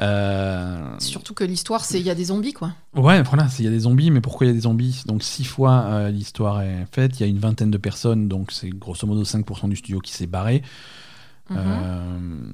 Euh, 0.00 0.94
Surtout 0.98 1.34
que 1.34 1.44
l'histoire, 1.44 1.84
c'est 1.84 2.00
il 2.00 2.06
y 2.06 2.10
a 2.10 2.14
des 2.14 2.26
zombies, 2.26 2.52
quoi. 2.52 2.72
Ouais, 2.94 3.22
voilà, 3.22 3.48
c'est- 3.48 3.62
il 3.62 3.66
y 3.66 3.68
a 3.68 3.72
des 3.72 3.80
zombies, 3.80 4.10
mais 4.10 4.20
pourquoi 4.20 4.46
il 4.46 4.50
y 4.50 4.52
a 4.52 4.54
des 4.54 4.60
zombies? 4.62 5.02
Donc 5.06 5.22
six 5.22 5.44
fois 5.44 5.84
euh, 5.86 6.10
l'histoire 6.10 6.62
est 6.62 6.86
faite, 6.92 7.18
il 7.18 7.22
y 7.22 7.24
a 7.24 7.28
une 7.28 7.38
vingtaine 7.38 7.70
de 7.70 7.78
personnes, 7.78 8.28
donc 8.28 8.52
c'est 8.52 8.70
grosso 8.70 9.06
modo 9.06 9.24
5% 9.24 9.68
du 9.68 9.76
studio 9.76 10.00
qui 10.00 10.12
s'est 10.12 10.26
barré. 10.26 10.62
Mhm. 11.50 11.56
Euh, 11.58 12.52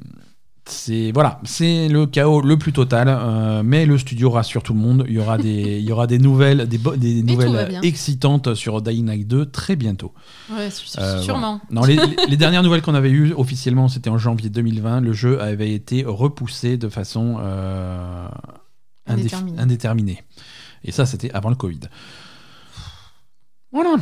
c'est 0.70 1.12
voilà, 1.12 1.40
c'est 1.45 1.89
le 1.89 2.07
chaos 2.07 2.40
le 2.40 2.59
plus 2.59 2.73
total, 2.73 3.09
euh, 3.09 3.62
mais 3.65 3.86
le 3.86 3.99
studio 3.99 4.31
rassure 4.31 4.62
tout 4.62 4.74
le 4.74 4.78
monde. 4.78 5.05
Il 5.09 5.15
y 5.15 5.19
aura 5.19 5.39
des, 5.39 5.51
il 5.78 5.85
y 5.85 5.93
aura 5.93 6.07
des 6.07 6.19
nouvelles, 6.19 6.66
des, 6.69 7.23
nouvelles 7.23 7.81
excitantes 7.82 8.55
sur 8.55 8.82
Dying 8.82 9.07
Light 9.07 9.27
2 9.27 9.47
très 9.51 9.77
bientôt. 9.77 10.12
Ouais, 10.51 10.69
Euh, 10.99 11.23
sûrement. 11.23 11.61
Non, 11.70 11.82
les, 11.82 12.36
dernières 12.36 12.62
nouvelles 12.62 12.82
qu'on 12.82 12.95
avait 12.95 13.11
eues 13.11 13.32
officiellement, 13.32 13.89
c'était 13.89 14.11
en 14.11 14.19
janvier 14.19 14.51
2020. 14.51 15.01
Le 15.01 15.12
jeu 15.12 15.40
avait 15.40 15.73
été 15.73 16.05
repoussé 16.05 16.77
de 16.77 16.89
façon 16.89 17.39
euh, 17.40 18.28
indéterminée. 19.07 20.23
Et 20.85 20.93
ça, 20.93 21.07
c'était 21.07 21.31
avant 21.32 21.51
le 21.51 21.57
Covid. 21.57 21.81
Voilà. 23.73 23.97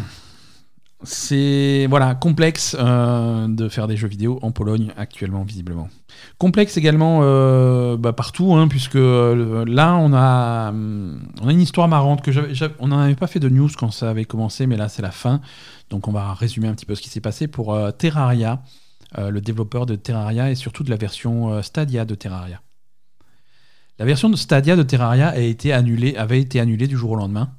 C'est 1.03 1.87
voilà 1.91 2.15
complexe 2.15 2.75
euh, 2.79 3.49
de 3.49 3.69
faire 3.69 3.87
des 3.87 3.99
jeux 3.99 4.09
vidéo 4.09 4.39
en 4.41 4.51
Pologne 4.51 4.93
actuellement 4.97 5.43
visiblement. 5.43 5.91
Complexe 6.39 6.79
également 6.79 7.21
euh, 7.23 7.99
bah, 7.99 8.15
partout 8.15 8.55
hein, 8.55 8.67
puisque 8.67 8.97
euh, 8.97 9.67
là 9.67 9.95
on 9.97 10.15
a 10.15 10.71
hum, 10.71 11.21
on 11.43 11.49
a 11.49 11.53
une 11.53 11.61
histoire 11.61 11.87
marrante 11.89 12.23
que 12.23 12.31
on 12.79 12.89
n'en 12.89 12.99
avait 12.99 13.15
pas 13.15 13.27
fait 13.27 13.41
de 13.41 13.51
news 13.51 13.69
quand 13.77 13.91
ça 13.91 14.09
avait 14.09 14.25
commencé 14.25 14.67
mais 14.67 14.79
là 14.79 14.89
c'est 14.89 15.03
la 15.03 15.11
fin 15.11 15.43
donc 15.91 16.09
on 16.09 16.13
va 16.13 16.33
résumer 16.33 16.67
un 16.67 16.75
petit 16.75 16.87
peu 16.87 16.95
ce 16.95 17.03
qui 17.03 17.11
s'est 17.11 17.21
passé 17.21 17.47
pour 17.47 17.79
Terraria 17.99 18.63
le 19.19 19.41
développeur 19.41 19.85
de 19.85 19.97
Terraria 19.97 20.51
et 20.51 20.55
surtout 20.55 20.83
de 20.83 20.91
la 20.91 20.97
version 20.97 21.63
Stadia 21.63 22.05
de 22.05 22.15
Terraria. 22.15 22.61
La 23.99 24.05
version 24.05 24.29
de 24.29 24.37
Stadia 24.37 24.77
de 24.77 24.83
Terraria 24.83 25.29
avait 25.29 25.49
été 26.41 26.61
annulée 26.61 26.87
du 26.87 26.97
jour 26.97 27.13
au 27.13 27.17
lendemain. 27.17 27.55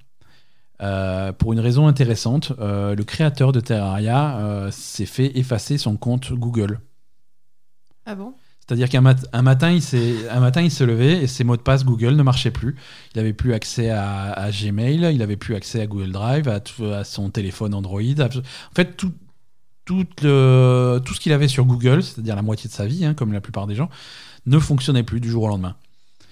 Euh, 0.82 1.34
pour 1.34 1.54
une 1.54 1.60
raison 1.60 1.88
intéressante, 1.88 2.54
Euh, 2.60 2.96
le 2.96 3.04
créateur 3.04 3.52
de 3.52 3.60
Terraria 3.60 4.38
euh, 4.38 4.72
s'est 4.72 5.06
fait 5.08 5.38
effacer 5.38 5.78
son 5.78 5.98
compte 5.98 6.32
Google. 6.34 6.80
Ah 8.06 8.16
bon? 8.16 8.34
C'est-à-dire 8.60 8.90
qu'un 8.90 9.02
mat- 9.02 9.28
un 9.32 9.42
matin, 9.42 9.72
il 9.72 9.82
s'est 9.82 10.30
un 10.30 10.40
matin, 10.42 10.62
il 10.62 10.70
se 10.72 10.84
levait 10.84 11.24
et 11.24 11.28
ses 11.28 11.44
mots 11.46 11.56
de 11.58 11.62
passe 11.62 11.86
Google 11.86 12.16
ne 12.16 12.24
marchaient 12.24 12.52
plus. 12.52 12.76
Il 13.14 13.18
n'avait 13.18 13.34
plus 13.34 13.54
accès 13.54 13.90
à, 13.90 14.32
à 14.34 14.52
Gmail, 14.52 15.08
il 15.14 15.18
n'avait 15.20 15.38
plus 15.38 15.56
accès 15.56 15.82
à 15.82 15.88
Google 15.88 16.12
Drive, 16.12 16.48
à, 16.50 16.60
tout- 16.60 16.86
à 16.86 17.04
son 17.06 17.30
téléphone 17.30 17.74
Android. 17.74 18.02
à- 18.20 18.26
En 18.26 18.76
fait, 18.76 18.96
tout, 18.98 19.14
tout, 19.86 20.06
le- 20.22 21.00
tout 21.04 21.14
ce 21.14 21.20
qu'il 21.22 21.32
avait 21.32 21.48
sur 21.48 21.66
Google, 21.66 22.04
c'est-à-dire 22.04 22.36
la 22.36 22.42
moitié 22.42 22.68
de 22.70 22.74
sa 22.74 22.86
vie, 22.86 23.06
hein, 23.06 23.14
comme 23.14 23.32
la 23.34 23.42
plupart 23.42 23.68
des 23.68 23.76
gens, 23.76 23.90
ne 24.46 24.60
fonctionnait 24.60 25.04
plus 25.04 25.22
du 25.22 25.30
jour 25.30 25.44
au 25.44 25.48
lendemain. 25.48 25.76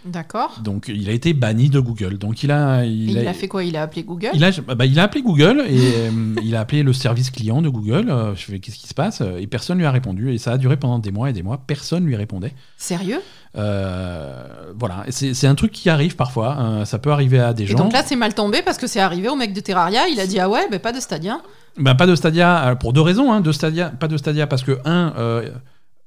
D'accord. 0.06 0.60
Donc, 0.64 0.86
il 0.88 1.10
a 1.10 1.14
été 1.14 1.34
banni 1.34 1.69
de 1.69 1.80
Google. 1.80 2.18
Donc, 2.19 2.44
il 2.44 2.52
a, 2.52 2.86
il 2.86 3.27
a 3.27 3.34
fait 3.34 3.48
quoi? 3.48 3.64
Il 3.64 3.76
a 3.76 3.82
appelé 3.82 4.03
Google? 4.03 4.30
Il 4.34 4.44
a, 4.44 4.52
bah, 4.76 4.86
il 4.86 4.99
a 4.99 5.03
appelé 5.03 5.23
Google 5.23 5.64
et 5.68 5.94
euh, 5.95 6.36
il 6.44 6.56
a 6.56 6.60
appelé 6.60 6.84
le 6.84 6.94
service 6.94 7.32
client 7.32 7.61
de 7.61 7.69
Google. 7.69 8.10
Euh, 8.10 8.36
je 8.36 8.45
fais 8.45 8.60
qu'est-ce 8.60 8.77
qui 8.77 8.88
se 8.88 8.94
passe? 8.94 9.22
Et 9.40 9.48
personne 9.48 9.80
lui 9.80 9.86
a 9.86 9.91
répondu. 9.91 10.32
Et 10.32 10.38
ça 10.38 10.52
a 10.52 10.57
duré 10.57 10.77
pendant 10.77 10.99
des 10.99 11.11
mois 11.11 11.32
et 11.32 11.34
des 11.34 11.41
mois. 11.41 11.60
Personne 11.65 12.06
lui 12.06 12.15
répondait. 12.15 12.53
Sérieux? 12.77 13.19
Euh, 13.57 14.73
voilà, 14.77 15.06
c'est 15.10 15.48
un 15.48 15.56
truc 15.56 15.72
qui 15.72 15.90
arrive 15.90 16.15
parfois. 16.15 16.84
ça 16.86 16.99
peut 16.99 17.11
arriver 17.11 17.40
à 17.40 17.53
des 17.53 17.64
Et 17.64 17.68
gens. 17.68 17.77
donc 17.77 17.94
là, 17.94 18.03
c'est 18.06 18.18
mal 18.18 18.34
tombé 18.34 18.61
parce 18.64 18.77
que 18.77 18.86
c'est 18.86 18.99
arrivé 18.99 19.30
au 19.30 19.36
mec 19.36 19.53
de 19.53 19.60
Terraria. 19.60 20.07
Il 20.10 20.19
a 20.19 20.27
dit 20.27 20.40
Ah 20.40 20.49
ouais, 20.49 20.68
ben 20.69 20.80
pas 20.80 20.91
de 20.91 20.99
Stadia. 20.99 21.40
Bah, 21.77 21.95
pas 21.95 22.06
de 22.06 22.15
Stadia 22.15 22.76
pour 22.80 22.94
deux 22.94 23.02
raisons. 23.02 23.32
Hein, 23.32 23.41
de 23.41 23.52
Stadia, 23.52 23.90
pas 23.90 24.07
de 24.07 24.18
Stadia 24.18 24.45
parce 24.45 24.64
que 24.64 24.77
un, 24.86 25.14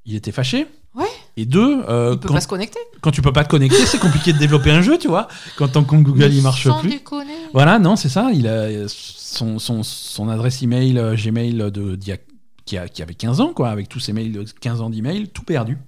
il 0.08 0.16
était 0.16 0.32
fâché. 0.32 0.66
Ouais. 0.94 1.04
Et 1.36 1.44
deux, 1.46 1.82
euh, 1.88 2.12
Il 2.14 2.18
peut 2.18 2.28
quand, 2.28 2.34
pas 2.34 2.40
se 2.40 2.48
connecter. 2.48 2.80
quand 3.00 3.10
tu 3.12 3.22
peux 3.22 3.32
pas 3.32 3.44
te 3.44 3.48
connecter, 3.48 3.86
c'est 3.86 3.98
compliqué 4.00 4.32
de 4.32 4.38
développer 4.38 4.70
un 4.72 4.82
jeu, 4.82 4.98
tu 4.98 5.06
vois. 5.06 5.28
Quand 5.56 5.68
ton 5.68 5.84
compte 5.84 6.02
Google 6.02 6.32
il 6.32 6.42
marche 6.42 6.64
Sans 6.64 6.80
plus. 6.80 6.90
déconner. 6.90 7.32
Voilà, 7.52 7.78
non, 7.78 7.94
c'est 7.94 8.08
ça. 8.08 8.30
Il 8.32 8.48
a 8.48 8.88
son, 8.88 9.58
son, 9.60 9.82
son 9.84 10.28
adresse 10.28 10.62
email 10.62 10.98
euh, 10.98 11.14
Gmail 11.14 11.52
de, 11.70 11.94
d'il 11.94 12.08
y 12.08 12.12
a- 12.12 12.18
qui, 12.64 12.76
a- 12.76 12.88
qui 12.88 13.02
avait 13.02 13.14
15 13.14 13.40
ans, 13.40 13.52
quoi, 13.54 13.68
avec 13.70 13.88
tous 13.88 14.00
ses 14.00 14.12
mails 14.12 14.32
de 14.32 14.44
15 14.60 14.80
ans 14.80 14.90
d'email, 14.90 15.28
tout 15.28 15.42
perdu. 15.44 15.78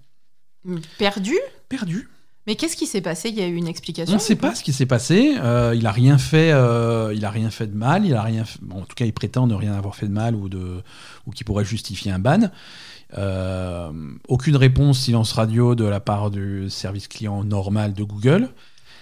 Perdu? 0.98 1.36
Perdu. 1.68 2.08
Mais 2.46 2.54
qu'est-ce 2.56 2.76
qui 2.76 2.86
s'est 2.86 3.00
passé? 3.02 3.28
Il 3.28 3.34
y 3.38 3.42
a 3.42 3.46
eu 3.46 3.54
une 3.54 3.68
explication 3.68 4.12
On 4.12 4.16
ne 4.16 4.20
sait 4.20 4.34
pas 4.36 4.54
ce 4.54 4.62
qui 4.64 4.72
s'est 4.72 4.86
passé. 4.86 5.34
Euh, 5.40 5.74
il 5.76 5.86
a 5.86 5.92
rien 5.92 6.16
fait. 6.18 6.50
euh, 6.52 7.12
il 7.14 7.24
a 7.24 7.30
rien 7.30 7.50
fait 7.50 7.66
de 7.66 7.76
mal. 7.76 8.04
Il 8.06 8.14
a 8.14 8.22
rien. 8.22 8.44
fait- 8.44 8.58
bon, 8.62 8.78
en 8.78 8.84
tout 8.84 8.94
cas, 8.96 9.04
il 9.04 9.12
prétend 9.12 9.46
ne 9.46 9.54
rien 9.54 9.74
avoir 9.74 9.94
fait 9.94 10.06
de 10.06 10.12
mal 10.12 10.34
ou 10.34 10.48
de 10.48 10.82
ou 11.26 11.30
qui 11.32 11.44
pourrait 11.44 11.64
justifier 11.64 12.10
un 12.12 12.18
ban. 12.18 12.50
Euh, 13.18 13.90
aucune 14.28 14.56
réponse 14.56 14.98
silence 15.00 15.32
radio 15.32 15.74
de 15.74 15.84
la 15.84 16.00
part 16.00 16.30
du 16.30 16.70
service 16.70 17.08
client 17.08 17.44
normal 17.44 17.92
de 17.94 18.04
Google. 18.04 18.48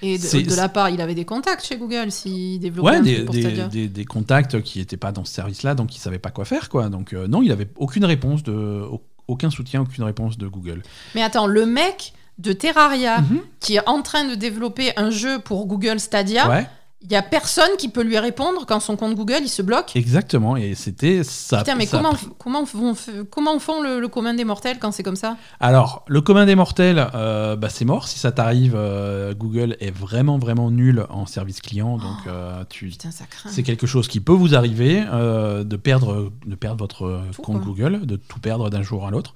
Et 0.00 0.16
de, 0.16 0.54
la 0.54 0.68
part, 0.68 0.90
il 0.90 1.00
avait 1.00 1.16
des 1.16 1.24
contacts 1.24 1.64
chez 1.66 1.76
Google 1.76 2.12
s'il 2.12 2.60
développait 2.60 2.88
Ouais, 2.90 2.96
un 2.98 3.00
des, 3.02 3.24
des- 3.24 3.66
des- 3.68 3.88
des 3.88 4.04
contacts 4.04 4.62
qui 4.62 4.78
n'étaient 4.78 4.96
pas 4.96 5.10
dans 5.10 5.24
ce 5.24 5.32
service-là, 5.34 5.74
donc 5.74 5.88
qui 5.88 5.98
ne 5.98 6.02
savaient 6.02 6.20
pas 6.20 6.30
quoi 6.30 6.44
faire, 6.44 6.68
quoi. 6.68 6.88
Donc 6.88 7.12
euh, 7.14 7.26
non, 7.26 7.42
il 7.42 7.50
avait 7.50 7.68
aucune 7.76 8.04
réponse 8.04 8.44
de, 8.44 8.84
aucun 9.26 9.50
soutien, 9.50 9.80
aucune 9.82 10.04
réponse 10.04 10.38
de 10.38 10.46
Google. 10.46 10.82
Mais 11.16 11.22
attends, 11.22 11.46
le 11.48 11.66
mec 11.66 12.12
de 12.38 12.52
Terraria 12.52 13.20
Mhm. 13.22 13.40
qui 13.58 13.74
est 13.74 13.88
en 13.88 14.02
train 14.02 14.24
de 14.24 14.36
développer 14.36 14.92
un 14.96 15.10
jeu 15.10 15.40
pour 15.40 15.66
Google 15.66 15.98
Stadia, 15.98 16.48
Ouais, 16.48 16.66
il 17.00 17.12
y 17.12 17.16
a 17.16 17.22
personne 17.22 17.70
qui 17.78 17.88
peut 17.88 18.02
lui 18.02 18.18
répondre 18.18 18.66
quand 18.66 18.80
son 18.80 18.96
compte 18.96 19.14
Google 19.14 19.38
il 19.42 19.48
se 19.48 19.62
bloque. 19.62 19.94
exactement. 19.94 20.56
Et 20.56 20.74
c'était 20.74 21.22
ça. 21.22 21.58
Putain, 21.58 21.76
mais 21.76 21.86
ça 21.86 21.98
comment, 21.98 22.12
comment, 22.38 22.66
font, 22.66 22.94
comment 23.30 23.58
font 23.60 23.80
le, 23.82 24.00
le 24.00 24.08
commun 24.08 24.34
des 24.34 24.44
mortels 24.44 24.78
quand 24.80 24.90
c'est 24.90 25.04
comme 25.04 25.16
ça? 25.16 25.36
Alors, 25.60 26.04
le 26.08 26.20
commun 26.20 26.44
des 26.44 26.56
mortels, 26.56 27.06
euh, 27.14 27.54
bah, 27.54 27.68
c'est 27.68 27.84
mort. 27.84 28.08
Si 28.08 28.18
ça 28.18 28.32
t'arrive, 28.32 28.74
euh, 28.76 29.32
Google 29.32 29.76
est 29.78 29.92
vraiment, 29.92 30.38
vraiment 30.38 30.72
nul 30.72 31.06
en 31.08 31.24
service 31.26 31.60
client. 31.60 31.98
Donc, 31.98 32.26
euh, 32.26 32.64
tu, 32.68 32.90
ça 32.90 33.10
craint. 33.30 33.48
c'est 33.50 33.62
quelque 33.62 33.86
chose 33.86 34.08
qui 34.08 34.18
peut 34.18 34.32
vous 34.32 34.56
arriver 34.56 35.04
euh, 35.12 35.62
de, 35.62 35.76
perdre, 35.76 36.32
de 36.46 36.54
perdre 36.56 36.78
votre 36.78 37.04
euh, 37.06 37.20
Tout, 37.32 37.42
compte 37.42 37.58
quoi. 37.58 37.66
Google, 37.66 38.06
de 38.06 38.16
tout 38.16 38.40
perdre 38.40 38.70
d'un 38.70 38.82
jour 38.82 39.06
à 39.06 39.10
l'autre. 39.12 39.34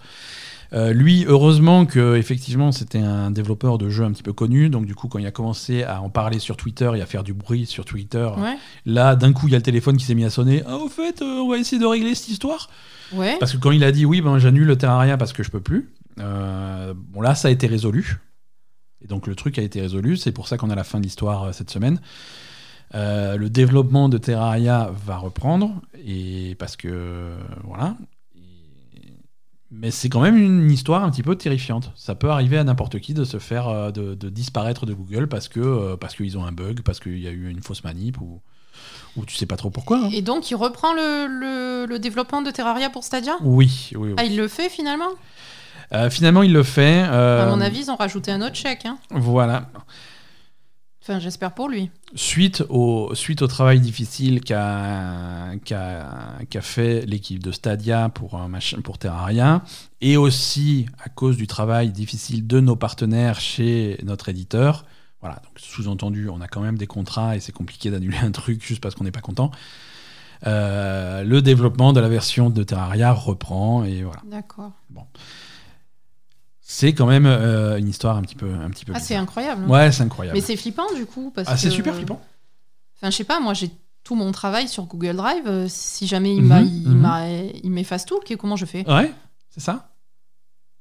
Euh, 0.74 0.93
lui, 0.94 1.24
heureusement 1.28 1.85
que 1.85 2.16
effectivement 2.16 2.73
c'était 2.73 2.99
un 3.01 3.31
développeur 3.31 3.77
de 3.77 3.90
jeux 3.90 4.05
un 4.05 4.12
petit 4.12 4.23
peu 4.23 4.32
connu, 4.32 4.70
donc 4.70 4.86
du 4.86 4.94
coup 4.94 5.07
quand 5.09 5.19
il 5.19 5.27
a 5.27 5.31
commencé 5.31 5.82
à 5.82 6.01
en 6.01 6.09
parler 6.09 6.39
sur 6.39 6.57
Twitter 6.57 6.90
et 6.97 7.03
à 7.03 7.07
faire 7.07 7.24
du 7.24 7.35
bruit 7.35 7.66
sur 7.66 7.85
Twitter, 7.85 8.27
Ouais, 8.39 8.57
là 8.86 9.15
d'un 9.15 9.32
coup 9.35 9.49
il 9.49 9.53
y 9.53 9.55
a 9.55 9.59
le 9.59 9.62
téléphone 9.62 9.99
qui 9.99 10.07
s'est 10.07 10.15
mis 10.15 10.24
à 10.24 10.31
sonner. 10.31 10.62
Ah 10.66 10.77
au 10.78 10.89
fait, 10.89 11.20
euh, 11.20 11.40
on 11.43 11.51
va 11.51 11.59
essayer 11.59 11.78
de 11.81 11.85
régler 11.86 12.15
cette 12.15 12.31
histoire. 12.31 12.70
ouais. 13.12 13.36
Parce 13.39 13.53
que 13.53 13.59
quand 13.59 13.70
il 13.70 13.85
a 13.85 13.93
dit 13.93 14.07
oui, 14.07 14.23
ben 14.23 14.39
j'annule 14.39 14.65
le 14.66 14.77
Terraria 14.78 15.16
parce 15.19 15.32
que 15.35 15.43
je 15.43 15.51
peux 15.51 15.61
plus. 15.61 15.90
euh, 16.20 16.94
bon 16.97 17.20
là 17.20 17.35
ça 17.35 17.49
a 17.49 17.51
été 17.51 17.66
résolu. 17.66 18.19
Et 19.05 19.09
donc 19.09 19.27
le 19.27 19.35
truc 19.35 19.59
a 19.59 19.62
été 19.62 19.81
résolu. 19.81 20.16
C'est 20.16 20.32
pour 20.32 20.49
ça 20.49 20.57
qu'on 20.57 20.70
a 20.70 20.74
la 20.74 20.85
fin 20.85 20.99
de 20.99 21.05
l'histoire 21.05 21.53
cette 21.53 21.70
semaine. 21.70 22.01
Euh, 22.94 23.36
le 23.36 23.49
développement 23.51 24.09
de 24.09 24.19
Terraria 24.19 24.90
va 25.07 25.16
reprendre 25.16 25.81
et 26.07 26.55
parce 26.59 26.77
que 26.77 26.89
euh, 26.89 27.36
voilà. 27.65 27.97
Mais 29.74 29.90
c'est 29.90 30.09
quand 30.11 30.20
même 30.20 30.36
une 30.36 30.70
histoire 30.70 31.03
un 31.03 31.11
petit 31.11 31.23
peu 31.23 31.35
terrifiante. 31.35 31.93
Ça 31.97 32.15
peut 32.15 32.31
arriver 32.31 32.59
à 32.59 32.65
n'importe 32.65 32.99
qui 33.01 33.15
de 33.15 33.24
se 33.24 33.39
faire 33.39 33.69
euh, 33.69 33.90
de, 33.90 34.15
de 34.15 34.28
disparaître 34.28 34.85
de 34.85 34.93
Google 34.93 35.28
parce 35.28 35.49
que 35.49 35.61
euh, 35.61 35.97
parce 35.97 36.15
qu'ils 36.15 36.36
ont 36.36 36.44
un 36.44 36.53
bug, 36.53 36.82
parce 36.82 37.01
qu'il 37.01 37.19
y 37.19 37.27
a 37.27 37.31
eu 37.31 37.49
une 37.49 37.62
fausse 37.62 37.82
manip 37.85 38.20
ou 38.20 38.40
ou 39.16 39.24
tu 39.27 39.35
sais 39.36 39.47
pas 39.47 39.57
trop 39.57 39.70
pourquoi. 39.70 39.99
hein. 40.05 40.11
Et 40.12 40.23
donc, 40.23 40.51
il 40.51 40.55
reprend 40.55 40.93
le, 40.94 41.27
le- 41.27 41.86
le 41.86 41.99
développement 41.99 42.40
de 42.43 42.51
Terraria 42.51 42.89
pour 42.90 43.05
Stadia? 43.05 43.35
Oui, 43.43 43.90
oui, 43.94 44.09
oui. 44.09 44.15
Ah, 44.16 44.24
il 44.24 44.36
le 44.36 44.49
fait 44.49 44.69
finalement? 44.70 45.11
Euh, 45.93 46.09
finalement, 46.09 46.43
il 46.43 46.53
le 46.55 46.62
fait. 46.62 47.05
euh, 47.07 47.47
À 47.47 47.51
mon 47.55 47.61
avis, 47.61 47.81
ils 47.81 47.90
ont 47.90 47.97
rajouté 47.97 48.31
un 48.32 48.40
autre 48.40 48.55
chèque. 48.57 48.86
hein. 48.86 48.97
Voilà. 49.11 49.69
Enfin, 51.02 51.18
j'espère 51.18 51.52
pour 51.52 51.68
lui. 51.68 51.90
Suite 52.14 52.62
au, 52.68 53.12
suite 53.14 53.42
au 53.42 53.48
travail 53.48 53.80
difficile 53.80 54.40
qu'a 54.40 55.50
qu'a 55.64 56.60
fait 56.60 57.04
l'équipe 57.06 57.42
de 57.42 57.50
Stadia 57.50 58.08
pour, 58.08 58.40
pour 58.84 58.98
Terraria, 58.98 59.64
et 60.00 60.16
aussi 60.16 60.86
à 61.04 61.08
cause 61.08 61.36
du 61.36 61.48
travail 61.48 61.90
difficile 61.90 62.46
de 62.46 62.60
nos 62.60 62.76
partenaires 62.76 63.40
chez 63.40 63.98
notre 64.04 64.28
éditeur, 64.28 64.84
voilà, 65.22 65.36
donc 65.36 65.58
sous-entendu, 65.58 66.28
on 66.28 66.40
a 66.40 66.48
quand 66.48 66.60
même 66.60 66.76
des 66.76 66.88
contrats 66.88 67.36
et 67.36 67.40
c'est 67.40 67.52
compliqué 67.52 67.90
d'annuler 67.90 68.18
un 68.18 68.32
truc 68.32 68.62
juste 68.64 68.80
parce 68.80 68.94
qu'on 68.94 69.04
n'est 69.04 69.12
pas 69.12 69.20
content. 69.20 69.50
Euh, 70.46 71.22
le 71.22 71.40
développement 71.40 71.92
de 71.92 72.00
la 72.00 72.08
version 72.08 72.50
de 72.50 72.62
Terraria 72.64 73.12
reprend 73.12 73.84
et 73.84 74.02
voilà. 74.02 74.20
D'accord. 74.24 74.72
C'est 76.74 76.94
quand 76.94 77.07
même 77.07 77.27
euh, 77.27 77.77
une 77.78 77.89
histoire 77.89 78.16
un 78.16 78.23
petit 78.23 78.35
peu, 78.35 78.49
un 78.51 78.70
petit 78.70 78.85
peu. 78.86 78.93
Ah, 78.97 79.01
c'est 79.01 79.15
incroyable. 79.15 79.69
Ouais, 79.70 79.93
c'est 79.93 80.03
incroyable. 80.05 80.36
Mais 80.39 80.43
c'est 80.44 80.57
flippant 80.57 80.86
du 80.97 81.05
coup. 81.05 81.31
Parce 81.35 81.49
ah, 81.51 81.57
c'est 81.59 81.69
que- 81.69 81.74
super 81.74 81.94
flippant. 81.94 82.20
Enfin, 82.97 83.11
je 83.11 83.16
sais 83.16 83.24
pas, 83.24 83.40
moi 83.40 83.53
j'ai 83.53 83.70
tout 84.05 84.15
mon 84.15 84.32
travail 84.32 84.69
sur 84.69 84.85
Google 84.85 85.16
Drive. 85.16 85.43
euh, 85.47 85.66
Si 85.69 86.07
jamais 86.07 86.35
il 86.35 86.43
Mhm, 86.43 86.49
m'a- 86.49 86.61
il 86.62 86.89
mhm. 86.89 86.99
m'a- 86.99 87.28
il 87.62 87.70
m'efface 87.70 88.07
tout, 88.07 88.20
comment 88.39 88.57
je 88.57 88.65
fais? 88.65 88.89
Ouais, 88.90 89.12
c'est 89.51 89.61
ça. 89.61 89.90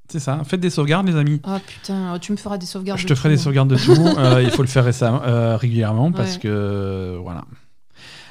C'est 0.09 0.19
ça. 0.19 0.41
Faites 0.45 0.59
des 0.59 0.69
sauvegardes, 0.69 1.07
les 1.07 1.15
amis. 1.15 1.39
Ah 1.43 1.59
putain, 1.65 2.17
tu 2.19 2.31
me 2.31 2.37
feras 2.37 2.57
des 2.57 2.65
sauvegardes. 2.65 2.99
Je 2.99 3.05
de 3.05 3.09
te 3.09 3.15
ferai 3.15 3.29
tout. 3.29 3.35
des 3.35 3.41
sauvegardes 3.41 3.69
de 3.69 3.75
tout. 3.77 3.91
Euh, 4.17 4.41
il 4.43 4.51
faut 4.51 4.61
le 4.61 4.67
faire 4.67 4.83
récemment, 4.85 5.21
euh, 5.23 5.55
régulièrement 5.57 6.11
parce 6.11 6.33
Ouais. 6.35 6.39
que 6.41 6.47
euh, 6.49 7.17
voilà. 7.21 7.43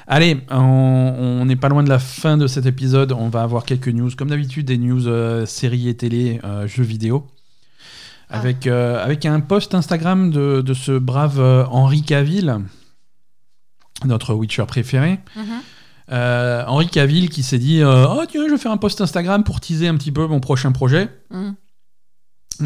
Allez, 0.07 0.41
on 0.49 1.15
on 1.41 1.45
n'est 1.45 1.55
pas 1.55 1.69
loin 1.69 1.83
de 1.83 1.89
la 1.89 1.99
fin 1.99 2.37
de 2.37 2.47
cet 2.47 2.65
épisode. 2.65 3.11
On 3.11 3.29
va 3.29 3.43
avoir 3.43 3.65
quelques 3.65 3.87
news, 3.87 4.09
comme 4.17 4.29
d'habitude, 4.29 4.65
des 4.65 4.77
news 4.77 5.07
euh, 5.07 5.45
séries 5.45 5.87
et 5.89 5.95
télé, 5.95 6.39
euh, 6.43 6.67
jeux 6.67 6.83
vidéo. 6.83 7.27
Ah. 8.31 8.39
Avec, 8.39 8.65
euh, 8.67 9.03
avec 9.03 9.25
un 9.25 9.39
post 9.41 9.75
Instagram 9.75 10.31
de, 10.31 10.61
de 10.61 10.73
ce 10.73 10.93
brave 10.97 11.39
euh, 11.39 11.65
Henri 11.65 12.01
Cavill, 12.03 12.57
notre 14.05 14.33
Witcher 14.33 14.65
préféré. 14.67 15.19
Mhm. 15.35 15.43
Euh, 16.11 16.63
Henri 16.67 16.87
Cavill 16.89 17.29
qui 17.29 17.43
s'est 17.43 17.59
dit 17.59 17.81
Oh, 17.83 18.21
tiens, 18.29 18.45
je 18.47 18.51
vais 18.51 18.57
faire 18.57 18.71
un 18.71 18.77
post 18.77 18.99
Instagram 19.01 19.43
pour 19.43 19.59
teaser 19.61 19.87
un 19.87 19.95
petit 19.95 20.11
peu 20.11 20.27
mon 20.27 20.39
prochain 20.39 20.71
projet. 20.71 21.09
Mhm. 21.29 21.55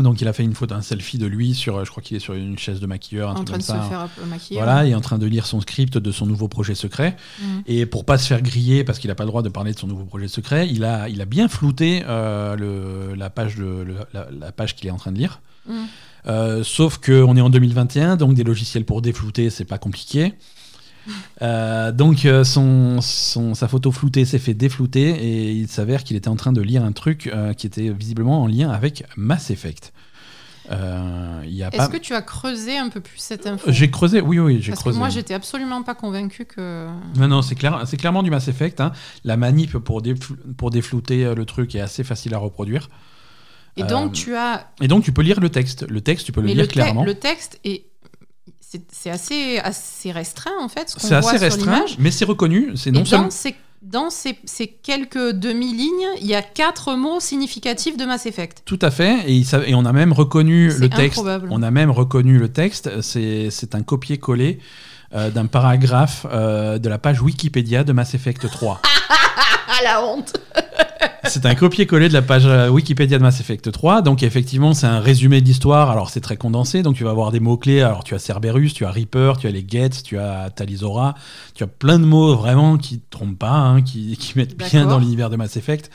Donc, 0.02 0.20
il 0.20 0.28
a 0.28 0.34
fait 0.34 0.44
une 0.44 0.56
photo, 0.56 0.76
un 0.76 0.82
selfie 0.82 1.18
de 1.18 1.26
lui 1.26 1.54
sur, 1.54 1.86
je 1.86 1.90
crois 1.90 2.04
qu'il 2.04 2.18
est 2.18 2.20
sur 2.20 2.34
une 2.34 2.58
chaise 2.58 2.82
de 2.82 2.86
maquilleur, 2.88 3.30
un 3.30 3.34
En 3.36 3.44
truc 3.46 3.48
train 3.48 3.58
de 3.60 3.64
se 3.84 3.88
faire 3.88 4.02
euh, 4.02 4.26
maquiller. 4.26 4.60
Voilà, 4.60 4.86
il 4.86 4.92
est 4.92 4.96
en 4.96 5.00
train 5.00 5.18
de 5.18 5.26
lire 5.26 5.46
son 5.46 5.62
script 5.62 5.98
de 5.98 6.12
son 6.12 6.26
nouveau 6.26 6.50
projet 6.50 6.76
secret. 6.76 7.16
Mhm. 7.42 7.62
Et 7.68 7.86
pour 7.86 8.04
pas 8.04 8.18
se 8.18 8.28
faire 8.28 8.42
griller, 8.42 8.84
parce 8.84 9.00
qu'il 9.00 9.08
n'a 9.10 9.16
pas 9.16 9.24
le 9.24 9.30
droit 9.30 9.42
de 9.42 9.48
parler 9.48 9.72
de 9.74 9.80
son 9.80 9.88
nouveau 9.88 10.04
projet 10.04 10.28
secret, 10.28 10.68
il 10.70 10.84
a, 10.84 11.08
il 11.08 11.22
a 11.22 11.26
bien 11.26 11.48
flouté 11.48 12.04
euh, 12.08 12.56
le, 12.58 13.16
la 13.16 13.30
page, 13.30 13.56
de, 13.56 13.64
le- 13.64 13.98
la, 14.14 14.28
la 14.38 14.52
page 14.52 14.76
qu'il 14.76 14.88
est 14.88 14.92
en 14.92 14.98
train 14.98 15.12
de 15.14 15.18
lire. 15.18 15.40
Euh, 16.28 16.64
sauf 16.64 16.98
qu'on 16.98 17.38
est 17.38 17.42
en 17.42 17.50
2021, 17.52 18.16
donc 18.18 18.34
des 18.34 18.44
logiciels 18.44 18.84
pour 18.86 19.02
déflouter, 19.02 19.50
c'est 19.50 19.66
pas 19.66 19.78
compliqué. 19.78 20.34
Euh, 21.44 21.92
donc 21.92 22.26
euh, 22.26 22.44
son, 22.44 23.00
son- 23.00 23.54
sa 23.54 23.68
photo 23.68 23.92
floutée 23.92 24.26
s'est 24.26 24.40
fait 24.40 24.56
déflouter 24.56 25.10
et 25.12 25.52
il 25.52 25.68
s'avère 25.68 26.04
qu'il 26.04 26.18
était 26.18 26.30
en 26.30 26.36
train 26.36 26.52
de 26.52 26.62
lire 26.64 26.84
un 26.84 26.94
truc 26.94 27.28
euh, 27.28 27.54
qui 27.54 27.68
était 27.68 27.90
visiblement 27.90 28.42
en 28.42 28.48
lien 28.48 28.72
avec 28.72 29.04
Mass 29.16 29.52
Effect. 29.52 29.94
Euh, 30.72 31.42
il 31.46 31.54
y 31.54 31.62
a 31.62 31.68
Est-ce 31.68 31.78
pas... 31.78 31.88
que 31.90 31.98
tu 31.98 32.16
as 32.16 32.24
creusé 32.24 32.76
un 32.80 32.90
peu 32.90 33.02
plus 33.02 33.20
cette 33.20 33.46
info? 33.46 33.72
J'ai 33.72 33.92
creusé, 33.92 34.20
oui, 34.20 34.40
oui, 34.40 34.58
j'ai 34.64 34.72
Parce 34.72 34.82
creusé. 34.82 34.96
que 34.96 35.00
moi 35.00 35.10
j'étais 35.10 35.36
absolument 35.36 35.84
pas 35.84 35.94
convaincu 35.94 36.46
que. 36.46 36.88
Non, 37.18 37.28
non, 37.28 37.42
c'est 37.44 37.54
clair, 37.54 37.84
c'est 37.86 37.98
clairement 37.98 38.24
du 38.24 38.32
Mass 38.32 38.48
Effect. 38.48 38.82
hein. 38.82 38.92
La 39.24 39.38
manip 39.38 39.78
pour, 39.78 40.02
défl- 40.02 40.36
pour 40.58 40.72
déflouter 40.72 41.36
le 41.36 41.46
truc 41.46 41.76
est 41.76 41.82
assez 41.82 42.04
facile 42.04 42.34
à 42.34 42.40
reproduire. 42.40 42.90
Et 43.77 43.84
donc 43.84 44.11
Euh, 44.11 44.14
tu 44.14 44.35
as. 44.35 44.72
Et 44.81 44.88
donc 44.88 45.03
tu 45.03 45.11
peux 45.11 45.22
lire 45.22 45.39
le 45.39 45.49
texte. 45.49 45.85
Le 45.88 46.02
texte, 46.02 46.26
tu 46.26 46.31
peux 46.31 46.41
le 46.41 46.47
Mais 46.47 46.53
lire 46.53 46.64
le, 46.64 46.68
clairement. 46.68 47.03
le 47.03 47.15
texte 47.15 47.60
est. 47.64 47.85
C'est 48.91 49.10
assez, 49.10 49.57
assez 49.60 50.11
restreint 50.11 50.52
en 50.60 50.68
fait. 50.68 50.93
C'est 50.97 51.14
assez 51.15 51.38
restreint, 51.38 51.85
mais 51.97 52.11
c'est 52.11 52.26
reconnu. 52.26 52.72
C'est 52.76 52.91
non 52.91 53.02
dans, 53.02 53.06
seulement. 53.06 53.30
ces, 53.30 53.56
dans 53.81 54.10
ces, 54.10 54.38
ces 54.43 54.68
quelques 54.68 55.31
demi-lignes, 55.31 56.07
il 56.19 56.27
y 56.27 56.35
a 56.35 56.41
quatre 56.41 56.95
mots 56.95 57.22
significatifs 57.22 57.95
de 57.95 58.03
Mass 58.03 58.26
Effect. 58.26 58.64
Tout 58.65 58.80
à 58.81 58.91
fait, 58.91 59.31
et, 59.31 59.45
on 59.76 59.85
a 59.85 59.93
même 59.93 60.11
reconnu 60.11 60.69
le 60.77 60.89
texte. 60.89 61.19
improbable. 61.19 61.47
On 61.52 61.61
a 61.64 61.72
même 61.72 61.91
reconnu 61.91 62.38
le 62.38 62.49
texte. 62.49 63.02
C'est 63.02 63.49
c'est 63.49 63.76
un 63.76 63.84
copier-coller 63.84 64.60
euh, 65.16 65.32
d'un 65.32 65.46
paragraphe 65.46 66.26
euh, 66.32 66.78
de 66.78 66.90
la 66.90 66.98
page 66.98 67.22
Wikipédia 67.22 67.84
de 67.84 67.94
Mass 67.94 68.14
Effect 68.14 68.50
3. 68.50 68.82
Ah 69.78 69.84
la 69.84 70.06
honte 70.06 70.34
C'est 71.26 71.46
un 71.46 71.56
copier-coller 71.56 72.08
de 72.08 72.14
la 72.14 72.22
page 72.22 72.46
euh, 72.46 72.70
Wikipédia 72.70 73.18
de 73.18 73.24
Mass 73.24 73.40
Effect 73.40 73.72
3. 73.72 74.02
Donc 74.02 74.24
effectivement, 74.24 74.74
c'est 74.74 74.88
un 74.88 75.00
résumé 75.00 75.42
de 75.42 75.46
l'histoire. 75.46 75.90
Alors 75.90 76.10
c'est 76.10 76.22
très 76.22 76.38
condensé. 76.38 76.84
Donc 76.84 76.96
tu 76.96 77.04
vas 77.04 77.10
avoir 77.10 77.32
des 77.32 77.40
mots-clés. 77.40 77.82
Alors 77.82 78.04
tu 78.04 78.14
as 78.14 78.20
Cerberus, 78.20 78.74
tu 78.74 78.86
as 78.86 78.92
Reaper, 78.92 79.38
tu 79.38 79.48
as 79.48 79.52
les 79.52 79.66
Gets, 79.68 80.04
tu 80.04 80.18
as 80.18 80.50
Talisora. 80.50 81.16
Tu 81.56 81.64
as 81.64 81.68
plein 81.68 82.00
de 82.00 82.06
mots 82.06 82.36
vraiment 82.36 82.78
qui 82.78 82.96
ne 82.96 83.00
trompent 83.10 83.40
pas, 83.40 83.50
hein, 83.50 83.82
qui, 83.82 84.16
qui 84.18 84.38
mettent 84.38 84.58
bien 84.58 84.86
dans 84.86 85.00
l'univers 85.00 85.30
de 85.30 85.36
Mass 85.36 85.58
Effect. 85.58 85.90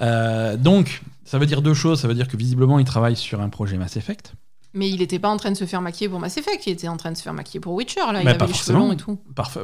Euh, 0.00 0.56
donc 0.56 1.02
ça 1.24 1.38
veut 1.38 1.46
dire 1.46 1.62
deux 1.62 1.74
choses. 1.74 2.00
Ça 2.00 2.08
veut 2.08 2.14
dire 2.14 2.28
que 2.28 2.36
visiblement, 2.36 2.78
il 2.78 2.84
travaille 2.84 3.16
sur 3.16 3.40
un 3.40 3.48
projet 3.48 3.76
Mass 3.76 3.96
Effect. 3.96 4.34
Mais 4.74 4.88
il 4.88 5.02
était 5.02 5.18
pas 5.18 5.28
en 5.28 5.36
train 5.36 5.50
de 5.50 5.56
se 5.56 5.66
faire 5.66 5.82
maquiller 5.82 6.08
pour 6.08 6.18
Mass 6.18 6.36
Effect, 6.38 6.66
il 6.66 6.70
était 6.72 6.88
en 6.88 6.96
train 6.96 7.12
de 7.12 7.16
se 7.16 7.22
faire 7.22 7.34
maquiller 7.34 7.60
pour 7.60 7.74
Witcher, 7.74 8.00
là. 8.12 8.22
Il 8.22 8.28
avait 8.28 8.38
pas 8.38 8.46
les 8.46 8.52
cheveux 8.54 8.72
forcément. 8.72 8.78
longs 8.86 8.92
et 8.92 8.96
tout. 8.96 9.18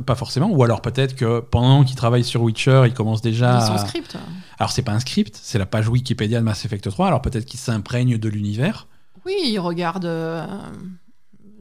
Pas 0.04 0.14
forcément. 0.14 0.50
Ou 0.50 0.62
alors 0.62 0.82
peut-être 0.82 1.16
que 1.16 1.40
pendant 1.40 1.82
qu'il 1.84 1.96
travaille 1.96 2.24
sur 2.24 2.42
Witcher, 2.42 2.82
il 2.86 2.92
commence 2.92 3.22
déjà. 3.22 3.54
Dans 3.54 3.66
son 3.66 3.72
à- 3.74 3.78
script. 3.78 4.16
Alors 4.58 4.70
c'est 4.70 4.82
pas 4.82 4.92
un 4.92 5.00
script, 5.00 5.38
c'est 5.42 5.58
la 5.58 5.64
page 5.66 5.88
Wikipédia 5.88 6.40
de 6.40 6.44
Mass 6.44 6.64
Effect 6.66 6.90
3. 6.90 7.06
Alors 7.06 7.22
peut-être 7.22 7.46
qu'il 7.46 7.58
s'imprègne 7.58 8.18
de 8.18 8.28
l'univers. 8.28 8.86
Oui, 9.24 9.34
il 9.44 9.58
regarde. 9.58 10.04
euh, 10.04 10.46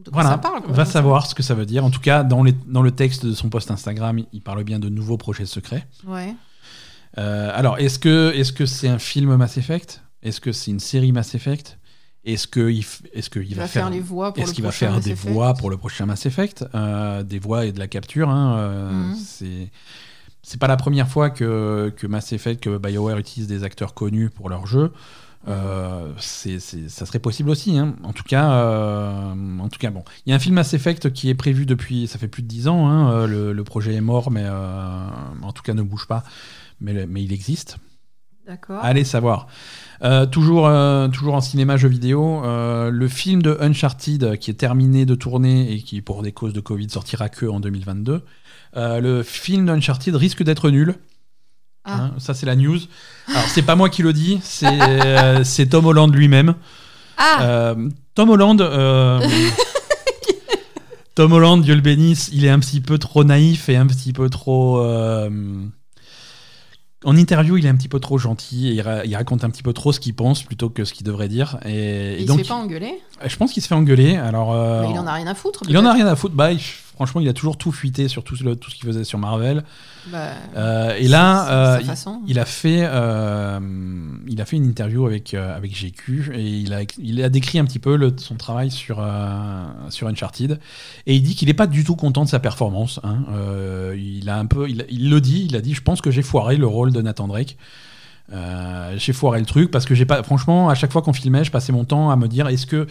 De 0.03 0.09
quoi 0.09 0.21
Voilà, 0.23 0.29
ça 0.31 0.37
parle 0.37 0.61
quoi, 0.63 0.73
va 0.73 0.85
savoir 0.85 1.25
ce 1.25 1.33
que 1.35 1.43
ça 1.43 1.53
veut 1.53 1.65
dire. 1.65 1.85
En 1.85 1.89
tout 1.89 1.99
cas, 2.01 2.23
dans, 2.23 2.43
les- 2.43 2.55
dans 2.67 2.81
le 2.81 2.91
texte 2.91 3.25
de 3.25 3.33
son 3.33 3.49
post 3.49 3.71
Instagram, 3.71 4.19
il 4.33 4.41
parle 4.41 4.63
bien 4.65 4.79
de 4.79 4.89
nouveaux 4.89 5.17
projets 5.17 5.45
secrets. 5.45 5.85
Ouais. 6.05 6.33
Euh, 7.17 7.49
alors, 7.53 7.77
est-ce 7.79 7.97
que 7.99 8.31
est-ce 8.35 8.51
que 8.53 8.65
c'est 8.65 8.87
un 8.89 8.99
film 8.99 9.35
Mass 9.37 9.57
Effect? 9.57 10.01
Est-ce 10.23 10.41
que 10.41 10.51
c'est 10.51 10.71
une 10.71 10.79
série 10.79 11.11
Mass 11.11 11.33
Effect? 11.35 11.77
Est-ce 12.27 12.47
qu'il 12.47 12.79
est 13.13 13.29
qu'il 13.29 13.43
Il 13.43 13.55
va, 13.55 13.63
va 13.63 13.67
faire 13.67 13.89
les 13.89 13.99
voix 13.99 14.33
pour 14.33 14.43
Est-ce 14.43 14.51
le 14.51 14.55
qu'il 14.55 14.63
va 14.63 14.69
prochain 14.69 14.85
faire 14.87 14.95
Mass 14.95 15.03
des 15.05 15.11
Effect. 15.11 15.33
voix 15.33 15.53
pour 15.53 15.69
le 15.69 15.77
prochain 15.77 16.05
Mass 16.05 16.25
Effect? 16.25 16.65
Euh, 16.75 17.23
Des 17.23 17.39
voix 17.39 17.65
et 17.65 17.71
de 17.71 17.79
la 17.79 17.87
capture. 17.87 18.29
Hein, 18.29 18.57
euh, 18.57 18.91
Mhm. 19.09 19.15
C'est 19.15 19.71
c'est 20.43 20.59
pas 20.59 20.67
la 20.67 20.77
première 20.77 21.09
fois 21.09 21.29
que, 21.29 21.93
que 21.97 22.07
Mass 22.07 22.31
Effect, 22.31 22.63
que 22.63 22.77
BioWare 22.77 23.17
utilise 23.17 23.47
des 23.47 23.63
acteurs 23.65 23.93
connus 23.93 24.29
pour 24.29 24.49
leur 24.49 24.65
jeu. 24.65 24.93
Euh, 25.49 26.11
ça 26.17 27.05
serait 27.05 27.19
possible 27.19 27.49
aussi. 27.49 27.77
hein. 27.77 27.95
En 28.03 28.11
tout 28.13 28.23
cas, 28.23 28.51
euh, 28.51 29.33
en 29.59 29.69
tout 29.69 29.79
cas, 29.79 29.91
bon, 29.91 30.03
il 30.25 30.29
y 30.29 30.33
a 30.33 30.35
un 30.35 30.39
film 30.39 30.55
Mass 30.55 30.73
Effect 30.73 31.11
qui 31.13 31.29
est 31.29 31.35
prévu 31.35 31.65
depuis, 31.65 32.07
ça 32.07 32.17
fait 32.17 32.27
plus 32.27 32.43
de 32.43 32.47
10 32.47 32.67
ans. 32.67 32.87
hein. 32.87 33.11
Euh, 33.11 33.27
le, 33.27 33.53
le 33.53 33.63
projet 33.63 33.93
est 33.93 34.01
mort, 34.01 34.31
mais 34.31 34.43
euh, 34.45 35.07
en 35.41 35.51
tout 35.53 35.63
cas 35.63 35.73
ne 35.73 35.81
bouge 35.81 36.05
pas. 36.07 36.23
Mais 36.81 37.05
il 37.15 37.31
existe. 37.33 37.77
D'accord. 38.47 38.79
Allez 38.81 39.03
savoir. 39.03 39.47
Euh, 40.03 40.25
toujours, 40.25 40.67
euh, 40.67 41.09
toujours 41.09 41.33
en 41.33 41.41
cinéma, 41.41 41.75
jeux 41.75 41.89
vidéo, 41.89 42.45
euh, 42.45 42.89
le 42.89 43.07
film 43.09 43.41
de 43.41 43.57
Uncharted 43.59 44.37
qui 44.37 44.51
est 44.51 44.53
terminé 44.53 45.05
de 45.05 45.15
tourner 45.15 45.73
et 45.73 45.81
qui, 45.81 45.99
pour 46.01 46.23
des 46.23 46.31
causes 46.31 46.53
de 46.53 46.61
Covid, 46.61 46.89
sortira 46.89 47.27
que 47.27 47.45
en 47.45 47.59
2022. 47.59 48.23
Euh, 48.77 49.01
le 49.01 49.21
film 49.21 49.65
d'Uncharted 49.65 50.15
risque 50.15 50.43
d'être 50.43 50.69
nul. 50.69 50.95
Ah. 51.83 52.03
Hein, 52.03 52.13
ça, 52.19 52.33
c'est 52.33 52.45
la 52.45 52.55
news. 52.55 52.79
Alors, 53.27 53.49
c'est 53.49 53.63
pas 53.63 53.75
moi 53.75 53.89
qui 53.89 54.01
le 54.01 54.13
dis, 54.13 54.39
c'est 54.43 55.43
c'est 55.43 55.67
Tom 55.67 55.85
Holland 55.85 56.13
lui-même. 56.13 56.55
Ah 57.17 57.75
Tom 58.15 58.29
Holland. 58.29 58.59
Tom 61.15 61.33
Holland, 61.33 61.61
Dieu 61.63 61.75
le 61.75 61.81
bénisse, 61.81 62.29
il 62.31 62.45
est 62.45 62.49
un 62.49 62.59
petit 62.59 62.79
peu 62.79 62.97
trop 62.97 63.25
naïf 63.25 63.67
et 63.67 63.75
un 63.75 63.87
petit 63.87 64.13
peu 64.13 64.29
trop. 64.29 64.79
Euh, 67.07 67.11
en 67.11 67.15
interview, 67.17 67.57
il 67.57 67.65
est 67.65 67.69
un 67.69 67.75
petit 67.75 67.87
peu 67.87 67.99
trop 67.99 68.17
gentil 68.17 68.67
et 68.67 68.71
il, 68.73 68.81
ra- 68.81 69.05
il 69.05 69.15
raconte 69.15 69.43
un 69.43 69.49
petit 69.49 69.63
peu 69.63 69.73
trop 69.73 69.91
ce 69.91 69.99
qu'il 69.99 70.13
pense 70.13 70.43
plutôt 70.43 70.69
que 70.69 70.83
ce 70.85 70.93
qu'il 70.93 71.05
devrait 71.05 71.27
dire. 71.29 71.57
Et, 71.65 71.71
et 71.71 72.19
Il 72.21 72.25
donc, 72.27 72.39
se 72.39 72.43
fait 72.43 72.49
pas 72.49 72.55
engueuler 72.55 72.99
je 73.25 73.35
pense 73.37 73.51
qu'il 73.51 73.63
se 73.63 73.67
fait 73.67 73.75
engueuler. 73.75 74.15
Alors, 74.15 74.53
euh, 74.53 74.83
Mais 74.83 74.91
il 74.93 74.99
en 74.99 75.07
a 75.07 75.13
rien 75.13 75.27
à 75.27 75.33
foutre. 75.35 75.61
il 75.67 75.77
en 75.77 75.85
a 75.85 75.93
rien 75.93 76.05
à 76.07 76.15
foutre. 76.15 76.35
Bah, 76.35 76.51
il- 76.51 76.59
franchement, 76.97 77.21
il 77.21 77.29
a 77.29 77.33
toujours 77.33 77.57
tout 77.57 77.71
fuité 77.71 78.07
sur 78.09 78.23
tout, 78.23 78.35
le- 78.43 78.55
tout 78.55 78.69
ce 78.71 78.75
qu'il 78.75 78.85
faisait 78.85 79.03
sur 79.05 79.19
Marvel. 79.19 79.63
Bah, 80.11 80.31
Euh, 80.55 80.95
et 80.97 81.07
là, 81.07 81.47
euh, 81.51 81.77
il- 82.27 82.39
a 82.39 82.45
fait, 82.45 82.79
euh, 82.83 83.59
il 84.27 84.41
a 84.41 84.45
fait 84.45 84.55
une 84.57 84.65
interview 84.65 85.05
avec, 85.05 85.33
euh, 85.33 85.55
avec 85.55 85.75
GQ 85.75 86.31
et 86.33 86.41
il 86.43 86.73
a, 86.73 86.79
il 86.97 87.23
a 87.23 87.29
décrit 87.29 87.59
un 87.59 87.65
petit 87.65 87.79
peu 87.79 87.95
le- 87.95 88.13
son 88.17 88.35
travail 88.35 88.71
sur, 88.71 88.97
euh, 88.99 89.63
sur 89.89 90.07
Uncharted. 90.07 90.59
Et 91.05 91.15
il 91.15 91.21
dit 91.21 91.35
qu'il 91.35 91.47
n'est 91.47 91.53
pas 91.53 91.67
du 91.67 91.83
tout 91.83 91.95
content 91.95 92.23
de 92.23 92.29
sa 92.29 92.39
performance. 92.39 92.99
hein. 93.03 93.19
Euh, 93.31 93.95
il, 93.97 94.27
a 94.29 94.37
un 94.37 94.45
peu, 94.47 94.69
il, 94.69 94.85
il 94.89 95.09
le 95.09 95.21
dit, 95.21 95.45
il 95.49 95.55
a 95.55 95.61
dit 95.61 95.73
Je 95.75 95.81
pense 95.81 96.01
que 96.01 96.09
j'ai 96.11 96.23
foiré 96.23 96.57
le 96.57 96.67
rôle 96.67 96.91
de 96.91 97.01
Nathan 97.01 97.27
Drake. 97.27 97.57
Euh, 98.33 98.93
j'ai 98.97 99.13
foiré 99.13 99.39
le 99.39 99.45
truc 99.45 99.71
parce 99.71 99.85
que 99.85 99.95
j'ai 99.95 100.05
pas 100.05 100.21
franchement 100.21 100.67
à 100.67 100.75
chaque 100.75 100.91
fois 100.91 101.01
qu'on 101.01 101.13
filmait 101.13 101.45
je 101.45 101.51
passais 101.51 101.71
mon 101.71 101.85
temps 101.85 102.09
à 102.11 102.17
me 102.17 102.27
dire 102.27 102.49
est-ce 102.49 102.65
que 102.65 102.85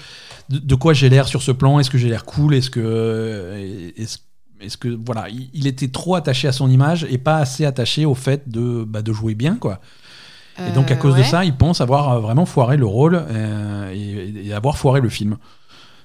de, 0.49 0.59
de 0.59 0.75
quoi 0.75 0.95
j'ai 0.95 1.11
l'air 1.11 1.29
sur 1.29 1.43
ce 1.43 1.53
plan? 1.53 1.79
Est-ce 1.79 1.91
que 1.91 1.99
j'ai 1.99 2.09
l'air 2.09 2.25
cool? 2.25 2.55
Est-ce 2.55 2.71
que 2.71 3.93
est-ce 3.99 4.19
est-ce 4.63 4.79
que 4.79 4.89
voilà 4.89 5.29
il, 5.29 5.51
il 5.53 5.67
était 5.67 5.89
trop 5.89 6.15
attaché 6.15 6.49
à 6.49 6.53
son 6.53 6.71
image 6.71 7.07
et 7.11 7.19
pas 7.19 7.37
assez 7.37 7.67
attaché 7.67 8.07
au 8.07 8.15
fait 8.15 8.49
de, 8.49 8.83
bah, 8.89 9.03
de 9.03 9.13
jouer 9.13 9.35
bien 9.35 9.57
quoi. 9.57 9.81
Et 10.67 10.73
donc 10.73 10.91
à 10.91 10.95
Euh, 10.95 10.97
cause 10.97 11.15
de 11.15 11.23
ça 11.23 11.45
il 11.45 11.55
pense 11.55 11.83
avoir 11.83 12.13
euh, 12.13 12.21
vraiment 12.21 12.47
foiré 12.47 12.79
le 12.79 12.87
rôle 12.87 13.23
euh, 13.29 13.93
et, 13.93 14.47
et 14.49 14.55
avoir 14.55 14.79
foiré 14.79 15.03
le 15.03 15.11
film. 15.11 15.37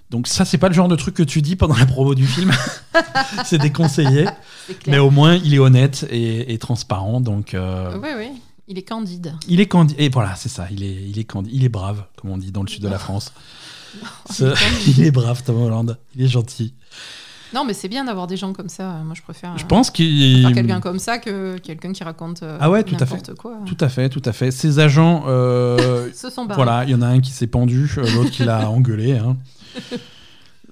Donc 0.10 0.28
ça 0.28 0.44
c'est 0.44 0.58
pas 0.58 0.68
le 0.68 0.74
genre 0.74 0.90
de 0.90 0.98
truc 0.98 1.16
que 1.16 1.24
tu 1.24 1.42
dis 1.42 1.56
pendant 1.56 1.78
la 1.78 1.86
promo 1.86 2.16
du 2.16 2.28
film. 2.28 2.52
C'est 3.46 3.60
déconseillé. 3.60 4.26
Mais 4.88 5.00
au 5.00 5.10
moins 5.10 5.36
il 5.36 5.54
est 5.54 5.60
honnête 5.60 6.06
et, 6.12 6.54
et 6.54 6.58
transparent 6.58 7.22
donc 7.22 7.54
euh, 7.54 7.98
Oui, 8.04 8.10
oui. 8.18 8.28
Il 8.72 8.78
est 8.78 8.84
candide. 8.84 9.36
il 9.50 9.60
est 9.60 9.66
candide 9.68 9.98
et 10.00 10.08
voilà 10.08 10.36
c'est 10.36 10.48
ça 10.48 10.68
il 10.72 10.82
est 10.84 10.96
il 11.10 11.20
est 11.20 11.26
candide 11.26 11.54
il 11.54 11.66
est 11.66 11.70
brave 11.70 12.06
comme 12.16 12.32
on 12.32 12.38
dit 12.38 12.52
dans 12.54 12.64
le 12.64 12.70
sud 12.70 12.82
de 12.82 12.88
la 12.88 12.98
France 13.00 13.34
Ce- 14.30 14.56
il 14.90 15.04
est 15.04 15.12
brave 15.20 15.44
Tom 15.44 15.62
Holland 15.62 15.98
il 16.16 16.24
est 16.24 16.28
gentil 16.30 16.74
Non, 17.54 17.66
mais 17.66 17.74
c'est 17.74 17.90
bien 17.90 18.06
d'avoir 18.06 18.28
des 18.28 18.38
gens 18.38 18.54
comme 18.54 18.70
ça. 18.70 19.02
Moi, 19.04 19.14
je 19.14 19.22
préfère. 19.22 19.58
Je 19.58 19.66
euh, 19.66 19.68
pense 19.68 19.92
qu'il. 19.92 20.44
préfère 20.44 20.56
quelqu'un 20.56 20.80
comme 20.80 21.00
ça 21.00 21.18
que 21.20 21.58
quelqu'un 21.58 21.92
qui 21.92 22.02
raconte 22.02 22.44
euh, 22.44 22.58
Ah 22.62 22.70
ouais, 22.72 22.82
tout 22.86 22.96
à 22.98 23.06
quoi. 23.36 23.58
Tout 23.66 23.78
à 23.82 23.90
fait, 23.90 24.08
tout 24.08 24.22
à 24.24 24.32
fait. 24.32 24.52
Ces 24.52 24.80
agents, 24.80 25.26
euh, 25.28 26.10
Se 26.14 26.30
sont 26.30 26.46
barrés. 26.46 26.56
voilà, 26.64 26.86
il 26.86 26.92
y 26.92 26.96
en 26.96 27.02
a 27.02 27.08
un 27.08 27.20
qui 27.20 27.32
s'est 27.32 27.48
pendu, 27.48 27.92
euh, 27.98 28.10
l'autre 28.16 28.32
qui 28.32 28.46
l'a 28.46 28.70
engueulé. 28.70 29.18
hein. 29.18 29.36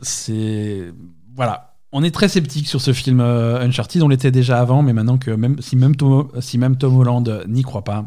C'est. 0.01 0.93
Voilà. 1.35 1.68
On 1.91 2.03
est 2.03 2.11
très 2.11 2.27
sceptique 2.27 2.67
sur 2.67 2.81
ce 2.81 2.93
film 2.93 3.19
euh, 3.19 3.61
Uncharted. 3.65 4.03
On 4.03 4.07
l'était 4.07 4.31
déjà 4.31 4.59
avant, 4.59 4.83
mais 4.83 4.93
maintenant 4.93 5.17
que 5.17 5.31
même 5.31 5.59
si 5.61 5.75
même 5.75 5.95
Tom, 5.95 6.29
si 6.39 6.57
même 6.57 6.77
Tom 6.77 6.95
Holland 6.97 7.43
n'y 7.47 7.63
croit 7.63 7.83
pas, 7.83 8.05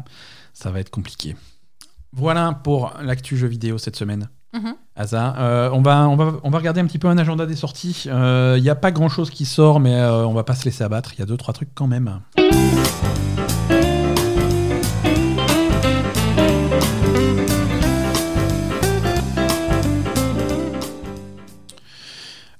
ça 0.53 0.71
va 0.71 0.79
être 0.79 0.89
compliqué. 0.89 1.35
Voilà 2.13 2.59
pour 2.63 2.93
l'actu 3.01 3.35
jeu 3.37 3.47
vidéo 3.47 3.77
cette 3.77 3.95
semaine. 3.95 4.29
Mhm. 4.53 4.75
Asa, 4.95 5.35
Euh, 5.39 5.69
on, 5.73 5.81
va, 5.81 6.07
on, 6.07 6.15
va, 6.15 6.33
on 6.43 6.49
va 6.51 6.57
regarder 6.59 6.79
un 6.79 6.85
petit 6.85 6.99
peu 6.99 7.07
un 7.07 7.17
agenda 7.17 7.45
des 7.45 7.55
sorties. 7.55 8.03
Il 8.05 8.61
n'y 8.61 8.69
a 8.69 8.75
pas 8.75 8.91
grand 8.91 9.09
chose 9.09 9.31
qui 9.31 9.45
sort, 9.45 9.79
mais 9.79 9.95
euh, 9.95 10.25
on 10.27 10.33
va 10.33 10.43
pas 10.43 10.53
se 10.55 10.63
laisser 10.65 10.83
abattre. 10.83 11.13
Il 11.15 11.19
y 11.19 11.23
a 11.23 11.25
deux, 11.25 11.37
trois 11.37 11.53
trucs 11.53 11.73
quand 11.73 11.87
même. 11.87 12.19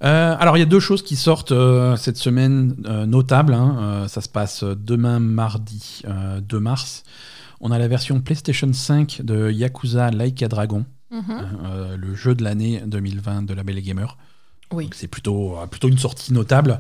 Euh, 0.04 0.36
alors, 0.40 0.58
il 0.58 0.60
y 0.60 0.64
a 0.64 0.68
deux 0.68 0.80
choses 0.82 1.02
qui 1.02 1.16
sortent 1.16 1.52
euh, 1.54 1.96
cette 1.96 2.18
semaine 2.18 2.76
euh, 2.86 3.06
notables. 3.06 3.54
hein. 3.54 4.06
Ça 4.10 4.22
se 4.22 4.30
passe 4.30 4.64
demain, 4.64 5.20
mardi 5.20 6.02
euh, 6.08 6.42
2 6.42 6.60
mars. 6.60 7.04
On 7.62 7.72
a 7.72 7.80
la 7.80 7.88
version 7.88 8.20
PlayStation 8.20 8.72
5 8.74 9.22
de 9.24 9.50
Yakuza 9.50 10.12
Like 10.12 10.44
a 10.44 10.48
Dragon, 10.50 10.86
Mhm. 11.12 11.24
euh, 11.66 11.96
le 11.96 12.16
jeu 12.16 12.36
de 12.36 12.44
l'année 12.44 12.82
2020 12.86 13.44
de 13.44 13.54
la 13.54 13.64
Belle 13.64 13.80
Gamer. 13.82 14.18
Oui. 14.74 14.90
C'est 14.94 15.08
plutôt, 15.08 15.56
plutôt 15.72 15.88
une 15.88 15.98
sortie 16.00 16.34
notable. 16.34 16.80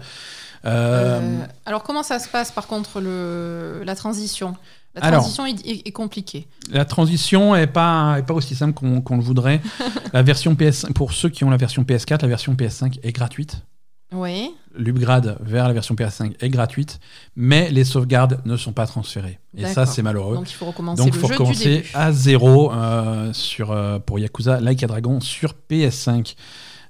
Alors, 0.63 1.83
comment 1.83 2.03
ça 2.03 2.19
se 2.19 2.27
passe, 2.27 2.51
par 2.51 2.67
contre, 2.67 2.99
le... 2.99 3.83
la 3.85 3.95
transition? 3.95 4.55
La 4.95 5.11
transition 5.11 5.45
est, 5.45 5.65
est- 5.65 5.87
est 5.87 5.91
compliquée. 5.91 6.47
La 6.71 6.85
transition 6.85 7.55
est 7.55 7.67
pas, 7.67 8.17
est 8.19 8.23
pas 8.23 8.33
aussi 8.33 8.55
simple 8.55 8.73
qu'on 9.03 9.17
le 9.17 9.23
voudrait. 9.23 9.61
la 10.13 10.21
version 10.21 10.55
PS, 10.55 10.85
pour 10.93 11.13
ceux 11.13 11.29
qui 11.29 11.43
ont 11.43 11.49
la 11.49 11.57
version 11.57 11.83
PS4, 11.83 12.21
la 12.21 12.27
version 12.27 12.53
PS5 12.53 12.99
est 13.01 13.11
gratuite. 13.11 13.63
Oui. 14.11 14.51
L'upgrade 14.75 15.37
vers 15.41 15.67
la 15.67 15.73
version 15.73 15.95
PS5 15.95 16.33
est 16.39 16.49
gratuite, 16.49 16.99
mais 17.35 17.71
les 17.71 17.83
sauvegardes 17.83 18.41
ne 18.45 18.55
sont 18.57 18.71
pas 18.71 18.85
transférées. 18.85 19.39
Et 19.57 19.65
ça, 19.65 19.87
c'est 19.87 20.03
malheureux. 20.03 20.35
Donc, 20.35 20.51
il 20.51 20.53
faut 20.53 20.65
recommencer 20.67 21.03
Donc, 21.03 21.13
le 21.15 21.19
faut 21.19 21.27
jeu 21.27 21.33
du 21.35 21.39
recommencer 21.39 21.75
début. 21.77 21.89
à 21.95 22.11
zéro 22.11 22.71
euh, 22.71 23.33
sur, 23.33 23.71
euh, 23.71 23.97
pour 23.97 24.19
Yakuza 24.19 24.59
Like 24.59 24.83
a 24.83 24.87
Dragon 24.87 25.19
sur 25.19 25.55
PS5. 25.69 26.35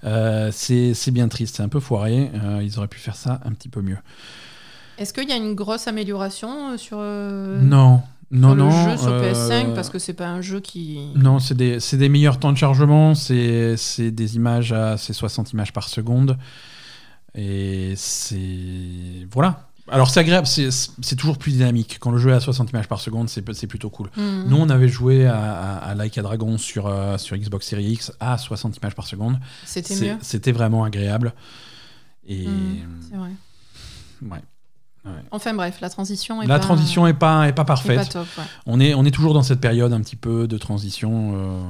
Euh, 0.03 0.51
c'est 0.51 1.11
bien 1.11 1.29
triste, 1.29 1.55
c'est 1.55 1.63
un 1.63 1.69
peu 1.69 1.79
foiré. 1.79 2.29
Ils 2.61 2.77
auraient 2.77 2.89
pu 2.89 2.99
faire 2.99 3.15
ça 3.15 3.39
un 3.45 3.53
petit 3.53 3.69
peu 3.69 3.81
mieux. 3.81 3.97
Est-ce 4.97 5.13
qu'il 5.13 5.27
y 5.29 5.31
a 5.31 5.37
une 5.37 5.55
grosse 5.55 5.87
amélioration 5.87 6.71
euh, 6.71 6.77
sur, 6.77 6.97
euh, 6.99 7.59
non, 7.61 8.01
non, 8.31 8.49
sur 8.49 8.55
non. 8.55 8.65
le 8.85 8.91
jeu 8.91 8.97
sur 8.97 9.09
euh, 9.11 9.33
PS5 9.33 9.73
Parce 9.73 9.89
que 9.89 9.99
c'est 9.99 10.13
pas 10.13 10.27
un 10.27 10.41
jeu 10.41 10.59
qui. 10.59 10.99
Non, 11.15 11.39
c'est 11.39 11.55
des, 11.55 11.79
c'est 11.79 11.97
des 11.97 12.09
meilleurs 12.09 12.39
temps 12.39 12.51
de 12.51 12.57
chargement, 12.57 13.15
c'est 13.15 13.75
c'est 13.77 14.11
des 14.11 14.35
images 14.35 14.71
à 14.73 14.97
c'est 14.97 15.13
60 15.13 15.51
images 15.53 15.73
par 15.73 15.87
seconde. 15.89 16.37
Et 17.35 17.93
c'est. 17.95 19.27
Voilà. 19.31 19.69
Alors 19.89 20.09
c'est 20.09 20.21
agréable, 20.21 20.47
c'est 20.47 21.15
toujours 21.17 21.37
plus 21.37 21.51
dynamique. 21.51 21.97
Quand 21.99 22.11
le 22.11 22.17
jeu 22.17 22.29
est 22.29 22.33
à 22.35 22.39
60 22.39 22.69
images 22.71 22.87
par 22.87 23.01
seconde, 23.01 23.27
c'est 23.29 23.67
plutôt 23.67 23.89
cool. 23.89 24.09
Mhm. 24.15 24.45
Nous, 24.47 24.55
on 24.55 24.69
avait 24.69 24.87
joué 24.87 25.25
à, 25.27 25.35
à, 25.37 25.75
à 25.89 25.93
Like 25.93 26.17
a 26.17 26.21
Dragon 26.21 26.57
sur, 26.57 26.87
euh, 26.87 27.17
sur 27.17 27.35
Xbox 27.35 27.67
Series 27.67 27.91
X 27.91 28.13
à 28.21 28.37
60 28.37 28.77
images 28.77 28.95
par 28.95 29.05
seconde. 29.07 29.39
C'était 29.65 29.95
mieux. 29.95 30.17
C'était 30.21 30.53
vraiment 30.53 30.85
agréable. 30.85 31.33
Et. 32.25 32.47
Mhm, 32.47 32.99
C'est 33.09 33.17
vrai. 33.17 33.31
ouais. 34.31 34.41
Enfin 35.31 35.53
bref, 35.53 35.79
la 35.81 35.89
transition 35.89 36.41
est 36.41 36.47
La 36.47 36.55
pas, 36.59 36.59
transition 36.65 37.05
est 37.07 37.13
pas, 37.13 37.47
est 37.47 37.53
pas 37.53 37.63
est 37.63 37.65
parfaite. 37.65 37.97
pas 37.97 38.05
top. 38.05 38.27
ouais. 38.37 38.43
On, 38.65 38.79
est, 38.79 38.93
on 38.93 39.03
est 39.05 39.11
toujours 39.11 39.33
dans 39.33 39.43
cette 39.43 39.59
période 39.59 39.91
un 39.93 39.99
petit 40.01 40.15
peu 40.15 40.47
de 40.47 40.57
transition 40.57 41.33
euh, 41.35 41.61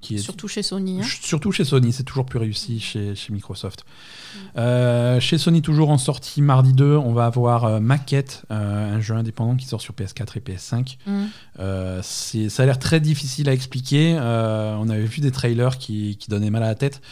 qui 0.00 0.14
est 0.14 0.18
Surtout 0.18 0.48
chez 0.48 0.62
Sony. 0.62 1.00
hein. 1.00 1.06
Surtout 1.22 1.52
chez 1.52 1.64
Sony, 1.64 1.92
c'est 1.92 2.04
toujours 2.04 2.24
plus 2.24 2.38
réussi 2.38 2.80
chez, 2.80 3.14
chez 3.14 3.32
Microsoft. 3.34 3.84
Mm. 3.84 4.38
Euh, 4.58 5.20
chez 5.20 5.36
Sony, 5.38 5.60
toujours 5.62 5.90
en 5.90 5.98
sortie 5.98 6.40
mardi 6.40 6.72
2, 6.72 6.96
on 6.96 7.12
va 7.12 7.26
avoir 7.26 7.64
euh, 7.64 7.80
Maquette, 7.80 8.44
un 8.48 8.98
jeu 9.00 9.14
indépendant 9.14 9.56
qui 9.56 9.66
sort 9.66 9.80
sur 9.82 9.92
PS4 9.94 10.36
et 10.36 10.40
PS5. 10.40 10.96
Mhm. 11.06 11.28
Euh, 11.60 12.00
c'est- 12.02 12.48
ça 12.48 12.62
a 12.62 12.66
l'air 12.66 12.78
très 12.78 13.00
difficile 13.00 13.48
à 13.48 13.52
expliquer. 13.52 14.14
On 14.18 14.88
avait 14.88 15.04
vu 15.04 15.20
des 15.20 15.30
trailers 15.32 15.76
qui, 15.78 16.16
qui 16.16 16.30
donnaient 16.30 16.50
mal 16.50 16.62
à 16.62 16.68
la 16.68 16.74
tête. 16.76 17.02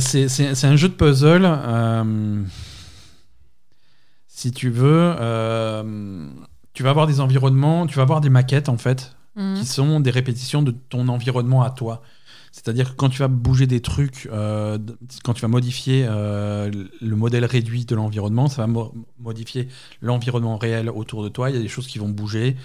C'est 0.00 0.64
un 0.64 0.76
jeu 0.76 0.88
de 0.88 0.94
puzzle. 0.94 1.44
Si 4.38 4.52
tu 4.52 4.68
veux, 4.68 5.14
euh, 5.18 6.28
tu 6.74 6.82
vas 6.82 6.90
avoir 6.90 7.06
des 7.06 7.20
environnements, 7.20 7.86
tu 7.86 7.96
vas 7.96 8.02
avoir 8.02 8.20
des 8.20 8.28
maquettes 8.28 8.68
en 8.68 8.76
fait 8.76 9.16
Mhm. 9.34 9.54
qui 9.58 9.64
sont 9.66 10.00
des 10.00 10.10
répétitions 10.10 10.62
de 10.62 10.72
ton 10.72 11.08
environnement 11.08 11.62
à 11.62 11.70
toi. 11.70 12.02
C'est-à-dire 12.52 12.90
que 12.90 12.96
quand 12.96 13.08
tu 13.10 13.18
vas 13.18 13.28
bouger 13.28 13.66
des 13.66 13.80
trucs, 13.80 14.28
euh, 14.32 14.78
quand 15.24 15.32
tu 15.34 15.40
vas 15.42 15.48
modifier 15.48 16.06
euh, 16.08 16.70
le 17.00 17.16
modèle 17.16 17.44
réduit 17.46 17.84
de 17.86 17.94
l'environnement, 17.94 18.48
ça 18.48 18.62
va 18.62 18.66
mo- 18.66 18.94
modifier 19.18 19.68
l'environnement 20.02 20.56
réel 20.58 20.88
autour 20.90 21.22
de 21.22 21.28
toi. 21.30 21.48
Il 21.50 21.56
y 21.56 21.58
a 21.58 21.62
des 21.62 21.68
choses 21.68 21.86
qui 21.86 21.98
vont 21.98 22.08
bouger. 22.10 22.56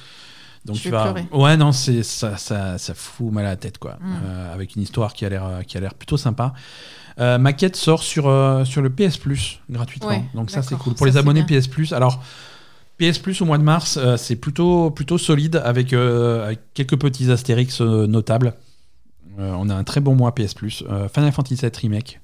Donc 0.63 0.75
Je 0.77 0.81
tu 0.83 0.89
vas. 0.91 1.11
pleurer. 1.11 1.25
Ouais, 1.33 1.57
non, 1.57 1.71
c'est 1.71 2.03
ça, 2.03 2.37
ça, 2.37 2.77
ça 2.77 2.93
fout 2.93 3.31
mal 3.33 3.45
à 3.45 3.49
la 3.49 3.55
tête, 3.57 3.79
quoi. 3.79 3.97
Euh, 4.23 4.53
avec 4.53 4.75
une 4.75 4.81
histoire 4.83 5.13
qui 5.13 5.25
a 5.25 5.29
l'air, 5.29 5.61
qui 5.67 5.75
a 5.77 5.79
l'air 5.81 5.93
plutôt 5.95 6.17
sympa. 6.17 6.53
Euh, 7.21 7.37
Maquette 7.37 7.75
sort 7.75 8.01
sur, 8.03 8.27
euh, 8.27 8.65
sur 8.65 8.81
le 8.81 8.89
PS 8.89 9.17
Plus 9.17 9.59
gratuitement. 9.69 10.09
Ouais, 10.09 10.23
Donc 10.33 10.49
ça, 10.49 10.61
c'est 10.63 10.75
cool. 10.75 10.93
Pour 10.95 11.05
Ça, 11.05 11.11
les 11.11 11.17
abonnés 11.17 11.43
bien. 11.43 11.59
PS 11.59 11.67
Plus, 11.67 11.93
alors 11.93 12.23
PS 12.97 13.19
Plus 13.19 13.39
au 13.41 13.45
mois 13.45 13.57
de 13.59 13.63
mars, 13.63 13.97
euh, 14.01 14.17
c'est 14.17 14.35
plutôt, 14.35 14.89
plutôt 14.91 15.17
solide 15.17 15.61
avec, 15.63 15.93
avec 15.93 16.59
quelques 16.73 16.97
petits 16.99 17.31
astérix 17.31 17.81
notables. 17.81 18.53
On 19.37 19.69
a 19.69 19.75
un 19.75 19.83
très 19.83 20.01
bon 20.01 20.15
mois 20.15 20.33
PS 20.35 20.53
Plus. 20.53 20.83
Final 21.13 21.31
Fantasy 21.31 21.55
VII 21.55 21.71
Remake 21.81 22.19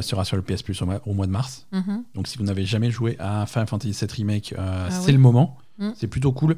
sera 0.00 0.24
sur 0.24 0.36
le 0.36 0.42
PS 0.42 0.62
Plus 0.62 0.80
au 0.82 0.86
mois, 0.86 1.00
au 1.06 1.14
mois 1.14 1.26
de 1.26 1.30
mars. 1.32 1.66
Mhm. 1.72 2.02
Donc 2.14 2.26
si 2.26 2.36
vous 2.38 2.44
n'avez 2.44 2.64
jamais 2.66 2.90
joué 2.90 3.16
à 3.20 3.46
Final 3.46 3.68
Fantasy 3.68 3.92
VII 3.92 4.08
Remake, 4.16 4.54
Ah 4.58 4.90
c'est 4.90 5.06
oui. 5.06 5.12
le 5.12 5.18
moment. 5.18 5.56
Mm. 5.78 5.90
C'est 5.94 6.08
plutôt 6.08 6.32
cool. 6.32 6.56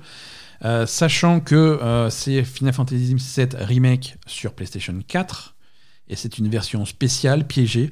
Sachant 0.87 1.41
que 1.41 2.09
c'est 2.11 2.43
Final 2.45 2.73
Fantasy 2.73 3.15
VII 3.15 3.49
Remake 3.61 4.17
sur 4.27 4.53
PlayStation 4.55 4.95
4 5.07 5.55
et 6.11 6.17
c'est 6.17 6.39
une 6.39 6.49
version 6.49 6.85
spéciale 6.87 7.47
piégée 7.47 7.91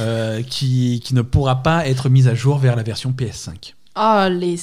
euh, 0.00 0.42
qui, 0.42 1.00
qui 1.04 1.14
ne 1.14 1.22
pourra 1.22 1.62
pas 1.62 1.86
être 1.88 2.08
mise 2.08 2.28
à 2.28 2.34
jour 2.34 2.58
vers 2.58 2.76
la 2.76 2.82
version 2.82 3.10
PS5. 3.16 3.74
Oh, 4.00 4.26
les 4.30 4.52
Des 4.52 4.56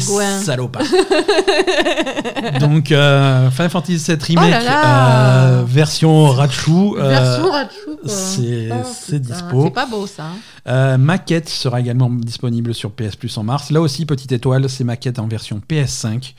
sagouins. 0.00 0.38
salopards. 0.40 0.82
Donc 2.60 2.92
euh, 2.92 3.50
Final 3.50 3.70
Fantasy 3.70 3.96
VII 3.96 4.16
Remake 4.20 4.44
Oh 4.48 4.50
là 4.50 4.62
là. 4.62 5.44
euh, 5.60 5.64
version 5.66 6.26
Rachu. 6.30 6.70
euh, 6.98 7.08
Version 7.08 7.50
Ratchou, 7.50 7.96
quoi. 8.02 8.08
c'est- 8.10 8.68
Oh, 8.72 9.18
dispo. 9.18 9.64
C'est 9.64 9.70
pas 9.70 9.86
beau, 9.86 10.06
ça. 10.06 10.24
hein. 10.66 10.98
Maquette 10.98 11.48
sera 11.48 11.80
également 11.80 12.10
disponible 12.10 12.74
sur 12.74 12.90
PS 12.92 13.16
Plus 13.16 13.36
en 13.38 13.44
mars. 13.44 13.70
Là 13.70 13.80
aussi, 13.80 14.04
petite 14.06 14.32
étoile, 14.32 14.68
c'est 14.68 14.84
Maquette 14.84 15.18
en 15.18 15.28
version 15.28 15.60
PS5. 15.68 16.34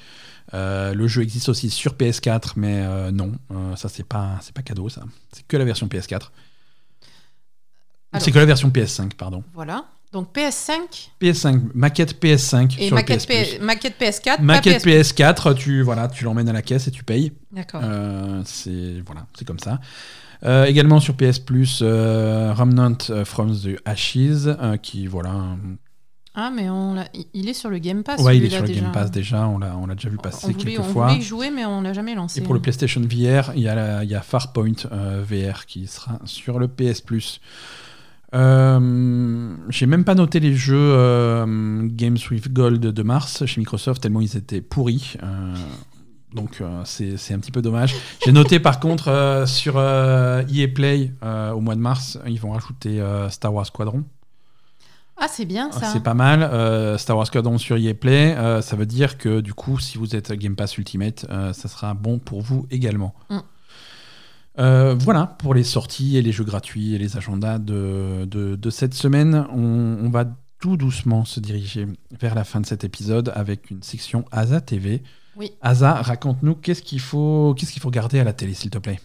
Euh, 0.54 0.94
le 0.94 1.08
jeu 1.08 1.22
existe 1.24 1.50
aussi 1.50 1.70
sur 1.70 1.96
PS4, 1.96 2.54
mais 2.56 2.82
euh, 2.86 3.12
non, 3.12 3.34
euh, 3.52 3.76
ça 3.76 3.90
c'est 3.90 4.06
pas 4.06 4.38
c'est 4.42 4.54
pas 4.54 4.62
cadeau 4.62 4.88
ça. 4.90 5.04
C'est 5.34 5.46
que 5.46 5.58
la 5.58 5.66
version 5.66 5.88
PS4. 5.88 6.14
Alors. 8.14 8.24
C'est 8.24 8.32
que 8.32 8.40
la 8.40 8.46
version 8.46 8.70
PS5, 8.70 9.16
pardon. 9.16 9.44
Voilà. 9.54 9.86
Donc 10.14 10.34
PS5 10.34 11.10
PS5, 11.22 11.62
maquette 11.74 12.24
PS5 12.24 12.80
et 12.80 12.88
sur 12.88 12.96
maquette, 12.96 13.28
le 13.28 13.44
PS. 13.44 13.50
P- 13.52 13.60
maquette 13.60 14.00
PS4. 14.00 14.42
Maquette 14.42 14.82
PS... 14.84 15.14
PS4, 15.14 15.54
tu 15.56 15.82
voilà, 15.82 16.08
tu 16.08 16.24
l'emmènes 16.24 16.48
à 16.48 16.54
la 16.54 16.62
caisse 16.62 16.88
et 16.88 16.92
tu 16.92 17.04
payes. 17.04 17.34
D'accord. 17.52 17.82
Euh, 17.84 18.42
c'est 18.46 19.02
voilà, 19.06 19.26
c'est 19.38 19.46
comme 19.46 19.60
ça. 19.60 19.82
Euh, 20.46 20.64
également 20.66 21.02
sur 21.02 21.18
PS 21.18 21.40
Plus, 21.40 21.80
euh, 21.82 22.54
Remnant 22.54 22.98
from 23.26 23.54
the 23.54 23.82
Ashes, 23.84 24.46
euh, 24.48 24.78
qui 24.78 25.08
voilà, 25.08 25.58
Ah, 26.40 26.52
mais 26.56 26.70
on 26.70 26.94
l'a- 26.94 27.08
il- 27.34 27.50
est 27.50 27.54
sur 27.54 27.72
le 27.72 27.80
Game 27.80 28.04
Pass. 28.04 28.22
Ouais, 28.22 28.38
il 28.38 28.46
est 28.46 28.50
sur 28.52 28.62
le 28.62 28.68
déjà. 28.68 28.82
Game 28.82 28.92
Pass 28.92 29.10
déjà, 29.10 29.48
on 29.48 29.58
l'a, 29.58 29.76
on 29.76 29.88
l'a 29.88 29.96
déjà 29.96 30.08
vu 30.10 30.18
passer 30.18 30.46
on 30.48 30.52
voulait, 30.52 30.64
quelques 30.76 30.80
on 30.82 30.84
fois. 30.84 31.08
voulait 31.08 31.20
y 31.20 31.24
jouer, 31.24 31.50
mais 31.50 31.66
on 31.66 31.82
l'a 31.82 31.94
jamais 31.94 32.14
lancé. 32.14 32.40
Et 32.40 32.44
pour 32.44 32.54
le 32.54 32.60
PlayStation 32.62 33.02
VR, 33.02 33.54
il 33.56 33.62
y 33.64 33.68
a, 33.68 33.74
la- 33.74 34.04
il 34.04 34.10
y 34.12 34.14
a 34.14 34.22
Farpoint 34.22 34.72
euh, 34.92 35.24
VR 35.28 35.66
qui 35.66 35.88
sera 35.88 36.20
sur 36.26 36.60
le 36.60 36.68
PS 36.68 37.02
Plus. 37.02 37.42
Euh, 38.36 39.56
j'ai 39.70 39.86
même 39.86 40.04
pas 40.04 40.14
noté 40.16 40.40
les 40.40 40.54
jeux 40.54 40.76
euh, 40.78 41.88
Games 41.90 42.18
with 42.30 42.52
Gold 42.54 42.82
de 42.82 43.04
mars 43.04 43.46
chez 43.46 43.60
Microsoft, 43.60 44.02
tellement 44.02 44.22
ils 44.22 44.36
étaient 44.38 44.62
pourris. 44.62 45.16
Euh, 45.24 45.56
donc 46.36 46.62
c'est, 46.84 47.18
c'est 47.18 47.34
un 47.34 47.40
petit 47.40 47.52
peu 47.52 47.62
dommage. 47.62 47.96
J'ai 48.26 48.32
noté 48.34 48.60
par 48.60 48.80
contre 48.80 49.44
sur 49.48 49.80
EA 49.80 50.68
Play 50.68 51.14
euh, 51.24 51.52
au 51.52 51.62
mois 51.62 51.76
de 51.76 51.80
mars, 51.80 52.20
ils 52.28 52.40
vont 52.40 52.52
rajouter 52.52 53.02
Star 53.30 53.54
Wars 53.54 53.66
Squadron. 53.66 54.04
Ah, 55.20 55.28
c'est 55.28 55.46
bien 55.46 55.72
ça. 55.72 55.88
C'est 55.92 56.04
pas 56.04 56.14
mal. 56.14 56.44
Euh, 56.44 56.98
Star 56.98 57.18
Wars 57.18 57.28
Squadron 57.28 57.58
sur 57.58 57.78
EA 57.78 57.94
Play, 57.94 58.36
euh, 58.36 58.62
ça 58.62 58.76
veut 58.76 58.86
dire 58.86 59.18
que 59.18 59.42
du 59.42 59.54
coup, 59.54 59.80
si 59.80 59.98
vous 59.98 60.16
êtes 60.16 60.32
Game 60.34 60.56
Pass 60.56 60.78
Ultimate, 60.78 61.26
euh, 61.30 61.54
ça 61.54 61.68
sera 61.68 61.94
bon 61.94 62.20
pour 62.20 62.42
vous 62.42 62.68
également. 62.70 63.16
Mm. 63.30 63.38
Euh, 64.60 64.96
voilà 64.98 65.36
pour 65.40 65.54
les 65.54 65.64
sorties 65.64 66.18
et 66.18 66.22
les 66.22 66.32
jeux 66.32 66.44
gratuits 66.44 66.96
et 66.96 66.98
les 66.98 67.18
agendas 67.18 67.60
de, 67.60 68.26
de, 68.26 68.56
de 68.56 68.70
cette 68.70 68.94
semaine. 68.94 69.46
On, 69.52 69.98
on 70.04 70.10
va 70.10 70.26
tout 70.60 70.78
doucement 70.78 71.26
se 71.26 71.40
diriger 71.40 71.88
vers 72.20 72.34
la 72.34 72.44
fin 72.44 72.62
de 72.62 72.66
cet 72.66 72.84
épisode 72.84 73.32
avec 73.36 73.70
une 73.70 73.84
section 73.84 74.26
Asa 74.32 74.62
TV. 74.62 75.04
Oui. 75.36 75.52
Asa, 75.62 75.94
raconte-nous 76.02 76.56
qu'est-ce 76.56 76.82
qu'il 76.82 77.00
faut, 77.00 77.56
qu'est-ce 77.58 77.72
qu'il 77.72 77.82
faut 77.82 77.90
regarder 77.90 78.20
à 78.20 78.24
la 78.24 78.34
télé, 78.34 78.56
s'il 78.56 78.72
te 78.72 78.80
plaît? 78.80 79.00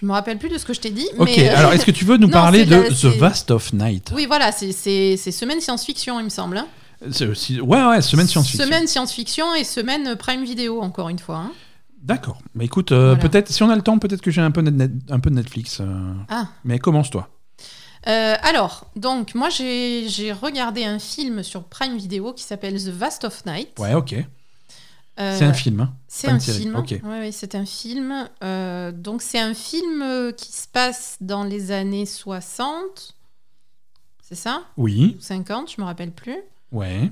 Je 0.00 0.06
me 0.06 0.12
rappelle 0.12 0.38
plus 0.38 0.48
de 0.48 0.58
ce 0.58 0.64
que 0.64 0.72
je 0.72 0.80
t'ai 0.80 0.90
dit. 0.90 1.08
Ok, 1.18 1.28
mais, 1.36 1.48
euh, 1.50 1.56
alors 1.56 1.72
est-ce 1.72 1.84
que 1.84 1.90
tu 1.90 2.04
veux 2.04 2.16
nous 2.18 2.26
Non, 2.28 2.32
parler 2.32 2.64
de 2.64 2.76
la- 2.76 2.88
The 2.90 3.06
Vast 3.18 3.50
of 3.50 3.72
Night? 3.72 4.12
Oui, 4.14 4.26
voilà, 4.26 4.52
c'est- 4.52 4.72
semaine 5.16 5.60
science-fiction, 5.60 6.20
il 6.20 6.24
me 6.24 6.28
semble. 6.28 6.58
hein. 6.58 6.66
C'est 7.10 7.26
aussi- 7.26 7.60
Ouais, 7.60 7.82
ouais, 7.84 8.00
semaine 8.02 8.26
science-fiction. 8.28 8.64
Semaine 8.64 8.86
science-fiction 8.86 9.54
et 9.54 9.64
semaine 9.64 10.14
Prime 10.16 10.44
Video, 10.44 10.80
encore 10.82 11.08
une 11.08 11.18
fois. 11.18 11.36
hein. 11.38 11.52
D'accord. 12.00 12.38
Mais 12.54 12.64
écoute, 12.66 12.92
euh, 12.92 13.14
Voilà. 13.14 13.28
peut-être, 13.28 13.50
si 13.50 13.62
on 13.64 13.70
a 13.70 13.74
le 13.76 13.82
temps, 13.82 13.98
peut-être 13.98 14.20
que 14.20 14.30
j'ai 14.30 14.40
un 14.40 14.52
peu 14.52 14.60
net- 14.60 14.92
un 15.10 15.18
peu 15.18 15.30
de 15.30 15.34
Netflix. 15.34 15.78
euh, 15.80 16.12
Ah. 16.28 16.46
Mais 16.64 16.78
commence-toi. 16.78 17.28
Euh, 18.06 18.36
alors, 18.42 18.86
donc, 18.94 19.34
moi, 19.34 19.48
j'ai 19.50 20.08
j'ai 20.08 20.32
regardé 20.32 20.84
un 20.84 21.00
film 21.00 21.42
sur 21.42 21.64
Prime 21.64 21.96
Video 21.96 22.32
qui 22.32 22.44
s'appelle 22.44 22.74
The 22.82 22.88
Vast 22.88 23.24
of 23.24 23.44
Night. 23.46 23.70
Ouais, 23.80 23.94
ok. 23.94 24.14
Euh, 25.20 25.36
C'est 25.36 25.44
un 25.44 25.52
film. 25.52 25.80
hein. 25.80 25.92
C'est 26.06 26.28
un 26.28 26.38
film. 26.38 26.76
Ouais, 26.76 27.00
ouais, 27.04 27.32
c'est 27.32 27.54
un 27.54 27.66
film. 27.66 28.28
Euh, 28.44 28.92
donc, 28.92 29.20
c'est 29.22 29.40
un 29.40 29.54
film 29.54 30.00
euh, 30.02 30.32
qui 30.32 30.52
se 30.52 30.68
passe 30.68 31.16
dans 31.20 31.42
les 31.44 31.72
années 31.72 32.06
60. 32.06 33.14
C'est 34.22 34.34
ça? 34.36 34.62
Oui, 34.76 35.16
Ou 35.18 35.22
50, 35.22 35.72
je 35.76 35.80
me 35.80 35.86
rappelle 35.86 36.12
plus. 36.12 36.36
ouais. 36.72 37.10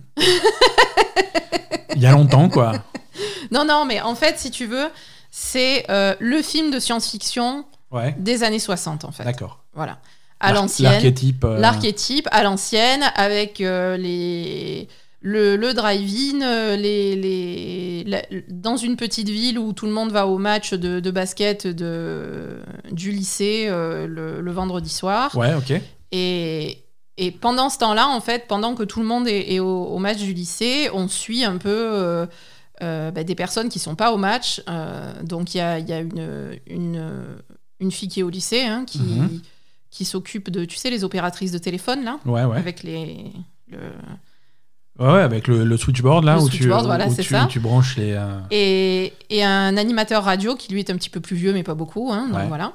Il 1.94 2.02
y 2.02 2.06
a 2.06 2.12
longtemps, 2.12 2.48
quoi. 2.48 2.72
Non, 3.52 3.64
non, 3.64 3.84
mais 3.86 4.00
en 4.00 4.14
fait, 4.16 4.38
si 4.38 4.50
tu 4.50 4.66
veux, 4.66 4.88
c'est 5.30 5.88
euh, 5.88 6.14
le 6.18 6.42
film 6.42 6.70
de 6.72 6.78
science-fiction 6.80 7.64
Ouais, 7.92 8.14
des 8.18 8.42
années 8.42 8.58
60, 8.58 9.04
en 9.04 9.12
fait. 9.12 9.22
d'accord. 9.24 9.62
Voilà. 9.72 9.98
À 10.40 10.52
l'ancienne. 10.52 10.90
L'archétype. 10.92 11.44
euh, 11.44 11.58
L'archétype 11.58 12.28
à 12.32 12.42
l'ancienne, 12.42 13.02
avec 13.14 13.60
euh, 13.60 13.96
les. 13.96 14.88
Le, 15.22 15.56
le 15.56 15.72
drive-in, 15.74 16.42
euh, 16.42 16.76
les, 16.76 17.16
les, 17.16 18.04
la- 18.04 18.22
dans 18.48 18.76
une 18.76 18.96
petite 18.96 19.28
ville 19.28 19.58
où 19.58 19.72
tout 19.72 19.86
le 19.86 19.92
monde 19.92 20.12
va 20.12 20.26
au 20.26 20.38
match 20.38 20.72
de, 20.74 21.00
de 21.00 21.10
basket 21.10 21.66
de, 21.66 22.60
du 22.92 23.10
lycée 23.10 23.66
euh, 23.68 24.06
le, 24.06 24.40
le 24.40 24.52
vendredi 24.52 24.90
soir. 24.90 25.34
Ouais, 25.36 25.54
ok. 25.54 25.80
Et, 26.12 26.78
et 27.16 27.30
pendant 27.32 27.70
ce 27.70 27.78
temps-là, 27.78 28.06
en 28.08 28.20
fait, 28.20 28.46
pendant 28.46 28.74
que 28.74 28.82
tout 28.84 29.00
le 29.00 29.06
monde 29.06 29.26
est, 29.26 29.52
est 29.54 29.58
au, 29.58 29.84
au 29.86 29.98
match 29.98 30.18
du 30.18 30.32
lycée, 30.32 30.90
on 30.92 31.08
suit 31.08 31.44
un 31.44 31.56
peu 31.56 31.70
euh, 31.70 32.26
euh, 32.82 33.10
bah, 33.10 33.24
des 33.24 33.34
personnes 33.34 33.68
qui 33.70 33.78
sont 33.78 33.96
pas 33.96 34.12
au 34.12 34.18
match. 34.18 34.62
Donc 35.24 35.54
il 35.54 35.58
y 35.58 35.60
a, 35.62 35.78
y 35.80 35.92
a 35.92 35.98
une, 36.00 36.58
une, 36.68 37.10
une 37.80 37.90
fille 37.90 38.08
qui 38.08 38.20
est 38.20 38.22
au 38.22 38.30
lycée, 38.30 38.62
hein, 38.62 38.84
qui, 38.86 38.98
Mhm. 39.00 39.40
qui 39.90 40.04
s'occupe 40.04 40.50
de, 40.50 40.66
tu 40.66 40.76
sais, 40.76 40.90
les 40.90 41.02
opératrices 41.04 41.52
de 41.52 41.58
téléphone, 41.58 42.04
là, 42.04 42.20
Ouais, 42.26 42.44
ouais. 42.44 42.58
avec 42.58 42.82
les... 42.82 43.32
le- 43.68 43.78
Ouais, 44.98 45.20
avec 45.20 45.46
le, 45.46 45.64
le 45.64 45.76
switchboard, 45.76 46.24
là, 46.24 46.36
Le 46.36 46.42
où, 46.42 46.48
tu, 46.48 46.66
voilà, 46.68 47.06
où 47.08 47.14
tu, 47.14 47.22
ça. 47.22 47.44
où 47.44 47.48
tu 47.48 47.60
branches 47.60 47.96
les. 47.96 48.12
euh, 48.12 48.38
Et, 48.50 49.12
et 49.28 49.44
un 49.44 49.76
animateur 49.76 50.24
radio 50.24 50.54
qui 50.56 50.72
lui 50.72 50.80
est 50.80 50.90
un 50.90 50.96
petit 50.96 51.10
peu 51.10 51.20
plus 51.20 51.36
vieux, 51.36 51.52
mais 51.52 51.62
pas 51.62 51.74
beaucoup. 51.74 52.10
hein, 52.12 52.28
donc 52.28 52.38
Ouais. 52.38 52.46
voilà. 52.48 52.72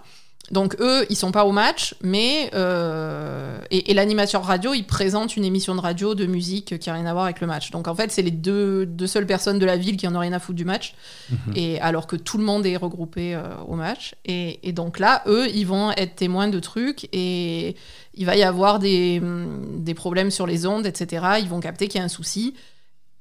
Donc 0.49 0.76
eux, 0.81 1.05
ils 1.09 1.15
sont 1.15 1.31
pas 1.31 1.45
au 1.45 1.53
match, 1.53 1.95
mais 2.01 2.49
euh, 2.53 3.57
et, 3.69 3.91
et 3.91 3.93
l'animateur 3.93 4.43
radio, 4.43 4.73
il 4.73 4.84
présente 4.84 5.38
une 5.38 5.45
émission 5.45 5.76
de 5.76 5.80
radio 5.80 6.13
de 6.13 6.26
musique 6.26 6.77
qui 6.77 6.89
a 6.89 6.93
rien 6.93 7.05
à 7.05 7.13
voir 7.13 7.23
avec 7.26 7.39
le 7.39 7.47
match. 7.47 7.72
Donc 7.72 7.88
en 7.88 7.95
fait, 7.95 8.11
c'est 8.11 8.22
les 8.22 8.31
deux, 8.31 8.85
deux 8.85 9.07
seules 9.07 9.26
personnes 9.27 9.59
de 9.59 9.65
la 9.65 9.77
ville 9.77 9.95
qui 9.95 10.07
en 10.07 10.15
ont 10.15 10.19
rien 10.19 10.34
à 10.34 10.39
foutre 10.39 10.57
du 10.57 10.65
match, 10.65 10.93
mhm. 11.30 11.53
et 11.55 11.80
alors 11.80 12.05
que 12.05 12.18
tout 12.18 12.38
le 12.38 12.43
monde 12.43 12.65
est 12.65 12.76
regroupé 12.76 13.34
euh, 13.34 13.43
au 13.65 13.76
match. 13.76 14.15
Et, 14.26 14.68
et 14.68 14.73
donc 14.73 14.99
là, 14.99 15.22
eux, 15.26 15.47
ils 15.53 15.65
vont 15.65 15.91
être 15.91 16.15
témoins 16.18 16.49
de 16.49 16.59
trucs 16.59 17.07
et 17.13 17.77
il 18.15 18.26
va 18.26 18.35
y 18.35 18.43
avoir 18.43 18.80
des, 18.80 19.22
des 19.77 19.93
problèmes 19.93 20.31
sur 20.31 20.47
les 20.47 20.65
ondes, 20.65 20.85
etc. 20.85 21.26
Ils 21.39 21.47
vont 21.47 21.61
capter 21.61 21.88
qu'il 21.88 21.99
y 21.99 22.01
a 22.01 22.05
un 22.05 22.09
souci. 22.09 22.55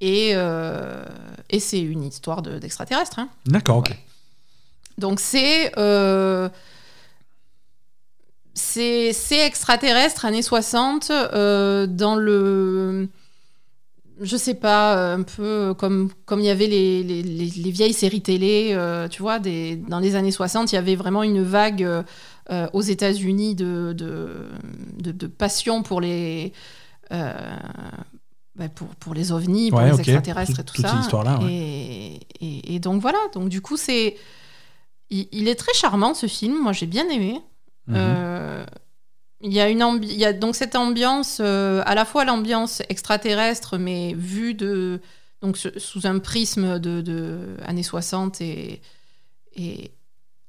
Et, 0.01 0.31
euh, 0.35 1.05
et 1.51 1.61
c'est 1.61 1.81
une 1.81 2.03
histoire 2.03 2.43
de- 2.43 2.59
d'extraterrestres. 2.59 3.21
hein. 3.21 3.29
D'accord, 3.47 3.77
ok. 3.77 3.93
Donc 4.99 5.21
c'est 5.21 5.71
euh, 5.79 6.49
c'est 8.61 9.47
extraterrestre 9.47 10.25
années 10.25 10.43
60 10.43 11.11
euh, 11.11 11.87
dans 11.87 12.15
le 12.17 13.09
je 14.21 14.37
sais 14.37 14.55
pas 14.55 15.15
un 15.15 15.23
peu 15.23 15.73
comme 15.75 16.11
comme 16.27 16.41
il 16.41 16.47
y 16.47 16.51
avait 16.51 16.67
les, 16.67 17.03
les, 17.03 17.23
les- 17.23 17.47
les 17.65 17.71
vieilles 17.71 17.95
séries 17.95 18.21
télé 18.23 18.71
euh, 18.73 19.09
tu 19.09 19.23
vois 19.23 19.39
des 19.39 19.77
dans 19.77 19.99
les 19.99 20.15
années 20.15 20.31
60 20.31 20.73
il 20.73 20.75
y 20.75 20.79
avait 20.79 20.95
vraiment 20.97 21.23
une 21.23 21.43
vague 21.43 21.83
euh, 21.85 22.03
euh, 22.51 22.67
aux 22.73 22.83
États-Unis 22.83 23.55
de 23.55 23.95
de, 23.97 24.49
de 24.99 25.13
de 25.13 25.27
passion 25.27 25.83
pour 25.83 26.01
les 26.01 26.53
euh, 27.13 27.33
bah, 28.57 28.69
pour, 28.69 28.89
pour 28.97 29.15
les 29.15 29.33
ovnis, 29.33 29.71
pour 29.71 29.79
Ouais, 29.79 29.91
les 29.91 29.99
extraterrestres 30.01 30.61
et 30.61 30.65
tout 30.65 30.75
toute 30.75 30.85
ça. 30.85 30.91
cette 30.93 31.01
histoire-là, 31.01 31.39
ouais. 31.39 31.51
et, 31.51 32.21
et, 32.41 32.75
et 32.75 32.79
donc 32.79 33.01
voilà, 33.01 33.19
donc 33.33 33.49
du 33.49 33.61
coup 33.63 33.77
c'est... 33.77 34.17
Il, 35.09 35.27
il 35.33 35.49
est 35.49 35.55
très 35.55 35.73
charmant 35.75 36.15
ce 36.15 36.27
film, 36.27 36.59
moi 36.61 36.73
j'ai 36.73 36.87
bien 36.87 37.09
aimé. 37.09 37.41
Mhm. 37.91 37.97
Euh, 37.99 38.65
il 39.43 39.53
y 39.53 39.61
a 39.61 39.69
une 39.69 39.81
ambi- 39.83 40.09
il 40.11 40.19
y 40.19 40.25
a 40.27 40.33
donc 40.33 40.55
cette 40.55 40.77
ambiance, 40.77 41.39
euh, 41.41 41.83
à 41.87 41.95
la 41.95 42.05
fois 42.05 42.25
l'ambiance 42.25 42.83
extraterrestre, 42.91 43.79
mais 43.79 44.13
vue 44.15 44.55
de 44.55 45.01
donc 45.41 45.57
sous 45.57 46.07
un 46.07 46.19
prisme 46.19 46.79
de, 46.79 47.01
de 47.01 47.57
années 47.65 47.83
60 47.83 48.43
et, 48.43 48.83
et 49.57 49.91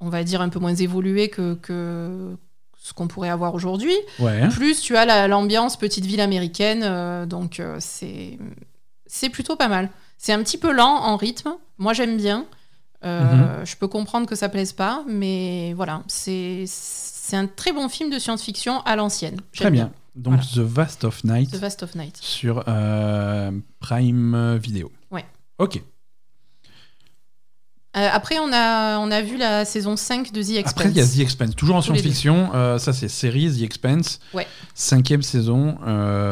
on 0.01 0.09
va 0.09 0.23
dire 0.25 0.41
un 0.41 0.49
peu 0.49 0.59
moins 0.59 0.75
évolué 0.75 1.29
que, 1.29 1.53
que 1.55 2.35
ce 2.77 2.91
qu'on 2.93 3.07
pourrait 3.07 3.29
avoir 3.29 3.53
aujourd'hui. 3.53 3.95
Ouais. 4.19 4.49
Plus 4.49 4.81
tu 4.81 4.97
as 4.97 5.05
la- 5.05 5.27
l'ambiance 5.29 5.77
petite 5.77 6.05
ville 6.05 6.19
américaine, 6.19 6.81
euh, 6.83 7.25
donc 7.25 7.61
c'est 7.79 8.37
c'est 9.05 9.29
plutôt 9.29 9.55
pas 9.55 9.69
mal. 9.69 9.89
C'est 10.17 10.33
un 10.33 10.43
petit 10.43 10.57
peu 10.57 10.71
lent 10.73 10.97
en 10.97 11.15
rythme. 11.15 11.53
Moi 11.77 11.93
j'aime 11.93 12.17
bien. 12.17 12.45
Euh, 13.05 13.63
Je 13.65 13.75
peux 13.77 13.87
comprendre 13.87 14.27
que 14.27 14.35
ça 14.35 14.47
plaise 14.49 14.73
pas, 14.73 15.03
mais 15.07 15.73
voilà, 15.75 16.03
c'est 16.07 16.65
c'est 17.31 17.37
un 17.37 17.47
très 17.47 17.71
bon 17.71 17.87
film 17.87 18.09
de 18.09 18.19
science-fiction 18.19 18.81
à 18.81 18.97
l'ancienne. 18.97 19.39
Très 19.55 19.71
bien. 19.71 19.93
Donc, 20.15 20.41
The 20.53 20.57
Vast 20.57 21.05
of 21.05 21.23
Night 21.23 21.49
The 21.51 21.55
Vast 21.55 21.81
of 21.81 21.95
Night. 21.95 22.17
sur 22.19 22.65
euh, 22.67 23.51
Prime 23.79 24.57
Video. 24.57 24.91
Ouais. 25.11 25.23
Ok. 25.57 25.77
Euh, 27.95 28.09
après, 28.11 28.37
on 28.39 28.51
a, 28.51 28.97
on 28.99 29.09
a 29.11 29.21
vu 29.21 29.37
la 29.37 29.63
saison 29.63 29.95
5 29.95 30.33
de 30.33 30.43
The 30.43 30.57
Expanse. 30.57 30.71
Après, 30.71 30.89
il 30.89 30.97
y 30.97 30.99
a 30.99 31.07
The 31.07 31.19
Expanse. 31.19 31.55
Toujours 31.55 31.77
en 31.77 31.81
science-fiction. 31.81 32.53
euh, 32.53 32.77
ça, 32.77 32.91
c'est 32.91 33.07
série 33.07 33.49
The 33.49 33.61
Expanse. 33.61 34.19
Ouais. 34.33 34.45
Cinquième 34.75 35.21
saison 35.21 35.77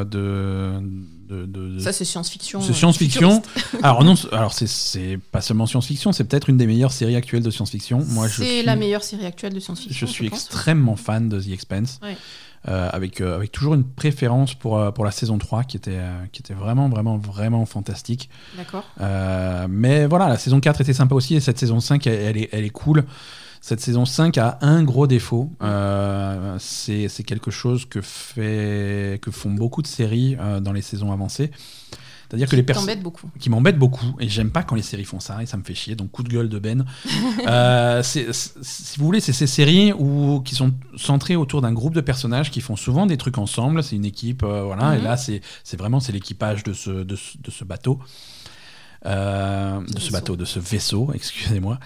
de. 0.04 0.82
De, 1.30 1.46
de- 1.46 1.76
de- 1.76 1.80
Ça, 1.80 1.94
c'est 1.94 2.06
science-fiction. 2.06 2.62
C'est 2.62 2.72
euh, 2.72 2.74
science-fiction. 2.74 3.42
alors 3.84 4.04
non, 4.04 4.16
c'est- 4.16 4.34
alors 4.34 4.54
c'est- 4.54 5.18
pas 5.32 5.42
seulement 5.42 5.66
science-fiction, 5.68 6.12
c'est 6.12 6.24
peut-être 6.24 6.50
une 6.50 6.58
des 6.58 6.68
meilleures 6.68 6.92
séries 6.92 7.16
actuelles 7.16 7.44
de 7.44 7.52
science-fiction. 7.52 8.04
Moi, 8.10 8.28
je 8.28 8.42
C'est 8.42 8.58
suis, 8.60 8.64
la 8.64 8.76
meilleure 8.76 9.04
série 9.04 9.26
actuelle 9.26 9.54
de 9.54 9.60
je 9.60 9.66
science-fiction. 9.66 10.08
suis 10.08 10.30
pense. 10.30 10.40
extrêmement 10.46 10.96
fan 10.96 11.30
de 11.30 11.40
The 11.40 11.50
Expanse, 11.50 12.00
Ouais. 12.04 12.18
Euh, 12.68 12.90
avec 12.92 13.22
euh, 13.22 13.38
avec 13.38 13.54
toujours 13.54 13.74
une 13.74 13.86
préférence 13.86 14.54
pour 14.54 14.78
euh, 14.78 14.92
pour 14.92 15.06
la 15.06 15.12
saison 15.12 15.38
3 15.38 15.64
qui 15.64 15.78
était 15.78 15.98
qui 16.34 16.42
était 16.42 16.54
vraiment 16.54 16.90
vraiment 16.90 17.18
vraiment 17.18 17.66
fantastique. 17.66 18.30
D'accord. 18.58 18.84
Mais 19.70 20.06
voilà, 20.08 20.28
la 20.28 20.38
saison 20.38 20.60
4 20.60 20.82
était 20.82 20.94
sympa 20.94 21.16
aussi 21.16 21.36
et 21.36 21.40
cette 21.40 21.58
saison 21.58 21.80
5, 21.80 22.06
elle, 22.08 22.14
elle 22.20 22.38
est, 22.38 22.50
elle 22.52 22.66
est 22.66 22.70
cool. 22.70 23.06
Cette 23.62 23.82
saison 23.82 24.06
5 24.06 24.38
a 24.38 24.58
un 24.62 24.84
gros 24.84 25.06
défaut. 25.08 25.52
Euh, 25.62 26.56
c'est 26.60 27.24
quelque 27.26 27.52
chose 27.52 27.86
que, 27.86 28.02
fait, 28.02 29.20
que 29.22 29.32
font 29.32 29.52
beaucoup 29.52 29.82
de 29.82 29.88
séries 29.88 30.38
euh, 30.40 30.60
dans 30.60 30.72
les 30.74 30.82
saisons 30.82 31.12
avancées. 31.12 31.52
C'est-à-dire 32.30 32.48
que 32.48 32.56
les 32.56 32.62
personnes 32.62 33.02
beaucoup. 33.02 33.28
qui 33.40 33.50
m'embête 33.50 33.80
beaucoup 33.80 34.06
et 34.20 34.30
j'aime 34.30 34.52
pas 34.52 34.62
quand 34.62 34.76
les 34.76 34.84
séries 34.84 35.04
font 35.04 35.20
ça 35.20 35.42
et 35.42 35.48
ça 35.48 35.58
me 35.58 35.64
fait 35.64 35.74
chier 35.74 35.96
donc 35.96 36.12
coup 36.12 36.22
de 36.22 36.30
gueule 36.30 36.48
de 36.48 36.60
Ben 36.60 36.86
Euh, 37.48 38.04
si 38.04 39.00
vous 39.00 39.06
voulez 39.06 39.20
c'est 39.20 39.34
ces 39.34 39.48
séries 39.48 39.94
où, 39.94 40.40
qui 40.42 40.54
sont 40.54 40.72
centrées 40.96 41.36
autour 41.36 41.62
d'un 41.64 41.74
groupe 41.74 41.96
de 41.96 42.02
personnages 42.02 42.52
qui 42.52 42.62
font 42.62 42.76
souvent 42.76 43.08
des 43.08 43.18
trucs 43.18 43.40
ensemble 43.40 43.82
c'est 43.82 43.96
une 43.96 44.06
équipe 44.06 44.44
euh, 44.44 44.62
voilà 44.62 44.94
et 44.94 45.00
Mhm. 45.00 45.06
là 45.06 45.18
c'est 45.18 45.42
vraiment 45.76 46.00
c'est 46.00 46.12
l'équipage 46.12 46.64
de 46.64 46.74
ce, 46.74 46.92
de, 46.92 47.16
ce, 47.16 47.36
de 47.40 47.50
ce 47.50 47.64
bateau 47.64 47.98
Euh, 49.06 49.80
de 49.82 50.00
ce 50.00 50.12
bateau 50.12 50.36
de 50.36 50.46
ce 50.46 50.60
vaisseau 50.60 51.10
excusez-moi 51.16 51.80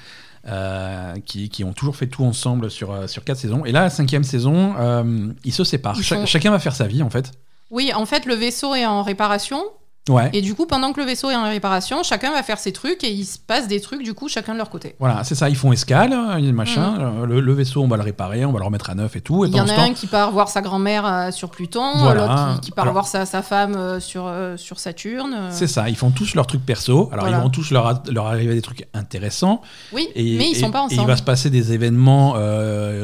euh, 0.47 1.15
qui, 1.25 1.49
qui 1.49 1.63
ont 1.63 1.73
toujours 1.73 1.95
fait 1.95 2.07
tout 2.07 2.23
ensemble 2.23 2.69
sur, 2.69 2.91
euh, 2.91 3.07
sur 3.07 3.23
quatre 3.23 3.37
saisons. 3.37 3.65
Et 3.65 3.71
là 3.71 3.81
la 3.81 3.89
cinquième 3.89 4.23
saison 4.23 4.75
euh, 4.77 5.31
ils 5.43 5.53
se 5.53 5.63
séparent. 5.63 5.95
Ils 5.97 6.03
Cha- 6.03 6.15
font- 6.17 6.25
chacun 6.25 6.51
va 6.51 6.59
faire 6.59 6.75
sa 6.75 6.87
vie 6.87 7.01
en 7.03 7.09
fait. 7.09 7.31
Oui, 7.71 7.91
en 7.95 8.05
fait, 8.05 8.25
le 8.27 8.35
vaisseau 8.35 8.75
est 8.75 8.85
en 8.85 9.01
réparation. 9.01 9.63
Ouais. 10.09 10.29
Et 10.33 10.41
du 10.41 10.53
coup, 10.53 10.65
pendant 10.65 10.91
que 10.91 10.99
le 10.99 11.05
vaisseau 11.05 11.29
est 11.31 11.35
en 11.35 11.43
réparation, 11.45 12.03
chacun 12.03 12.33
va 12.33 12.43
faire 12.43 12.59
ses 12.59 12.73
trucs 12.73 13.05
et 13.05 13.11
il 13.11 13.23
se 13.23 13.37
passe 13.39 13.69
des 13.69 13.79
trucs 13.79 14.03
du 14.03 14.13
coup 14.13 14.27
chacun 14.27 14.51
de 14.51 14.57
leur 14.57 14.69
côté. 14.69 14.95
Voilà, 14.99 15.23
c'est 15.23 15.33
ça, 15.35 15.47
ils 15.49 15.55
font 15.55 15.71
escale, 15.71 16.11
euh, 16.11 16.51
machin. 16.51 16.95
euh, 16.99 17.25
Le, 17.25 17.39
le 17.39 17.53
vaisseau, 17.53 17.81
on 17.81 17.87
va 17.87 17.95
le 17.95 18.03
réparer, 18.03 18.43
on 18.43 18.51
va 18.51 18.59
le 18.59 18.65
remettre 18.65 18.89
à 18.89 18.95
neuf 18.95 19.15
et 19.15 19.21
tout. 19.21 19.45
Et 19.45 19.47
Il 19.47 19.55
y 19.55 19.61
en 19.61 19.67
a 19.67 19.73
temps- 19.73 19.81
un 19.83 19.93
qui 19.93 20.07
part 20.07 20.31
voir 20.33 20.49
sa 20.49 20.61
grand-mère 20.61 21.05
euh, 21.05 21.31
sur 21.31 21.49
Pluton, 21.49 21.93
Voilà. 21.99 22.21
l'autre 22.27 22.55
qui, 22.55 22.61
qui 22.67 22.71
part 22.71 22.83
Alors- 22.83 22.93
voir 22.95 23.07
sa, 23.07 23.25
sa 23.25 23.41
femme 23.41 23.75
euh, 23.75 24.01
sur, 24.01 24.25
euh, 24.27 24.57
sur 24.57 24.77
Saturne. 24.77 25.47
C'est 25.51 25.67
ça, 25.67 25.87
ils 25.89 25.95
font 25.95 26.11
tous 26.11 26.35
leurs 26.35 26.47
trucs 26.47 26.65
perso. 26.65 27.07
Alors, 27.13 27.23
Voilà. 27.25 27.37
ils 27.37 27.41
vont 27.41 27.49
tous 27.49 27.71
leur, 27.71 28.03
leur 28.11 28.27
arriver 28.27 28.55
des 28.55 28.61
trucs 28.61 28.85
intéressants. 28.93 29.61
Oui, 29.93 30.09
Et, 30.15 30.37
mais 30.37 30.49
ils 30.49 30.57
et- 30.57 30.59
sont 30.59 30.71
pas 30.71 30.79
et 30.89 30.93
il 30.93 30.95
ensemble. 30.95 31.11
va 31.11 31.15
se 31.17 31.23
passer 31.23 31.49
des 31.49 31.71
événements 31.71 32.35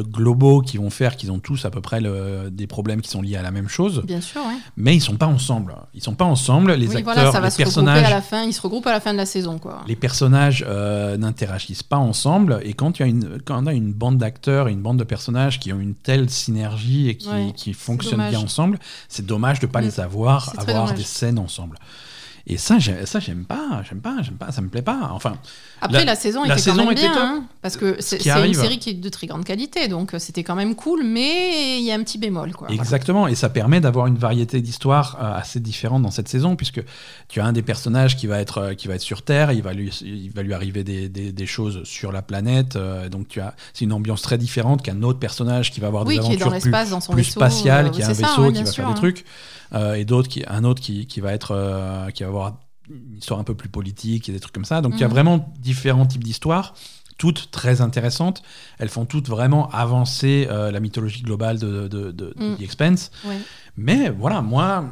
globaux 0.03 0.61
qui 0.61 0.77
vont 0.77 0.89
faire 0.89 1.15
qu'ils 1.15 1.31
ont 1.31 1.39
tous 1.39 1.65
à 1.65 1.69
peu 1.71 1.81
près 1.81 2.01
le- 2.01 2.49
des 2.51 2.67
problèmes 2.67 3.01
qui 3.01 3.09
sont 3.09 3.21
liés 3.21 3.37
à 3.37 3.41
la 3.41 3.51
même 3.51 3.67
chose. 3.69 4.01
Bien 4.05 4.21
sûr, 4.21 4.41
ouais. 4.41 4.57
Mais 4.77 4.95
ils 4.95 5.01
sont 5.01 5.15
pas 5.15 5.27
ensemble. 5.27 5.75
Ils 5.93 6.03
sont 6.03 6.13
pas 6.15 6.25
ensemble. 6.25 6.73
Les 6.73 6.88
oui, 6.89 6.97
acteurs, 6.97 7.13
voilà, 7.15 7.31
ça 7.31 7.39
va 7.39 7.45
les 7.47 7.51
se 7.51 7.57
regrouper 7.57 7.63
personnages, 7.63 8.03
à 8.05 8.09
la 8.09 8.21
fin. 8.21 8.43
Ils 8.43 8.53
se 8.53 8.61
regroupent 8.61 8.87
à 8.87 8.91
la 8.91 8.99
fin 8.99 9.13
de 9.13 9.17
la 9.17 9.25
saison, 9.25 9.57
quoi. 9.59 9.81
les 9.87 9.95
personnages 9.95 10.65
euh, 10.67 11.17
n'interagissent 11.17 11.83
pas 11.83 11.97
ensemble. 11.97 12.59
Et 12.63 12.73
quand 12.73 12.99
il 12.99 13.01
y 13.01 13.05
a 13.05 13.07
une, 13.07 13.39
quand 13.45 13.63
on 13.63 13.67
a 13.67 13.73
une 13.73 13.93
bande 13.93 14.17
d'acteurs 14.17 14.67
et 14.67 14.71
une 14.71 14.81
bande 14.81 14.97
de 14.97 15.03
personnages 15.03 15.59
qui 15.59 15.71
ont 15.73 15.79
une 15.79 15.95
telle 15.95 16.29
synergie 16.29 17.09
et 17.09 17.15
qui, 17.17 17.29
Ouais, 17.29 17.53
qui 17.55 17.73
fonctionnent 17.73 18.29
bien 18.29 18.39
ensemble, 18.39 18.79
c'est 19.07 19.25
dommage 19.25 19.59
de 19.59 19.67
pas 19.67 19.81
Mm. 19.81 19.85
les 19.85 19.99
avoir, 19.99 20.53
avoir 20.57 20.83
dommage. 20.85 20.97
des 20.97 21.03
scènes 21.03 21.39
ensemble. 21.39 21.77
Et 22.47 22.57
ça, 22.57 22.77
ça 23.05 23.19
j'aime 23.19 23.45
pas, 23.45 23.83
j'aime 23.87 24.01
pas, 24.01 24.17
j'aime 24.23 24.35
pas, 24.37 24.51
ça 24.51 24.61
me 24.61 24.69
plaît 24.69 24.81
pas. 24.81 25.09
Enfin, 25.11 25.37
Après, 25.81 25.99
La- 25.99 26.05
la, 26.05 26.15
saison 26.15 26.43
la 26.43 26.53
était 26.55 26.63
saison 26.63 26.77
quand 26.77 26.83
même 26.83 26.91
était 26.93 27.01
bien, 27.03 27.13
top. 27.13 27.21
hein, 27.23 27.43
parce 27.61 27.77
que 27.77 27.95
c'est 27.99 28.17
une 28.25 28.53
série 28.53 28.79
qui 28.79 28.89
est 28.91 28.93
de 28.95 29.09
très 29.09 29.27
grande 29.27 29.45
qualité, 29.45 29.87
donc 29.87 30.13
euh, 30.13 30.19
c'était 30.19 30.43
quand 30.43 30.55
même 30.55 30.75
cool, 30.75 31.03
mais 31.05 31.79
il 31.79 31.85
y 31.85 31.91
a 31.91 31.95
un 31.95 32.03
petit 32.03 32.17
bémol, 32.17 32.51
quoi. 32.53 32.67
Voilà. 32.67 32.81
Exactement, 32.81 33.27
et 33.27 33.35
ça 33.35 33.49
permet 33.49 33.79
d'avoir 33.79 34.07
une 34.07 34.17
variété 34.17 34.61
d'histoires 34.61 35.17
euh, 35.21 35.37
assez 35.39 35.59
différente 35.59 36.01
dans 36.03 36.11
cette 36.11 36.27
saison, 36.27 36.55
puisque 36.55 36.81
tu 37.29 37.39
as 37.39 37.45
un 37.45 37.53
des 37.53 37.61
personnages 37.61 38.17
qui 38.17 38.27
va 38.27 38.39
être, 38.39 38.57
euh, 38.57 38.73
qui 38.73 38.87
va 38.87 38.95
être 38.95 39.01
sur 39.01 39.21
Terre, 39.21 39.51
il 39.51 39.61
va 39.63 39.73
lui, 39.73 39.89
il 40.01 40.31
va 40.31 40.41
lui 40.43 40.53
arriver 40.53 40.83
des, 40.83 41.07
des- 41.09 41.31
des 41.31 41.45
choses 41.45 41.83
sur 41.85 42.11
la 42.11 42.21
planète, 42.21 42.75
euh, 42.75 43.07
donc 43.09 43.27
tu 43.29 43.39
as, 43.39 43.55
c'est 43.73 43.85
une 43.85 43.93
ambiance 43.93 44.21
très 44.21 44.37
différente 44.37 44.81
qu'un 44.83 45.01
autre 45.03 45.19
personnage 45.19 45.71
qui 45.71 45.79
va 45.79 45.87
avoir 45.87 46.05
Oui, 46.05 46.17
des 46.19 46.23
qui 46.25 46.33
est 46.33 46.37
dans 46.37 46.47
aventures 46.47 46.71
plus, 46.71 46.89
dans 46.91 46.99
son 47.01 47.13
plus 47.13 47.21
vaisseau. 47.23 47.39
spatiales, 47.39 47.85
euh, 47.87 47.89
qui 47.89 48.03
a 48.03 48.09
un 48.09 48.13
ça, 48.13 48.27
vaisseau 48.27 48.41
ouais, 48.47 48.53
qui 48.53 48.63
va 48.63 48.71
sûr, 48.71 48.83
faire 48.83 48.93
des 48.93 48.97
hein. 48.97 49.01
trucs, 49.01 49.25
euh, 49.75 49.93
et 49.95 50.03
d'autres 50.05 50.27
qui, 50.29 50.43
un 50.47 50.63
autre 50.65 50.81
qui, 50.81 51.07
qui 51.07 51.19
va 51.21 51.31
être, 51.33 52.09
qui 52.13 52.23
va 52.23 52.29
avoir 52.29 52.53
une 52.89 53.17
histoire 53.17 53.39
un 53.39 53.43
peu 53.43 53.55
plus 53.55 53.69
politique 53.69 54.29
et 54.29 54.31
des 54.31 54.39
trucs 54.39 54.53
comme 54.53 54.65
ça. 54.65 54.81
Donc 54.81 54.93
il 54.95 54.99
y 55.01 55.03
a 55.03 55.07
Mhm. 55.07 55.13
vraiment 55.13 55.53
différents 55.59 56.05
types 56.05 56.23
d'histoires 56.23 56.73
toutes 57.17 57.51
très 57.51 57.81
intéressantes. 57.81 58.41
Elles 58.77 58.87
font 58.89 59.05
toutes 59.05 59.27
vraiment 59.27 59.69
avancer 59.71 60.47
euh, 60.49 60.71
la 60.71 60.79
mythologie 60.79 61.21
globale 61.21 61.59
de, 61.59 61.87
de, 61.89 62.11
de- 62.11 62.11
de 62.11 62.33
Mm. 62.37 62.55
The 62.57 62.61
Expanse. 62.61 63.11
Ouais. 63.25 63.37
Mais 63.75 64.09
voilà, 64.09 64.41
moi, 64.41 64.85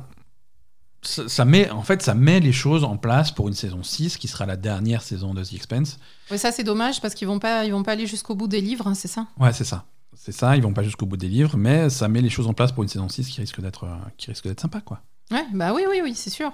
ça, 1.01 1.29
ça 1.29 1.45
met, 1.45 1.69
en 1.69 1.83
fait, 1.83 2.01
ça 2.01 2.13
met 2.15 2.39
les 2.41 2.51
choses 2.51 2.83
en 2.83 2.97
place 2.97 3.31
pour 3.31 3.47
une 3.47 3.53
saison 3.53 3.81
6, 3.83 4.17
qui 4.17 4.27
sera 4.27 4.45
la 4.45 4.57
dernière 4.57 5.01
saison 5.03 5.33
de 5.33 5.43
The 5.43 5.53
Expanse. 5.53 5.99
Ouais, 6.29 6.37
ça 6.37 6.51
c'est 6.51 6.63
dommage 6.65 6.99
parce 7.01 7.13
qu'ils 7.13 7.27
vont 7.29 7.39
pas, 7.39 7.63
ils 7.65 7.71
vont 7.71 7.83
pas 7.83 7.93
aller 7.93 8.07
jusqu'au 8.07 8.35
bout 8.35 8.47
des 8.49 8.59
livres, 8.61 8.87
hein, 8.87 8.93
c'est 8.93 9.07
ça? 9.07 9.27
Ouais, 9.39 9.53
c'est 9.53 9.63
ça. 9.63 9.85
C'est 10.15 10.31
ça, 10.33 10.57
ils 10.57 10.63
vont 10.63 10.73
pas 10.73 10.83
jusqu'au 10.83 11.05
bout 11.05 11.15
des 11.15 11.29
livres, 11.29 11.55
mais 11.55 11.89
ça 11.89 12.07
met 12.09 12.21
les 12.21 12.29
choses 12.29 12.47
en 12.47 12.53
place 12.53 12.71
pour 12.71 12.83
une 12.83 12.89
saison 12.89 13.07
6 13.07 13.27
qui 13.29 13.39
risque 13.39 13.61
d'être 13.61 13.85
euh, 13.85 13.95
qui 14.17 14.31
risque 14.31 14.47
d'être 14.47 14.59
sympa, 14.59 14.81
quoi. 14.81 15.01
Ouais, 15.31 15.45
bah 15.53 15.73
oui, 15.73 15.83
oui, 15.89 16.01
oui, 16.03 16.13
c'est 16.15 16.29
sûr. 16.31 16.51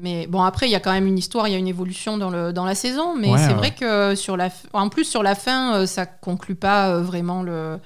Mais 0.00 0.26
bon, 0.26 0.42
après, 0.42 0.66
il 0.68 0.70
y 0.72 0.74
a 0.76 0.80
quand 0.80 0.92
même 0.92 1.06
une 1.06 1.18
histoire, 1.18 1.48
il 1.48 1.52
y 1.52 1.54
a 1.54 1.58
une 1.58 1.66
évolution 1.68 2.18
dans, 2.18 2.30
le, 2.30 2.52
dans 2.52 2.64
la 2.64 2.74
saison. 2.74 3.16
Mais 3.16 3.30
Ouais, 3.32 3.38
c'est 3.38 3.48
ouais. 3.48 3.54
vrai 3.54 3.70
que 3.72 4.14
sur 4.14 4.36
la, 4.36 4.48
en 4.72 4.88
plus, 4.88 5.04
sur 5.04 5.22
la 5.22 5.34
fin, 5.34 5.74
euh, 5.74 5.86
ça 5.86 6.06
conclut 6.06 6.54
pas 6.54 6.90
euh, 6.90 7.02
vraiment 7.02 7.42
le, 7.42 7.78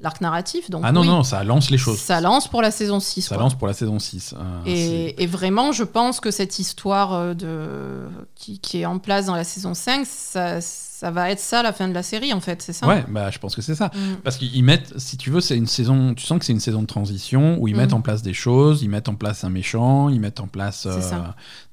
l'arc 0.00 0.20
narratif. 0.20 0.70
Donc, 0.70 0.82
ah 0.84 0.92
non, 0.92 1.00
oui, 1.00 1.06
non, 1.08 1.22
ça 1.24 1.42
lance 1.42 1.70
les 1.70 1.78
choses. 1.78 1.98
ça 1.98 2.20
lance 2.20 2.46
pour 2.48 2.62
la 2.62 2.70
saison 2.70 3.00
6. 3.00 3.22
Ça 3.22 3.34
quoi. 3.34 3.42
lance 3.44 3.54
pour 3.56 3.66
la 3.66 3.72
saison 3.74 3.98
6. 3.98 4.34
euh, 4.36 4.60
c'est- 4.64 4.70
Et, 4.70 5.22
et 5.22 5.26
vraiment, 5.26 5.72
je 5.72 5.82
pense 5.84 6.20
que 6.20 6.30
cette 6.30 6.58
histoire 6.58 7.12
euh, 7.14 7.34
de, 7.34 8.08
qui, 8.36 8.58
qui 8.60 8.80
est 8.80 8.86
en 8.86 8.98
place 9.00 9.26
dans 9.26 9.34
la 9.34 9.42
saison 9.44 9.74
5, 9.74 10.06
ça, 10.06 10.60
ça 10.60 11.10
va 11.10 11.30
être 11.30 11.40
ça 11.40 11.62
la 11.62 11.72
fin 11.72 11.88
de 11.88 11.94
la 11.94 12.02
série, 12.04 12.32
en 12.32 12.40
fait, 12.40 12.62
c'est 12.62 12.72
ça? 12.72 12.86
Ouais, 12.86 13.04
bah, 13.08 13.30
je 13.30 13.38
pense 13.38 13.56
que 13.56 13.62
c'est 13.62 13.74
ça. 13.74 13.86
Mm. 13.94 14.16
Parce 14.22 14.36
qu'ils 14.36 14.62
mettent, 14.64 14.96
si 14.98 15.16
tu 15.16 15.30
veux, 15.30 15.40
c'est 15.40 15.56
une 15.56 15.66
saison. 15.66 16.14
Tu 16.14 16.24
sens 16.24 16.38
que 16.38 16.44
c'est 16.44 16.52
une 16.52 16.60
saison 16.60 16.82
de 16.82 16.86
transition 16.86 17.58
où 17.60 17.66
ils 17.68 17.72
Mhm. 17.74 17.80
mettent 17.80 17.92
en 17.92 18.00
place 18.00 18.22
des 18.22 18.34
choses, 18.34 18.82
ils 18.82 18.88
mettent 18.90 19.08
en 19.08 19.14
place 19.16 19.42
un 19.44 19.50
méchant, 19.50 20.08
ils 20.08 20.20
mettent 20.20 20.40
en 20.40 20.46
place 20.48 20.86
euh, 20.86 21.00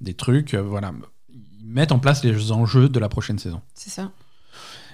des 0.01 0.13
trucs. 0.15 0.53
euh, 0.55 0.61
voilà, 0.61 0.91
ils 1.31 1.65
mettent 1.67 1.91
en 1.91 1.99
place 1.99 2.23
les 2.23 2.51
enjeux 2.51 2.89
de 2.89 2.99
la 2.99 3.09
prochaine 3.09 3.37
saison. 3.39 3.61
C'est 3.75 3.89
ça. 3.89 4.09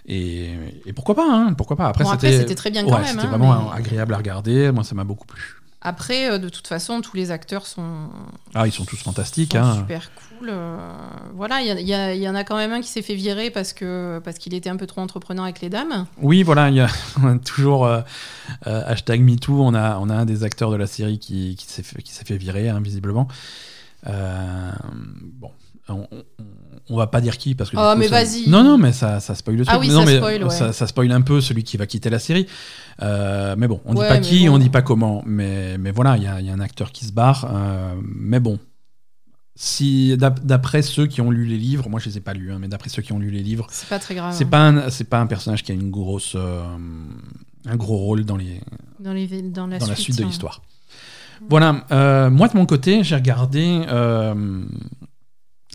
Et, 0.08 0.52
et 0.86 0.94
pourquoi 0.94 1.16
pas 1.16 1.28
hein, 1.28 1.54
Pourquoi 1.54 1.78
pas 1.78 1.88
Après, 1.88 2.04
Bon, 2.04 2.12
c'était 2.20 2.56
très 2.56 2.72
bien 2.72 2.84
quand 2.84 3.00
même. 3.00 3.06
C'était 3.06 3.24
hein, 3.26 3.28
vraiment 3.28 3.72
mais 3.72 3.78
agréable 3.78 4.14
à 4.14 4.18
regarder. 4.18 4.72
Moi, 4.72 4.84
ça 4.84 4.96
m'a 4.96 5.04
beaucoup 5.04 5.28
plu. 5.28 5.62
Après, 5.84 6.30
euh, 6.30 6.38
de 6.38 6.48
toute 6.48 6.68
façon, 6.68 7.02
tous 7.02 7.18
les 7.18 7.32
acteurs 7.32 7.66
sont, 7.66 8.10
Ah, 8.54 8.68
ils 8.68 8.72
sont 8.72 8.86
tous 8.86 8.98
fantastiques. 8.98 9.54
sont 9.54 9.60
hein. 9.60 9.76
super 9.76 10.12
cool. 10.14 10.50
euh, 10.50 10.78
voilà, 11.34 11.62
il 11.62 11.88
y, 11.88 12.30
en 12.30 12.36
a 12.36 12.44
quand 12.44 12.56
même 12.56 12.72
un 12.72 12.82
qui 12.82 12.88
s'est 12.88 13.02
fait 13.02 13.16
virer 13.16 13.50
parce 13.50 13.74
que 13.74 14.22
parce 14.24 14.38
qu'il 14.38 14.54
était 14.54 14.70
un 14.70 14.76
peu 14.76 14.86
trop 14.86 15.02
entreprenant 15.02 15.42
avec 15.44 15.60
les 15.62 15.70
dames. 15.70 16.06
Oui, 16.22 16.44
voilà, 16.44 16.70
il 16.70 16.76
y 16.76 16.82
a 16.82 16.88
on 17.24 17.36
a 17.36 17.40
toujours 17.40 17.86
euh, 17.88 18.02
euh, 18.68 18.84
hashtag 18.86 19.22
MeToo. 19.22 19.60
On 19.60 19.74
a, 19.74 19.98
on 19.98 20.10
a 20.10 20.16
un 20.16 20.26
des 20.26 20.44
acteurs 20.44 20.70
de 20.70 20.76
la 20.76 20.86
série 20.86 21.18
qui, 21.18 21.56
qui 21.56 21.66
s'est 21.66 21.82
fait, 21.84 22.04
fait 22.26 22.38
virer, 22.38 22.70
hein, 22.70 22.80
visiblement. 22.80 23.28
Bon, 24.06 25.52
on, 25.90 26.08
on, 26.12 26.24
on 26.90 26.98
va 26.98 27.08
pas 27.08 27.22
dire 27.22 27.38
qui 27.38 27.56
parce 27.56 27.70
que. 27.70 27.78
Oh, 27.78 27.94
coup, 27.94 28.00
mais 28.00 28.08
ça- 28.08 28.24
vas-y. 28.24 28.50
Non, 28.50 28.64
non, 28.64 28.78
mais 28.78 28.92
ça, 28.94 29.20
ça 29.20 29.36
spoil 29.36 29.56
le 29.58 29.66
truc. 29.66 29.76
Ah 29.76 29.80
oui, 29.80 29.88
Mais 29.90 29.94
non, 29.94 30.00
ça 30.02 30.06
mais 30.06 30.18
spoil, 30.18 30.44
ouais. 30.44 30.50
ça, 30.50 30.74
ça 30.74 30.88
spoil 30.88 31.12
un 31.12 31.22
peu 31.22 31.42
celui 31.42 31.64
qui 31.64 31.78
va 31.78 31.86
quitter 31.86 32.10
la 32.10 32.20
série. 32.20 32.48
Euh, 33.02 33.56
mais 33.58 33.68
bon, 33.68 33.82
on 33.86 33.96
Ouais, 33.96 34.04
dit 34.08 34.10
pas 34.10 34.20
qui, 34.20 34.48
bon. 34.48 34.56
on 34.56 34.58
dit 34.60 34.70
pas 34.70 34.82
comment. 34.82 35.24
Mais, 35.26 35.78
mais 35.78 35.92
voilà, 35.92 36.18
il 36.18 36.24
y 36.24 36.26
y 36.46 36.50
a 36.50 36.54
un 36.54 36.60
acteur 36.60 36.92
qui 36.92 37.06
se 37.06 37.12
barre. 37.14 37.50
euh, 37.54 37.94
mais 38.04 38.40
bon. 38.40 38.60
Si, 39.56 40.16
d'ap- 40.18 40.44
d'après 40.46 40.82
ceux 40.82 41.08
qui 41.08 41.20
ont 41.22 41.30
lu 41.30 41.46
les 41.46 41.58
livres, 41.58 41.90
moi 41.90 42.00
je 42.00 42.10
les 42.10 42.18
ai 42.18 42.22
pas 42.22 42.34
lus, 42.34 42.52
hein, 42.52 42.58
mais 42.60 42.68
d'après 42.70 42.90
ceux 42.90 43.02
qui 43.02 43.12
ont 43.12 43.20
lu 43.20 43.30
les 43.30 43.44
livres, 43.44 43.68
C'est 43.70 43.90
pas 43.90 44.00
très 44.00 44.16
grave. 44.16 44.34
c'est 44.36 44.46
hein. 44.46 44.50
pas 44.50 44.68
un, 44.70 44.90
c'est 44.90 45.04
pas 45.04 45.20
un 45.20 45.28
personnage 45.28 45.62
qui 45.64 45.72
a 45.72 45.76
une 45.76 45.92
grosse 45.92 46.34
euh, 46.36 46.64
un 47.66 47.76
gros 47.76 47.98
rôle 47.98 48.24
dans 48.24 48.38
les 48.38 48.62
dans, 49.00 49.14
les, 49.14 49.28
dans 49.28 49.68
la 49.68 49.78
dans 49.78 49.88
la 49.88 49.96
suite 49.96 50.18
de 50.18 50.24
hein. 50.24 50.28
l'histoire. 50.28 50.62
Voilà, 51.50 51.84
euh, 51.92 52.30
moi 52.32 52.48
de 52.48 52.56
mon 52.56 52.66
côté, 52.66 53.04
j'ai 53.04 53.16
regardé 53.16 53.82
euh, 53.90 54.64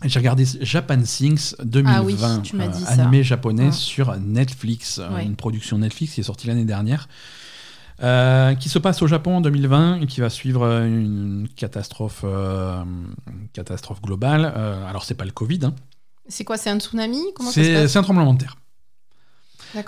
j'ai 0.05 0.19
regardé 0.19 0.45
Japan 0.61 1.01
Things 1.01 1.55
2020, 1.63 1.91
Ah 1.95 2.03
oui, 2.03 2.15
ça. 2.17 2.91
animé 2.91 3.23
japonais 3.23 3.71
sur 3.71 4.15
Netflix, 4.17 4.99
euh, 4.99 5.17
une 5.19 5.35
production 5.35 5.79
Netflix 5.79 6.13
qui 6.13 6.19
est 6.21 6.23
sortie 6.23 6.47
l'année 6.47 6.65
dernière. 6.65 7.07
euh, 8.03 8.53
qui 8.53 8.69
se 8.69 8.77
passe 8.77 9.01
au 9.01 9.07
Japon 9.07 9.37
en 9.37 9.41
2020 9.41 10.01
et 10.01 10.05
qui 10.05 10.21
va 10.21 10.29
suivre 10.29 10.61
euh, 10.63 10.85
une 10.85 11.47
catastrophe, 11.55 12.21
euh, 12.25 12.83
une 12.83 13.47
catastrophe 13.53 14.01
globale. 14.03 14.53
Euh, 14.55 14.85
alors 14.87 15.03
c'est 15.03 15.15
pas 15.15 15.25
le 15.25 15.31
Covid, 15.31 15.61
hein. 15.63 15.73
C'est 16.27 16.43
quoi 16.43 16.57
C'est 16.57 16.69
un 16.69 16.79
tsunami? 16.79 17.17
C'est 17.51 17.97
un 17.97 18.01
tremblement 18.03 18.33
de 18.35 18.39
terre. 18.39 18.55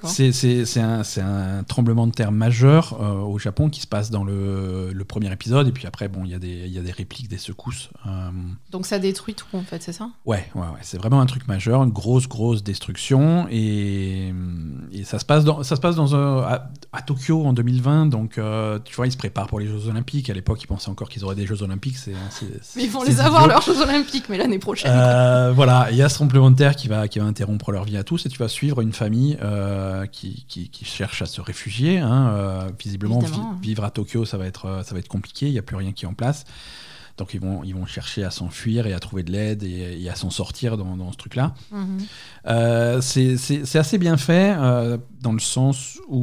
C'est 0.07 0.79
un, 0.81 1.63
tremblement 1.67 2.07
de 2.07 2.11
terre 2.11 2.31
majeur 2.31 2.97
euh, 3.01 3.13
au 3.21 3.37
Japon 3.39 3.69
qui 3.69 3.81
se 3.81 3.87
passe 3.87 4.09
dans 4.11 4.23
le, 4.23 4.91
le 4.93 5.05
premier 5.05 5.31
épisode. 5.31 5.67
Et 5.67 5.71
puis 5.71 5.87
après, 5.87 6.07
bon, 6.07 6.23
il 6.25 6.31
y, 6.31 6.35
a 6.35 6.39
des- 6.39 6.65
il 6.65 6.71
y 6.73 6.77
a 6.79 6.81
des 6.81 6.91
répliques, 6.91 7.27
des 7.27 7.37
secousses. 7.37 7.89
euh, 8.07 8.29
Donc 8.71 8.85
ça 8.85 8.99
détruit 8.99 9.33
tout 9.35 9.45
en 9.53 9.61
fait, 9.61 9.81
c'est 9.83 9.93
ça? 9.93 10.09
Ouais, 10.25 10.45
ouais, 10.55 10.61
ouais. 10.61 10.79
C'est 10.81 10.97
vraiment 10.97 11.21
un 11.21 11.25
truc 11.25 11.47
majeur, 11.47 11.83
une 11.83 11.89
grosse, 11.91 12.27
grosse 12.27 12.63
destruction. 12.63 13.47
Et, 13.49 14.33
et 14.91 15.03
ça, 15.03 15.19
se 15.19 15.25
passe 15.25 15.43
dans, 15.43 15.63
ça 15.63 15.75
se 15.75 15.81
passe 15.81 15.95
dans 15.95 16.15
un- 16.15 16.41
à, 16.43 16.69
à 16.93 17.01
Tokyo 17.01 17.45
en 17.45 17.53
2020. 17.53 18.07
Donc, 18.07 18.37
euh, 18.37 18.79
tu 18.83 18.95
vois, 18.95 19.07
ils 19.07 19.11
se 19.11 19.17
préparent 19.17 19.47
pour 19.47 19.59
les 19.59 19.67
Jeux 19.67 19.87
Olympiques. 19.87 20.29
À 20.29 20.33
l'époque, 20.33 20.61
ils 20.63 20.67
pensaient 20.67 20.89
encore 20.89 21.09
qu'ils 21.09 21.23
auraient 21.23 21.35
des 21.35 21.45
Jeux 21.45 21.63
Olympiques. 21.63 21.97
C'est- 21.97 22.11
Mais 22.75 22.83
ils 22.83 22.89
vont 22.89 23.03
les 23.03 23.19
avoir 23.19 23.47
leurs 23.47 23.61
Jeux 23.61 23.81
Olympiques, 23.81 24.25
mais 24.29 24.37
l'année 24.37 24.59
prochaine. 24.59 24.91
Euh, 24.93 25.51
voilà, 25.55 25.87
il 25.91 25.97
y 25.97 26.01
a 26.01 26.09
ce 26.09 26.15
tremblement 26.15 26.51
de 26.51 26.55
terre 26.55 26.75
qui 26.75 26.87
va, 26.87 27.07
qui 27.07 27.19
va 27.19 27.25
interrompre 27.25 27.71
leur 27.71 27.83
vie 27.85 27.97
à 27.97 28.03
tous 28.03 28.25
et 28.25 28.29
tu 28.29 28.37
vas 28.37 28.47
suivre 28.47 28.81
une 28.81 28.93
famille 28.93 29.37
euh, 29.41 29.68
qui, 30.11 30.45
qui, 30.47 30.69
qui 30.69 30.85
cherche 30.85 31.21
à 31.21 31.25
se 31.25 31.41
réfugier. 31.41 31.99
hein, 31.99 32.29
euh, 32.29 32.69
visiblement, 32.83 33.19
vi- 33.19 33.25
Évidemment. 33.27 33.53
vivre 33.61 33.83
à 33.83 33.91
Tokyo, 33.91 34.25
ça 34.25 34.37
va 34.37 34.45
être, 34.45 34.65
euh, 34.65 34.83
ça 34.83 34.93
va 34.93 34.99
être 34.99 35.07
compliqué, 35.07 35.47
il 35.47 35.51
n'y 35.53 35.59
a 35.59 35.61
plus 35.63 35.75
rien 35.75 35.91
qui 35.91 36.05
est 36.05 36.07
en 36.07 36.13
place. 36.13 36.43
Donc 37.17 37.33
ils 37.33 37.41
vont, 37.41 37.65
ils 37.65 37.75
vont 37.75 37.85
chercher 37.85 38.23
à 38.23 38.31
s'enfuir 38.31 38.87
et 38.87 38.93
à 38.93 38.99
trouver 38.99 39.23
de 39.23 39.31
l'aide 39.33 39.61
et, 39.63 40.01
et 40.01 40.09
à 40.09 40.15
s'en 40.15 40.29
sortir 40.29 40.77
dans, 40.77 40.95
dans 40.95 41.11
ce 41.11 41.17
truc-là. 41.17 41.53
Mhm. 41.71 41.97
Euh, 42.47 43.01
c'est 43.01 43.75
assez 43.77 43.97
bien 43.97 44.15
fait 44.15 44.55
euh, 44.57 44.97
dans 45.19 45.33
le 45.33 45.39
sens 45.39 45.99
où, 46.07 46.17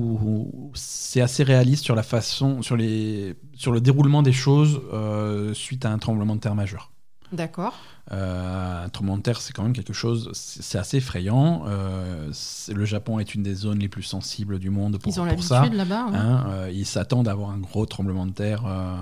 où 0.55 0.71
c'est 0.75 1.21
assez 1.21 1.43
réaliste 1.43 1.85
sur 1.85 1.95
la 1.95 2.03
façon, 2.03 2.63
sur, 2.63 2.77
les, 2.79 3.35
sur 3.55 3.73
le 3.73 3.83
déroulement 3.83 4.23
des 4.23 4.33
choses 4.33 4.81
euh, 4.95 5.53
suite 5.53 5.85
à 5.85 5.91
un 5.91 5.99
tremblement 5.99 6.35
de 6.35 6.41
terre 6.41 6.55
majeur. 6.55 6.91
D'accord. 7.31 7.75
Euh, 8.13 8.85
un 8.85 8.89
tremblement 8.89 9.17
de 9.17 9.23
terre, 9.23 9.41
c'est 9.41 9.53
quand 9.53 9.65
même 9.65 9.73
quelque 9.73 9.93
chose, 9.93 10.31
c'est 10.33 10.79
assez 10.79 10.99
effrayant. 10.99 11.65
Euh, 11.67 12.31
le 12.73 12.85
Japon 12.85 13.19
est 13.19 13.35
une 13.35 13.43
des 13.43 13.55
zones 13.55 13.81
les 13.81 13.89
plus 13.89 14.05
sensibles 14.05 14.59
du 14.61 14.71
monde 14.71 14.99
pour, 14.99 15.13
Ils 15.13 15.21
ont 15.21 15.27
pour 15.27 15.43
ça. 15.43 15.67
là-bas. 15.67 16.07
ouais. 16.07 16.17
Hein, 16.17 16.47
euh, 16.51 16.71
ils 16.73 16.87
s'attendent 16.87 17.27
à 17.27 17.33
avoir 17.33 17.51
un 17.51 17.59
gros 17.59 17.85
tremblement 17.85 18.25
de 18.27 18.31
terre 18.33 18.63
euh, 18.67 18.95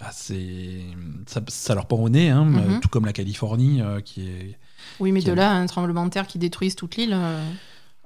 assez. 0.00 0.84
Ça, 1.26 1.40
ça 1.48 1.74
leur 1.74 1.86
pend 1.86 1.98
au 1.98 2.08
nez, 2.08 2.30
hein, 2.30 2.44
Mhm. 2.44 2.56
euh, 2.58 2.78
tout 2.80 2.88
comme 2.88 3.04
la 3.06 3.12
Californie 3.12 3.82
euh, 3.82 4.00
qui 4.00 4.26
est. 4.28 4.58
Oui, 5.00 5.12
mais 5.12 5.20
de 5.20 5.32
a- 5.32 5.34
là, 5.34 5.52
un 5.52 5.66
tremblement 5.66 6.04
de 6.06 6.10
terre 6.10 6.26
qui 6.26 6.38
détruise 6.38 6.74
toute 6.76 6.96
l'île, 6.96 7.12
euh, 7.12 7.44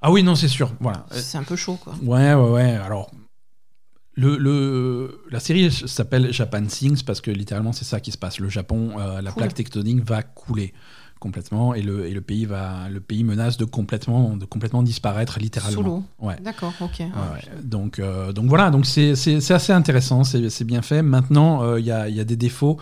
Ah 0.03 0.11
oui, 0.11 0.23
non, 0.23 0.35
c'est 0.35 0.49
sûr. 0.49 0.73
Voilà. 0.81 1.07
c'est 1.13 1.39
un 1.39 1.45
peu 1.45 1.57
chaud, 1.57 1.79
quoi. 1.83 1.95
Ouais, 2.03 2.35
ouais, 2.35 2.51
ouais. 2.51 2.73
Alors, 2.85 3.11
le, 4.17 4.37
le- 4.37 5.21
la 5.31 5.41
série 5.41 5.71
s'appelle 5.73 6.33
Japan 6.33 6.63
Sings 6.69 7.03
parce 7.05 7.21
que 7.21 7.31
littéralement 7.31 7.73
c'est 7.73 7.85
ça 7.85 8.01
qui 8.01 8.13
se 8.13 8.19
passe. 8.19 8.39
Le 8.39 8.49
Japon, 8.49 8.93
euh, 8.99 9.21
la 9.21 9.31
Cool. 9.33 9.43
plaque 9.43 9.55
tectonique 9.55 10.05
va 10.05 10.23
couler 10.23 10.73
complètement 11.21 11.75
et 11.75 11.81
le, 11.83 12.07
et 12.07 12.13
le 12.13 12.21
pays 12.21 12.45
va, 12.45 12.89
le 12.91 13.01
pays 13.01 13.25
menace 13.25 13.57
de 13.57 13.65
complètement, 13.65 14.37
de 14.37 14.45
complètement 14.45 14.83
disparaître 14.83 15.39
littéralement. 15.39 15.77
Sous 15.81 15.83
l'eau. 15.83 16.03
Ouais. 16.21 16.37
D'accord, 16.45 16.73
ok. 16.81 16.99
Ouais, 16.99 17.07
ouais. 17.07 17.63
Donc, 17.63 17.99
euh, 17.99 18.33
donc 18.33 18.47
voilà, 18.47 18.71
donc 18.71 18.85
c'est 18.85 19.13
assez 19.51 19.73
intéressant, 19.73 20.23
c'est 20.23 20.65
bien 20.65 20.83
fait. 20.83 21.03
Maintenant, 21.03 21.63
euh, 21.63 21.81
il 21.81 21.87
y, 21.87 21.91
a, 21.93 22.09
il 22.11 22.15
y 22.15 22.21
a 22.21 22.25
des 22.25 22.37
défauts, 22.37 22.79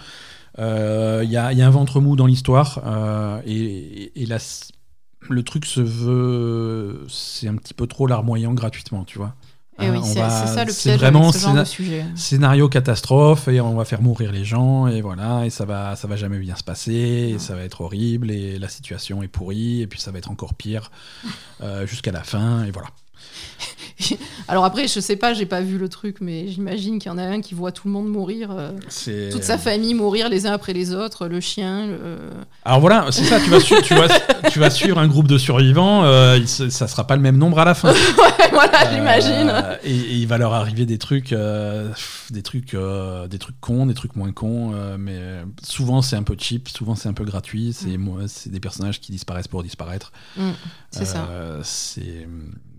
il 0.59 0.63
y, 0.65 1.37
a, 1.37 1.53
il 1.53 1.59
y 1.59 1.63
a 1.63 1.67
un 1.67 1.71
ventre 1.71 2.01
mou 2.01 2.17
dans 2.17 2.27
l'histoire, 2.27 2.83
et, 3.47 3.55
et, 3.57 4.23
et 4.23 4.27
la- 4.27 4.39
le 5.31 5.43
truc 5.45 5.65
se 5.65 5.81
veut, 5.81 7.05
c'est 7.09 7.47
un 7.47 7.55
petit 7.55 7.75
peu 7.75 7.87
trop 7.87 8.07
larmoyant 8.09 8.53
gratuitement, 8.55 9.05
tu 9.05 9.19
vois. 9.19 9.35
Et 9.83 9.87
Hein, 9.87 9.91
oui, 9.95 9.99
on 10.03 10.05
c'est 10.05 10.15
ça 10.55 10.65
le 10.65 10.73
piège 10.73 10.99
vraiment 10.99 11.29
avec 11.29 11.35
ce 11.35 11.41
genre 11.41 11.51
scéna- 11.55 11.61
de 11.61 11.65
sujet. 11.69 12.05
Scénario 12.15 12.69
catastrophe, 12.69 13.49
et 13.49 13.61
on 13.61 13.75
va 13.75 13.85
faire 13.85 14.03
mourir 14.03 14.33
les 14.33 14.45
gens, 14.45 14.87
et 14.87 15.01
voilà, 15.01 15.45
et 15.45 15.51
ça 15.51 15.65
va, 15.65 15.97
ça 15.97 16.07
va 16.09 16.17
jamais 16.17 16.39
bien 16.39 16.57
se 16.57 16.65
passer, 16.65 17.33
et 17.35 17.39
ça 17.39 17.55
va 17.55 17.63
être 17.63 17.81
horrible, 17.81 18.31
et 18.31 18.59
la 18.59 18.69
situation 18.69 19.23
est 19.23 19.29
pourrie, 19.29 19.83
et 19.83 19.87
puis 19.87 20.01
ça 20.01 20.11
va 20.11 20.19
être 20.19 20.31
encore 20.31 20.55
pire 20.55 20.91
euh, 21.63 21.87
jusqu'à 21.87 22.13
la 22.13 22.23
fin, 22.23 22.65
et 22.65 22.71
voilà. 22.71 22.89
Alors 24.49 24.65
après, 24.65 24.89
je 24.89 24.99
sais 25.01 25.15
pas, 25.17 25.33
j'ai 25.33 25.47
pas 25.47 25.61
vu 25.61 25.79
le 25.79 25.89
truc, 25.89 26.17
mais 26.21 26.49
j'imagine 26.49 26.99
qu'il 26.99 27.11
y 27.11 27.15
en 27.15 27.19
a 27.19 27.23
un 27.23 27.41
qui 27.41 27.55
voit 27.55 27.71
tout 27.71 27.87
le 27.87 27.93
monde 27.93 28.09
mourir, 28.09 28.51
euh, 28.51 28.73
toute 29.31 29.45
sa 29.45 29.59
famille 29.59 29.95
mourir 29.95 30.29
les 30.29 30.47
uns 30.47 30.53
après 30.53 30.73
les 30.73 30.93
autres, 30.93 31.29
le 31.29 31.41
chien. 31.41 31.87
le- 31.87 32.19
Alors 32.65 32.81
voilà, 32.81 33.07
c'est 33.11 33.25
ça, 33.25 33.39
tu 33.41 33.49
vas, 33.51 33.61
tu, 33.61 33.95
vas, 33.95 34.09
tu 34.51 34.59
vas 34.59 34.71
suivre 34.71 34.99
un 34.99 35.07
groupe 35.07 35.29
de 35.29 35.39
survivants, 35.39 36.03
euh, 36.05 36.41
ça 36.47 36.89
sera 36.89 37.07
pas 37.07 37.15
le 37.17 37.23
même 37.23 37.37
nombre 37.39 37.59
à 37.61 37.65
la 37.65 37.75
fin. 37.75 37.93
voilà, 38.55 38.87
Euh, 38.87 38.95
j'imagine. 38.95 39.53
et, 39.85 39.91
et 39.95 40.15
il 40.17 40.27
va 40.27 40.39
leur 40.39 40.53
arriver 40.53 40.87
des 40.87 40.99
trucs, 40.99 41.33
euh, 41.33 41.93
des 42.31 42.43
trucs, 42.43 42.75
euh, 42.75 43.27
des 43.29 43.39
trucs 43.39 43.61
cons, 43.61 43.87
des 43.87 43.95
trucs 43.95 44.17
moins 44.17 44.33
cons, 44.33 44.73
mais 44.99 45.19
souvent 45.63 46.03
c'est 46.03 46.17
un 46.17 46.23
peu 46.23 46.37
cheap, 46.39 46.69
souvent 46.69 46.95
c'est 46.95 47.09
un 47.09 47.13
peu 47.15 47.25
gratuit, 47.25 47.73
c'est 47.73 47.97
c'est 48.29 48.51
des 48.51 48.61
personnages 48.61 49.01
qui 49.01 49.13
disparaissent 49.13 49.49
pour 49.49 49.63
disparaître. 49.63 50.13
Mm, 50.37 50.51
c'est 50.91 51.05
ça. 51.05 51.29
C'est- 51.63 52.27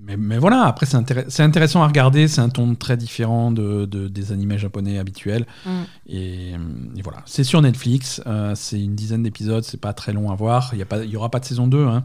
mais, 0.05 0.17
mais 0.17 0.37
voilà, 0.37 0.63
après 0.65 0.85
c'est 0.85 0.97
intéress- 0.97 1.25
c'est 1.29 1.43
intéressant 1.43 1.81
à 1.81 1.87
regarder, 1.87 2.27
c'est 2.27 2.41
un 2.41 2.49
ton 2.49 2.75
très 2.75 2.97
différent 2.97 3.51
de, 3.51 3.85
de- 3.85 4.09
des 4.09 4.33
animés 4.33 4.57
japonais 4.57 4.99
habituels. 4.99 5.45
Mm. 5.65 5.69
Et, 6.07 6.49
et 6.97 7.01
voilà, 7.01 7.19
c'est 7.25 7.45
sur 7.45 7.61
Netflix, 7.61 8.21
euh, 8.27 8.53
c'est 8.55 8.81
une 8.81 8.95
dizaine 8.95 9.23
d'épisodes, 9.23 9.63
c'est 9.63 9.79
pas 9.79 9.93
très 9.93 10.11
long 10.11 10.29
à 10.29 10.35
voir, 10.35 10.73
il 10.73 10.85
n'y 11.09 11.15
aura 11.15 11.29
pas 11.31 11.39
de 11.39 11.45
saison 11.45 11.67
2. 11.67 11.85
Hein. 11.85 12.03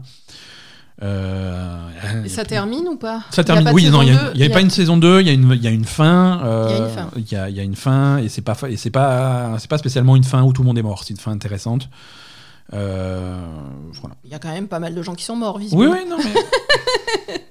Euh, 1.01 2.23
Et 2.25 2.29
ça 2.29 2.43
termine 2.43 2.87
ou 2.89 2.97
pas? 2.97 3.19
Ça 3.31 3.35
Il 3.35 3.37
y 3.37 3.39
a 3.41 3.43
termine. 3.45 3.63
pas 3.65 3.71
Oui, 3.71 3.89
non, 3.89 4.01
il 4.01 4.11
n'y 4.35 4.43
a, 4.43 4.49
pas 4.49 4.59
une 4.61 4.69
saison 4.69 4.97
2, 4.97 5.21
il 5.21 5.27
y, 5.27 5.29
a 5.29 5.33
une- 5.33 5.53
y 5.61 5.67
a 5.67 5.69
une 5.71 5.85
fin. 5.85 6.41
euh, 6.43 6.67
Il 6.69 6.75
y 6.75 6.75
a 6.75 6.85
une 6.85 6.89
fin. 6.91 7.09
Il 7.15 7.31
y 7.31 7.35
a, 7.35 7.49
il 7.49 7.55
y 7.55 7.59
a 7.59 7.63
une 7.63 7.75
fin, 7.75 8.17
et 8.17 8.27
c'est 8.29 8.41
pas, 8.41 8.53
fa- 8.55 8.69
et 8.69 8.75
c'est 8.77 8.89
pas, 8.89 9.55
c'est 9.59 9.69
pas 9.69 9.77
spécialement 9.77 10.15
une 10.17 10.23
fin 10.25 10.43
où 10.43 10.51
tout 10.51 10.61
le 10.61 10.67
monde 10.67 10.77
est 10.77 10.81
mort. 10.83 11.03
C'est 11.05 11.11
une 11.13 11.19
fin 11.19 11.31
intéressante. 11.31 11.89
Euh, 12.73 13.39
voilà. 14.01 14.15
Il 14.25 14.29
y 14.29 14.33
a 14.35 14.39
quand 14.39 14.51
même 14.51 14.67
pas 14.67 14.79
mal 14.79 14.93
de 14.93 15.01
gens 15.01 15.15
qui 15.15 15.23
sont 15.23 15.35
morts, 15.35 15.55
Oui, 15.55 15.63
visiblement. 15.63 15.93
oui, 15.93 15.99
non, 16.07 16.17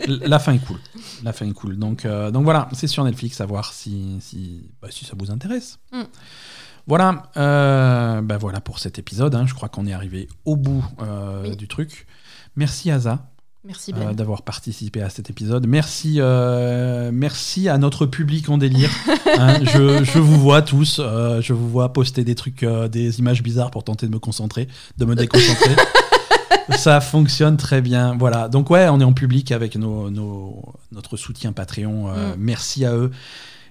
mais 0.06 0.16
la 0.28 0.38
fin 0.38 0.52
est 0.52 0.58
cool. 0.64 0.78
La 1.24 1.32
fin 1.32 1.46
est 1.46 1.52
cool. 1.52 1.76
Donc, 1.78 2.04
euh, 2.04 2.30
donc 2.30 2.44
voilà, 2.44 2.68
c'est 2.72 2.86
sur 2.86 3.02
Netflix 3.04 3.40
à 3.40 3.46
voir 3.46 3.72
si, 3.72 4.18
si, 4.20 4.68
bah, 4.80 4.88
si 4.90 5.04
ça 5.04 5.14
vous 5.18 5.30
intéresse. 5.30 5.78
Mm. 5.92 6.02
Voilà, 6.86 7.24
euh, 7.36 8.22
bah 8.22 8.38
voilà 8.38 8.60
pour 8.60 8.78
cet 8.78 8.98
épisode. 8.98 9.34
hein. 9.34 9.44
Je 9.46 9.54
crois 9.54 9.68
qu'on 9.68 9.86
est 9.86 9.92
arrivé 9.92 10.28
au 10.44 10.56
bout 10.56 10.84
euh, 11.02 11.42
Oui. 11.48 11.56
du 11.56 11.66
truc. 11.68 12.06
Merci 12.56 12.90
Asa. 12.90 13.26
Merci 13.68 13.92
euh, 13.94 14.00
Ben. 14.02 14.14
d'avoir 14.14 14.42
participé 14.42 15.02
à 15.02 15.10
cet 15.10 15.28
épisode. 15.28 15.66
Merci, 15.66 16.16
euh, 16.20 17.10
merci 17.12 17.68
à 17.68 17.76
notre 17.76 18.06
public 18.06 18.48
en 18.48 18.56
délire. 18.58 18.90
Hein, 19.40 19.60
je, 19.62 20.02
je 20.02 20.18
vous 20.18 20.40
vois 20.40 20.62
tous, 20.62 21.00
euh, 21.00 21.40
je 21.42 21.52
vous 21.52 21.68
vois 21.68 21.92
poster 21.92 22.24
des 22.24 22.34
trucs, 22.34 22.64
euh, 22.64 22.88
des 22.88 23.20
images 23.20 23.40
bizarres 23.42 23.70
pour 23.70 23.84
tenter 23.84 24.06
de 24.06 24.10
me 24.10 24.18
concentrer, 24.18 24.66
de 24.96 25.04
me 25.04 25.14
déconcentrer. 25.14 25.76
Ça 26.76 27.00
fonctionne 27.00 27.56
très 27.56 27.80
bien. 27.80 28.16
Voilà. 28.18 28.48
Donc 28.48 28.68
ouais, 28.70 28.88
on 28.88 29.00
est 29.00 29.04
en 29.04 29.12
public 29.12 29.52
avec 29.52 29.76
nos, 29.76 30.10
nos- 30.10 30.74
notre 30.90 31.16
soutien 31.16 31.52
Patreon. 31.52 32.08
Mm. 32.08 32.34
Merci 32.38 32.84
à 32.84 32.94
eux. 32.94 33.12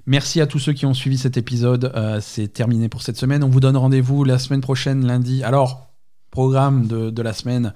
Merci 0.05 0.39
à 0.39 0.47
tous 0.47 0.59
ceux 0.59 0.71
qui 0.73 0.85
ont 0.85 0.93
suivi 0.93 1.17
cet 1.17 1.35
épisode. 1.35 1.91
C'est 2.21 2.47
terminé 2.53 2.87
pour 2.87 3.01
cette 3.01 3.17
semaine. 3.17 3.43
On 3.43 3.49
vous 3.49 3.59
donne 3.59 3.75
rendez-vous 3.75 4.23
la 4.23 4.39
semaine 4.39 4.61
prochaine, 4.61 5.05
lundi. 5.05 5.43
Alors, 5.43 5.89
programme 6.31 6.87
de, 6.87 7.09
de 7.09 7.21
la 7.21 7.33
semaine. 7.33 7.73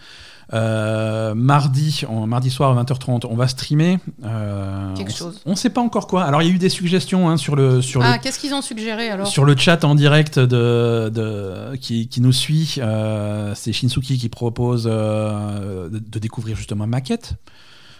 Euh, 0.53 1.34
mardi, 1.34 2.03
mardi 2.28 2.49
soir 2.49 2.78
à 2.78 2.84
20h30, 2.84 3.26
on 3.30 3.36
va 3.36 3.48
streamer. 3.48 3.99
Euh, 4.26 4.94
Quelque 4.95 5.11
on 5.11 5.15
chose. 5.15 5.41
On 5.45 5.56
sait 5.56 5.69
pas 5.69 5.82
encore 5.82 6.07
quoi. 6.07 6.23
Alors, 6.23 6.41
il 6.41 6.49
y 6.49 6.52
a 6.52 6.53
eu 6.53 6.57
des 6.57 6.69
suggestions 6.69 7.30
hein, 7.30 7.38
sur, 7.38 7.56
le, 7.56 7.82
sur, 7.82 8.02
Ah, 8.03 8.18
qu'est-ce 8.18 8.38
qu'ils 8.40 8.53
ont 8.53 8.61
suggéré 8.61 9.10
alors? 9.10 9.28
sur 9.28 9.45
le 9.45 9.56
chat 9.56 9.84
en 9.86 9.95
direct 9.95 10.40
de, 10.40 11.10
de, 11.14 11.76
qui, 11.78 12.07
qui 12.10 12.19
nous 12.22 12.34
suit. 12.34 12.76
Euh, 12.80 13.53
C'est 13.56 13.72
Shinsuki 13.72 14.18
qui 14.18 14.28
propose 14.30 14.84
de, 14.84 15.88
de 15.90 16.19
découvrir 16.19 16.57
justement 16.57 16.86
Maquette 16.86 17.36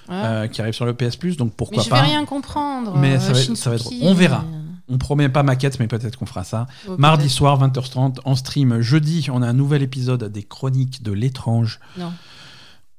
Ah. 0.10 0.48
qui 0.50 0.62
arrive 0.62 0.74
sur 0.74 0.86
le 0.86 0.94
PS 0.94 1.16
Plus. 1.16 1.38
Donc 1.38 1.50
Mais 1.50 1.54
pourquoi 1.56 1.84
je 1.84 1.90
pas 1.90 2.02
vais 2.02 2.08
rien 2.08 2.26
comprendre. 2.26 2.98
Mais 2.98 3.18
ça 3.20 3.32
va 3.32 3.40
être- 3.40 3.56
ça 3.56 3.70
va 3.70 3.78
être- 3.78 3.84
Shinsuki. 3.84 4.02
on 4.06 4.14
verra. 4.14 4.44
On 4.90 4.98
promet 4.98 5.30
pas 5.30 5.42
Maquette, 5.44 5.80
mais 5.80 5.88
peut-être 5.88 6.18
qu'on 6.18 6.26
fera 6.26 6.44
ça. 6.44 6.66
Oh, 6.90 6.96
Mardi 6.98 7.30
soir, 7.30 7.58
20h30, 7.58 8.18
en 8.26 8.36
stream. 8.36 8.82
Jeudi, 8.82 9.28
on 9.32 9.42
a 9.42 9.48
un 9.48 9.54
nouvel 9.54 9.84
épisode 9.84 10.26
des 10.30 10.44
Chroniques 10.44 11.02
de 11.02 11.14
l'étrange. 11.14 11.80
Non. 11.98 12.12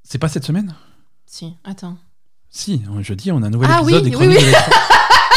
C'est 0.05 0.19
pas 0.19 0.29
cette 0.29 0.45
semaine? 0.45 0.75
Si, 1.27 1.55
attends. 1.65 1.97
Si, 2.51 2.83
jeudi, 3.01 3.33
on 3.33 3.43
a 3.43 3.47
un 3.47 3.51
nouvel 3.51 3.71
Ah 3.73 3.81
épisode 3.83 4.05
oui, 4.05 4.11
des 4.11 4.17
oui, 4.17 4.27
Chroniques 4.27 4.39
oui. 4.41 4.53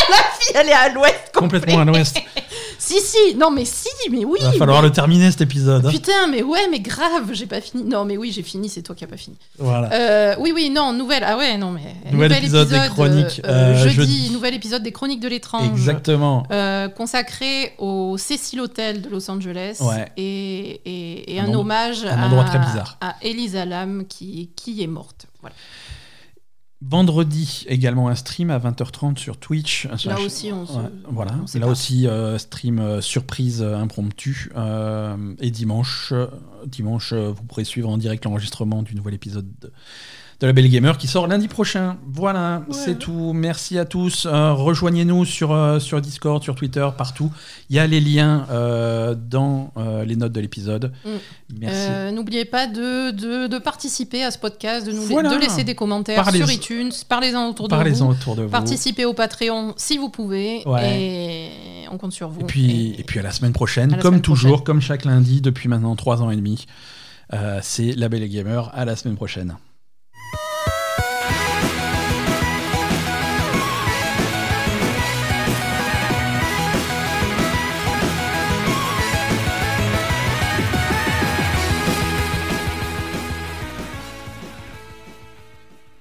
de 0.09 0.13
l'étrange. 0.13 0.51
Elle 0.55 0.69
est 0.69 0.73
à 0.73 0.89
l'ouest. 0.89 1.31
Complètement 1.33 1.79
à 1.79 1.85
l'ouest. 1.85 2.17
Si, 2.77 2.99
si, 2.99 3.35
non, 3.35 3.49
mais 3.51 3.63
si, 3.65 3.87
mais 4.11 4.25
oui. 4.25 4.37
Il 4.41 4.45
va 4.45 4.51
falloir 4.51 4.81
mais- 4.81 4.89
le 4.89 4.93
terminer 4.93 5.31
cet 5.31 5.41
épisode. 5.41 5.85
hein. 5.85 5.89
Putain, 5.89 6.27
mais 6.29 6.43
ouais, 6.43 6.67
mais 6.69 6.81
grave, 6.81 7.31
j'ai 7.31 7.47
pas 7.47 7.59
fini. 7.61 7.83
Non, 7.83 8.03
mais 8.05 8.15
oui, 8.17 8.31
j'ai 8.31 8.43
fini, 8.43 8.69
c'est 8.69 8.81
toi 8.83 8.93
qui 8.93 9.03
as 9.03 9.07
pas 9.07 9.17
fini. 9.17 9.37
Voilà. 9.57 9.91
Euh, 9.93 10.35
oui, 10.39 10.51
oui, 10.53 10.69
non, 10.69 10.91
nouvelle. 10.93 11.23
Ah 11.25 11.35
ouais, 11.37 11.57
non, 11.57 11.71
mais. 11.71 11.95
Nouvel 12.11 12.33
épisode 12.33 12.67
des 12.67 12.77
Chroniques, 12.89 13.41
euh, 13.45 13.73
euh, 13.73 13.77
jeudi, 13.77 13.95
jeudi. 13.95 14.29
nouvel 14.31 14.53
épisode 14.53 14.83
des 14.83 14.91
Chroniques 14.91 15.21
de 15.21 15.29
l'étrange. 15.29 15.65
Exactement. 15.67 16.43
euh, 16.51 16.89
consacré 16.89 17.73
au 17.79 18.17
Cecil 18.17 18.59
Hotel 18.59 19.01
de 19.01 19.09
Los 19.09 19.31
Angeles 19.31 19.77
Ouais. 19.79 20.11
et, 20.17 20.81
et- 20.85 21.35
et 21.35 21.39
Un 21.39 21.53
hommage 21.53 22.03
un 22.05 22.09
à, 22.09 23.09
à 23.09 23.15
Elisa 23.23 23.65
Lam 23.65 24.03
qui, 24.07 24.49
qui 24.55 24.83
est 24.83 24.87
morte. 24.87 25.25
Voilà. 25.41 25.55
Vendredi, 26.81 27.65
également 27.67 28.09
un 28.09 28.15
stream 28.15 28.49
à 28.51 28.59
20h30 28.59 29.17
sur 29.17 29.37
Twitch. 29.37 29.87
Là 30.05 30.19
aussi, 30.19 30.51
on 30.51 30.65
se- 30.65 30.73
Ouais, 30.73 30.89
voilà. 31.09 31.31
on 31.55 31.59
Là 31.59 31.67
aussi, 31.67 32.05
euh, 32.07 32.37
stream 32.37 32.79
euh, 32.79 33.01
surprise 33.01 33.61
euh, 33.61 33.75
impromptu. 33.77 34.51
Euh, 34.55 35.33
et 35.39 35.51
dimanche, 35.51 36.13
dimanche 36.65 37.13
vous 37.13 37.43
pourrez 37.43 37.63
suivre 37.63 37.89
en 37.89 37.97
direct 37.97 38.25
l'enregistrement 38.25 38.83
du 38.83 38.93
nouvel 38.95 39.13
épisode 39.13 39.71
de, 40.41 40.47
La 40.47 40.53
Belle 40.53 40.69
Gamer 40.69 40.97
qui 40.97 41.07
sort 41.07 41.27
lundi 41.27 41.47
prochain. 41.47 41.97
Voilà, 42.07 42.63
c'est 42.71 42.97
tout. 42.99 43.33
Merci 43.33 43.77
à 43.79 43.85
tous. 43.85 44.25
Euh, 44.25 44.53
Rejoignez-nous 44.53 45.25
sur, 45.25 45.51
euh, 45.53 45.79
sur 45.79 46.01
Discord, 46.01 46.41
sur 46.43 46.55
Twitter, 46.55 46.87
partout. 46.97 47.31
Il 47.69 47.75
y 47.75 47.79
a 47.79 47.87
les 47.87 47.99
liens 48.01 48.45
euh, 48.51 49.15
dans 49.15 49.71
les 50.05 50.15
notes 50.15 50.31
de 50.33 50.39
l'épisode. 50.41 50.91
Mm. 51.05 51.09
Merci. 51.59 52.13
N'oubliez 52.13 52.45
pas 52.45 52.67
de, 52.67 53.11
de, 53.11 53.47
de 53.47 53.57
participer 53.59 54.23
à 54.23 54.31
ce 54.31 54.37
podcast, 54.39 54.85
de, 54.85 54.91
nous 54.91 55.01
Voilà. 55.03 55.29
de 55.29 55.35
laisser 55.39 55.63
des 55.63 55.75
commentaires 55.75 56.23
Parlez- 56.23 56.39
sur 56.39 56.51
iTunes, 56.51 56.91
parlez-en 57.07 57.49
autour 57.49 57.67
de 57.67 57.75
Parlez-en 57.75 58.05
vous. 58.07 58.11
autour 58.11 58.35
de 58.35 58.43
vous. 58.43 58.49
Participez 58.49 59.05
au 59.05 59.13
Patreon 59.13 59.73
si 59.77 59.97
vous 59.97 60.09
pouvez. 60.09 60.61
Ouais. 60.67 60.99
Et 60.99 61.87
on 61.91 61.97
compte 61.97 62.13
sur 62.13 62.29
vous. 62.29 62.41
Et 62.41 62.45
puis, 62.45 62.71
Et- 62.95 62.99
et 63.01 63.03
puis 63.03 63.19
à 63.19 63.23
la 63.23 63.31
semaine 63.31 63.53
prochaine, 63.53 63.91
la 63.91 63.97
comme 63.97 64.13
semaine 64.13 64.21
toujours, 64.21 64.49
prochaine. 64.51 64.65
comme 64.65 64.81
chaque 64.81 65.05
lundi 65.05 65.41
depuis 65.41 65.69
maintenant 65.69 65.95
trois 65.95 66.21
ans 66.21 66.29
et 66.31 66.35
demi. 66.35 66.65
C'est 67.61 67.93
La 67.93 68.07
Belle 68.09 68.23
et 68.23 68.29
Gamer. 68.29 68.71
À 68.73 68.85
la 68.85 68.95
semaine 68.95 69.15
prochaine. 69.15 69.55